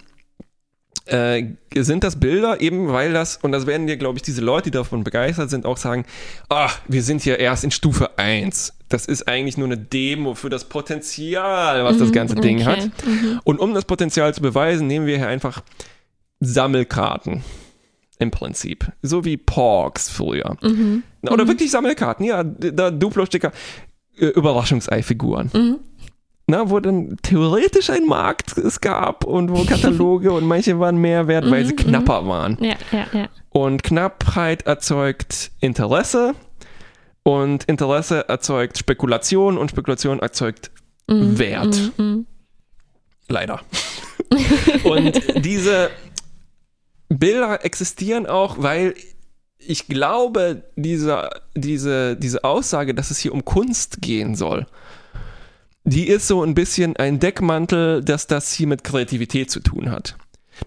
äh, 1.06 1.44
sind 1.74 2.04
das 2.04 2.20
Bilder 2.20 2.60
eben, 2.60 2.88
weil 2.92 3.12
das, 3.12 3.38
und 3.38 3.52
das 3.52 3.66
werden 3.66 3.86
dir, 3.86 3.96
glaube 3.96 4.18
ich, 4.18 4.22
diese 4.22 4.42
Leute, 4.42 4.64
die 4.64 4.70
davon 4.76 5.02
begeistert 5.02 5.50
sind, 5.50 5.66
auch 5.66 5.76
sagen, 5.76 6.04
ach, 6.48 6.78
wir 6.88 7.02
sind 7.02 7.22
hier 7.22 7.38
erst 7.38 7.64
in 7.64 7.70
Stufe 7.70 8.16
1. 8.18 8.74
Das 8.88 9.06
ist 9.06 9.26
eigentlich 9.26 9.56
nur 9.56 9.66
eine 9.66 9.78
Demo 9.78 10.34
für 10.34 10.50
das 10.50 10.64
Potenzial, 10.68 11.84
was 11.84 11.98
das 11.98 12.12
ganze 12.12 12.34
Ding 12.36 12.58
Mhm. 12.58 12.62
okay. 12.68 12.70
hat. 12.82 12.90
Und 13.44 13.58
um 13.60 13.72
das 13.74 13.84
Potenzial 13.86 14.34
zu 14.34 14.40
beweisen, 14.42 14.86
nehmen 14.86 15.06
wir 15.06 15.16
hier 15.16 15.28
einfach 15.28 15.62
Sammelkarten. 16.40 17.42
im 18.18 18.30
Prinzip. 18.30 18.92
So 19.00 19.24
wie 19.24 19.38
Porks 19.38 20.10
früher. 20.10 20.56
Mhm. 20.62 21.02
Oder 21.22 21.48
wirklich 21.48 21.70
Sammelkarten, 21.70 22.26
ja, 22.26 22.44
da 22.44 22.90
Duplo-Sticker, 22.90 23.50
Überraschungsei-Figuren. 24.14 25.50
Mhm. 25.54 25.78
Na, 26.46 26.68
wo 26.68 26.80
dann 26.80 27.16
theoretisch 27.22 27.90
ein 27.90 28.06
Markt 28.06 28.58
es 28.58 28.80
gab 28.80 29.24
und 29.24 29.50
wo 29.50 29.64
Kataloge 29.64 30.32
und 30.34 30.46
manche 30.46 30.78
waren 30.80 30.96
mehr 30.98 31.28
wert, 31.28 31.48
weil 31.50 31.62
Mhm, 31.62 31.68
sie 31.68 31.76
knapper 31.76 32.26
waren. 32.26 32.58
Ja, 32.60 32.74
ja, 32.92 33.06
ja. 33.12 33.28
Und 33.50 33.82
Knappheit 33.84 34.66
erzeugt 34.66 35.52
Interesse 35.60 36.34
und 37.22 37.64
Interesse 37.64 38.28
erzeugt 38.28 38.78
Spekulation 38.78 39.56
und 39.56 39.70
Spekulation 39.70 40.18
erzeugt 40.18 40.72
Wert. 41.06 41.92
Mhm. 41.96 42.26
Leider. 43.28 43.60
und 44.84 45.44
diese 45.44 45.90
Bilder 47.10 47.64
existieren 47.64 48.26
auch, 48.26 48.56
weil 48.58 48.94
ich 49.58 49.88
glaube, 49.88 50.62
diese, 50.76 51.28
diese, 51.54 52.16
diese 52.16 52.44
Aussage, 52.44 52.94
dass 52.94 53.10
es 53.10 53.18
hier 53.18 53.34
um 53.34 53.44
Kunst 53.44 54.00
gehen 54.00 54.34
soll, 54.34 54.66
die 55.84 56.08
ist 56.08 56.28
so 56.28 56.42
ein 56.42 56.54
bisschen 56.54 56.96
ein 56.96 57.18
Deckmantel, 57.18 58.02
dass 58.02 58.26
das 58.26 58.52
hier 58.52 58.68
mit 58.68 58.84
Kreativität 58.84 59.50
zu 59.50 59.60
tun 59.60 59.90
hat. 59.90 60.16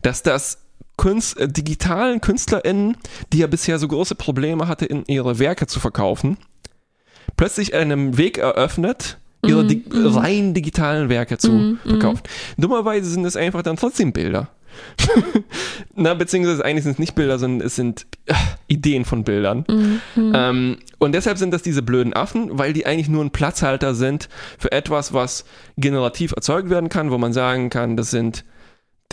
Dass 0.01 0.21
das 0.21 0.59
Kunst, 0.97 1.37
äh, 1.37 1.47
digitalen 1.47 2.21
KünstlerInnen, 2.21 2.97
die 3.31 3.39
ja 3.39 3.47
bisher 3.47 3.79
so 3.79 3.87
große 3.87 4.15
Probleme 4.15 4.67
hatte, 4.67 4.85
in 4.85 5.05
ihre 5.07 5.39
Werke 5.39 5.65
zu 5.65 5.79
verkaufen, 5.79 6.37
plötzlich 7.37 7.73
einen 7.73 8.17
Weg 8.17 8.37
eröffnet, 8.37 9.17
ihre 9.45 9.65
di 9.65 9.83
rein 9.91 10.53
digitalen 10.53 11.09
Werke 11.09 11.37
zu 11.37 11.77
verkaufen. 11.85 12.21
Dummerweise 12.57 13.09
sind 13.09 13.25
es 13.25 13.35
einfach 13.35 13.61
dann 13.61 13.75
trotzdem 13.75 14.13
Bilder. 14.13 14.49
Na, 15.95 16.13
beziehungsweise 16.13 16.63
eigentlich 16.63 16.83
sind 16.83 16.93
es 16.93 16.99
nicht 16.99 17.15
Bilder, 17.15 17.39
sondern 17.39 17.65
es 17.65 17.75
sind 17.75 18.05
äh, 18.25 18.33
Ideen 18.67 19.05
von 19.05 19.23
Bildern. 19.23 19.65
Ähm, 20.15 20.77
und 20.99 21.13
deshalb 21.13 21.37
sind 21.37 21.51
das 21.51 21.61
diese 21.61 21.81
blöden 21.81 22.13
Affen, 22.13 22.57
weil 22.57 22.73
die 22.73 22.85
eigentlich 22.85 23.09
nur 23.09 23.23
ein 23.23 23.31
Platzhalter 23.31 23.93
sind 23.95 24.29
für 24.57 24.71
etwas, 24.71 25.13
was 25.13 25.45
generativ 25.77 26.33
erzeugt 26.35 26.69
werden 26.69 26.89
kann, 26.89 27.11
wo 27.11 27.17
man 27.17 27.33
sagen 27.33 27.69
kann, 27.69 27.97
das 27.97 28.11
sind, 28.11 28.45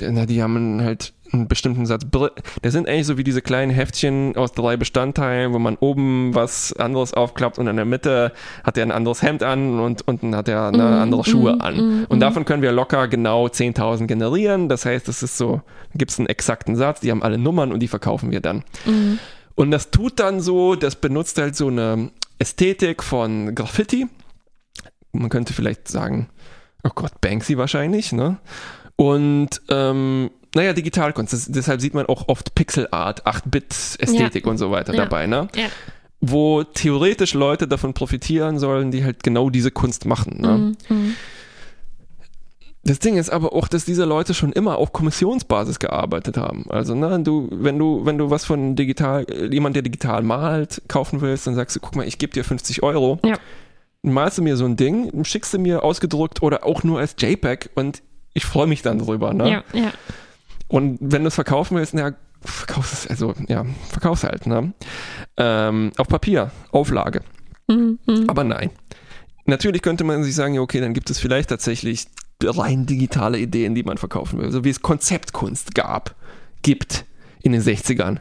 na, 0.00 0.26
die 0.26 0.42
haben 0.42 0.80
halt 0.82 1.12
einen 1.32 1.48
bestimmten 1.48 1.86
Satz. 1.86 2.04
Das 2.62 2.72
sind 2.72 2.88
eigentlich 2.88 3.06
so 3.06 3.16
wie 3.18 3.24
diese 3.24 3.42
kleinen 3.42 3.70
Heftchen 3.70 4.36
aus 4.36 4.52
drei 4.52 4.76
Bestandteilen, 4.76 5.52
wo 5.52 5.58
man 5.58 5.76
oben 5.76 6.34
was 6.34 6.72
anderes 6.74 7.14
aufklappt 7.14 7.58
und 7.58 7.66
in 7.66 7.76
der 7.76 7.84
Mitte 7.84 8.32
hat 8.64 8.76
er 8.76 8.84
ein 8.84 8.90
anderes 8.92 9.22
Hemd 9.22 9.42
an 9.42 9.78
und 9.80 10.06
unten 10.06 10.34
hat 10.34 10.48
er 10.48 10.68
eine 10.68 11.00
andere 11.00 11.24
Schuhe 11.24 11.60
an. 11.60 12.06
Und 12.08 12.20
davon 12.20 12.44
können 12.44 12.62
wir 12.62 12.72
locker 12.72 13.08
genau 13.08 13.46
10.000 13.46 14.06
generieren. 14.06 14.68
Das 14.68 14.84
heißt, 14.86 15.08
es 15.08 15.22
ist 15.22 15.36
so, 15.36 15.62
gibt 15.94 16.10
es 16.10 16.18
einen 16.18 16.28
exakten 16.28 16.76
Satz, 16.76 17.00
die 17.00 17.10
haben 17.10 17.22
alle 17.22 17.38
Nummern 17.38 17.72
und 17.72 17.80
die 17.80 17.88
verkaufen 17.88 18.30
wir 18.30 18.40
dann. 18.40 18.64
Und 19.54 19.70
das 19.70 19.90
tut 19.90 20.20
dann 20.20 20.40
so, 20.40 20.74
das 20.74 20.96
benutzt 20.96 21.38
halt 21.38 21.54
so 21.56 21.68
eine 21.68 22.10
Ästhetik 22.38 23.02
von 23.02 23.54
Graffiti. 23.54 24.06
Man 25.12 25.28
könnte 25.28 25.52
vielleicht 25.52 25.88
sagen, 25.88 26.28
oh 26.84 26.90
Gott, 26.94 27.20
Banksy 27.20 27.58
wahrscheinlich, 27.58 28.12
ne? 28.12 28.38
Und 28.96 29.60
ähm, 29.68 30.30
naja, 30.54 30.72
Digitalkunst. 30.72 31.32
Das, 31.32 31.46
deshalb 31.46 31.80
sieht 31.80 31.94
man 31.94 32.06
auch 32.06 32.28
oft 32.28 32.54
Pixelart, 32.54 33.26
8-Bit-Ästhetik 33.26 34.46
und 34.46 34.58
so 34.58 34.70
weiter 34.70 34.92
Ja. 34.94 35.04
dabei, 35.04 35.26
ne? 35.26 35.48
Ja. 35.54 35.66
Wo 36.20 36.64
theoretisch 36.64 37.34
Leute 37.34 37.66
davon 37.66 37.94
profitieren 37.94 38.58
sollen, 38.58 38.90
die 38.90 39.04
halt 39.04 39.22
genau 39.22 39.48
diese 39.48 39.70
Kunst 39.70 40.04
machen. 40.04 40.36
Ne? 40.40 40.74
Mhm. 40.88 41.14
Das 42.82 42.98
Ding 42.98 43.16
ist 43.18 43.30
aber 43.30 43.52
auch, 43.52 43.68
dass 43.68 43.84
diese 43.84 44.04
Leute 44.06 44.32
schon 44.32 44.52
immer 44.52 44.78
auf 44.78 44.92
Kommissionsbasis 44.92 45.78
gearbeitet 45.78 46.36
haben. 46.38 46.64
Also, 46.70 46.94
ne, 46.94 47.20
du, 47.22 47.48
wenn 47.52 47.78
du, 47.78 48.06
wenn 48.06 48.16
du 48.16 48.30
was 48.30 48.44
von 48.46 48.74
digital, 48.74 49.26
jemand, 49.52 49.76
der 49.76 49.82
digital 49.82 50.22
malt, 50.22 50.82
kaufen 50.88 51.20
willst, 51.20 51.46
dann 51.46 51.54
sagst 51.54 51.76
du, 51.76 51.80
guck 51.80 51.94
mal, 51.94 52.06
ich 52.06 52.16
gebe 52.18 52.32
dir 52.32 52.42
50 52.42 52.82
Euro. 52.82 53.18
Ja. 53.24 53.36
Malst 54.02 54.38
du 54.38 54.42
mir 54.42 54.56
so 54.56 54.64
ein 54.64 54.76
Ding, 54.76 55.24
schickst 55.24 55.52
du 55.52 55.58
mir 55.58 55.82
ausgedruckt 55.84 56.42
oder 56.42 56.64
auch 56.64 56.82
nur 56.82 56.98
als 57.00 57.16
JPEG 57.18 57.68
und 57.74 58.02
ich 58.32 58.46
freue 58.46 58.66
mich 58.66 58.80
dann 58.80 58.98
drüber, 58.98 59.34
ne? 59.34 59.50
Ja, 59.50 59.64
ja. 59.78 59.92
Und 60.70 60.98
wenn 61.00 61.22
du 61.22 61.28
es 61.28 61.34
verkaufen 61.34 61.76
willst, 61.76 61.94
na, 61.94 62.14
verkauf 62.42 62.92
es, 62.92 63.06
also, 63.08 63.34
ja, 63.48 63.66
verkauf's 63.88 64.22
halt, 64.22 64.46
ne? 64.46 64.72
Ähm, 65.36 65.90
auf 65.96 66.06
Papier, 66.06 66.52
Auflage. 66.70 67.22
Mhm. 67.66 67.98
Mhm. 68.06 68.24
Aber 68.28 68.44
nein. 68.44 68.70
Natürlich 69.46 69.82
könnte 69.82 70.04
man 70.04 70.22
sich 70.22 70.36
sagen, 70.36 70.54
ja, 70.54 70.60
okay, 70.60 70.80
dann 70.80 70.94
gibt 70.94 71.10
es 71.10 71.18
vielleicht 71.18 71.48
tatsächlich 71.48 72.06
rein 72.40 72.86
digitale 72.86 73.38
Ideen, 73.38 73.74
die 73.74 73.82
man 73.82 73.98
verkaufen 73.98 74.40
will. 74.40 74.52
So 74.52 74.62
wie 74.62 74.70
es 74.70 74.80
Konzeptkunst 74.80 75.74
gab, 75.74 76.14
gibt 76.62 77.04
in 77.42 77.50
den 77.50 77.62
60ern 77.62 78.20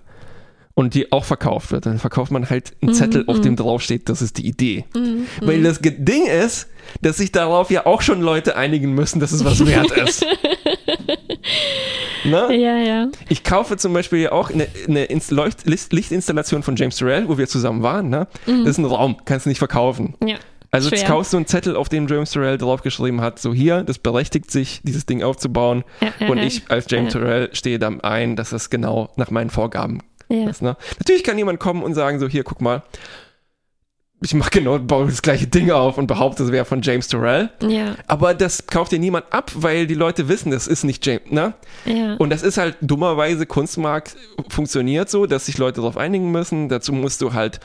und 0.74 0.96
die 0.96 1.12
auch 1.12 1.26
verkauft 1.26 1.72
wird. 1.72 1.86
Dann 1.86 2.00
verkauft 2.00 2.32
man 2.32 2.50
halt 2.50 2.74
einen 2.82 2.96
Zettel, 2.96 3.26
auf 3.28 3.42
dem 3.42 3.56
draufsteht, 3.58 4.10
das 4.10 4.24
ist 4.24 4.38
die 4.40 4.48
Idee. 4.48 4.86
Weil 5.42 5.62
das 5.62 5.80
Ding 5.82 6.26
ist, 6.26 6.68
dass 7.02 7.18
sich 7.18 7.32
darauf 7.32 7.70
ja 7.70 7.86
auch 7.86 8.02
schon 8.02 8.22
Leute 8.22 8.56
einigen 8.56 8.94
müssen, 8.94 9.20
dass 9.20 9.32
es 9.32 9.46
was 9.46 9.64
wert 9.68 9.92
ist. 9.92 10.26
ne? 12.24 12.56
Ja, 12.56 12.78
ja. 12.78 13.08
Ich 13.30 13.44
kaufe 13.44 13.78
zum 13.78 13.94
Beispiel 13.94 14.30
auch 14.30 14.50
eine, 14.50 14.68
eine 14.88 15.06
Lichtinstallation 15.06 16.64
von 16.64 16.76
James 16.76 16.98
Turrell, 16.98 17.28
wo 17.28 17.38
wir 17.38 17.48
zusammen 17.48 17.84
waren. 17.84 18.10
Ne? 18.10 18.28
Das 18.46 18.70
ist 18.70 18.78
ein 18.78 18.86
Raum, 18.86 19.18
kannst 19.26 19.46
du 19.46 19.50
nicht 19.50 19.60
verkaufen. 19.60 20.16
Ja. 20.26 20.36
Also 20.72 20.90
jetzt 20.90 21.00
Schwer. 21.00 21.10
kaufst 21.10 21.34
du 21.34 21.38
einen 21.38 21.48
Zettel, 21.48 21.76
auf 21.76 21.90
dem 21.90 22.08
James 22.08 22.30
Turrell 22.32 22.58
draufgeschrieben 22.60 23.22
hat, 23.22 23.40
so 23.40 23.54
hier, 23.54 23.84
das 23.84 23.98
berechtigt 23.98 24.52
sich, 24.52 24.82
dieses 24.84 25.06
Ding 25.08 25.24
aufzubauen. 25.24 25.84
Ja, 26.00 26.28
und 26.28 26.38
ja. 26.38 26.44
ich 26.44 26.70
als 26.70 26.86
James 26.90 27.14
Ja. 27.14 27.20
Turrell 27.20 27.50
stehe 27.54 27.80
dann 27.80 28.02
ein, 28.02 28.36
dass 28.36 28.52
das 28.52 28.70
genau 28.70 29.10
nach 29.16 29.32
meinen 29.32 29.50
Vorgaben 29.50 30.02
Ja. 30.30 30.48
ist. 30.48 30.62
Ne? 30.62 30.78
Natürlich 31.00 31.24
kann 31.24 31.38
jemand 31.40 31.60
kommen 31.60 31.82
und 31.82 31.96
sagen, 31.96 32.20
so 32.20 32.28
hier, 32.28 32.44
guck 32.44 32.62
mal, 32.62 32.84
ich 34.22 34.34
mache 34.34 34.50
genau, 34.50 34.78
baue 34.80 35.06
das 35.08 35.22
gleiche 35.22 35.48
Ding 35.48 35.72
auf 35.72 35.98
und 35.98 36.08
behaupte, 36.08 36.44
es 36.44 36.52
wäre 36.52 36.66
von 36.66 36.82
James 36.82 37.08
Turrell. 37.08 37.50
Ja, 37.62 37.96
Aber 38.08 38.34
das 38.34 38.68
kauft 38.68 38.92
dir 38.92 39.00
niemand 39.00 39.32
ab, 39.32 39.52
weil 39.56 39.88
die 39.88 39.94
Leute 39.94 40.28
wissen, 40.28 40.52
das 40.52 40.68
ist 40.68 40.84
nicht 40.84 41.06
James, 41.06 41.32
ne? 41.32 41.54
ja. 41.86 42.16
Und 42.16 42.30
das 42.30 42.44
ist 42.44 42.58
halt 42.58 42.76
dummerweise, 42.82 43.46
Kunstmarkt 43.46 44.18
funktioniert 44.50 45.10
so, 45.10 45.26
dass 45.26 45.46
sich 45.46 45.58
Leute 45.58 45.82
darauf 45.82 45.96
einigen 45.96 46.32
müssen. 46.32 46.68
Dazu 46.68 46.92
musst 46.92 47.22
du 47.22 47.34
halt 47.34 47.60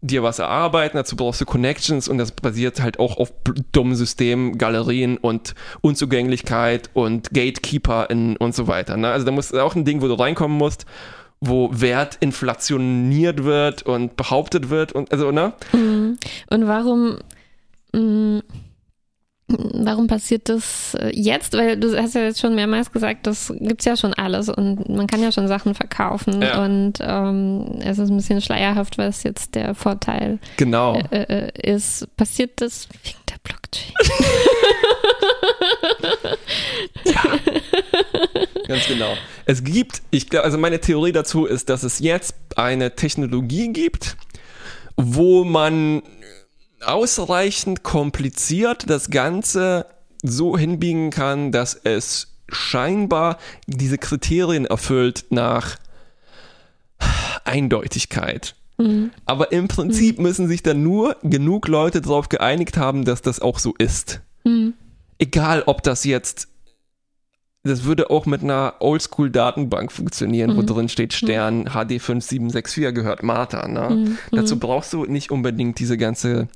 dir 0.00 0.22
was 0.22 0.38
erarbeiten, 0.38 0.96
dazu 0.96 1.16
brauchst 1.16 1.40
du 1.40 1.46
Connections 1.46 2.06
und 2.08 2.18
das 2.18 2.30
basiert 2.30 2.80
halt 2.80 3.00
auch 3.00 3.16
auf 3.16 3.32
dummen 3.72 3.96
Systemen, 3.96 4.58
Galerien 4.58 5.16
und 5.16 5.54
Unzugänglichkeit 5.80 6.90
und 6.92 7.30
Gatekeeper 7.32 8.10
in, 8.10 8.36
und 8.36 8.54
so 8.54 8.68
weiter. 8.68 8.96
Ne? 8.96 9.10
Also 9.10 9.26
da 9.26 9.32
muss 9.32 9.52
auch 9.54 9.74
ein 9.74 9.84
Ding, 9.84 10.02
wo 10.02 10.08
du 10.08 10.14
reinkommen 10.14 10.56
musst, 10.56 10.86
wo 11.40 11.68
Wert 11.72 12.16
inflationiert 12.20 13.44
wird 13.44 13.82
und 13.82 14.16
behauptet 14.16 14.70
wird 14.70 14.92
und 14.92 15.12
also, 15.12 15.30
ne? 15.32 15.52
Und 15.72 16.18
warum, 16.66 17.18
mh, 17.92 18.40
warum 19.48 20.06
passiert 20.08 20.48
das 20.48 20.96
äh, 21.00 21.10
jetzt? 21.14 21.52
Weil 21.56 21.76
du 21.78 21.96
hast 22.00 22.14
ja 22.14 22.22
jetzt 22.22 22.40
schon 22.40 22.54
mehrmals 22.56 22.90
gesagt, 22.90 23.26
das 23.28 23.52
gibt's 23.60 23.84
ja 23.84 23.96
schon 23.96 24.12
alles 24.14 24.48
und 24.48 24.88
man 24.88 25.06
kann 25.06 25.22
ja 25.22 25.30
schon 25.30 25.46
Sachen 25.46 25.74
verkaufen 25.74 26.42
Ja. 26.42 26.64
und 26.64 26.94
ähm, 27.00 27.78
es 27.80 27.98
ist 27.98 28.10
ein 28.10 28.16
bisschen 28.16 28.40
schleierhaft, 28.40 28.98
was 28.98 29.22
jetzt 29.22 29.54
der 29.54 29.74
Vorteil 29.74 30.38
Genau. 30.56 30.98
äh, 31.10 31.48
äh, 31.48 31.72
ist. 31.74 32.08
Passiert 32.16 32.60
das 32.60 32.88
Blockchain? 33.46 33.92
Ganz 38.68 38.86
genau. 38.86 39.16
Es 39.44 39.62
gibt, 39.62 40.02
ich 40.10 40.28
glaube, 40.28 40.44
also 40.44 40.58
meine 40.58 40.80
Theorie 40.80 41.12
dazu 41.12 41.46
ist, 41.46 41.68
dass 41.68 41.82
es 41.84 42.00
jetzt 42.00 42.34
eine 42.56 42.96
Technologie 42.96 43.72
gibt, 43.72 44.16
wo 44.96 45.44
man 45.44 46.02
ausreichend 46.84 47.82
kompliziert 47.82 48.90
das 48.90 49.10
Ganze 49.10 49.86
so 50.22 50.58
hinbiegen 50.58 51.10
kann, 51.10 51.52
dass 51.52 51.74
es 51.74 52.36
scheinbar 52.48 53.38
diese 53.66 53.98
Kriterien 53.98 54.66
erfüllt 54.66 55.26
nach 55.30 55.76
Eindeutigkeit. 57.44 58.54
Aber 59.24 59.52
im 59.52 59.68
Prinzip 59.68 60.18
müssen 60.18 60.48
sich 60.48 60.62
dann 60.62 60.82
nur 60.82 61.16
genug 61.22 61.68
Leute 61.68 62.00
darauf 62.00 62.28
geeinigt 62.28 62.76
haben, 62.76 63.04
dass 63.04 63.22
das 63.22 63.40
auch 63.40 63.58
so 63.58 63.74
ist. 63.78 64.20
Egal, 65.18 65.62
ob 65.66 65.82
das 65.82 66.04
jetzt 66.04 66.48
das 67.66 67.84
würde 67.84 68.10
auch 68.10 68.26
mit 68.26 68.42
einer 68.42 68.74
Oldschool-Datenbank 68.80 69.90
funktionieren, 69.92 70.56
wo 70.56 70.62
drin 70.62 70.88
steht 70.88 71.12
Stern 71.12 71.68
HD5764 71.68 72.92
gehört 72.92 73.22
Martha. 73.22 73.66
Ne? 73.66 74.16
Dazu 74.30 74.58
brauchst 74.58 74.92
du 74.92 75.04
nicht 75.04 75.30
unbedingt 75.30 75.78
diese 75.78 75.98
ganze 75.98 76.48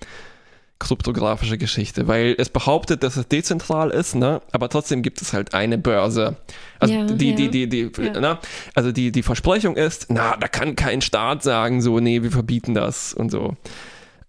kryptografische 0.80 1.58
Geschichte, 1.58 2.08
weil 2.08 2.34
es 2.38 2.48
behauptet, 2.48 3.04
dass 3.04 3.16
es 3.16 3.28
dezentral 3.28 3.90
ist, 3.90 4.16
ne? 4.16 4.40
aber 4.50 4.68
trotzdem 4.68 5.02
gibt 5.02 5.22
es 5.22 5.32
halt 5.32 5.54
eine 5.54 5.78
Börse. 5.78 6.36
Also 6.80 6.94
Ja, 6.94 7.04
die, 7.04 7.30
ja. 7.30 7.36
die, 7.36 7.48
die, 7.48 7.68
die, 7.68 8.02
Ja. 8.02 8.18
ne? 8.18 8.38
also 8.74 8.90
die, 8.90 9.12
die 9.12 9.22
Versprechung 9.22 9.76
ist, 9.76 10.06
na, 10.08 10.36
da 10.36 10.48
kann 10.48 10.74
kein 10.74 11.02
Staat 11.02 11.42
sagen, 11.44 11.82
so, 11.82 12.00
nee, 12.00 12.22
wir 12.22 12.32
verbieten 12.32 12.74
das 12.74 13.14
und 13.14 13.30
so. 13.30 13.56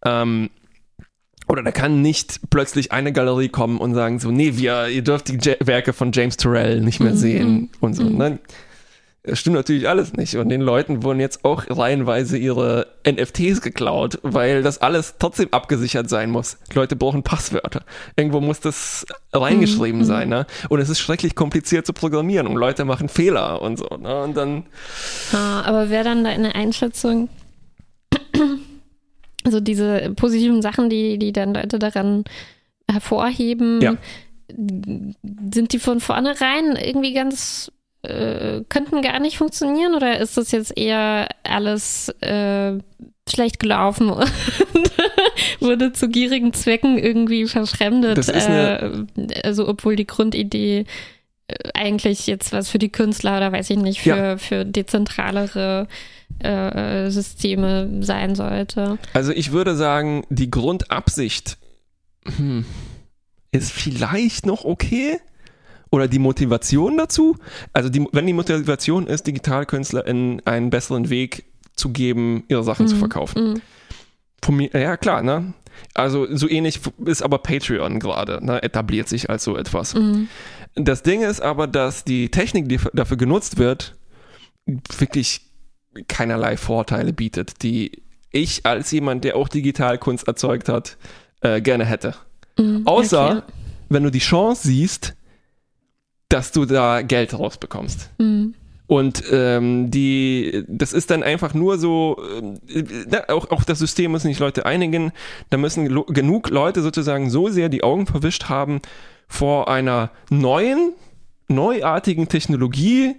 Ähm, 0.05 0.49
oder 1.47 1.63
da 1.63 1.71
kann 1.71 2.01
nicht 2.01 2.39
plötzlich 2.49 2.91
eine 2.91 3.11
Galerie 3.11 3.49
kommen 3.49 3.77
und 3.79 3.93
sagen 3.93 4.19
so, 4.19 4.29
nee, 4.31 4.57
wir, 4.57 4.87
ihr 4.87 5.01
dürft 5.03 5.29
die 5.29 5.39
Werke 5.59 5.93
von 5.93 6.11
James 6.11 6.37
Turrell 6.37 6.81
nicht 6.81 6.99
mehr 6.99 7.15
sehen 7.15 7.69
und 7.79 7.93
so. 7.95 8.03
Ne? 8.03 8.39
Das 9.23 9.37
stimmt 9.37 9.55
natürlich 9.55 9.87
alles 9.87 10.13
nicht. 10.13 10.35
Und 10.37 10.49
den 10.49 10.61
Leuten 10.61 11.03
wurden 11.03 11.19
jetzt 11.19 11.45
auch 11.45 11.65
reihenweise 11.69 12.39
ihre 12.39 12.87
NFTs 13.07 13.61
geklaut, 13.61 14.17
weil 14.23 14.63
das 14.63 14.79
alles 14.79 15.15
trotzdem 15.19 15.49
abgesichert 15.51 16.09
sein 16.09 16.31
muss. 16.31 16.57
Die 16.71 16.75
Leute 16.75 16.95
brauchen 16.95 17.21
Passwörter. 17.21 17.83
Irgendwo 18.15 18.39
muss 18.41 18.61
das 18.61 19.05
reingeschrieben 19.31 20.05
sein. 20.05 20.29
Ne? 20.29 20.47
Und 20.69 20.79
es 20.79 20.89
ist 20.89 20.99
schrecklich 20.99 21.35
kompliziert 21.35 21.85
zu 21.85 21.93
programmieren 21.93 22.47
und 22.47 22.55
Leute 22.55 22.83
machen 22.83 23.09
Fehler 23.09 23.61
und 23.61 23.77
so. 23.77 23.85
Ne? 23.95 24.23
Und 24.23 24.35
dann, 24.35 24.63
Ah, 25.33 25.61
aber 25.61 25.91
wäre 25.91 26.03
dann 26.03 26.23
deine 26.23 26.55
Einschätzung, 26.55 27.29
also 29.43 29.59
diese 29.59 30.11
positiven 30.15 30.63
Sachen, 30.63 30.89
die, 30.89 31.19
die 31.19 31.31
dann 31.31 31.53
Leute 31.53 31.77
daran 31.79 32.23
hervorheben, 32.89 33.81
Ja. 33.81 33.95
sind 34.49 35.73
die 35.73 35.79
von 35.79 35.99
vornherein 35.99 36.75
irgendwie 36.75 37.13
ganz, 37.13 37.71
äh, 38.03 38.61
könnten 38.69 39.01
gar 39.01 39.19
nicht 39.19 39.37
funktionieren 39.37 39.95
oder 39.95 40.19
ist 40.19 40.37
das 40.37 40.51
jetzt 40.51 40.77
eher 40.77 41.27
alles 41.43 42.09
äh, 42.21 42.79
schlecht 43.29 43.59
gelaufen 43.59 44.09
und 44.09 44.31
wurde 45.59 45.93
zu 45.93 46.09
gierigen 46.09 46.53
Zwecken 46.53 46.97
irgendwie 46.97 47.45
verschremdet? 47.45 48.17
Das 48.17 48.29
ist 48.29 48.47
äh, 48.47 49.05
also 49.43 49.67
obwohl 49.67 49.95
die 49.95 50.07
Grundidee 50.07 50.85
äh, 51.47 51.69
eigentlich 51.73 52.27
jetzt 52.27 52.51
was 52.53 52.69
für 52.69 52.79
die 52.79 52.91
Künstler 52.91 53.37
oder 53.37 53.51
weiß 53.51 53.69
ich 53.69 53.77
nicht, 53.77 54.01
für, 54.01 54.09
Ja. 54.09 54.37
für 54.37 54.65
dezentralere 54.65 55.87
äh, 56.39 57.09
Systeme 57.11 57.87
sein 58.01 58.35
sollte. 58.35 58.97
also 59.13 59.31
ich 59.31 59.51
würde 59.51 59.75
sagen, 59.75 60.25
die 60.29 60.49
Grundabsicht 60.49 61.57
hm, 62.37 62.65
ist 63.51 63.71
vielleicht 63.71 64.45
noch 64.45 64.65
okay. 64.65 65.19
Oder 65.91 66.07
die 66.07 66.19
Motivation 66.19 66.97
dazu. 66.97 67.35
Also 67.73 67.89
die, 67.89 68.07
wenn 68.11 68.25
die 68.25 68.33
Motivation 68.33 69.07
ist, 69.07 69.27
DigitalkünstlerInnen 69.27 70.41
einen 70.45 70.69
besseren 70.69 71.09
Weg 71.09 71.43
zu 71.75 71.89
geben, 71.89 72.43
ihre 72.47 72.63
Sachen 72.63 72.87
zu 72.87 72.95
verkaufen. 72.95 73.53
Mhm. 73.53 73.61
Von 74.43 74.55
mir, 74.55 74.69
ja 74.73 74.97
klar, 74.97 75.21
ne? 75.21 75.53
Also 75.93 76.27
so 76.35 76.49
ähnlich 76.49 76.79
ist 77.05 77.21
aber 77.21 77.39
Patreon 77.39 77.99
gerade, 77.99 78.43
ne? 78.45 78.61
etabliert 78.63 79.07
sich 79.09 79.29
als 79.29 79.43
so 79.43 79.57
etwas. 79.57 79.93
Mhm. 79.93 80.27
Das 80.75 81.03
Ding 81.03 81.21
ist 81.21 81.41
aber, 81.41 81.67
dass 81.67 82.03
die 82.03 82.29
Technik, 82.29 82.69
die 82.69 82.79
dafür 82.93 83.17
genutzt 83.17 83.57
wird, 83.57 83.95
wirklich 84.97 85.41
keinerlei 86.07 86.55
Vorteile 86.55 87.13
bietet, 87.13 87.63
die 87.63 88.03
ich 88.31 88.65
als 88.65 88.91
jemand, 88.91 89.23
der 89.25 89.35
auch 89.35 89.49
Digitalkunst 89.49 90.27
erzeugt 90.27 90.69
hat, 90.69 90.97
äh, 91.41 91.59
gerne 91.61 91.85
hätte. 91.85 92.15
Mhm. 92.57 92.83
Außer, 92.85 93.37
Okay. 93.37 93.53
wenn 93.89 94.03
du 94.03 94.11
die 94.11 94.19
Chance 94.19 94.67
siehst, 94.67 95.15
dass 96.31 96.51
du 96.51 96.65
da 96.65 97.01
Geld 97.01 97.37
rausbekommst. 97.37 98.09
Mhm. 98.17 98.55
Und 98.87 99.23
ähm, 99.31 99.89
die, 99.89 100.65
das 100.67 100.91
ist 100.91 101.11
dann 101.11 101.23
einfach 101.23 101.53
nur 101.53 101.77
so, 101.77 102.21
äh, 102.67 103.21
auch, 103.29 103.49
auch 103.49 103.63
das 103.63 103.79
System 103.79 104.11
müssen 104.11 104.27
sich 104.27 104.39
Leute 104.39 104.65
einigen, 104.65 105.13
da 105.49 105.57
müssen 105.57 105.87
genug 106.07 106.49
Leute 106.49 106.81
sozusagen 106.81 107.29
so 107.29 107.47
sehr 107.47 107.69
die 107.69 107.83
Augen 107.83 108.05
verwischt 108.05 108.49
haben 108.49 108.81
vor 109.29 109.69
einer 109.69 110.11
neuen, 110.29 110.91
neuartigen 111.47 112.27
Technologie, 112.27 113.15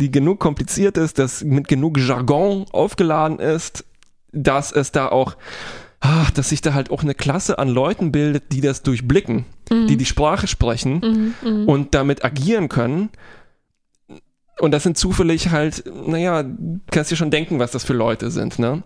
die 0.00 0.10
genug 0.10 0.40
kompliziert 0.40 0.96
ist, 0.96 1.18
dass 1.18 1.44
mit 1.44 1.68
genug 1.68 1.98
Jargon 1.98 2.64
aufgeladen 2.72 3.38
ist, 3.40 3.84
dass 4.32 4.72
es 4.72 4.90
da 4.90 5.08
auch, 5.08 5.36
ach, 6.00 6.30
dass 6.30 6.48
sich 6.48 6.60
da 6.62 6.72
halt 6.74 6.90
auch 6.90 7.02
eine 7.02 7.14
Klasse 7.14 7.58
an 7.58 7.68
Leuten 7.68 8.10
bildet, 8.10 8.52
die 8.52 8.60
das 8.60 8.82
durchblicken, 8.82 9.44
die 9.70 9.96
die 9.96 10.06
Sprache 10.06 10.46
sprechen 10.46 11.34
Mhm. 11.42 11.48
Mhm. 11.62 11.68
und 11.68 11.94
damit 11.94 12.24
agieren 12.24 12.68
können. 12.68 13.10
Und 14.58 14.72
das 14.72 14.82
sind 14.82 14.98
zufällig 14.98 15.50
halt, 15.50 15.84
naja, 16.06 16.44
kannst 16.90 17.10
dir 17.10 17.16
schon 17.16 17.30
denken, 17.30 17.58
was 17.58 17.70
das 17.70 17.84
für 17.84 17.94
Leute 17.94 18.30
sind, 18.30 18.58
ne? 18.58 18.82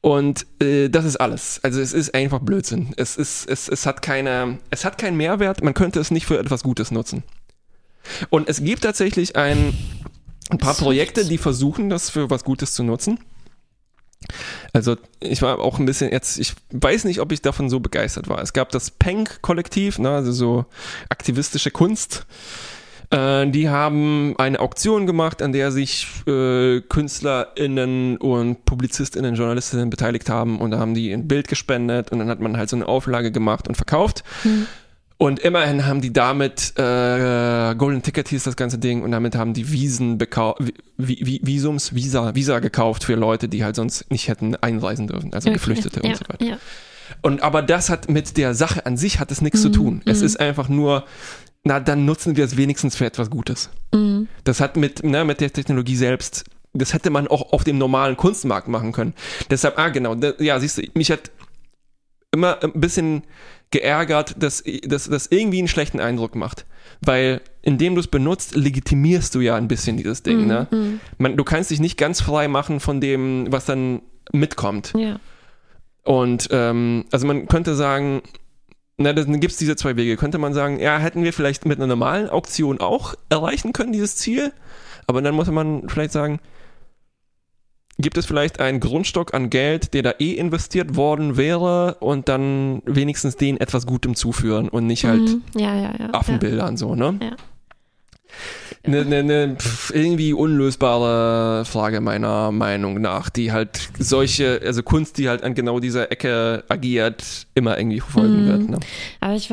Und 0.00 0.46
äh, 0.60 0.88
das 0.90 1.04
ist 1.06 1.16
alles. 1.16 1.60
Also 1.62 1.80
es 1.80 1.92
ist 1.94 2.14
einfach 2.14 2.40
Blödsinn. 2.40 2.92
Es 2.98 3.16
ist, 3.16 3.48
es, 3.48 3.68
es 3.68 3.86
hat 3.86 4.02
keine, 4.02 4.58
es 4.70 4.84
hat 4.84 4.98
keinen 4.98 5.16
Mehrwert. 5.16 5.62
Man 5.62 5.72
könnte 5.72 5.98
es 5.98 6.10
nicht 6.10 6.26
für 6.26 6.38
etwas 6.38 6.62
Gutes 6.62 6.90
nutzen. 6.90 7.22
Und 8.28 8.48
es 8.48 8.62
gibt 8.62 8.82
tatsächlich 8.82 9.34
ein, 9.36 9.72
ein 10.50 10.58
paar 10.58 10.74
Projekte, 10.74 11.24
die 11.24 11.38
versuchen, 11.38 11.88
das 11.88 12.10
für 12.10 12.28
was 12.28 12.44
Gutes 12.44 12.74
zu 12.74 12.82
nutzen. 12.84 13.18
Also 14.72 14.96
ich 15.20 15.42
war 15.42 15.58
auch 15.58 15.78
ein 15.78 15.86
bisschen 15.86 16.10
jetzt, 16.10 16.38
ich 16.38 16.54
weiß 16.72 17.04
nicht, 17.04 17.20
ob 17.20 17.32
ich 17.32 17.42
davon 17.42 17.70
so 17.70 17.80
begeistert 17.80 18.28
war. 18.28 18.42
Es 18.42 18.52
gab 18.52 18.70
das 18.70 18.90
Penk-Kollektiv, 18.90 19.98
ne, 19.98 20.10
also 20.10 20.32
so 20.32 20.66
aktivistische 21.08 21.70
Kunst. 21.70 22.26
Äh, 23.10 23.48
die 23.50 23.68
haben 23.68 24.34
eine 24.38 24.60
Auktion 24.60 25.06
gemacht, 25.06 25.42
an 25.42 25.52
der 25.52 25.70
sich 25.70 26.06
äh, 26.26 26.80
KünstlerInnen 26.80 28.16
und 28.16 28.64
PublizistInnen, 28.64 29.34
JournalistInnen 29.34 29.90
beteiligt 29.90 30.28
haben 30.28 30.58
und 30.60 30.72
da 30.72 30.78
haben 30.78 30.94
die 30.94 31.12
ein 31.12 31.28
Bild 31.28 31.48
gespendet 31.48 32.10
und 32.12 32.18
dann 32.18 32.28
hat 32.28 32.40
man 32.40 32.56
halt 32.56 32.68
so 32.68 32.76
eine 32.76 32.88
Auflage 32.88 33.30
gemacht 33.30 33.68
und 33.68 33.76
verkauft. 33.76 34.24
Und 35.16 35.38
immerhin 35.38 35.86
haben 35.86 36.00
die 36.00 36.12
damit, 36.12 36.72
äh, 36.76 37.74
Golden 37.76 38.02
Ticket 38.02 38.28
hieß 38.28 38.42
das 38.42 38.56
ganze 38.56 38.78
Ding, 38.78 39.02
und 39.02 39.12
damit 39.12 39.36
haben 39.36 39.54
die 39.54 39.70
Wiesen 39.70 40.18
bekau 40.18 40.56
Vi 40.58 40.74
Vi 40.98 41.40
Visums, 41.42 41.94
Visa, 41.94 42.34
Visa 42.34 42.58
gekauft 42.58 43.04
für 43.04 43.14
Leute, 43.14 43.48
die 43.48 43.64
halt 43.64 43.76
sonst 43.76 44.10
nicht 44.10 44.28
hätten 44.28 44.56
einreisen 44.56 45.06
dürfen, 45.06 45.32
also 45.32 45.48
Okay. 45.48 45.54
Geflüchtete 45.54 46.00
ja, 46.02 46.10
und 46.10 46.16
so 46.16 46.24
weiter. 46.28 46.44
Ja. 46.44 46.58
Und 47.22 47.42
aber 47.42 47.62
das 47.62 47.90
hat 47.90 48.10
mit 48.10 48.36
der 48.36 48.54
Sache 48.54 48.86
an 48.86 48.96
sich 48.96 49.20
hat 49.20 49.30
es 49.30 49.40
nichts 49.40 49.62
zu 49.62 49.68
tun. 49.68 50.02
Es 50.04 50.20
ist 50.20 50.40
einfach 50.40 50.68
nur, 50.68 51.04
na, 51.62 51.78
dann 51.78 52.04
nutzen 52.04 52.36
wir 52.36 52.44
es 52.44 52.56
wenigstens 52.56 52.96
für 52.96 53.06
etwas 53.06 53.30
Gutes. 53.30 53.70
Mhm. 53.92 54.28
Das 54.44 54.60
hat 54.60 54.76
mit, 54.76 55.04
ne, 55.04 55.24
mit 55.24 55.40
der 55.40 55.52
Technologie 55.52 55.96
selbst, 55.96 56.44
das 56.72 56.92
hätte 56.92 57.10
man 57.10 57.28
auch 57.28 57.52
auf 57.52 57.62
dem 57.62 57.78
normalen 57.78 58.16
Kunstmarkt 58.16 58.68
machen 58.68 58.92
können. 58.92 59.14
Deshalb, 59.50 59.78
ah, 59.78 59.90
genau, 59.90 60.14
da, 60.14 60.32
ja, 60.38 60.58
siehst 60.58 60.78
du, 60.78 60.82
mich 60.94 61.10
hat 61.10 61.30
immer 62.32 62.62
ein 62.62 62.72
bisschen 62.80 63.22
geärgert, 63.74 64.36
dass 64.38 64.62
dass 64.86 65.08
das 65.10 65.26
irgendwie 65.26 65.58
einen 65.58 65.68
schlechten 65.68 66.00
Eindruck 66.00 66.34
macht. 66.36 66.64
Weil 67.00 67.40
indem 67.60 67.94
du 67.94 68.00
es 68.00 68.06
benutzt, 68.06 68.54
legitimierst 68.54 69.34
du 69.34 69.40
ja 69.40 69.56
ein 69.56 69.68
bisschen 69.68 69.96
dieses 69.96 70.22
Ding. 70.22 70.46
Ne? 70.46 70.98
Man, 71.18 71.36
du 71.36 71.44
kannst 71.44 71.70
dich 71.70 71.80
nicht 71.80 71.98
ganz 71.98 72.20
frei 72.20 72.46
machen 72.48 72.78
von 72.80 73.00
dem, 73.00 73.46
was 73.50 73.66
dann 73.66 74.00
mitkommt. 74.32 74.92
ja. 74.96 75.18
Und 76.04 76.48
ähm, 76.50 77.06
also 77.12 77.26
man 77.26 77.48
könnte 77.48 77.74
sagen, 77.74 78.20
na, 78.98 79.14
dann 79.14 79.40
gibt 79.40 79.52
es 79.52 79.58
diese 79.58 79.74
zwei 79.74 79.96
Wege. 79.96 80.16
Könnte 80.18 80.36
man 80.36 80.52
sagen, 80.52 80.78
ja, 80.78 80.98
hätten 80.98 81.24
wir 81.24 81.32
vielleicht 81.32 81.64
mit 81.64 81.78
einer 81.78 81.86
normalen 81.86 82.28
Auktion 82.28 82.78
auch 82.78 83.14
erreichen 83.30 83.72
können, 83.72 83.92
dieses 83.92 84.16
Ziel. 84.16 84.52
Aber 85.06 85.22
dann 85.22 85.34
muss 85.34 85.50
man 85.50 85.88
vielleicht 85.88 86.12
sagen, 86.12 86.40
gibt 87.98 88.16
es 88.18 88.26
vielleicht 88.26 88.60
einen 88.60 88.80
Grundstock 88.80 89.34
an 89.34 89.50
Geld, 89.50 89.94
der 89.94 90.02
da 90.02 90.14
eh 90.18 90.32
investiert 90.32 90.96
worden 90.96 91.36
wäre 91.36 91.96
und 92.00 92.28
dann 92.28 92.82
wenigstens 92.86 93.36
den 93.36 93.56
etwas 93.60 93.86
Gutem 93.86 94.14
zuführen 94.16 94.68
und 94.68 94.86
nicht 94.86 95.04
halt 95.04 95.20
Mhm. 95.20 95.42
ja, 95.56 95.74
ja, 95.76 95.94
ja. 95.98 96.10
Affenbildern 96.12 96.76
so, 96.76 96.94
ne? 96.94 97.18
Ja. 97.22 97.36
Eine 98.82 99.04
ne, 99.04 99.22
ne, 99.22 99.56
pf, 99.56 99.92
irgendwie 99.94 100.32
unlösbare 100.34 101.64
Frage 101.64 102.00
meiner 102.00 102.50
Meinung 102.50 103.00
nach, 103.00 103.30
die 103.30 103.52
halt 103.52 103.88
solche, 103.98 104.60
also 104.64 104.82
Kunst, 104.82 105.16
die 105.18 105.28
halt 105.28 105.42
an 105.44 105.54
genau 105.54 105.78
dieser 105.78 106.10
Ecke 106.10 106.64
agiert, 106.68 107.46
immer 107.54 107.78
irgendwie 107.78 108.00
verfolgen 108.00 108.42
Mhm. 108.44 108.48
wird. 108.48 108.68
Ne? 108.70 108.80
Aber 109.20 109.34
ich, 109.36 109.50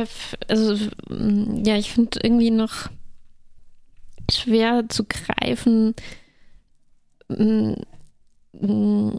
also, 0.48 0.76
mm, 1.10 1.64
ja, 1.64 1.78
ich 1.78 1.92
finde 1.94 2.20
irgendwie 2.24 2.50
noch 2.52 2.90
schwer 4.32 4.86
zu 4.90 5.06
greifen. 5.06 5.94
Mm, 8.54 9.12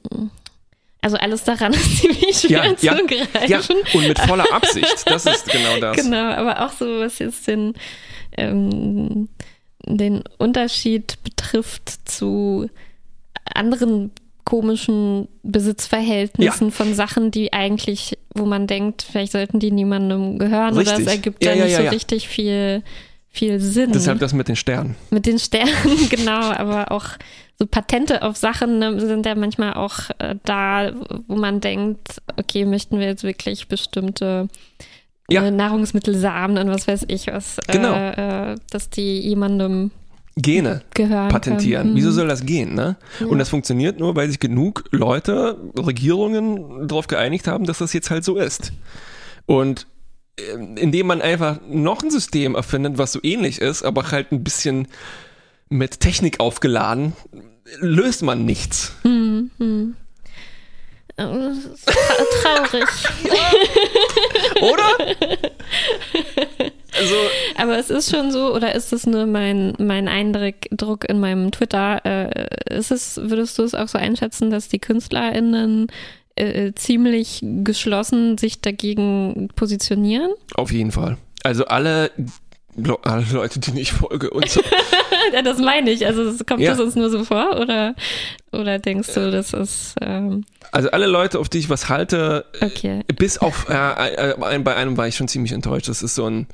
Also 1.01 1.17
alles 1.17 1.45
daran 1.45 1.73
ist 1.75 1.99
ziemlich 1.99 2.37
schwer 2.39 2.65
Ja, 2.65 2.77
zu 2.77 2.87
ja, 2.87 2.95
greifen. 2.95 3.49
Ja, 3.49 3.61
und 3.95 4.09
mit 4.09 4.19
voller 4.21 4.53
Absicht, 4.53 5.03
das 5.07 5.27
ist 5.27 5.47
genau 5.51 5.79
das. 5.81 5.97
Genau, 5.97 6.31
aber 6.31 6.65
auch 6.65 6.73
so, 6.73 7.01
was 7.01 7.19
jetzt 7.19 7.47
den, 7.49 7.75
ähm, 8.37 9.29
den 9.85 10.23
Unterschied 10.39 11.19
betrifft 11.25 12.09
zu 12.09 12.69
anderen 13.45 14.13
komischen 14.45 15.29
Besitzverhältnissen 15.43 16.73
von 16.73 16.95
Sachen, 16.95 17.31
die 17.31 17.53
eigentlich, 17.53 18.19
wo 18.35 18.45
man 18.45 18.67
denkt, 18.67 19.03
vielleicht 19.03 19.33
sollten 19.33 19.61
die 19.61 19.71
niemandem 19.71 20.39
gehören 20.39 20.75
oder 20.75 20.93
es 20.93 20.99
Richtig. 20.99 21.07
ergibt 21.09 21.45
Ja, 21.45 21.53
ja, 21.53 21.57
ja, 21.59 21.65
nicht 21.65 21.73
ja, 21.73 21.79
so 21.79 21.85
ja. 21.85 21.91
richtig 21.91 22.29
viel, 22.29 22.83
viel 23.33 23.59
Sinn. 23.61 23.93
Deshalb 23.93 24.19
das 24.21 24.33
mit 24.35 24.49
den 24.49 24.57
Sternen. 24.57 24.95
Mit 25.11 25.27
den 25.27 25.39
Sternen, 25.39 25.73
genau, 26.11 26.53
aber 26.53 26.93
auch 26.93 27.07
so 27.59 27.67
Patente 27.67 28.23
auf 28.23 28.37
Sachen 28.37 28.79
ne, 28.79 29.01
sind 29.01 29.25
ja 29.27 29.35
manchmal 29.35 29.75
auch 29.75 30.11
äh, 30.19 30.35
da, 30.45 30.93
wo 31.29 31.37
man 31.37 31.61
denkt, 31.61 32.21
okay, 32.37 32.65
möchten 32.65 32.99
wir 32.99 33.07
jetzt 33.07 33.25
wirklich 33.25 33.69
bestimmte 33.69 34.49
Ja. 35.31 35.45
äh, 35.47 35.51
Nahrungsmittelsamen 35.51 36.59
und 36.59 36.69
was 36.75 36.87
weiß 36.87 37.05
ich 37.09 37.27
was, 37.29 37.57
Genau. 37.69 37.95
äh, 37.95 38.53
äh, 38.53 38.57
dass 38.71 38.91
die 38.91 39.21
jemandem 39.21 39.91
Gene 40.37 40.83
gehören. 40.95 41.29
patentieren. 41.29 41.83
Können. 41.89 41.97
Wieso 41.97 42.11
soll 42.11 42.27
das 42.29 42.45
gehen? 42.47 42.75
Ne? 42.75 42.97
Und 43.29 43.39
das 43.39 43.51
funktioniert 43.51 43.99
nur, 43.99 44.17
weil 44.17 44.29
sich 44.29 44.41
genug 44.41 44.85
Leute, 44.91 45.59
Regierungen 45.79 46.89
darauf 46.89 47.07
geeinigt 47.07 47.47
haben, 47.47 47.65
dass 47.65 47.79
das 47.79 47.93
jetzt 47.93 48.11
halt 48.11 48.25
so 48.25 48.37
ist. 48.37 48.73
Und 49.47 49.87
indem 50.37 51.07
man 51.07 51.21
einfach 51.21 51.61
noch 51.69 52.03
ein 52.03 52.11
System 52.11 52.55
erfindet, 52.55 52.99
was 52.99 53.13
so 53.13 53.21
ähnlich 53.23 53.61
ist, 53.61 53.83
aber 53.83 54.11
halt 54.11 54.33
ein 54.33 54.43
bisschen 54.43 54.89
mit 55.69 56.01
Technik 56.01 56.41
aufgeladen, 56.41 57.13
löst 57.81 58.23
man 58.23 58.45
nichts. 58.45 58.95
Äh, 59.05 59.43
tra 61.17 61.27
traurig. 62.43 62.89
Oder? 64.61 64.89
Also, 66.95 67.15
Aber 67.57 67.79
es 67.79 67.89
ist 67.89 68.11
schon 68.11 68.31
so, 68.33 68.55
oder 68.55 68.75
ist 68.75 68.93
es 68.93 69.07
nur 69.07 69.25
mein, 69.25 69.73
mein 69.79 70.09
Eindruck 70.09 70.57
Druck 70.71 71.09
in 71.09 71.21
meinem 71.21 71.51
Twitter? 71.51 72.05
Äh, 72.05 72.77
ist 72.77 72.91
es, 72.91 73.17
würdest 73.17 73.59
du 73.59 73.63
es 73.63 73.75
auch 73.75 73.89
so 73.89 73.97
einschätzen, 73.97 74.51
dass 74.51 74.69
die 74.69 74.79
KünstlerInnen 74.79 75.87
äh, 76.43 76.75
ziemlich 76.75 77.41
geschlossen 77.43 78.39
sich 78.39 78.61
dagegen 78.61 79.49
positionieren? 79.57 80.31
auf 80.55 80.73
jeden 80.73 80.93
Fall. 80.93 81.17
Also 81.45 81.65
alle, 81.67 82.11
Le- 82.77 82.99
alle 83.03 83.25
Leute, 83.33 83.61
denen 83.61 83.77
ich 83.79 83.93
folge 83.93 84.31
und 84.31 84.49
so. 84.49 84.61
Das 85.45 85.59
meine 85.59 85.91
ich. 85.91 86.05
Also 86.05 86.33
kommt 86.45 86.61
Ja. 86.61 86.73
das 86.73 86.81
uns 86.81 86.97
nur 86.97 87.09
so 87.09 87.25
vor 87.25 87.57
oder, 87.61 87.95
oder 88.51 88.79
denkst 88.81 89.15
du, 89.15 89.31
das 89.31 89.53
ist 89.53 89.95
ähm, 90.01 90.45
Also 90.73 90.91
alle 90.91 91.07
Leute, 91.07 91.39
auf 91.39 91.49
die 91.49 91.59
ich 91.59 91.71
was 91.71 91.89
halte, 91.89 92.45
okay. 92.61 93.03
bis 93.17 93.39
auf, 93.39 93.67
äh, 93.69 94.33
äh, 94.33 94.35
bei 94.39 94.75
einem 94.75 94.97
war 94.97 95.07
ich 95.07 95.15
schon 95.17 95.29
ziemlich 95.29 95.53
enttäuscht. 95.53 95.89
Das 95.89 96.03
ist 96.03 96.17
so 96.17 96.27
ein, 96.27 96.43
äh, 96.43 96.45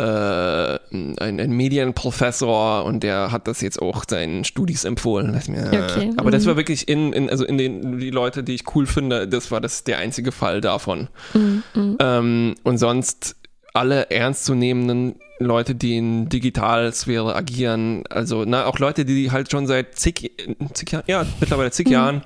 ein, 0.00 1.38
ein 1.38 1.50
Medienprofessor 1.52 2.84
und 2.84 3.02
der 3.02 3.32
hat 3.32 3.48
das 3.48 3.60
jetzt 3.60 3.80
auch 3.80 4.04
seinen 4.08 4.44
Studis 4.44 4.84
empfohlen. 4.84 5.32
Mir, 5.48 5.70
Okay, 5.90 6.12
Aber 6.16 6.30
das 6.30 6.44
mhm. 6.44 6.48
war 6.48 6.56
wirklich 6.56 6.88
in, 6.88 7.12
in, 7.12 7.30
also 7.30 7.44
in 7.44 7.58
den, 7.58 7.98
die 7.98 8.10
Leute, 8.10 8.42
die 8.42 8.54
ich 8.54 8.74
cool 8.74 8.86
finde, 8.86 9.26
das 9.28 9.50
war 9.50 9.60
das 9.60 9.84
der 9.84 9.98
einzige 9.98 10.32
Fall 10.32 10.60
davon. 10.60 11.08
Mhm, 11.34 11.96
Ähm, 12.00 12.54
und 12.62 12.78
sonst 12.78 13.36
alle 13.72 14.10
ernstzunehmenden 14.10 15.16
Leute, 15.38 15.74
die 15.74 15.98
in 15.98 16.28
Digitalsphäre 16.30 17.34
agieren, 17.34 18.04
also 18.08 18.44
na, 18.46 18.64
auch 18.66 18.78
Leute, 18.78 19.04
die 19.04 19.30
halt 19.30 19.50
schon 19.50 19.66
seit 19.66 19.94
zig, 19.98 20.32
zig 20.72 20.92
Jahren, 20.92 21.04
ja, 21.06 21.26
mittlerweile 21.40 21.70
zig 21.70 21.88
Jahren 21.88 22.22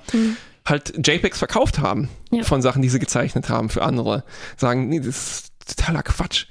halt 0.65 0.93
JPEGs 1.05 1.37
verkauft 1.39 1.79
haben 1.79 2.07
Ja. 2.31 2.43
von 2.43 2.61
Sachen, 2.61 2.81
die 2.81 2.89
sie 2.89 2.99
gezeichnet 2.99 3.49
haben 3.49 3.69
für 3.69 3.81
andere, 3.83 4.23
sagen, 4.55 4.87
nee, 4.87 4.99
das 4.99 5.07
ist 5.07 5.51
totaler 5.75 6.03
Quatsch. 6.03 6.45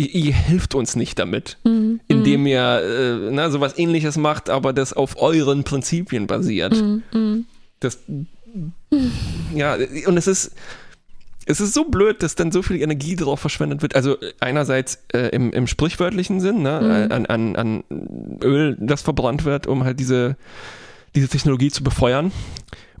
Ihr, 0.00 0.14
ihr 0.14 0.34
hilft 0.34 0.74
uns 0.74 0.96
nicht 0.96 1.18
damit, 1.18 1.58
Mhm. 1.64 2.00
indem 2.08 2.46
ihr 2.46 2.60
äh, 2.82 3.30
na, 3.30 3.50
sowas 3.50 3.78
ähnliches 3.78 4.16
macht, 4.16 4.48
aber 4.50 4.72
das 4.72 4.92
auf 4.92 5.20
euren 5.20 5.64
Prinzipien 5.64 6.26
basiert. 6.26 6.74
Mhm. 7.12 7.46
Das, 7.80 7.98
ja, 9.54 9.76
und 10.06 10.16
es 10.16 10.26
ist, 10.26 10.52
es 11.46 11.60
ist 11.60 11.72
so 11.74 11.84
blöd, 11.84 12.22
dass 12.22 12.34
dann 12.34 12.52
so 12.52 12.62
viel 12.62 12.80
Energie 12.80 13.16
drauf 13.16 13.40
verschwendet 13.40 13.82
wird. 13.82 13.96
Also 13.96 14.16
einerseits 14.40 15.02
äh, 15.12 15.28
im, 15.30 15.52
im 15.52 15.66
sprichwörtlichen 15.66 16.40
Sinn, 16.40 16.62
ne, 16.62 17.08
an, 17.10 17.26
an, 17.26 17.56
an 17.56 17.84
Öl, 18.42 18.76
das 18.80 19.02
verbrannt 19.02 19.44
wird, 19.44 19.66
um 19.66 19.84
halt 19.84 19.98
diese, 19.98 20.36
diese 21.14 21.28
Technologie 21.28 21.70
zu 21.70 21.82
befeuern. 21.82 22.32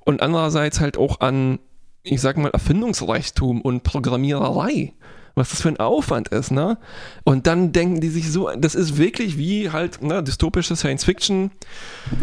Und 0.04 0.22
andererseits 0.22 0.80
halt 0.80 0.96
auch 0.98 1.20
an, 1.20 1.58
ich 2.02 2.20
sag 2.20 2.38
mal, 2.38 2.50
Erfindungsreichtum 2.50 3.60
und 3.60 3.82
Programmiererei. 3.82 4.94
Was 5.34 5.50
das 5.50 5.62
für 5.62 5.68
ein 5.68 5.78
Aufwand 5.78 6.28
ist, 6.28 6.50
ne? 6.50 6.76
Und 7.24 7.46
dann 7.46 7.72
denken 7.72 8.00
die 8.00 8.08
sich 8.08 8.30
so, 8.32 8.50
das 8.58 8.74
ist 8.74 8.98
wirklich 8.98 9.38
wie 9.38 9.70
halt, 9.70 10.02
ne, 10.02 10.22
dystopische 10.22 10.74
Science 10.76 11.04
Fiction. 11.04 11.50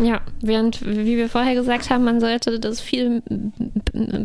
Ja, 0.02 0.22
während, 0.42 0.86
wie 0.86 1.18
wir 1.18 1.30
vorher 1.30 1.56
gesagt 1.56 1.90
haben, 1.90 2.04
man 2.04 2.20
sollte 2.20 2.60
das 2.60 2.82
viel, 2.82 3.24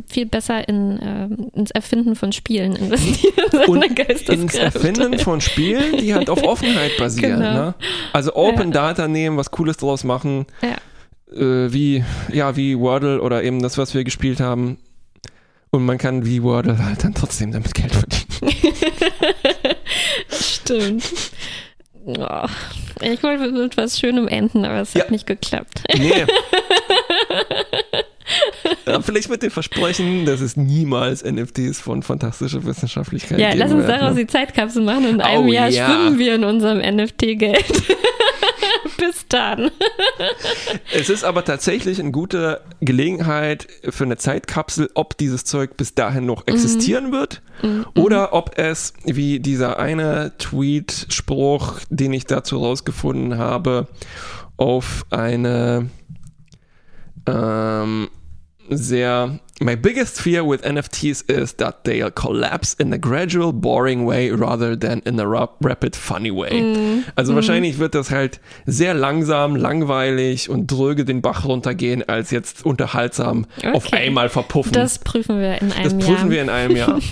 viel 0.09 0.27
besser 0.27 0.69
in, 0.69 0.99
ähm, 1.03 1.51
ins 1.55 1.71
Erfinden 1.71 2.17
von 2.17 2.33
Spielen 2.33 2.75
investieren. 2.77 3.33
und 3.69 3.85
ins. 4.29 4.55
Erfinden 4.55 5.19
von 5.19 5.41
Spielen, 5.41 5.97
die 5.99 6.15
halt 6.15 6.29
auf 6.29 6.43
Offenheit 6.43 6.97
basieren. 6.99 7.41
Genau. 7.41 7.53
Ne? 7.53 7.75
Also 8.13 8.35
Open 8.35 8.73
Data 8.73 9.09
nehmen, 9.09 9.37
was 9.37 9.51
Cooles 9.51 9.77
draus 9.77 10.05
machen, 10.05 10.47
Ja. 10.61 10.77
äh, 11.37 11.73
wie 11.73 12.05
ja 12.33 12.57
wie 12.57 12.79
Wordle 12.79 13.21
oder 13.23 13.43
eben 13.43 13.63
das, 13.63 13.79
was 13.79 13.95
wir 13.95 14.05
gespielt 14.05 14.41
haben. 14.41 14.79
Und 15.71 15.87
man 15.87 15.97
kann 15.97 16.27
wie 16.27 16.43
Wordle 16.43 16.85
halt 16.85 17.03
dann 17.05 17.15
trotzdem 17.15 17.53
damit 17.53 17.75
Geld 17.75 17.93
verdienen. 17.93 18.22
Stimmt. 20.31 21.05
Oh. 22.05 22.47
Ich 23.01 23.23
wollte 23.23 23.51
mit 23.53 23.77
was 23.77 23.99
Schönem 23.99 24.29
enden, 24.29 24.65
aber 24.65 24.81
es 24.81 24.95
Ja. 24.95 25.03
hat 25.03 25.11
nicht 25.11 25.27
geklappt. 25.27 25.83
Nee. 25.97 26.11
ja, 28.87 29.01
vielleicht 29.01 29.29
mit 29.31 29.43
dem 29.43 29.51
Versprechen, 29.51 30.25
dass 30.25 30.41
es 30.41 30.57
niemals 30.57 31.25
NFTs 31.25 31.81
von 31.81 32.03
fantastischer 32.03 32.65
Wissenschaftlichkeit 32.65 33.39
Ja, 33.39 33.49
geben 33.51 33.61
lass 33.61 33.73
uns 33.73 33.87
wird, 33.87 34.01
daraus 34.01 34.15
ne? 34.15 34.21
die 34.23 34.27
Zeitkapsel 34.27 34.83
machen 34.83 35.05
und 35.07 35.15
in 35.17 35.21
einem 35.21 35.47
Oh, 35.47 35.53
Jahr 35.53 35.69
ja. 35.69 35.87
schwimmen 35.87 36.19
wir 36.19 36.35
in 36.35 36.45
unserem 36.45 36.79
NFT-Geld. 36.79 37.65
Bis 38.99 39.27
dann. 39.29 39.71
Es 40.95 41.09
ist 41.09 41.25
aber 41.25 41.45
tatsächlich 41.45 41.99
eine 41.99 42.11
gute 42.11 42.61
Gelegenheit 42.81 43.67
für 43.89 44.05
eine 44.05 44.17
Zeitkapsel, 44.17 44.91
ob 44.95 45.17
dieses 45.17 45.45
Zeug 45.45 45.77
bis 45.77 45.95
dahin 45.95 46.27
noch 46.27 46.47
existieren 46.47 47.13
wird 47.13 47.43
oder 47.97 48.33
ob 48.33 48.59
es, 48.59 48.93
wie 49.05 49.41
dieser 49.41 49.79
eine 49.79 50.33
Tweet-Spruch, 50.39 51.81
den 51.89 52.13
ich 52.13 52.27
dazu 52.27 52.59
rausgefunden 52.59 53.39
habe, 53.39 53.89
auf 54.57 55.07
eine 55.11 55.89
ähm, 57.27 58.09
sehr 58.69 59.41
My 59.65 59.77
biggest 59.77 60.21
fear 60.21 60.43
with 60.45 60.63
NFTs 60.65 61.23
is 61.31 61.55
that 61.59 61.85
they'll 61.85 62.11
collapse 62.11 62.75
in 62.81 62.93
a 62.93 62.99
gradual, 62.99 63.53
boring 63.53 64.05
way 64.05 64.31
rather 64.33 64.75
than 64.77 65.01
in 65.07 65.21
a 65.21 65.25
ra- 65.25 65.51
rapid, 65.63 65.95
funny 65.95 66.33
way. 66.33 67.05
Also 67.15 67.35
wahrscheinlich 67.37 67.79
wird 67.79 67.95
das 67.95 68.11
halt 68.11 68.41
sehr 68.67 68.93
langsam, 68.93 69.55
langweilig 69.55 70.51
und 70.51 70.67
dröge 70.67 71.05
den 71.05 71.23
Bach 71.23 71.45
runtergehen, 71.45 72.03
als 72.09 72.33
jetzt 72.33 72.67
unterhaltsam 72.67 73.47
auf 73.73 73.87
Okay. 73.87 73.97
einmal 74.07 74.29
verpuffen. 74.31 74.73
Das 74.73 74.99
prüfen 74.99 75.39
wir 75.41 75.61
in 75.63 75.71
einem 75.73 75.85
Das 75.85 75.93
Jahr. 75.93 76.17
prüfen 76.17 76.31
wir 76.31 76.43
in 76.43 76.49
einem 76.51 76.77
Jahr. 76.77 76.99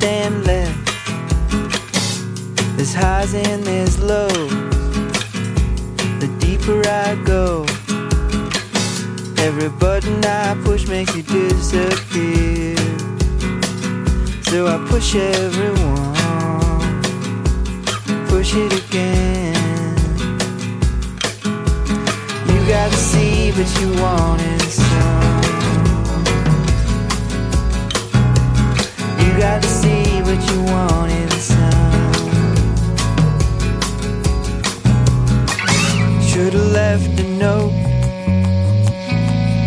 Understand 0.00 0.46
less. 0.46 0.76
There's 2.76 2.94
highs 2.94 3.34
and 3.34 3.64
there's 3.64 3.98
lows. 3.98 4.50
The 6.20 6.28
deeper 6.38 6.82
I 6.86 7.16
go, 7.24 7.64
every 9.42 9.70
button 9.70 10.24
I 10.24 10.56
push 10.62 10.86
makes 10.86 11.16
you 11.16 11.24
disappear. 11.24 12.76
So 14.42 14.68
I 14.68 14.78
push 14.88 15.16
everyone, 15.16 16.14
push 18.28 18.54
it 18.54 18.72
again. 18.72 19.54
You 22.46 22.68
gotta 22.68 22.96
see, 22.96 23.50
but 23.50 23.80
you 23.80 24.00
wanted 24.00 24.62
some. 24.62 25.08
You 25.12 25.17
got 29.38 29.62
to 29.62 29.68
see 29.68 30.20
what 30.22 30.40
you 30.50 30.62
want 30.64 31.12
in. 31.12 31.28
Should've 36.38 36.72
left 36.72 37.18
a 37.18 37.24
note 37.24 37.72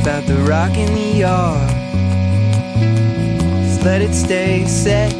about 0.01 0.25
the 0.25 0.37
rock 0.47 0.77
in 0.77 0.93
the 0.93 1.19
yard. 1.19 1.69
Just 3.65 3.83
let 3.83 4.01
it 4.01 4.13
stay 4.13 4.65
set. 4.65 5.11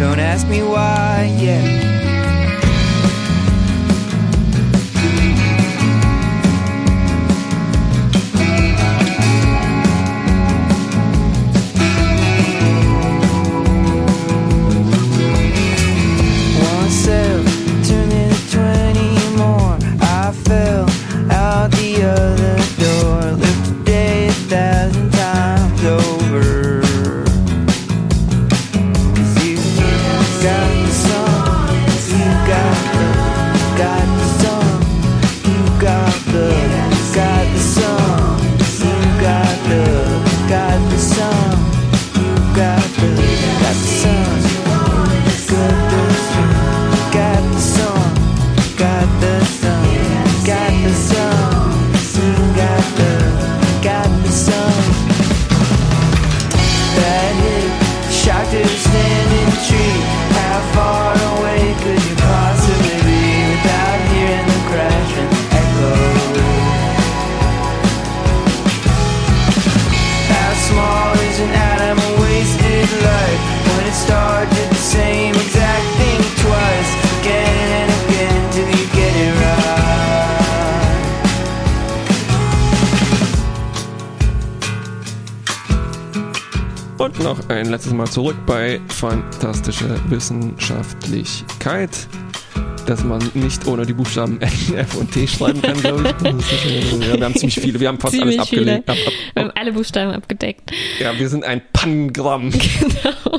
Don't 0.00 0.18
ask 0.18 0.48
me 0.48 0.64
why 0.64 1.32
yet. 1.38 1.91
Mal 88.02 88.10
zurück 88.10 88.36
bei 88.46 88.80
Fantastische 88.88 89.96
Wissenschaftlichkeit. 90.08 92.08
Dass 92.84 93.04
man 93.04 93.22
nicht 93.34 93.64
ohne 93.68 93.86
die 93.86 93.92
Buchstaben 93.92 94.40
N, 94.40 94.50
F 94.74 94.96
und 94.96 95.12
T 95.12 95.28
schreiben 95.28 95.62
kann, 95.62 95.80
glaube 95.80 96.12
ich. 96.24 96.24
Ja, 97.06 97.16
wir 97.16 97.24
haben 97.24 97.36
ziemlich 97.36 97.60
viele, 97.60 97.78
wir 97.78 97.86
haben 97.86 98.00
fast 98.00 98.14
Ziemlich 98.14 98.40
alles 98.40 98.50
abgelegt. 98.50 98.90
Ab, 98.90 98.96
ab, 99.06 99.12
Wir 99.34 99.42
haben 99.44 99.52
alle 99.54 99.72
Buchstaben 99.72 100.10
abgedeckt. 100.10 100.72
ja, 100.98 101.16
wir 101.16 101.28
sind 101.28 101.44
ein 101.44 101.62
Pangramm. 101.72 102.50
Genau. 103.22 103.38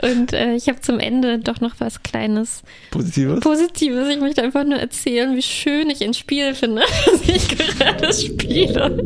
Und 0.00 0.32
äh, 0.32 0.54
ich 0.54 0.68
habe 0.68 0.80
zum 0.80 1.00
Ende 1.00 1.38
doch 1.40 1.60
noch 1.60 1.74
was 1.78 2.02
Kleines 2.04 2.62
Positives. 2.92 3.40
Positives. 3.40 4.08
Ich 4.08 4.20
möchte 4.20 4.42
einfach 4.42 4.64
nur 4.64 4.78
erzählen, 4.78 5.34
wie 5.36 5.42
schön 5.42 5.90
ich 5.90 6.02
ein 6.04 6.14
Spiel 6.14 6.54
finde, 6.54 6.82
das 7.06 7.28
ich 7.28 7.48
gerade 7.48 8.12
spiele. 8.12 9.04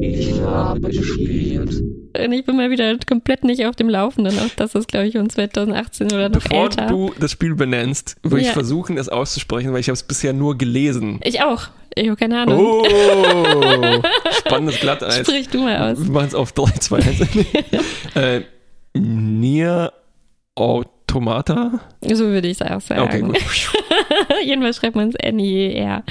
Ich 0.00 0.40
habe 0.40 0.80
gespielt. 0.90 1.82
Und 2.16 2.32
ich 2.32 2.44
bin 2.44 2.56
mal 2.56 2.70
wieder 2.70 2.96
komplett 3.06 3.44
nicht 3.44 3.66
auf 3.66 3.76
dem 3.76 3.88
Laufenden. 3.88 4.38
Auch 4.38 4.48
das 4.56 4.74
ist, 4.74 4.88
glaube 4.88 5.06
ich, 5.08 5.16
um 5.18 5.28
2018 5.28 6.06
oder 6.12 6.28
noch 6.28 6.40
Bevor 6.42 6.64
älter. 6.64 6.86
du 6.86 7.12
das 7.18 7.32
Spiel 7.32 7.54
benennst, 7.54 8.16
würde 8.22 8.40
ich 8.40 8.46
Ja. 8.48 8.52
versuchen, 8.52 8.96
es 8.96 9.08
auszusprechen, 9.08 9.72
weil 9.72 9.80
ich 9.80 9.88
habe 9.88 9.94
es 9.94 10.02
bisher 10.04 10.32
nur 10.32 10.56
gelesen. 10.56 11.20
ich 11.24 11.42
auch. 11.42 11.68
Ich 11.94 12.06
habe 12.06 12.16
keine 12.16 12.40
Ahnung. 12.42 12.60
Oh, 12.60 12.84
spannendes 14.38 14.78
Glatteis. 14.78 15.18
Sprich 15.26 15.48
du 15.48 15.62
mal 15.62 15.92
aus. 15.92 16.04
Wir 16.04 16.12
machen 16.12 16.28
es 16.28 16.34
auf 16.34 16.52
3, 16.52 16.70
2, 16.78 16.96
1. 16.96 17.20
äh, 18.14 18.40
Nier 18.94 19.92
Automata? 20.60 21.80
So 22.02 22.26
würde 22.26 22.48
ich 22.48 22.60
es 22.60 22.62
auch 22.62 22.80
sagen. 22.80 23.02
Okay, 23.02 23.20
gut. 23.20 23.38
Jedenfalls 24.44 24.76
schreibt 24.76 24.96
man 24.96 25.08
es 25.08 25.14
N-I-E-R. 25.14 26.04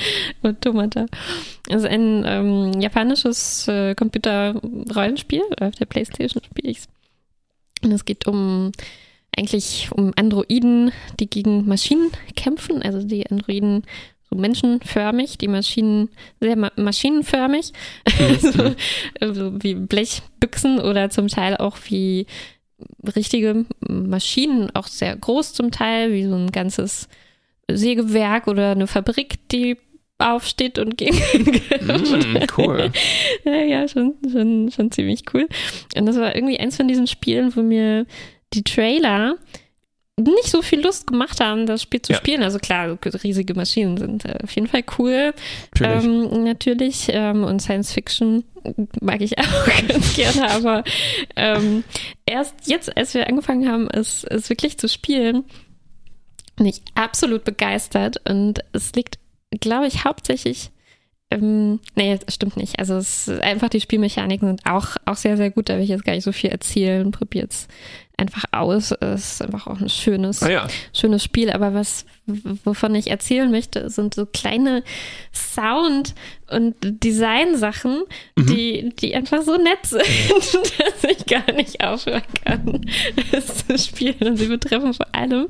Automata. 0.43 1.05
Das 1.67 1.83
ist 1.83 1.89
ein 1.89 2.23
ähm, 2.25 2.81
japanisches 2.81 3.67
äh, 3.67 3.95
Computer-Rollenspiel. 3.95 5.43
Auf 5.59 5.75
der 5.75 5.85
Playstation 5.85 6.43
spiele 6.43 6.71
ich 6.71 6.79
Und 7.83 7.91
es 7.91 8.05
geht 8.05 8.27
um 8.27 8.71
eigentlich 9.37 9.89
um 9.91 10.13
Androiden, 10.15 10.91
die 11.19 11.29
gegen 11.29 11.67
Maschinen 11.67 12.11
kämpfen. 12.35 12.81
Also 12.81 13.03
die 13.03 13.29
Androiden 13.29 13.83
so 14.29 14.35
menschenförmig, 14.35 15.37
die 15.37 15.47
Maschinen 15.47 16.09
sehr 16.39 16.57
ma 16.57 16.71
maschinenförmig. 16.75 17.71
so, 18.41 18.75
also 19.21 19.63
wie 19.63 19.75
Blechbüchsen 19.75 20.79
oder 20.79 21.09
zum 21.09 21.27
Teil 21.27 21.55
auch 21.57 21.77
wie 21.89 22.25
richtige 23.15 23.65
Maschinen, 23.87 24.69
auch 24.75 24.87
sehr 24.87 25.15
groß 25.15 25.53
zum 25.53 25.71
Teil, 25.71 26.11
wie 26.11 26.25
so 26.25 26.35
ein 26.35 26.51
ganzes 26.51 27.07
Sägewerk 27.69 28.47
oder 28.47 28.71
eine 28.71 28.87
Fabrik, 28.87 29.47
die 29.49 29.77
aufsteht 30.19 30.79
und 30.79 30.97
gegen 30.97 31.17
Mm, 31.81 32.37
cool. 32.57 32.91
ja, 33.45 33.61
ja, 33.61 33.87
schon, 33.87 34.15
schon, 34.31 34.71
schon 34.71 34.91
ziemlich 34.91 35.21
cool. 35.33 35.47
Und 35.95 36.05
das 36.05 36.17
war 36.17 36.35
irgendwie 36.35 36.59
eins 36.59 36.75
von 36.75 36.87
diesen 36.87 37.07
Spielen, 37.07 37.55
wo 37.55 37.61
mir 37.61 38.05
die 38.53 38.63
Trailer 38.63 39.35
nicht 40.19 40.49
so 40.49 40.61
viel 40.63 40.81
Lust 40.81 41.05
gemacht 41.07 41.39
haben, 41.39 41.67
das 41.67 41.83
Spiel 41.83 42.01
zu 42.01 42.13
Ja. 42.13 42.17
spielen. 42.17 42.41
Also 42.41 42.57
klar, 42.57 42.97
riesige 43.23 43.53
Maschinen 43.53 43.97
sind 43.97 44.25
äh, 44.25 44.37
auf 44.43 44.51
jeden 44.51 44.67
Fall 44.67 44.83
cool. 44.97 45.33
Natürlich. 45.79 46.05
Ähm, 46.05 46.43
natürlich. 46.43 47.07
Ähm, 47.09 47.43
und 47.43 47.61
Science 47.61 47.93
Fiction 47.93 48.43
mag 48.99 49.21
ich 49.21 49.37
auch 49.39 49.87
ganz 49.87 50.15
gerne, 50.15 50.49
aber 50.51 50.83
ähm, 51.35 51.83
erst 52.25 52.55
jetzt, 52.65 52.97
als 52.97 53.13
wir 53.13 53.27
angefangen 53.27 53.69
haben, 53.69 53.87
es, 53.89 54.23
es 54.23 54.49
wirklich 54.49 54.77
zu 54.79 54.89
spielen, 54.89 55.43
bin 56.55 56.65
ich 56.65 56.81
absolut 56.95 57.43
begeistert 57.43 58.17
und 58.27 58.61
es 58.73 58.93
liegt, 58.93 59.19
glaube 59.59 59.85
ich, 59.87 60.03
hauptsächlich. 60.03 60.71
Ähm, 61.29 61.79
nee, 61.95 62.17
das 62.25 62.33
stimmt 62.35 62.57
nicht. 62.57 62.79
Also 62.79 62.95
es 62.95 63.27
ist 63.27 63.41
einfach 63.41 63.69
die 63.69 63.81
Spielmechaniken 63.81 64.47
sind 64.47 64.65
auch, 64.65 64.95
auch 65.05 65.17
sehr, 65.17 65.37
sehr 65.37 65.51
gut. 65.51 65.69
Da 65.69 65.75
will 65.75 65.83
ich 65.83 65.89
jetzt 65.89 66.05
gar 66.05 66.13
nicht 66.13 66.23
so 66.23 66.31
viel 66.31 66.49
erzählen. 66.49 67.11
Probiert 67.11 67.51
es 67.51 67.67
einfach 68.17 68.43
aus. 68.51 68.91
Es 68.91 69.33
ist 69.33 69.41
einfach 69.41 69.67
auch 69.67 69.79
ein 69.79 69.89
schönes, 69.89 70.41
ah 70.43 70.49
ja, 70.49 70.67
schönes 70.93 71.23
Spiel, 71.23 71.51
aber 71.51 71.73
was, 71.73 72.05
wovon 72.63 72.95
ich 72.95 73.09
erzählen 73.11 73.49
möchte, 73.51 73.89
sind 73.89 74.15
so 74.15 74.25
kleine 74.25 74.83
Sound- 75.33 76.15
und 76.49 76.75
Design-Sachen, 76.81 78.03
die, 78.37 78.93
die 78.99 79.13
einfach 79.15 79.41
so 79.41 79.57
nett 79.57 79.79
sind, 79.83 80.01
dass 80.79 81.03
ich 81.11 81.25
gar 81.25 81.51
nicht 81.53 81.83
aufhören 81.83 82.21
kann, 82.45 82.81
es 83.33 83.67
zu 83.67 83.77
spielen. 83.77 84.15
Und 84.21 84.37
sie 84.37 84.47
betreffen 84.47 84.93
vor 84.93 85.07
allem 85.11 85.47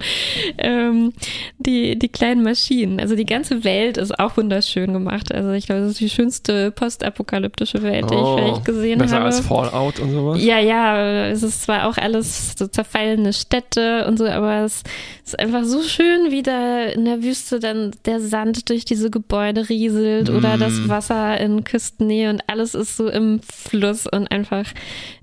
ähm, 0.57 1.13
die, 1.59 1.99
die 1.99 2.09
kleinen 2.09 2.41
Maschinen. 2.43 2.99
Also 2.99 3.15
die 3.15 3.25
ganze 3.27 3.63
Welt 3.63 3.97
ist 3.97 4.17
auch 4.19 4.37
wunderschön 4.37 4.91
gemacht. 4.91 5.31
Also 5.31 5.51
ich 5.51 5.67
glaube, 5.67 5.81
das 5.81 5.91
ist 5.91 5.99
die 5.99 6.09
schönste 6.09 6.71
postapokalyptische 6.71 7.83
Welt, 7.83 8.09
die 8.09 8.15
ich 8.15 8.21
vielleicht 8.35 8.65
gesehen 8.65 8.99
Oh, 8.99 9.03
besser 9.03 9.15
habe. 9.17 9.25
als 9.25 9.39
Fallout 9.41 9.99
und 9.99 10.11
sowas. 10.11 10.43
Ja, 10.43 10.59
ja, 10.59 11.27
es 11.27 11.43
ist 11.43 11.61
zwar 11.63 11.87
auch 11.87 11.97
alles 11.97 12.55
so 12.57 12.67
zerfallene 12.67 13.33
Städte 13.33 14.05
und 14.07 14.17
so, 14.17 14.25
aber 14.25 14.63
es 14.63 14.83
ist 15.25 15.39
einfach 15.39 15.63
so 15.63 15.83
schön, 15.83 16.31
wie 16.31 16.43
da 16.43 16.85
in 16.85 17.05
der 17.05 17.23
Wüste 17.23 17.59
dann 17.59 17.91
der 18.05 18.19
Sand 18.19 18.69
durch 18.69 18.85
diese 18.85 19.09
Gebäude 19.09 19.69
rieselt 19.69 20.29
oder 20.29 20.57
das 20.57 20.87
Wasser 20.87 21.39
in 21.39 21.63
Küstennähe 21.63 22.29
und 22.29 22.41
alles 22.47 22.75
ist 22.75 22.97
so 22.97 23.09
im 23.09 23.39
Fluss 23.41 24.07
und 24.07 24.31
einfach 24.31 24.65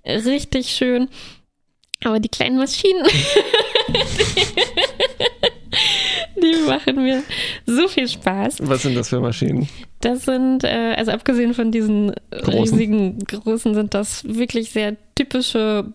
richtig 0.07 0.71
schön. 0.71 1.09
Aber 2.05 2.21
die 2.21 2.29
kleinen 2.29 2.59
Maschinen, 2.59 3.03
die, 6.37 6.41
die 6.41 6.57
machen 6.67 7.03
mir 7.03 7.23
so 7.65 7.89
viel 7.89 8.09
Spaß. 8.09 8.59
Was 8.63 8.83
sind 8.83 8.95
das 8.95 9.09
für 9.09 9.21
Maschinen? 9.21 9.69
Das 10.01 10.25
sind, 10.27 10.65
äh, 10.65 10.95
also 10.97 11.13
abgesehen 11.13 11.55
von 11.55 11.73
diesen 11.73 12.13
Großen. 12.31 12.61
riesigen 12.61 13.19
großen, 13.21 13.75
sind 13.75 13.95
das 13.95 14.23
wirklich 14.25 14.71
sehr 14.71 14.97
typische 15.15 15.93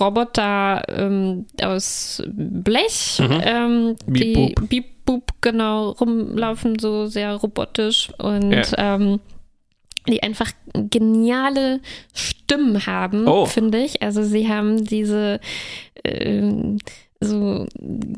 Roboter 0.00 0.82
ähm, 0.88 1.46
aus 1.62 2.22
Blech, 2.26 3.20
ähm, 3.20 3.96
Beep, 4.06 4.14
die 4.22 4.32
boop. 4.34 4.68
Beep 4.68 4.84
Boop 5.06 5.30
genau 5.40 5.90
rumlaufen, 5.90 6.78
so 6.80 7.06
sehr 7.06 7.34
robotisch 7.36 8.08
und 8.18 8.50
Ja. 8.52 8.96
ähm, 8.96 9.20
die 10.08 10.20
einfach 10.22 10.50
geniale 10.74 11.80
Stimmen 12.12 12.86
haben, 12.86 13.26
Oh. 13.28 13.46
finde 13.46 13.84
ich. 13.84 14.02
Also 14.02 14.24
sie 14.24 14.48
haben 14.48 14.84
diese 14.84 15.38
ähm, 16.04 16.78
so 17.20 17.66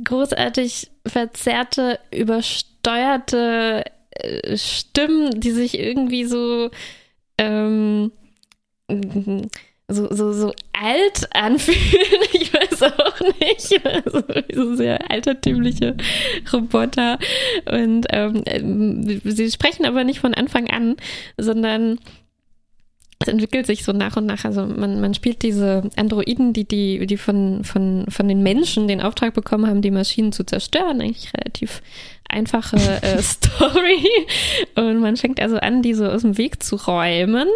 großartig 0.04 0.90
verzerrte, 1.06 1.98
übersteuerte 2.10 3.84
äh, 4.10 4.56
Stimmen, 4.56 5.38
die 5.40 5.50
sich 5.50 5.78
irgendwie 5.78 6.24
so 6.24 6.70
ähm, 7.36 8.12
so, 9.90 10.14
so, 10.14 10.32
so 10.32 10.52
alt 10.72 11.34
anfühlen. 11.34 11.78
Ich 12.32 12.52
weiß 12.52 12.82
auch 12.82 13.20
nicht. 13.40 13.84
Also, 13.84 14.22
so 14.54 14.74
sehr 14.76 15.10
altertümliche 15.10 15.96
Roboter. 16.52 17.18
Und 17.70 18.06
ähm, 18.10 18.42
ähm, 18.46 19.20
sie 19.24 19.50
sprechen 19.50 19.86
aber 19.86 20.04
nicht 20.04 20.20
von 20.20 20.34
Anfang 20.34 20.68
an, 20.70 20.96
sondern 21.36 21.98
es 23.20 23.28
entwickelt 23.28 23.66
sich 23.66 23.84
so 23.84 23.92
nach 23.92 24.16
und 24.16 24.26
nach. 24.26 24.44
Also 24.44 24.64
man, 24.66 25.00
man 25.00 25.14
spielt 25.14 25.42
diese 25.42 25.90
Androiden, 25.96 26.52
die, 26.52 26.66
die, 26.66 27.06
die 27.06 27.16
von, 27.16 27.64
von, 27.64 28.06
von 28.08 28.28
den 28.28 28.42
Menschen 28.42 28.88
den 28.88 29.00
Auftrag 29.00 29.34
bekommen 29.34 29.66
haben, 29.66 29.82
die 29.82 29.90
Maschinen 29.90 30.32
zu 30.32 30.44
zerstören. 30.44 31.00
Eigentlich 31.00 31.32
relativ 31.34 31.82
einfache 32.28 32.76
äh, 32.76 33.18
Story. 33.22 34.06
Und 34.76 35.00
man 35.00 35.16
fängt 35.16 35.40
also 35.40 35.56
an, 35.56 35.82
die 35.82 35.94
so 35.94 36.06
aus 36.06 36.22
dem 36.22 36.38
Weg 36.38 36.62
zu 36.62 36.76
räumen. 36.76 37.48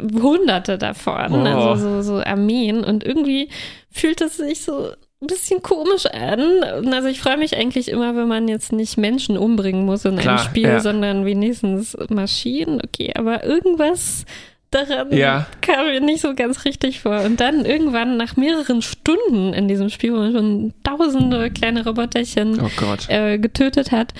Hunderte 0.00 0.78
davon, 0.78 1.32
Oh. 1.32 1.44
also 1.46 1.76
so, 1.76 2.02
so 2.02 2.22
Armeen. 2.22 2.84
Und 2.84 3.04
irgendwie 3.04 3.48
fühlt 3.90 4.20
es 4.20 4.36
sich 4.36 4.62
so 4.62 4.90
ein 5.20 5.26
bisschen 5.26 5.62
komisch 5.62 6.06
an. 6.06 6.40
Und 6.78 6.92
also 6.94 7.08
ich 7.08 7.20
freue 7.20 7.36
mich 7.38 7.56
eigentlich 7.56 7.88
immer, 7.88 8.14
wenn 8.16 8.28
man 8.28 8.46
jetzt 8.48 8.72
nicht 8.72 8.96
Menschen 8.98 9.36
umbringen 9.36 9.84
muss 9.84 10.04
in 10.04 10.16
Klar, 10.16 10.38
einem 10.38 10.48
Spiel, 10.48 10.68
ja. 10.68 10.80
sondern 10.80 11.24
wenigstens 11.26 11.96
Maschinen. 12.08 12.80
Okay, 12.84 13.12
aber 13.16 13.44
irgendwas 13.44 14.24
daran 14.70 15.10
Ja. 15.16 15.46
kam 15.62 15.86
mir 15.86 16.00
nicht 16.00 16.20
so 16.20 16.34
ganz 16.34 16.64
richtig 16.66 17.00
vor. 17.00 17.22
Und 17.22 17.40
dann 17.40 17.64
irgendwann 17.64 18.16
nach 18.18 18.36
mehreren 18.36 18.82
Stunden 18.82 19.54
in 19.54 19.66
diesem 19.66 19.88
Spiel, 19.88 20.12
wo 20.12 20.18
man 20.18 20.32
schon 20.32 20.74
tausende 20.84 21.50
kleine 21.50 21.84
Roboterchen 21.84 22.60
Oh 22.60 22.68
äh, 23.08 23.38
getötet 23.38 23.90
hat, 23.92 24.12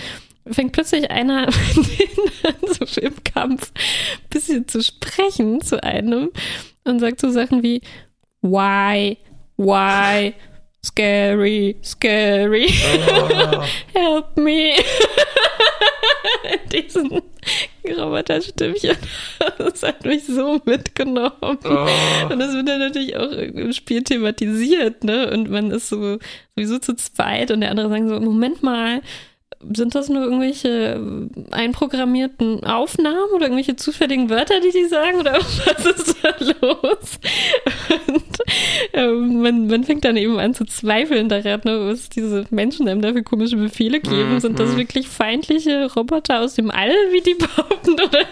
fängt 0.52 0.72
plötzlich 0.72 1.10
einer 1.10 1.50
so 1.52 3.00
im 3.00 3.14
Kampf 3.24 3.72
ein 3.72 4.28
bisschen 4.30 4.68
zu 4.68 4.82
sprechen 4.82 5.60
zu 5.60 5.82
einem 5.82 6.30
und 6.84 6.98
sagt 7.00 7.20
so 7.20 7.30
Sachen 7.30 7.62
wie 7.62 7.80
Why, 8.40 9.18
why, 9.56 10.34
scary, 10.84 11.76
scary, 11.82 12.68
Oh. 13.10 13.62
help 13.94 14.36
me. 14.36 14.74
in 16.44 16.68
diesen 16.72 17.22
Roboterstimmchen. 17.96 18.96
Das 19.58 19.82
hat 19.82 20.04
mich 20.04 20.24
so 20.26 20.60
mitgenommen. 20.64 21.32
Oh. 21.42 22.28
Und 22.30 22.38
das 22.38 22.52
wird 22.52 22.68
dann 22.68 22.80
natürlich 22.80 23.16
auch 23.16 23.30
im 23.30 23.72
Spiel 23.72 24.02
thematisiert, 24.02 25.04
ne? 25.04 25.30
Und 25.30 25.50
man 25.50 25.70
ist 25.70 25.88
so 25.88 26.18
sowieso 26.54 26.78
zu 26.78 26.94
zweit 26.96 27.50
und 27.50 27.60
der 27.60 27.70
andere 27.70 27.88
sagen 27.88 28.08
so, 28.08 28.20
Moment 28.20 28.62
mal, 28.62 29.02
sind 29.72 29.94
das 29.94 30.08
nur 30.08 30.22
irgendwelche 30.22 31.00
einprogrammierten 31.50 32.64
Aufnahmen 32.64 33.30
oder 33.34 33.46
irgendwelche 33.46 33.76
zufälligen 33.76 34.30
Wörter, 34.30 34.60
die 34.60 34.70
die 34.70 34.84
sagen? 34.86 35.18
Oder 35.18 35.34
was 35.38 35.84
ist 35.86 36.16
da 36.22 36.28
los? 36.60 37.18
Und 38.06 38.24
ähm, 38.92 39.42
man, 39.42 39.66
man 39.66 39.84
fängt 39.84 40.04
dann 40.04 40.16
eben 40.16 40.38
an 40.38 40.54
zu 40.54 40.64
zweifeln 40.64 41.28
daran, 41.28 41.60
ne, 41.64 41.88
was 41.90 42.08
diese 42.08 42.44
Menschen 42.50 42.88
einem 42.88 43.02
dafür 43.02 43.22
komische 43.22 43.56
Befehle 43.56 44.00
geben. 44.00 44.34
Mhm, 44.34 44.40
Sind 44.40 44.58
das 44.60 44.76
wirklich 44.76 45.08
feindliche 45.08 45.92
Roboter 45.92 46.40
aus 46.42 46.54
dem 46.54 46.70
All, 46.70 46.90
wie 47.12 47.20
die 47.20 47.34
behaupten? 47.34 47.92
Oder, 47.98 48.24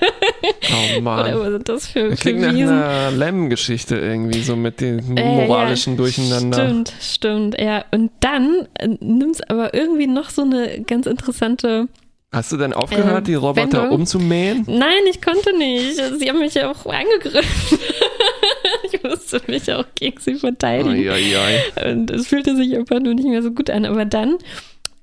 Oh 0.71 0.93
oder 0.93 1.01
Mann. 1.03 1.39
was 1.41 1.49
sind 1.53 1.69
das 1.69 1.87
für, 1.89 2.09
Das 2.11 2.21
für 2.21 2.23
klingt 2.31 2.41
nach 2.43 2.53
Wesen? 2.55 2.69
einer 2.71 3.11
Lem-Geschichte 3.11 3.97
irgendwie, 3.97 4.43
so 4.43 4.55
mit 4.57 4.81
dem 4.81 5.17
Äh, 5.17 5.47
moralischen 5.47 5.95
ja, 5.95 5.97
Durcheinander. 5.99 6.65
Stimmt, 6.67 6.93
stimmt, 7.01 7.61
ja. 7.61 7.85
Und 7.91 8.11
dann 8.21 8.69
äh, 8.79 8.89
nimmt 9.01 9.37
es 9.37 9.43
aber 9.43 9.75
irgendwie 9.75 10.07
noch 10.07 10.31
so 10.31 10.43
eine 10.43 10.83
ganz 10.83 11.07
interessante. 11.19 11.89
Hast 12.33 12.53
du 12.53 12.57
denn 12.57 12.73
aufgehört, 12.75 13.21
Äh, 13.21 13.23
die 13.23 13.35
Roboter 13.35 13.83
Wendung? 13.83 14.01
umzumähen? 14.01 14.65
Nein, 14.69 15.03
ich 15.11 15.23
konnte 15.23 15.57
nicht. 15.57 15.97
Sie 16.19 16.29
haben 16.29 16.41
mich 16.41 16.55
ja 16.55 16.71
auch 16.71 16.85
angegriffen. 16.85 17.79
ich 18.93 19.03
musste 19.03 19.41
mich 19.47 19.73
auch 19.73 19.85
gegen 19.95 20.21
sie 20.21 20.35
verteidigen. 20.35 20.91
Eieiei. 21.09 21.63
Und 21.91 22.11
es 22.11 22.27
fühlte 22.27 22.57
sich 22.57 22.77
einfach 22.77 23.01
nur 23.01 23.15
nicht 23.15 23.29
mehr 23.29 23.43
so 23.43 23.53
gut 23.53 23.71
an. 23.71 23.87
Aber 23.87 24.05
dann 24.05 24.37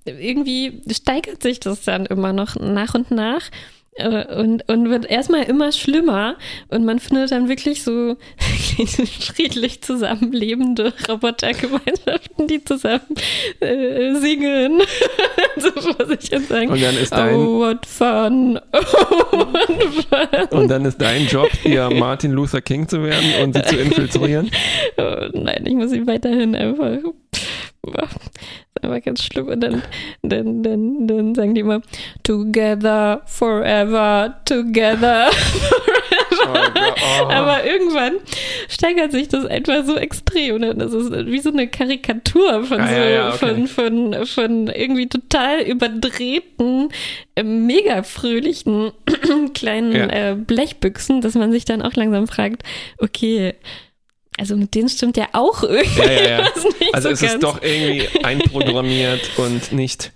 irgendwie 0.05 0.81
steigert 0.91 1.41
sich 1.41 1.59
das 1.59 1.81
dann 1.83 2.05
immer 2.05 2.33
noch 2.33 2.55
nach 2.57 2.93
und 2.93 3.09
nach. 3.09 3.41
Äh, 3.95 4.35
Und, 4.35 4.67
und 4.69 4.89
wird 4.89 5.05
erstmal 5.05 5.43
immer 5.43 5.71
schlimmer 5.71 6.35
und 6.69 6.85
man 6.85 6.99
findet 6.99 7.31
dann 7.31 7.47
wirklich 7.49 7.83
so 7.83 8.17
friedlich 9.35 9.81
zusammenlebende 9.81 10.93
Robotergemeinschaften, 11.07 12.47
die 12.47 12.63
zusammen 12.63 13.01
äh, 13.59 14.15
singen. 14.15 14.81
so 15.57 15.69
vor 15.71 16.05
sich 16.07 16.29
hin 16.29 16.43
sagen. 16.47 16.69
Und 16.71 16.81
dann 16.81 16.97
ist 16.97 17.11
dein- 17.13 17.35
Oh, 17.35 17.59
what 17.59 17.85
fun. 17.85 18.59
Oh, 18.73 19.37
what 19.37 20.05
fun. 20.49 20.59
Und 20.59 20.67
dann 20.69 20.85
ist 20.85 20.99
dein 21.01 21.27
Job, 21.27 21.49
hier 21.63 21.89
Martin 21.89 22.31
Luther 22.31 22.61
King 22.61 22.87
zu 22.87 23.03
werden 23.03 23.43
und 23.43 23.53
sie 23.53 23.61
zu 23.63 23.77
infiltrieren. 23.77 24.49
Oh, 24.97 25.27
nein, 25.33 25.63
ich 25.65 25.73
muss 25.73 25.91
ihn 25.93 26.07
weiterhin 26.07 26.55
einfach. 26.55 26.97
Einfach 28.83 29.01
ganz 29.03 29.23
schlimm. 29.23 29.47
Und 29.47 29.61
dann, 29.61 29.81
dann, 30.21 30.63
dann, 30.63 31.07
dann 31.07 31.35
sagen 31.35 31.55
die 31.55 31.61
immer, 31.61 31.81
Together, 32.23 33.21
forever, 33.25 34.35
together. 34.45 35.29
Oh 36.45 36.53
Gott, 36.73 36.95
oh. 37.21 37.29
Aber 37.29 37.63
irgendwann 37.63 38.13
steigert 38.67 39.11
sich 39.13 39.29
das 39.29 39.45
einfach 39.45 39.85
so 39.85 39.95
extrem. 39.95 40.55
Und 40.55 40.79
das 40.79 40.91
ist 40.91 41.11
wie 41.27 41.39
so 41.39 41.51
eine 41.51 41.67
Karikatur 41.67 42.65
von 42.65 42.81
Ah, 42.81 42.87
so, 42.87 42.93
ja, 42.95 43.09
ja, 43.09 43.29
okay. 43.29 43.37
von, 43.37 43.67
von, 43.67 44.25
von 44.25 44.67
irgendwie 44.67 45.07
total 45.07 45.61
überdrehten, 45.61 46.89
äh, 47.35 47.43
mega 47.43 48.03
fröhlichen 48.03 48.91
kleinen 49.53 49.93
Ja. 49.93 50.31
äh, 50.31 50.35
Blechbüchsen, 50.35 51.21
dass 51.21 51.35
man 51.35 51.51
sich 51.53 51.63
dann 51.65 51.81
auch 51.81 51.93
langsam 51.93 52.27
fragt, 52.27 52.63
okay, 52.97 53.53
also 54.39 54.55
mit 54.57 54.73
denen 54.75 54.89
stimmt 54.89 55.17
ja 55.17 55.27
auch 55.33 55.63
irgendwie 55.63 55.99
Ja, 55.99 56.11
ja, 56.11 56.29
ja. 56.39 56.49
was 56.55 56.63
nicht 56.79 56.93
Also 56.95 57.07
so 57.09 57.13
es 57.13 57.21
ganz. 57.21 57.33
ist 57.33 57.43
doch 57.43 57.61
irgendwie 57.61 58.07
einprogrammiert 58.23 59.29
und 59.37 59.71
nicht. 59.71 60.11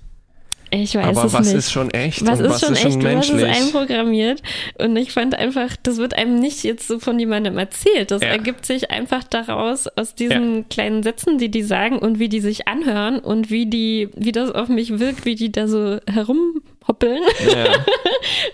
ich 0.71 0.95
weiß 0.95 1.05
Aber 1.05 1.25
es 1.25 1.33
was 1.33 1.45
nicht. 1.47 1.55
ist 1.55 1.71
schon 1.71 1.91
echt 1.91 2.25
Was 2.25 2.39
und 2.39 2.45
ist 2.45 2.51
was 2.51 2.61
schon 2.61 2.73
ist 2.73 2.81
schon 2.81 2.91
echt, 2.91 3.03
was 3.17 3.25
ist 3.27 3.31
menschlich? 3.33 3.61
einprogrammiert? 3.63 4.41
Und 4.79 4.97
ich 4.97 5.11
fand 5.13 5.35
einfach, 5.35 5.75
das 5.83 5.97
wird 5.97 6.13
einem 6.15 6.39
nicht 6.39 6.63
jetzt 6.63 6.87
so 6.87 6.99
von 6.99 7.17
jemandem 7.19 7.57
erzählt. 7.57 8.11
Das 8.11 8.21
Ja. 8.21 8.29
ergibt 8.29 8.65
sich 8.65 8.91
einfach 8.91 9.23
daraus, 9.23 9.87
aus 9.87 10.13
diesen 10.15 10.67
kleinen 10.67 11.03
Sätzen, 11.03 11.37
die 11.37 11.49
die 11.49 11.63
sagen 11.63 11.99
und 11.99 12.19
wie 12.19 12.27
die 12.27 12.41
sich 12.41 12.67
anhören 12.67 13.19
und 13.19 13.49
wie 13.49 13.65
die, 13.67 14.09
wie 14.15 14.31
das 14.33 14.51
auf 14.51 14.67
mich 14.67 14.99
wirkt, 14.99 15.23
wie 15.25 15.35
die 15.35 15.51
da 15.53 15.67
so 15.69 15.99
herumhoppeln. 16.11 17.21
Ja. 17.49 17.65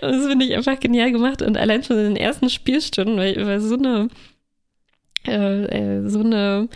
Und 0.00 0.12
das 0.12 0.26
finde 0.26 0.44
ich 0.44 0.54
einfach 0.54 0.78
genial 0.78 1.10
gemacht. 1.12 1.40
Und 1.42 1.56
allein 1.56 1.82
schon 1.82 1.98
in 1.98 2.04
den 2.04 2.16
ersten 2.16 2.48
Spielstunden, 2.50 3.16
weil, 3.16 3.44
weil 3.46 3.60
so 3.60 3.74
eine, 3.76 4.08
äh, 5.26 5.64
äh, 5.64 6.08
so 6.08 6.20
eine, 6.20 6.68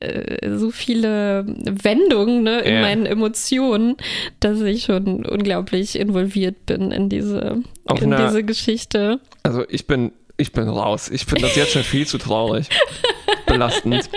äh, 0.00 0.56
so 0.56 0.70
viele 0.70 1.44
Wendungen 1.46 2.42
ne, 2.42 2.60
in 2.60 2.74
Ja. 2.74 2.80
meinen 2.82 3.06
Emotionen, 3.06 3.96
dass 4.40 4.60
ich 4.62 4.84
schon 4.84 5.24
unglaublich 5.26 5.98
involviert 5.98 6.66
bin 6.66 6.90
in 6.92 7.08
diese, 7.08 7.62
Auf 7.86 8.00
in 8.02 8.12
einer- 8.14 8.26
diese 8.28 8.44
Geschichte. 8.44 9.20
Also 9.42 9.64
ich 9.68 9.86
bin, 9.86 10.12
ich 10.36 10.52
bin 10.52 10.68
raus. 10.68 11.10
Ich 11.10 11.24
finde 11.26 11.42
das 11.42 11.56
jetzt 11.56 11.72
schon 11.72 11.82
viel 11.84 12.06
zu 12.06 12.18
traurig. 12.18 12.68
Belastend. 13.46 14.08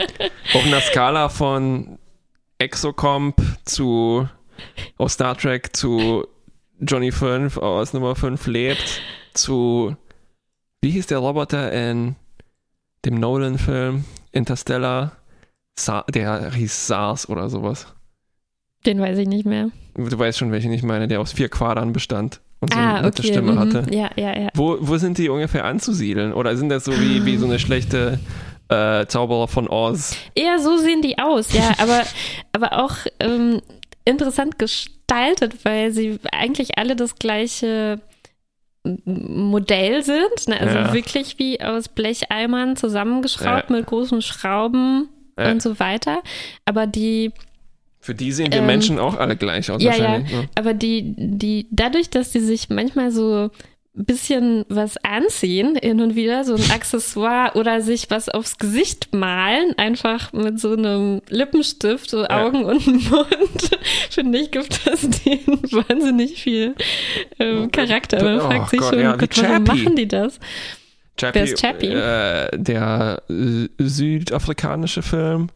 Auf 0.53 0.65
einer 0.65 0.79
Skala 0.81 1.27
von 1.29 1.97
Exocomp 2.59 3.35
zu 3.65 4.27
aus 4.97 5.13
Star 5.13 5.35
Trek 5.37 5.75
zu 5.75 6.25
Johnny 6.79 7.11
5 7.11 7.57
aus 7.57 7.93
Nummer 7.93 8.15
5 8.15 8.45
lebt 8.47 9.01
zu 9.33 9.95
wie 10.81 10.91
hieß 10.91 11.07
der 11.07 11.17
Roboter 11.17 11.71
in 11.71 12.15
dem 13.05 13.15
Nolan-Film 13.15 14.05
Interstellar? 14.31 15.13
Sa 15.75 16.03
der 16.03 16.51
hieß 16.51 16.87
SARS 16.87 17.27
oder 17.29 17.49
sowas. 17.49 17.87
Den 18.85 18.99
weiß 18.99 19.17
ich 19.17 19.27
nicht 19.27 19.45
mehr. 19.45 19.69
Du 19.95 20.17
weißt 20.17 20.37
schon, 20.37 20.51
welchen 20.51 20.71
ich 20.71 20.83
meine, 20.83 21.07
der 21.07 21.19
aus 21.19 21.31
vier 21.33 21.49
Quadern 21.49 21.93
bestand 21.93 22.41
und 22.59 22.73
so 22.73 22.79
ah, 22.79 22.95
eine 22.95 23.07
okay. 23.07 23.23
Stimme 23.23 23.53
mhm. 23.53 23.59
hatte. 23.59 23.85
Ja, 23.91 24.09
ja, 24.15 24.37
ja. 24.37 24.49
Wo, 24.53 24.77
wo 24.79 24.97
sind 24.97 25.17
die 25.17 25.29
ungefähr 25.29 25.65
anzusiedeln? 25.65 26.33
Oder 26.33 26.55
sind 26.57 26.69
das 26.69 26.85
so 26.85 26.91
wie, 26.93 27.25
wie 27.25 27.37
so 27.37 27.45
eine 27.45 27.59
schlechte 27.59 28.19
äh, 28.69 29.05
Zauberer 29.05 29.47
von 29.47 29.67
Oz? 29.67 30.15
Eher 30.35 30.59
so 30.59 30.77
sehen 30.77 31.01
die 31.01 31.17
aus, 31.19 31.53
ja, 31.53 31.71
aber, 31.77 32.03
aber 32.51 32.83
auch 32.83 32.95
ähm, 33.19 33.61
interessant 34.05 34.59
gestaltet, 34.59 35.63
weil 35.63 35.91
sie 35.91 36.19
eigentlich 36.31 36.77
alle 36.77 36.95
das 36.95 37.15
gleiche 37.15 37.99
Modell 39.05 40.03
sind, 40.03 40.47
ne? 40.47 40.59
also 40.59 40.75
Ja. 40.77 40.93
wirklich 40.93 41.39
wie 41.39 41.61
aus 41.61 41.87
Blecheimern 41.87 42.75
zusammengeschraubt 42.75 43.69
Ja. 43.69 43.75
mit 43.77 43.85
großen 43.85 44.21
Schrauben 44.21 45.09
Ja. 45.37 45.51
und 45.51 45.61
so 45.61 45.79
weiter. 45.79 46.21
Aber 46.65 46.85
die, 46.87 47.31
Für 47.99 48.13
die 48.13 48.33
sehen 48.33 48.51
wir 48.51 48.59
Ähm, 48.59 48.65
Menschen 48.65 48.99
auch 48.99 49.15
alle 49.15 49.37
gleich 49.37 49.71
aus 49.71 49.81
ja, 49.81 49.91
wahrscheinlich. 49.91 50.31
ja, 50.31 50.41
ne? 50.41 50.49
aber 50.55 50.73
die, 50.73 51.13
die, 51.17 51.67
dadurch, 51.71 52.09
dass 52.09 52.31
die 52.31 52.41
sich 52.41 52.67
manchmal 52.69 53.11
so 53.11 53.49
bisschen 53.95 54.65
was 54.69 54.97
anziehen, 54.97 55.77
hin 55.81 56.01
und 56.01 56.15
wieder, 56.15 56.43
so 56.43 56.55
ein 56.55 56.71
Accessoire 56.71 57.55
oder 57.55 57.81
sich 57.81 58.09
was 58.09 58.27
aufs 58.27 58.57
Gesicht 58.57 59.13
malen, 59.13 59.77
einfach 59.77 60.33
mit 60.33 60.59
so 60.59 60.73
einem 60.73 61.21
Lippenstift, 61.29 62.09
so 62.09 62.25
Augen 62.25 62.65
und 62.65 62.87
Mund, 62.87 63.79
finde 64.09 64.39
ich, 64.39 64.51
gibt 64.51 64.87
das 64.87 65.01
denen 65.01 65.61
wahnsinnig 65.71 66.41
viel 66.41 66.75
ähm, 67.39 67.71
Charakter. 67.71 68.23
Man 68.23 68.39
Oh 68.39 68.47
fragt 68.47 68.69
sich 68.71 68.79
Gott, 68.79 68.89
schon, 68.89 68.99
ja, 68.99 69.15
Gott, 69.15 69.41
warum 69.41 69.63
machen 69.63 69.95
die 69.95 70.07
das? 70.07 70.39
Chappie, 71.15 71.35
Wer 71.35 71.43
ist 71.43 71.59
Chappie? 71.59 71.87
Äh, 71.87 72.49
der 72.57 73.21
äh, 73.29 73.67
südafrikanische 73.77 75.03
Film. 75.03 75.49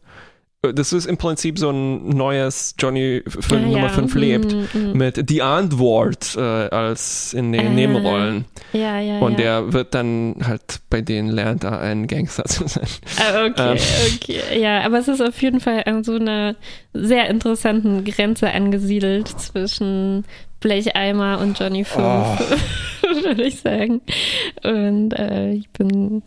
Äh, 0.62 0.74
Das 0.74 0.92
ist 0.92 1.06
im 1.06 1.16
Prinzip 1.16 1.58
so 1.58 1.70
ein 1.70 2.08
neues 2.10 2.74
Johnny 2.78 3.22
5, 3.26 3.52
Ah, 3.52 3.56
Nummer 3.56 3.78
ja. 3.78 3.88
5 3.90 4.14
lebt. 4.14 4.52
Mm, 4.54 4.78
mm. 4.78 4.92
Mit 4.96 5.30
Die 5.30 5.42
Antwort 5.42 6.34
äh, 6.36 6.40
als 6.40 7.32
in 7.34 7.52
den 7.52 7.66
Ah. 7.66 7.70
Nebenrollen. 7.70 8.44
Ja, 8.72 8.98
ja, 9.00 9.18
Und 9.20 9.32
ja. 9.32 9.36
der 9.62 9.72
wird 9.72 9.94
dann 9.94 10.36
halt 10.44 10.80
bei 10.90 11.00
denen 11.00 11.28
lernt 11.28 11.64
er 11.64 11.80
ein 11.80 12.06
Gangster 12.06 12.44
zu 12.44 12.66
sein. 12.66 12.86
Ah, 13.18 13.46
okay, 13.46 13.72
Ähm. 13.72 13.78
okay. 14.16 14.60
Ja, 14.60 14.80
aber 14.82 14.98
es 14.98 15.08
ist 15.08 15.20
auf 15.22 15.40
jeden 15.42 15.60
Fall 15.60 15.82
an 15.86 16.02
so 16.04 16.14
einer 16.16 16.56
sehr 16.92 17.28
interessanten 17.28 18.04
Grenze 18.04 18.50
angesiedelt 18.50 19.28
zwischen 19.28 20.24
Blecheimer 20.60 21.38
und 21.40 21.58
Johnny 21.58 21.84
5, 21.84 21.98
Oh. 22.04 22.36
würde 23.24 23.44
ich 23.44 23.60
sagen. 23.60 24.00
Und 24.64 25.12
äh, 25.12 25.52
ich 25.52 25.68
bin, 25.70 26.22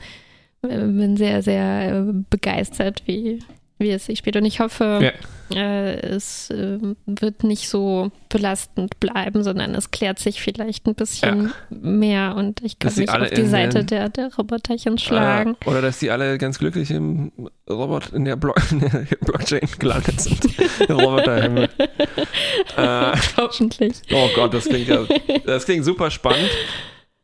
äh, 0.63 0.77
bin 0.77 1.17
sehr, 1.17 1.41
sehr 1.43 2.05
äh, 2.07 2.13
begeistert, 2.29 3.03
wie, 3.05 3.39
wie 3.81 3.91
es 3.91 4.05
sich 4.05 4.19
spielt. 4.19 4.35
Und 4.35 4.45
ich 4.45 4.59
hoffe, 4.59 5.11
äh, 5.53 5.99
es 5.99 6.49
äh, 6.49 6.77
wird 7.05 7.43
nicht 7.43 7.69
so 7.69 8.11
belastend 8.29 8.99
bleiben, 8.99 9.43
sondern 9.43 9.75
es 9.75 9.91
klärt 9.91 10.19
sich 10.19 10.41
vielleicht 10.41 10.87
ein 10.87 10.95
bisschen 10.95 11.53
mehr 11.69 12.35
und 12.35 12.63
ich 12.63 12.79
kann 12.79 12.89
Dass 12.89 12.97
mich 12.97 13.09
auf 13.09 13.29
die 13.29 13.45
Seite 13.45 13.83
der, 13.83 14.09
der 14.09 14.33
Roboterchen 14.33 14.97
schlagen. 14.97 15.57
Ah, 15.65 15.69
oder 15.69 15.81
dass 15.81 15.99
die 15.99 16.11
alle 16.11 16.37
ganz 16.37 16.59
glücklich 16.59 16.91
im 16.91 17.31
Robot, 17.69 18.09
in 18.13 18.25
der, 18.25 18.35
Blo 18.35 18.53
in 18.71 18.79
der 18.79 19.05
Blockchain 19.21 19.67
gelandet 19.79 20.21
sind. 20.21 20.45
Roboterhimmel. 20.89 21.69
äh, 22.77 23.17
Hoffentlich. 23.37 24.01
oh 24.13 24.29
Gott, 24.35 24.53
das 24.53 24.65
klingt 24.65 24.87
ja, 24.87 24.99
das 25.45 25.65
klingt 25.65 25.85
super 25.85 26.11
spannend. 26.11 26.49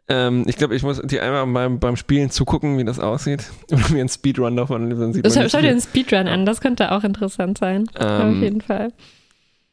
Ähm, 0.09 0.45
ich 0.47 0.55
glaube, 0.55 0.75
ich 0.75 0.84
muss 0.84 1.01
dir 1.01 1.21
einmal 1.23 1.45
beim, 1.47 1.79
beim 1.79 1.95
Spielen 1.97 2.29
zugucken, 2.29 2.77
wie 2.77 2.85
das 2.85 2.99
aussieht. 2.99 3.43
Oder 3.71 3.89
mir 3.89 3.99
einen 3.99 4.09
Speedrun 4.09 4.55
davon, 4.55 4.89
dann 4.89 5.13
sieht 5.13 5.25
Schau, 5.31 5.47
schau 5.49 5.59
dir 5.61 5.69
einen 5.69 5.81
Speedrun 5.81 6.27
an, 6.27 6.45
das 6.45 6.61
könnte 6.61 6.91
auch 6.91 7.03
interessant 7.03 7.57
sein. 7.57 7.89
Ähm, 7.99 8.21
Auf 8.38 8.41
jeden 8.41 8.61
Fall. 8.61 8.93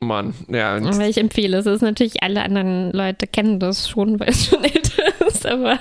Mann, 0.01 0.35
ja. 0.49 0.75
Aber 0.75 1.07
ich 1.09 1.17
empfehle 1.19 1.57
es. 1.59 1.67
Ist 1.67 1.81
natürlich, 1.81 2.23
alle 2.23 2.43
anderen 2.43 2.91
Leute 2.93 3.27
kennen 3.27 3.59
das 3.59 3.89
schon, 3.89 4.19
weil 4.21 4.29
es 4.31 4.47
schon 4.47 4.63
älter 4.65 5.05
ist. 5.27 5.47
Aber 5.47 5.79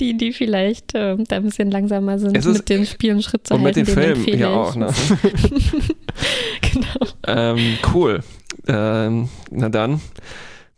die, 0.00 0.16
die 0.16 0.32
vielleicht 0.32 0.92
ähm, 0.94 1.24
da 1.28 1.36
ein 1.36 1.44
bisschen 1.44 1.70
langsamer 1.70 2.18
sind, 2.18 2.36
ist- 2.36 2.46
mit 2.46 2.68
den 2.68 2.84
Spielen 2.86 3.22
Schritt 3.22 3.46
zu 3.46 3.54
Und 3.54 3.62
mit 3.62 3.76
halten, 3.76 3.86
den 3.94 4.02
denen 4.02 4.24
Filmen 4.24 4.40
ja 4.40 4.48
auch, 4.48 4.74
ne? 4.74 4.88
genau. 6.62 7.06
ähm, 7.26 7.78
cool. 7.94 8.20
Ähm, 8.66 9.28
na 9.50 9.68
dann, 9.68 10.00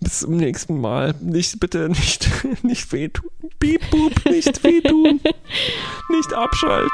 bis 0.03 0.21
zum 0.21 0.37
nächsten 0.37 0.81
Mal. 0.81 1.15
Nicht, 1.21 1.61
bitte 1.61 1.89
nicht, 1.89 2.29
nicht 2.63 2.93
wehtun. 2.93 3.31
Piep, 3.59 3.81
boop, 3.91 4.13
nicht 4.27 4.63
wehtun. 4.65 5.21
nicht 6.11 6.35
abschalten. 6.35 6.91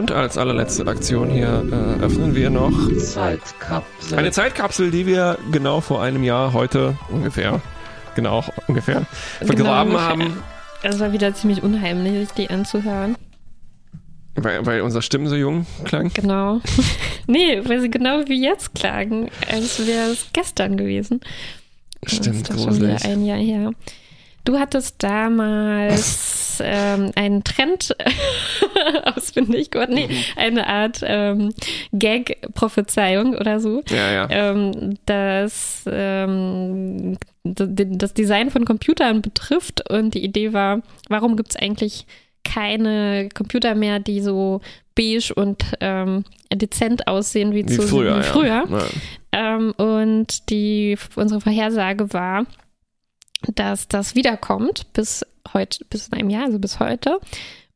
Und 0.00 0.12
als 0.12 0.38
allerletzte 0.38 0.86
Aktion 0.86 1.28
hier 1.30 1.62
äh, 1.70 2.02
öffnen 2.02 2.34
wir 2.34 2.48
noch 2.48 2.72
Zeitkapsel. 2.96 4.18
eine 4.18 4.30
Zeitkapsel, 4.30 4.90
die 4.90 5.06
wir 5.06 5.36
genau 5.52 5.80
vor 5.82 6.02
einem 6.02 6.22
Jahr 6.24 6.54
heute 6.54 6.96
ungefähr, 7.10 7.60
genau 8.14 8.42
ungefähr, 8.66 9.04
vergraben 9.42 9.90
Genau, 9.92 10.00
haben, 10.02 10.42
Es 10.82 10.98
war 11.00 11.12
wieder 11.12 11.34
ziemlich 11.34 11.62
unheimlich, 11.62 12.14
sich 12.14 12.30
die 12.32 12.48
anzuhören. 12.50 13.16
weil, 14.36 14.64
weil 14.64 14.80
unsere 14.80 15.02
Stimmen 15.02 15.26
so 15.28 15.36
jung 15.36 15.66
klangen. 15.84 16.10
Genau. 16.14 16.60
nee, 17.26 17.60
weil 17.66 17.82
sie 17.82 17.90
genau 17.90 18.22
wie 18.26 18.42
jetzt 18.42 18.74
klagen, 18.74 19.30
als 19.52 19.86
wäre 19.86 20.10
es 20.12 20.28
gestern 20.32 20.78
gewesen. 20.78 21.20
Stimmt, 22.06 22.26
das 22.26 22.36
ist 22.36 22.50
doch 22.50 22.54
schon 22.58 22.76
wieder 22.76 22.88
gruselig. 22.92 23.04
ein 23.12 23.26
Jahr 23.26 23.38
her. 23.38 23.72
Du 24.44 24.58
hattest 24.58 25.02
damals 25.02 26.60
ähm, 26.64 27.12
einen 27.14 27.44
Trend 27.44 27.94
ausfindig 29.04 29.70
geworden. 29.70 29.94
Nee, 29.94 30.08
eine 30.36 30.66
Art 30.66 31.00
ähm, 31.02 31.52
Gag-Prophezeiung 31.92 33.36
oder 33.36 33.60
so. 33.60 33.82
Ja, 33.88 34.12
ja. 34.12 34.28
Ähm, 34.30 34.98
das 35.06 35.84
ähm, 35.86 37.16
das 37.42 38.14
Design 38.14 38.50
von 38.50 38.64
Computern 38.64 39.22
betrifft. 39.22 39.88
Und 39.90 40.14
die 40.14 40.24
Idee 40.24 40.52
war, 40.52 40.82
warum 41.08 41.36
gibt 41.36 41.50
es 41.50 41.56
eigentlich 41.56 42.06
keine 42.44 43.28
Computer 43.34 43.74
mehr, 43.74 43.98
die 43.98 44.20
so 44.20 44.60
beige 44.94 45.32
und 45.34 45.64
ähm, 45.80 46.24
dezent 46.52 47.06
aussehen 47.06 47.52
wie, 47.52 47.68
Wie 47.68 47.76
zu, 47.76 47.82
früher. 47.82 48.18
wie 48.18 48.22
früher. 48.22 48.64
Ja. 48.68 48.86
Ähm, 49.32 49.72
und 49.72 50.50
die, 50.50 50.98
unsere 51.16 51.40
Vorhersage 51.40 52.12
war, 52.12 52.44
dass 53.54 53.88
das 53.88 54.14
wiederkommt 54.14 54.92
bis 54.92 55.24
heute, 55.52 55.84
bis 55.88 56.08
in 56.08 56.14
einem 56.14 56.30
Jahr, 56.30 56.44
also 56.44 56.58
bis 56.58 56.80
heute. 56.80 57.18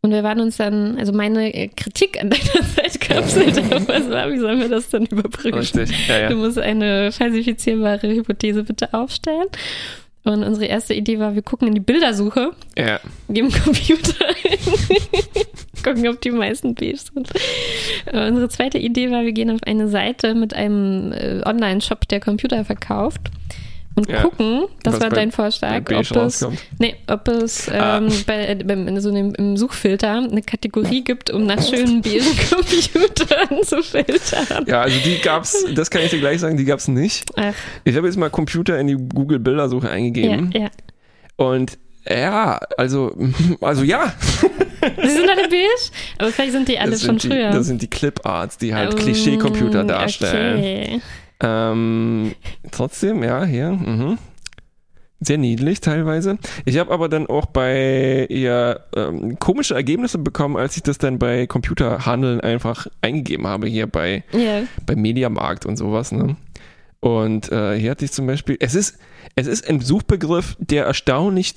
Und 0.03 0.11
wir 0.11 0.23
waren 0.23 0.41
uns 0.41 0.59
dann, 0.59 0.99
also 0.99 1.15
meine 1.15 1.55
äh, 1.55 1.69
Kritik 1.69 2.21
an 2.21 2.29
deiner 2.31 2.67
Zeitkapsel 2.75 3.53
damals 3.53 4.11
war, 4.11 4.31
wie 4.31 4.39
sollen 4.39 4.61
wir 4.61 4.69
das 4.69 4.91
dann 4.91 5.07
überbrücken? 5.07 5.59
Richtig. 5.59 5.91
Ja, 6.09 6.29
Du 6.29 6.35
ja. 6.35 6.41
musst 6.41 6.59
eine 6.59 7.11
falsifizierbare 7.11 8.09
Hypothese 8.09 8.65
bitte 8.65 8.93
aufstellen. 8.93 9.47
Und 10.25 10.43
unsere 10.43 10.67
erste 10.67 10.95
Idee 10.95 11.19
war, 11.19 11.35
wir 11.35 11.43
gucken 11.43 11.69
in 11.69 11.75
die 11.75 11.81
Bildersuche, 11.81 12.53
ja. 12.79 12.99
geben 13.29 13.51
Computer 13.51 14.27
ein, 14.51 15.83
gucken, 15.83 16.09
ob 16.09 16.21
die 16.23 16.31
meisten 16.31 16.75
beige 16.75 16.97
sind. 16.97 17.31
Äh, 18.07 18.29
unsere 18.29 18.49
zweite 18.49 18.79
Idee 18.79 19.11
war, 19.11 19.23
wir 19.25 19.33
gehen 19.33 19.51
auf 19.51 19.63
eine 19.67 19.89
Seite 19.89 20.35
mit 20.35 20.55
einem 20.55 21.13
äh, 21.13 21.43
Online-Shop, 21.45 22.09
der 22.09 22.21
Computer 22.21 22.65
verkauft 22.65 23.31
und 23.97 24.09
Ja. 24.09 24.23
gucken, 24.23 24.65
das 24.83 24.95
Was 24.95 25.01
war 25.03 25.11
bei- 25.11 25.17
dein 25.17 25.29
bei 25.31 25.35
Vorschlag, 25.37 25.83
ob 25.91 26.17
es, 26.17 26.47
nee, 26.79 26.97
ob 27.07 27.29
es 27.29 27.69
Ah. 27.69 27.99
ähm, 27.99 28.09
bei, 28.27 28.55
beim, 28.57 29.01
so 29.01 29.09
einem, 29.11 29.35
im 29.35 29.57
Suchfilter 29.57 30.15
eine 30.19 30.43
Kategorie 30.43 31.05
gibt, 31.05 31.31
um 31.31 31.47
nach 31.47 31.63
schönen 31.63 32.03
beigen 32.03 32.25
Computern 32.51 33.63
zu 33.63 33.83
filtern. 33.83 34.65
Ja, 34.67 34.81
also 34.83 34.97
die 35.05 35.19
gab's, 35.23 35.65
das 35.75 35.91
kann 35.91 36.03
ich 36.03 36.11
dir 36.11 36.19
gleich 36.21 36.41
sagen, 36.41 36.57
die 36.57 36.65
gab's 36.65 36.89
nicht. 36.89 37.31
Ach, 37.37 37.55
Ich 37.85 37.97
habe 37.97 38.07
jetzt 38.09 38.17
mal 38.17 38.31
Computer 38.31 38.79
in 38.81 38.89
die 38.89 38.97
Google 38.97 39.39
Bildersuche 39.39 39.87
ja, 39.87 39.93
eingegeben 39.93 40.51
ja. 40.55 40.69
und 41.37 41.79
ja, 42.09 42.61
also, 42.77 43.17
also 43.61 43.83
ja, 43.83 44.13
Sie 45.03 45.09
sind 45.11 45.31
alle 45.31 45.49
beige, 45.49 45.67
aber 46.19 46.31
vielleicht 46.31 46.53
sind 46.53 46.69
die 46.69 46.79
alle 46.79 46.95
sind, 46.97 47.23
die, 47.23 47.29
früher. 47.29 47.51
das 47.51 47.67
sind 47.67 47.81
die 47.81 47.89
Clip-Arts, 47.89 48.59
die 48.59 48.75
halt 48.75 48.93
Ähm, 48.93 48.99
Klischee-Computer 48.99 49.83
darstellen. 49.85 50.59
Okay. 50.59 51.01
Ähm, 51.41 52.35
trotzdem, 52.71 53.23
ja, 53.23 53.45
hier, 53.45 53.73
mhm. 53.73 54.19
Sehr 55.21 55.39
niedlich 55.39 55.81
teilweise. 55.81 56.39
Ich 56.67 56.77
habe 56.77 56.93
aber 56.93 57.09
dann 57.09 57.27
auch 57.29 57.47
bei 57.47 58.27
ihr 58.29 58.81
ähm, 58.95 59.39
komische 59.39 59.75
Ergebnisse 59.75 60.19
bekommen, 60.19 60.57
als 60.57 60.77
ich 60.77 60.83
das 60.83 60.99
dann 60.99 61.19
bei 61.19 61.47
Computerhandeln 61.47 62.41
einfach 62.41 62.89
eingegeben 63.01 63.47
habe, 63.47 63.67
hier 63.67 63.87
bei 63.87 64.23
Ja. 64.33 64.65
bei 64.85 64.97
Mediamarkt 64.97 65.65
und 65.65 65.77
sowas, 65.77 66.13
ne? 66.13 66.37
Und 67.01 67.51
äh, 67.53 67.79
hier 67.79 67.93
hatte 67.93 68.05
ich 68.05 68.13
zum 68.13 68.27
Beispiel, 68.27 68.57
es 68.61 68.75
ist, 68.75 68.99
es 69.35 69.47
ist 69.47 69.69
ein 69.69 69.81
Suchbegriff, 69.81 70.57
der 70.59 70.85
erstaunlich 70.85 71.55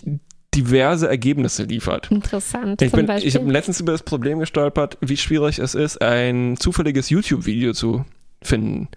diverse 0.54 1.08
Ergebnisse 1.10 1.64
liefert. 1.64 2.10
Interessant. 2.12 2.82
Ich, 2.82 2.92
bin, 2.92 3.10
ich 3.10 3.36
habe 3.36 3.52
letztens 3.52 3.80
über 3.80 3.92
das 3.92 4.04
Problem 4.04 4.40
gestolpert, 4.40 4.98
wie 5.02 5.18
schwierig 5.18 5.60
es 5.60 5.76
ist, 5.76 6.02
ein 6.02 6.58
zufälliges 6.58 7.10
YouTube-Video 7.10 7.74
zu 7.74 8.06
finden. 8.42 8.88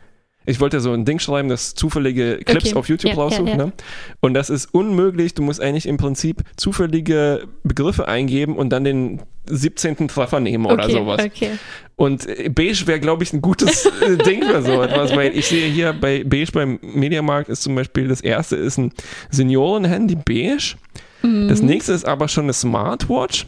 Ich 0.46 0.58
wollte 0.58 0.80
so 0.80 0.92
ein 0.92 1.04
Ding 1.04 1.18
schreiben, 1.18 1.48
das 1.48 1.74
zufällige 1.74 2.38
Clips 2.38 2.68
Okay. 2.70 2.76
auf 2.78 2.88
YouTube 2.88 3.10
Ja, 3.12 3.16
ja, 3.16 3.22
raussucht. 3.22 3.48
ja. 3.48 3.56
Ne? 3.56 3.72
Und 4.20 4.34
das 4.34 4.48
ist 4.50 4.72
unmöglich. 4.74 5.34
Du 5.34 5.42
musst 5.42 5.60
eigentlich 5.60 5.86
im 5.86 5.96
Prinzip 5.98 6.42
zufällige 6.56 7.46
Begriffe 7.62 8.08
eingeben 8.08 8.56
und 8.56 8.70
dann 8.70 8.84
den 8.84 9.20
17. 9.46 10.08
Treffer 10.08 10.40
nehmen 10.40 10.66
oder 10.66 10.84
okay, 10.84 10.92
sowas. 10.92 11.22
Okay. 11.24 11.50
Und 11.96 12.26
äh, 12.26 12.48
beige 12.48 12.86
wäre, 12.86 13.00
glaube 13.00 13.22
ich, 13.22 13.32
ein 13.32 13.42
gutes 13.42 13.84
äh, 13.86 14.16
Ding 14.24 14.42
für 14.44 14.62
so 14.62 14.82
etwas, 14.82 15.14
weil 15.14 15.36
ich 15.36 15.46
sehe 15.46 15.68
hier 15.68 15.92
bei 15.92 16.24
beige 16.24 16.52
beim 16.52 16.78
Mediamarkt 16.82 17.48
ist 17.50 17.62
zum 17.62 17.74
Beispiel 17.74 18.08
das 18.08 18.20
erste 18.20 18.56
ist 18.56 18.78
ein 18.78 18.92
Seniorenhandy 19.30 20.14
beige. 20.16 20.76
Mhm. 21.22 21.48
Das 21.48 21.60
nächste 21.62 21.92
ist 21.92 22.06
aber 22.06 22.28
schon 22.28 22.44
eine 22.44 22.54
Smartwatch. 22.54 23.46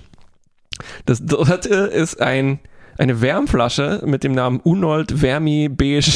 Das 1.06 1.24
dritte 1.24 1.74
ist 1.74 2.20
ein, 2.20 2.58
eine 2.98 3.20
Wärmflasche 3.20 4.02
mit 4.04 4.24
dem 4.24 4.32
Namen 4.32 4.60
Unold 4.60 5.12
Vermi 5.12 5.68
Beige. 5.68 6.02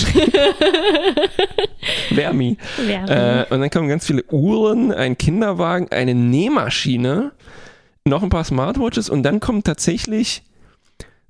Vermi. 2.14 2.56
Äh, 2.88 3.44
und 3.52 3.60
dann 3.60 3.70
kommen 3.70 3.88
ganz 3.88 4.06
viele 4.06 4.24
Uhren, 4.30 4.92
ein 4.92 5.18
Kinderwagen, 5.18 5.88
eine 5.90 6.14
Nähmaschine, 6.14 7.32
noch 8.04 8.22
ein 8.22 8.30
paar 8.30 8.44
Smartwatches 8.44 9.10
und 9.10 9.22
dann 9.22 9.40
kommt 9.40 9.66
tatsächlich 9.66 10.42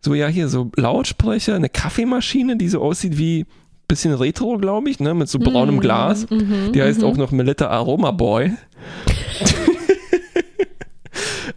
so, 0.01 0.15
ja, 0.15 0.29
hier 0.29 0.49
so 0.49 0.71
Lautsprecher, 0.77 1.55
eine 1.55 1.69
Kaffeemaschine, 1.69 2.57
die 2.57 2.69
so 2.69 2.81
aussieht 2.83 3.19
wie 3.19 3.47
bisschen 3.89 4.15
retro, 4.15 4.59
glaube 4.59 4.91
ich, 4.91 5.01
ne, 5.01 5.15
mit 5.15 5.29
so 5.29 5.39
braunem 5.39 5.77
Mhm, 5.77 5.81
Glas. 5.81 6.29
mhm, 6.29 6.73
Die 6.73 6.83
heißt 6.83 7.01
mhm. 7.01 7.07
auch 7.07 7.17
noch 7.17 7.31
Melitta 7.31 7.69
Aroma 7.69 8.11
Boy. 8.11 8.53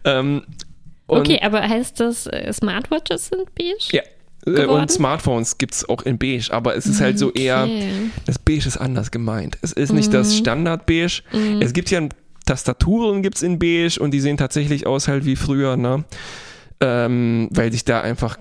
ähm, 0.04 0.42
und, 1.10 1.20
okay, 1.20 1.40
aber 1.42 1.60
heißt 1.60 2.00
das, 2.00 2.26
äh, 2.26 2.52
Smartwatches 2.52 3.26
sind 3.28 3.54
beige? 3.54 3.76
Ja. 3.92 4.02
äh, 4.46 4.50
geworden? 4.52 4.82
Und 4.82 4.90
Smartphones 4.90 5.58
gibt 5.58 5.74
es 5.74 5.88
auch 5.88 6.02
in 6.02 6.18
beige, 6.18 6.48
aber 6.50 6.76
es 6.76 6.86
ist 6.86 7.00
halt 7.00 7.18
so 7.18 7.30
eher, 7.32 7.64
Okay. 7.64 7.88
das 8.26 8.38
Beige 8.38 8.66
ist 8.66 8.76
anders 8.78 9.10
gemeint. 9.10 9.58
Es 9.62 9.72
ist 9.72 9.92
nicht 9.92 10.12
das 10.14 10.36
Standard 10.36 10.86
Beige. 10.86 11.22
Mhm. 11.32 11.60
Es 11.60 11.72
gibt 11.72 11.90
ja 11.90 12.00
Tastaturen 12.46 13.22
gibt's 13.22 13.42
in 13.42 13.58
Beige 13.58 13.98
und 14.00 14.12
die 14.12 14.20
sehen 14.20 14.36
tatsächlich 14.36 14.86
aus 14.86 15.06
halt 15.08 15.24
wie 15.24 15.36
früher, 15.36 15.76
ne? 15.76 16.04
Ähm, 16.80 17.48
weil 17.52 17.70
sich 17.70 17.84
da 17.84 18.00
einfach, 18.00 18.38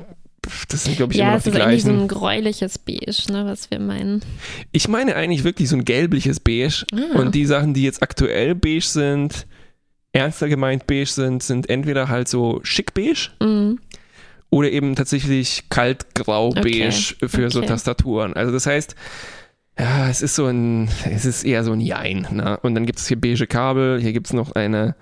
das 0.70 0.86
sind 0.86 0.96
glaube 0.96 1.12
ich 1.14 1.20
Ja, 1.20 1.26
immer 1.26 1.32
noch 1.34 1.38
es 1.40 1.44
die 1.44 1.50
ist 1.50 1.56
eigentlich 1.62 1.84
so 1.84 1.90
gleichen. 1.90 2.04
ein 2.04 2.08
gräuliches 2.08 2.78
Beige, 2.80 3.32
ne, 3.34 3.46
was 3.46 3.70
wir 3.70 3.80
meinen. 3.80 4.22
Ich 4.72 4.88
meine 4.88 5.16
eigentlich 5.16 5.44
wirklich 5.44 5.68
so 5.70 5.76
ein 5.76 5.84
gelbliches 5.86 6.40
Beige. 6.40 6.86
Ah. 6.94 7.20
Und 7.20 7.36
die 7.36 7.46
Sachen, 7.46 7.74
die 7.74 7.84
jetzt 7.84 8.02
aktuell 8.02 8.56
beige 8.56 8.82
sind, 8.86 9.46
ernster 10.14 10.48
gemeint 10.50 10.88
beige 10.88 11.06
sind, 11.06 11.44
sind 11.44 11.70
entweder 11.70 12.08
halt 12.10 12.28
so 12.28 12.60
schick 12.64 12.94
beige 12.94 13.30
Mhm. 13.42 13.80
oder 14.50 14.72
eben 14.72 14.96
tatsächlich 14.96 15.64
kaltgrau 15.70 16.50
beige 16.50 16.88
Okay, 16.88 17.28
für 17.28 17.50
so 17.52 17.60
okay. 17.60 17.68
Tastaturen. 17.68 18.34
Also 18.34 18.52
das 18.52 18.66
heißt, 18.66 18.96
ja, 19.80 20.10
es 20.10 20.22
ist 20.22 20.36
so 20.36 20.48
ein, 20.48 20.90
es 21.10 21.26
ist 21.26 21.44
eher 21.46 21.64
so 21.64 21.72
ein 21.72 21.80
Jein. 21.80 22.28
Ne? 22.32 22.60
Und 22.64 22.76
dann 22.76 22.86
gibt 22.86 23.00
es 23.00 23.08
hier 23.08 23.20
beige 23.22 23.48
Kabel, 23.48 24.02
hier 24.02 24.12
gibt 24.14 24.28
es 24.28 24.34
noch 24.34 24.52
eine, 24.54 24.96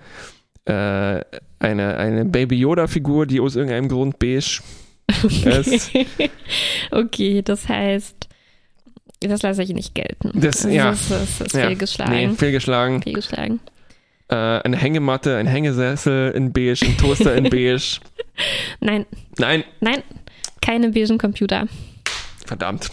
äh, 0.66 1.20
eine, 1.60 1.96
eine 1.96 2.24
Baby 2.26 2.56
Yoda-Figur, 2.60 3.26
die 3.26 3.40
aus 3.40 3.56
irgendeinem 3.56 3.88
Grund 3.88 4.18
beige 4.18 4.60
ist. 5.44 5.90
okay, 6.90 7.42
das 7.42 7.68
heißt, 7.68 8.28
Das 9.20 9.42
lasse 9.42 9.62
ich 9.64 9.70
nicht 9.70 9.94
gelten. 9.96 10.30
Das- 10.34 10.64
Also 10.64 10.68
ja. 10.68 10.90
Das, 10.90 11.08
das, 11.08 11.38
das 11.38 11.46
ist 11.48 11.54
Ja, 11.54 11.66
fehlgeschlagen. 11.66 12.14
Nee, 12.14 12.28
fehlgeschlagen. 12.36 13.02
Fehlgeschlagen. 13.02 13.60
Äh, 14.30 14.34
eine 14.34 14.76
Hängematte, 14.76 15.36
ein 15.36 15.46
Hängesessel 15.46 16.32
in 16.32 16.52
beige, 16.52 16.84
ein 16.84 16.96
Toaster 16.98 17.34
in 17.34 17.44
beige. 17.44 17.78
Nein, 18.80 19.06
Nein, 19.38 19.64
nein, 19.80 20.02
keine 20.60 20.90
beigen 20.90 21.18
Computer. 21.18 21.66
verdammt. 22.46 22.90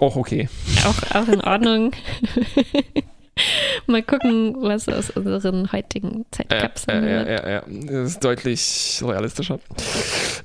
Auch 0.00 0.16
okay. 0.16 0.48
Auch, 0.84 1.14
auch 1.14 1.28
in 1.28 1.40
Ordnung. 1.42 1.92
Mal 3.86 4.02
gucken, 4.02 4.54
was 4.60 4.88
aus 4.88 5.10
unseren 5.10 5.70
heutigen 5.72 6.26
Zeitkapseln 6.30 7.04
ja, 7.04 7.10
ja, 7.10 7.26
wird. 7.26 7.44
ja, 7.44 7.50
ja. 7.50 7.62
Das 8.02 8.10
ist 8.12 8.24
deutlich 8.24 9.00
realistischer. 9.04 9.60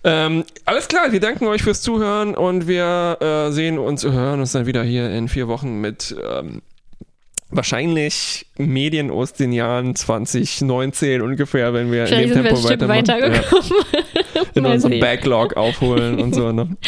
Ähm, 0.03 0.43
alles 0.65 0.87
klar, 0.87 1.11
wir 1.11 1.19
danken 1.19 1.45
euch 1.47 1.63
fürs 1.63 1.81
Zuhören 1.81 2.35
und 2.35 2.67
wir 2.67 3.17
äh, 3.21 3.51
sehen 3.51 3.79
uns, 3.79 4.03
hören 4.03 4.39
uns 4.39 4.51
dann 4.53 4.65
wieder 4.65 4.83
hier 4.83 5.09
in 5.09 5.27
vier 5.27 5.47
Wochen 5.47 5.81
mit 5.81 6.15
ähm, 6.29 6.61
wahrscheinlich 7.49 8.45
Medien 8.57 9.11
aus 9.11 9.33
den 9.33 9.51
Jahren 9.51 9.95
2019 9.95 11.21
ungefähr, 11.21 11.73
wenn 11.73 11.91
wir 11.91 12.07
in 12.07 12.29
dem 12.29 12.33
Tempo 12.33 12.63
weitermachen. 12.63 13.05
Ja, 13.05 14.41
in 14.53 14.65
unserem. 14.65 14.99
Backlog 14.99 15.55
aufholen 15.57 16.19
und 16.19 16.33
so. 16.33 16.51
Ne? 16.51 16.75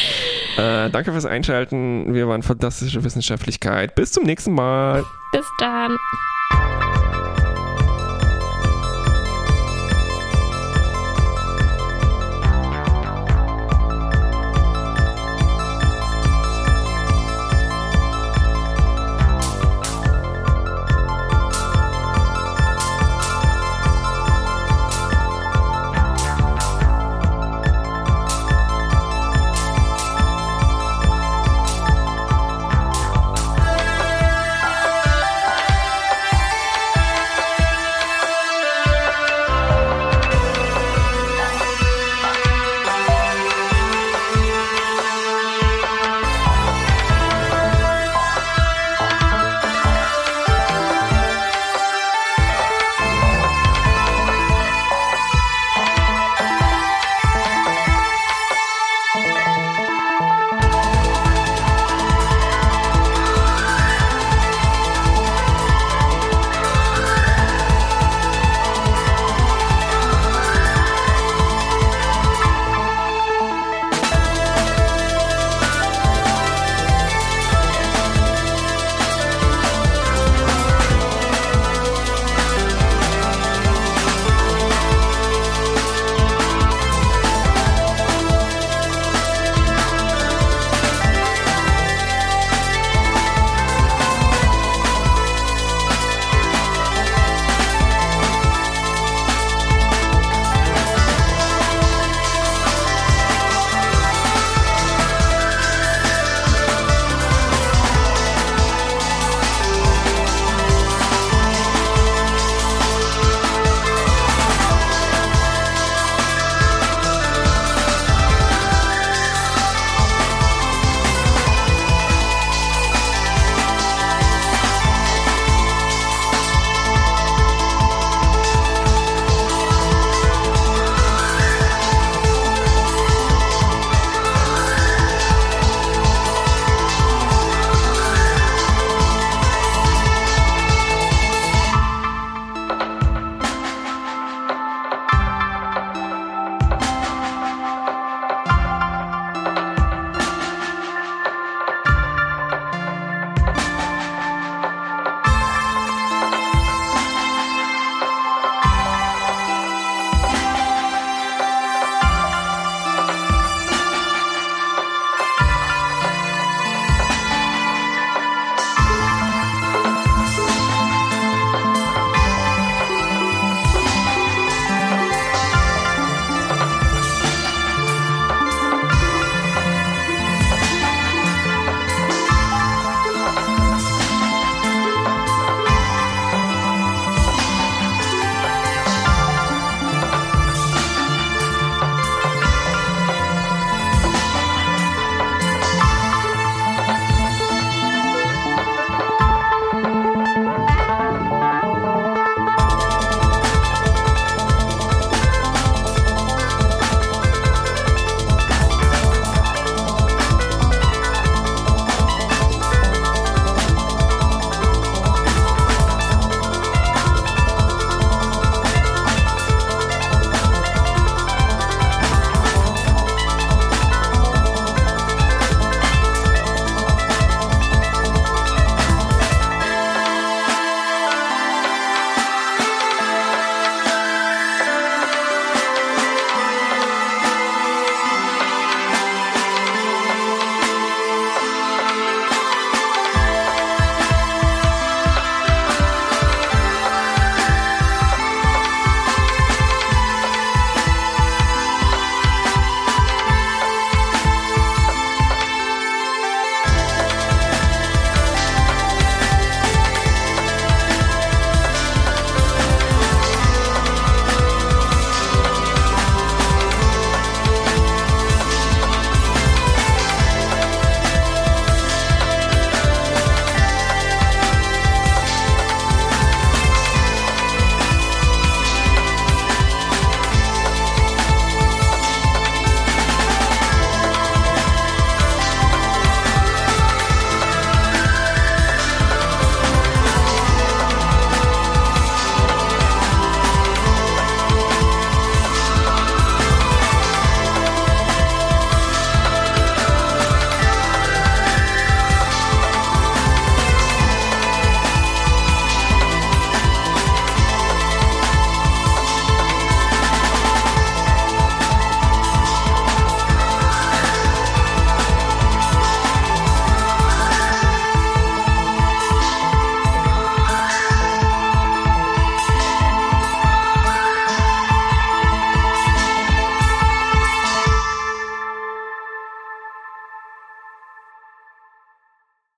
Äh, 0.57 0.89
danke 0.89 1.11
fürs 1.11 1.27
Einschalten. 1.27 2.15
Wir 2.15 2.27
waren 2.27 2.41
fantastische 2.41 3.03
Wissenschaftlichkeit. 3.03 3.93
Bis 3.93 4.11
zum 4.11 4.23
nächsten 4.23 4.53
Mal. 4.53 5.05
Bis 5.31 5.45
dann. 5.59 5.95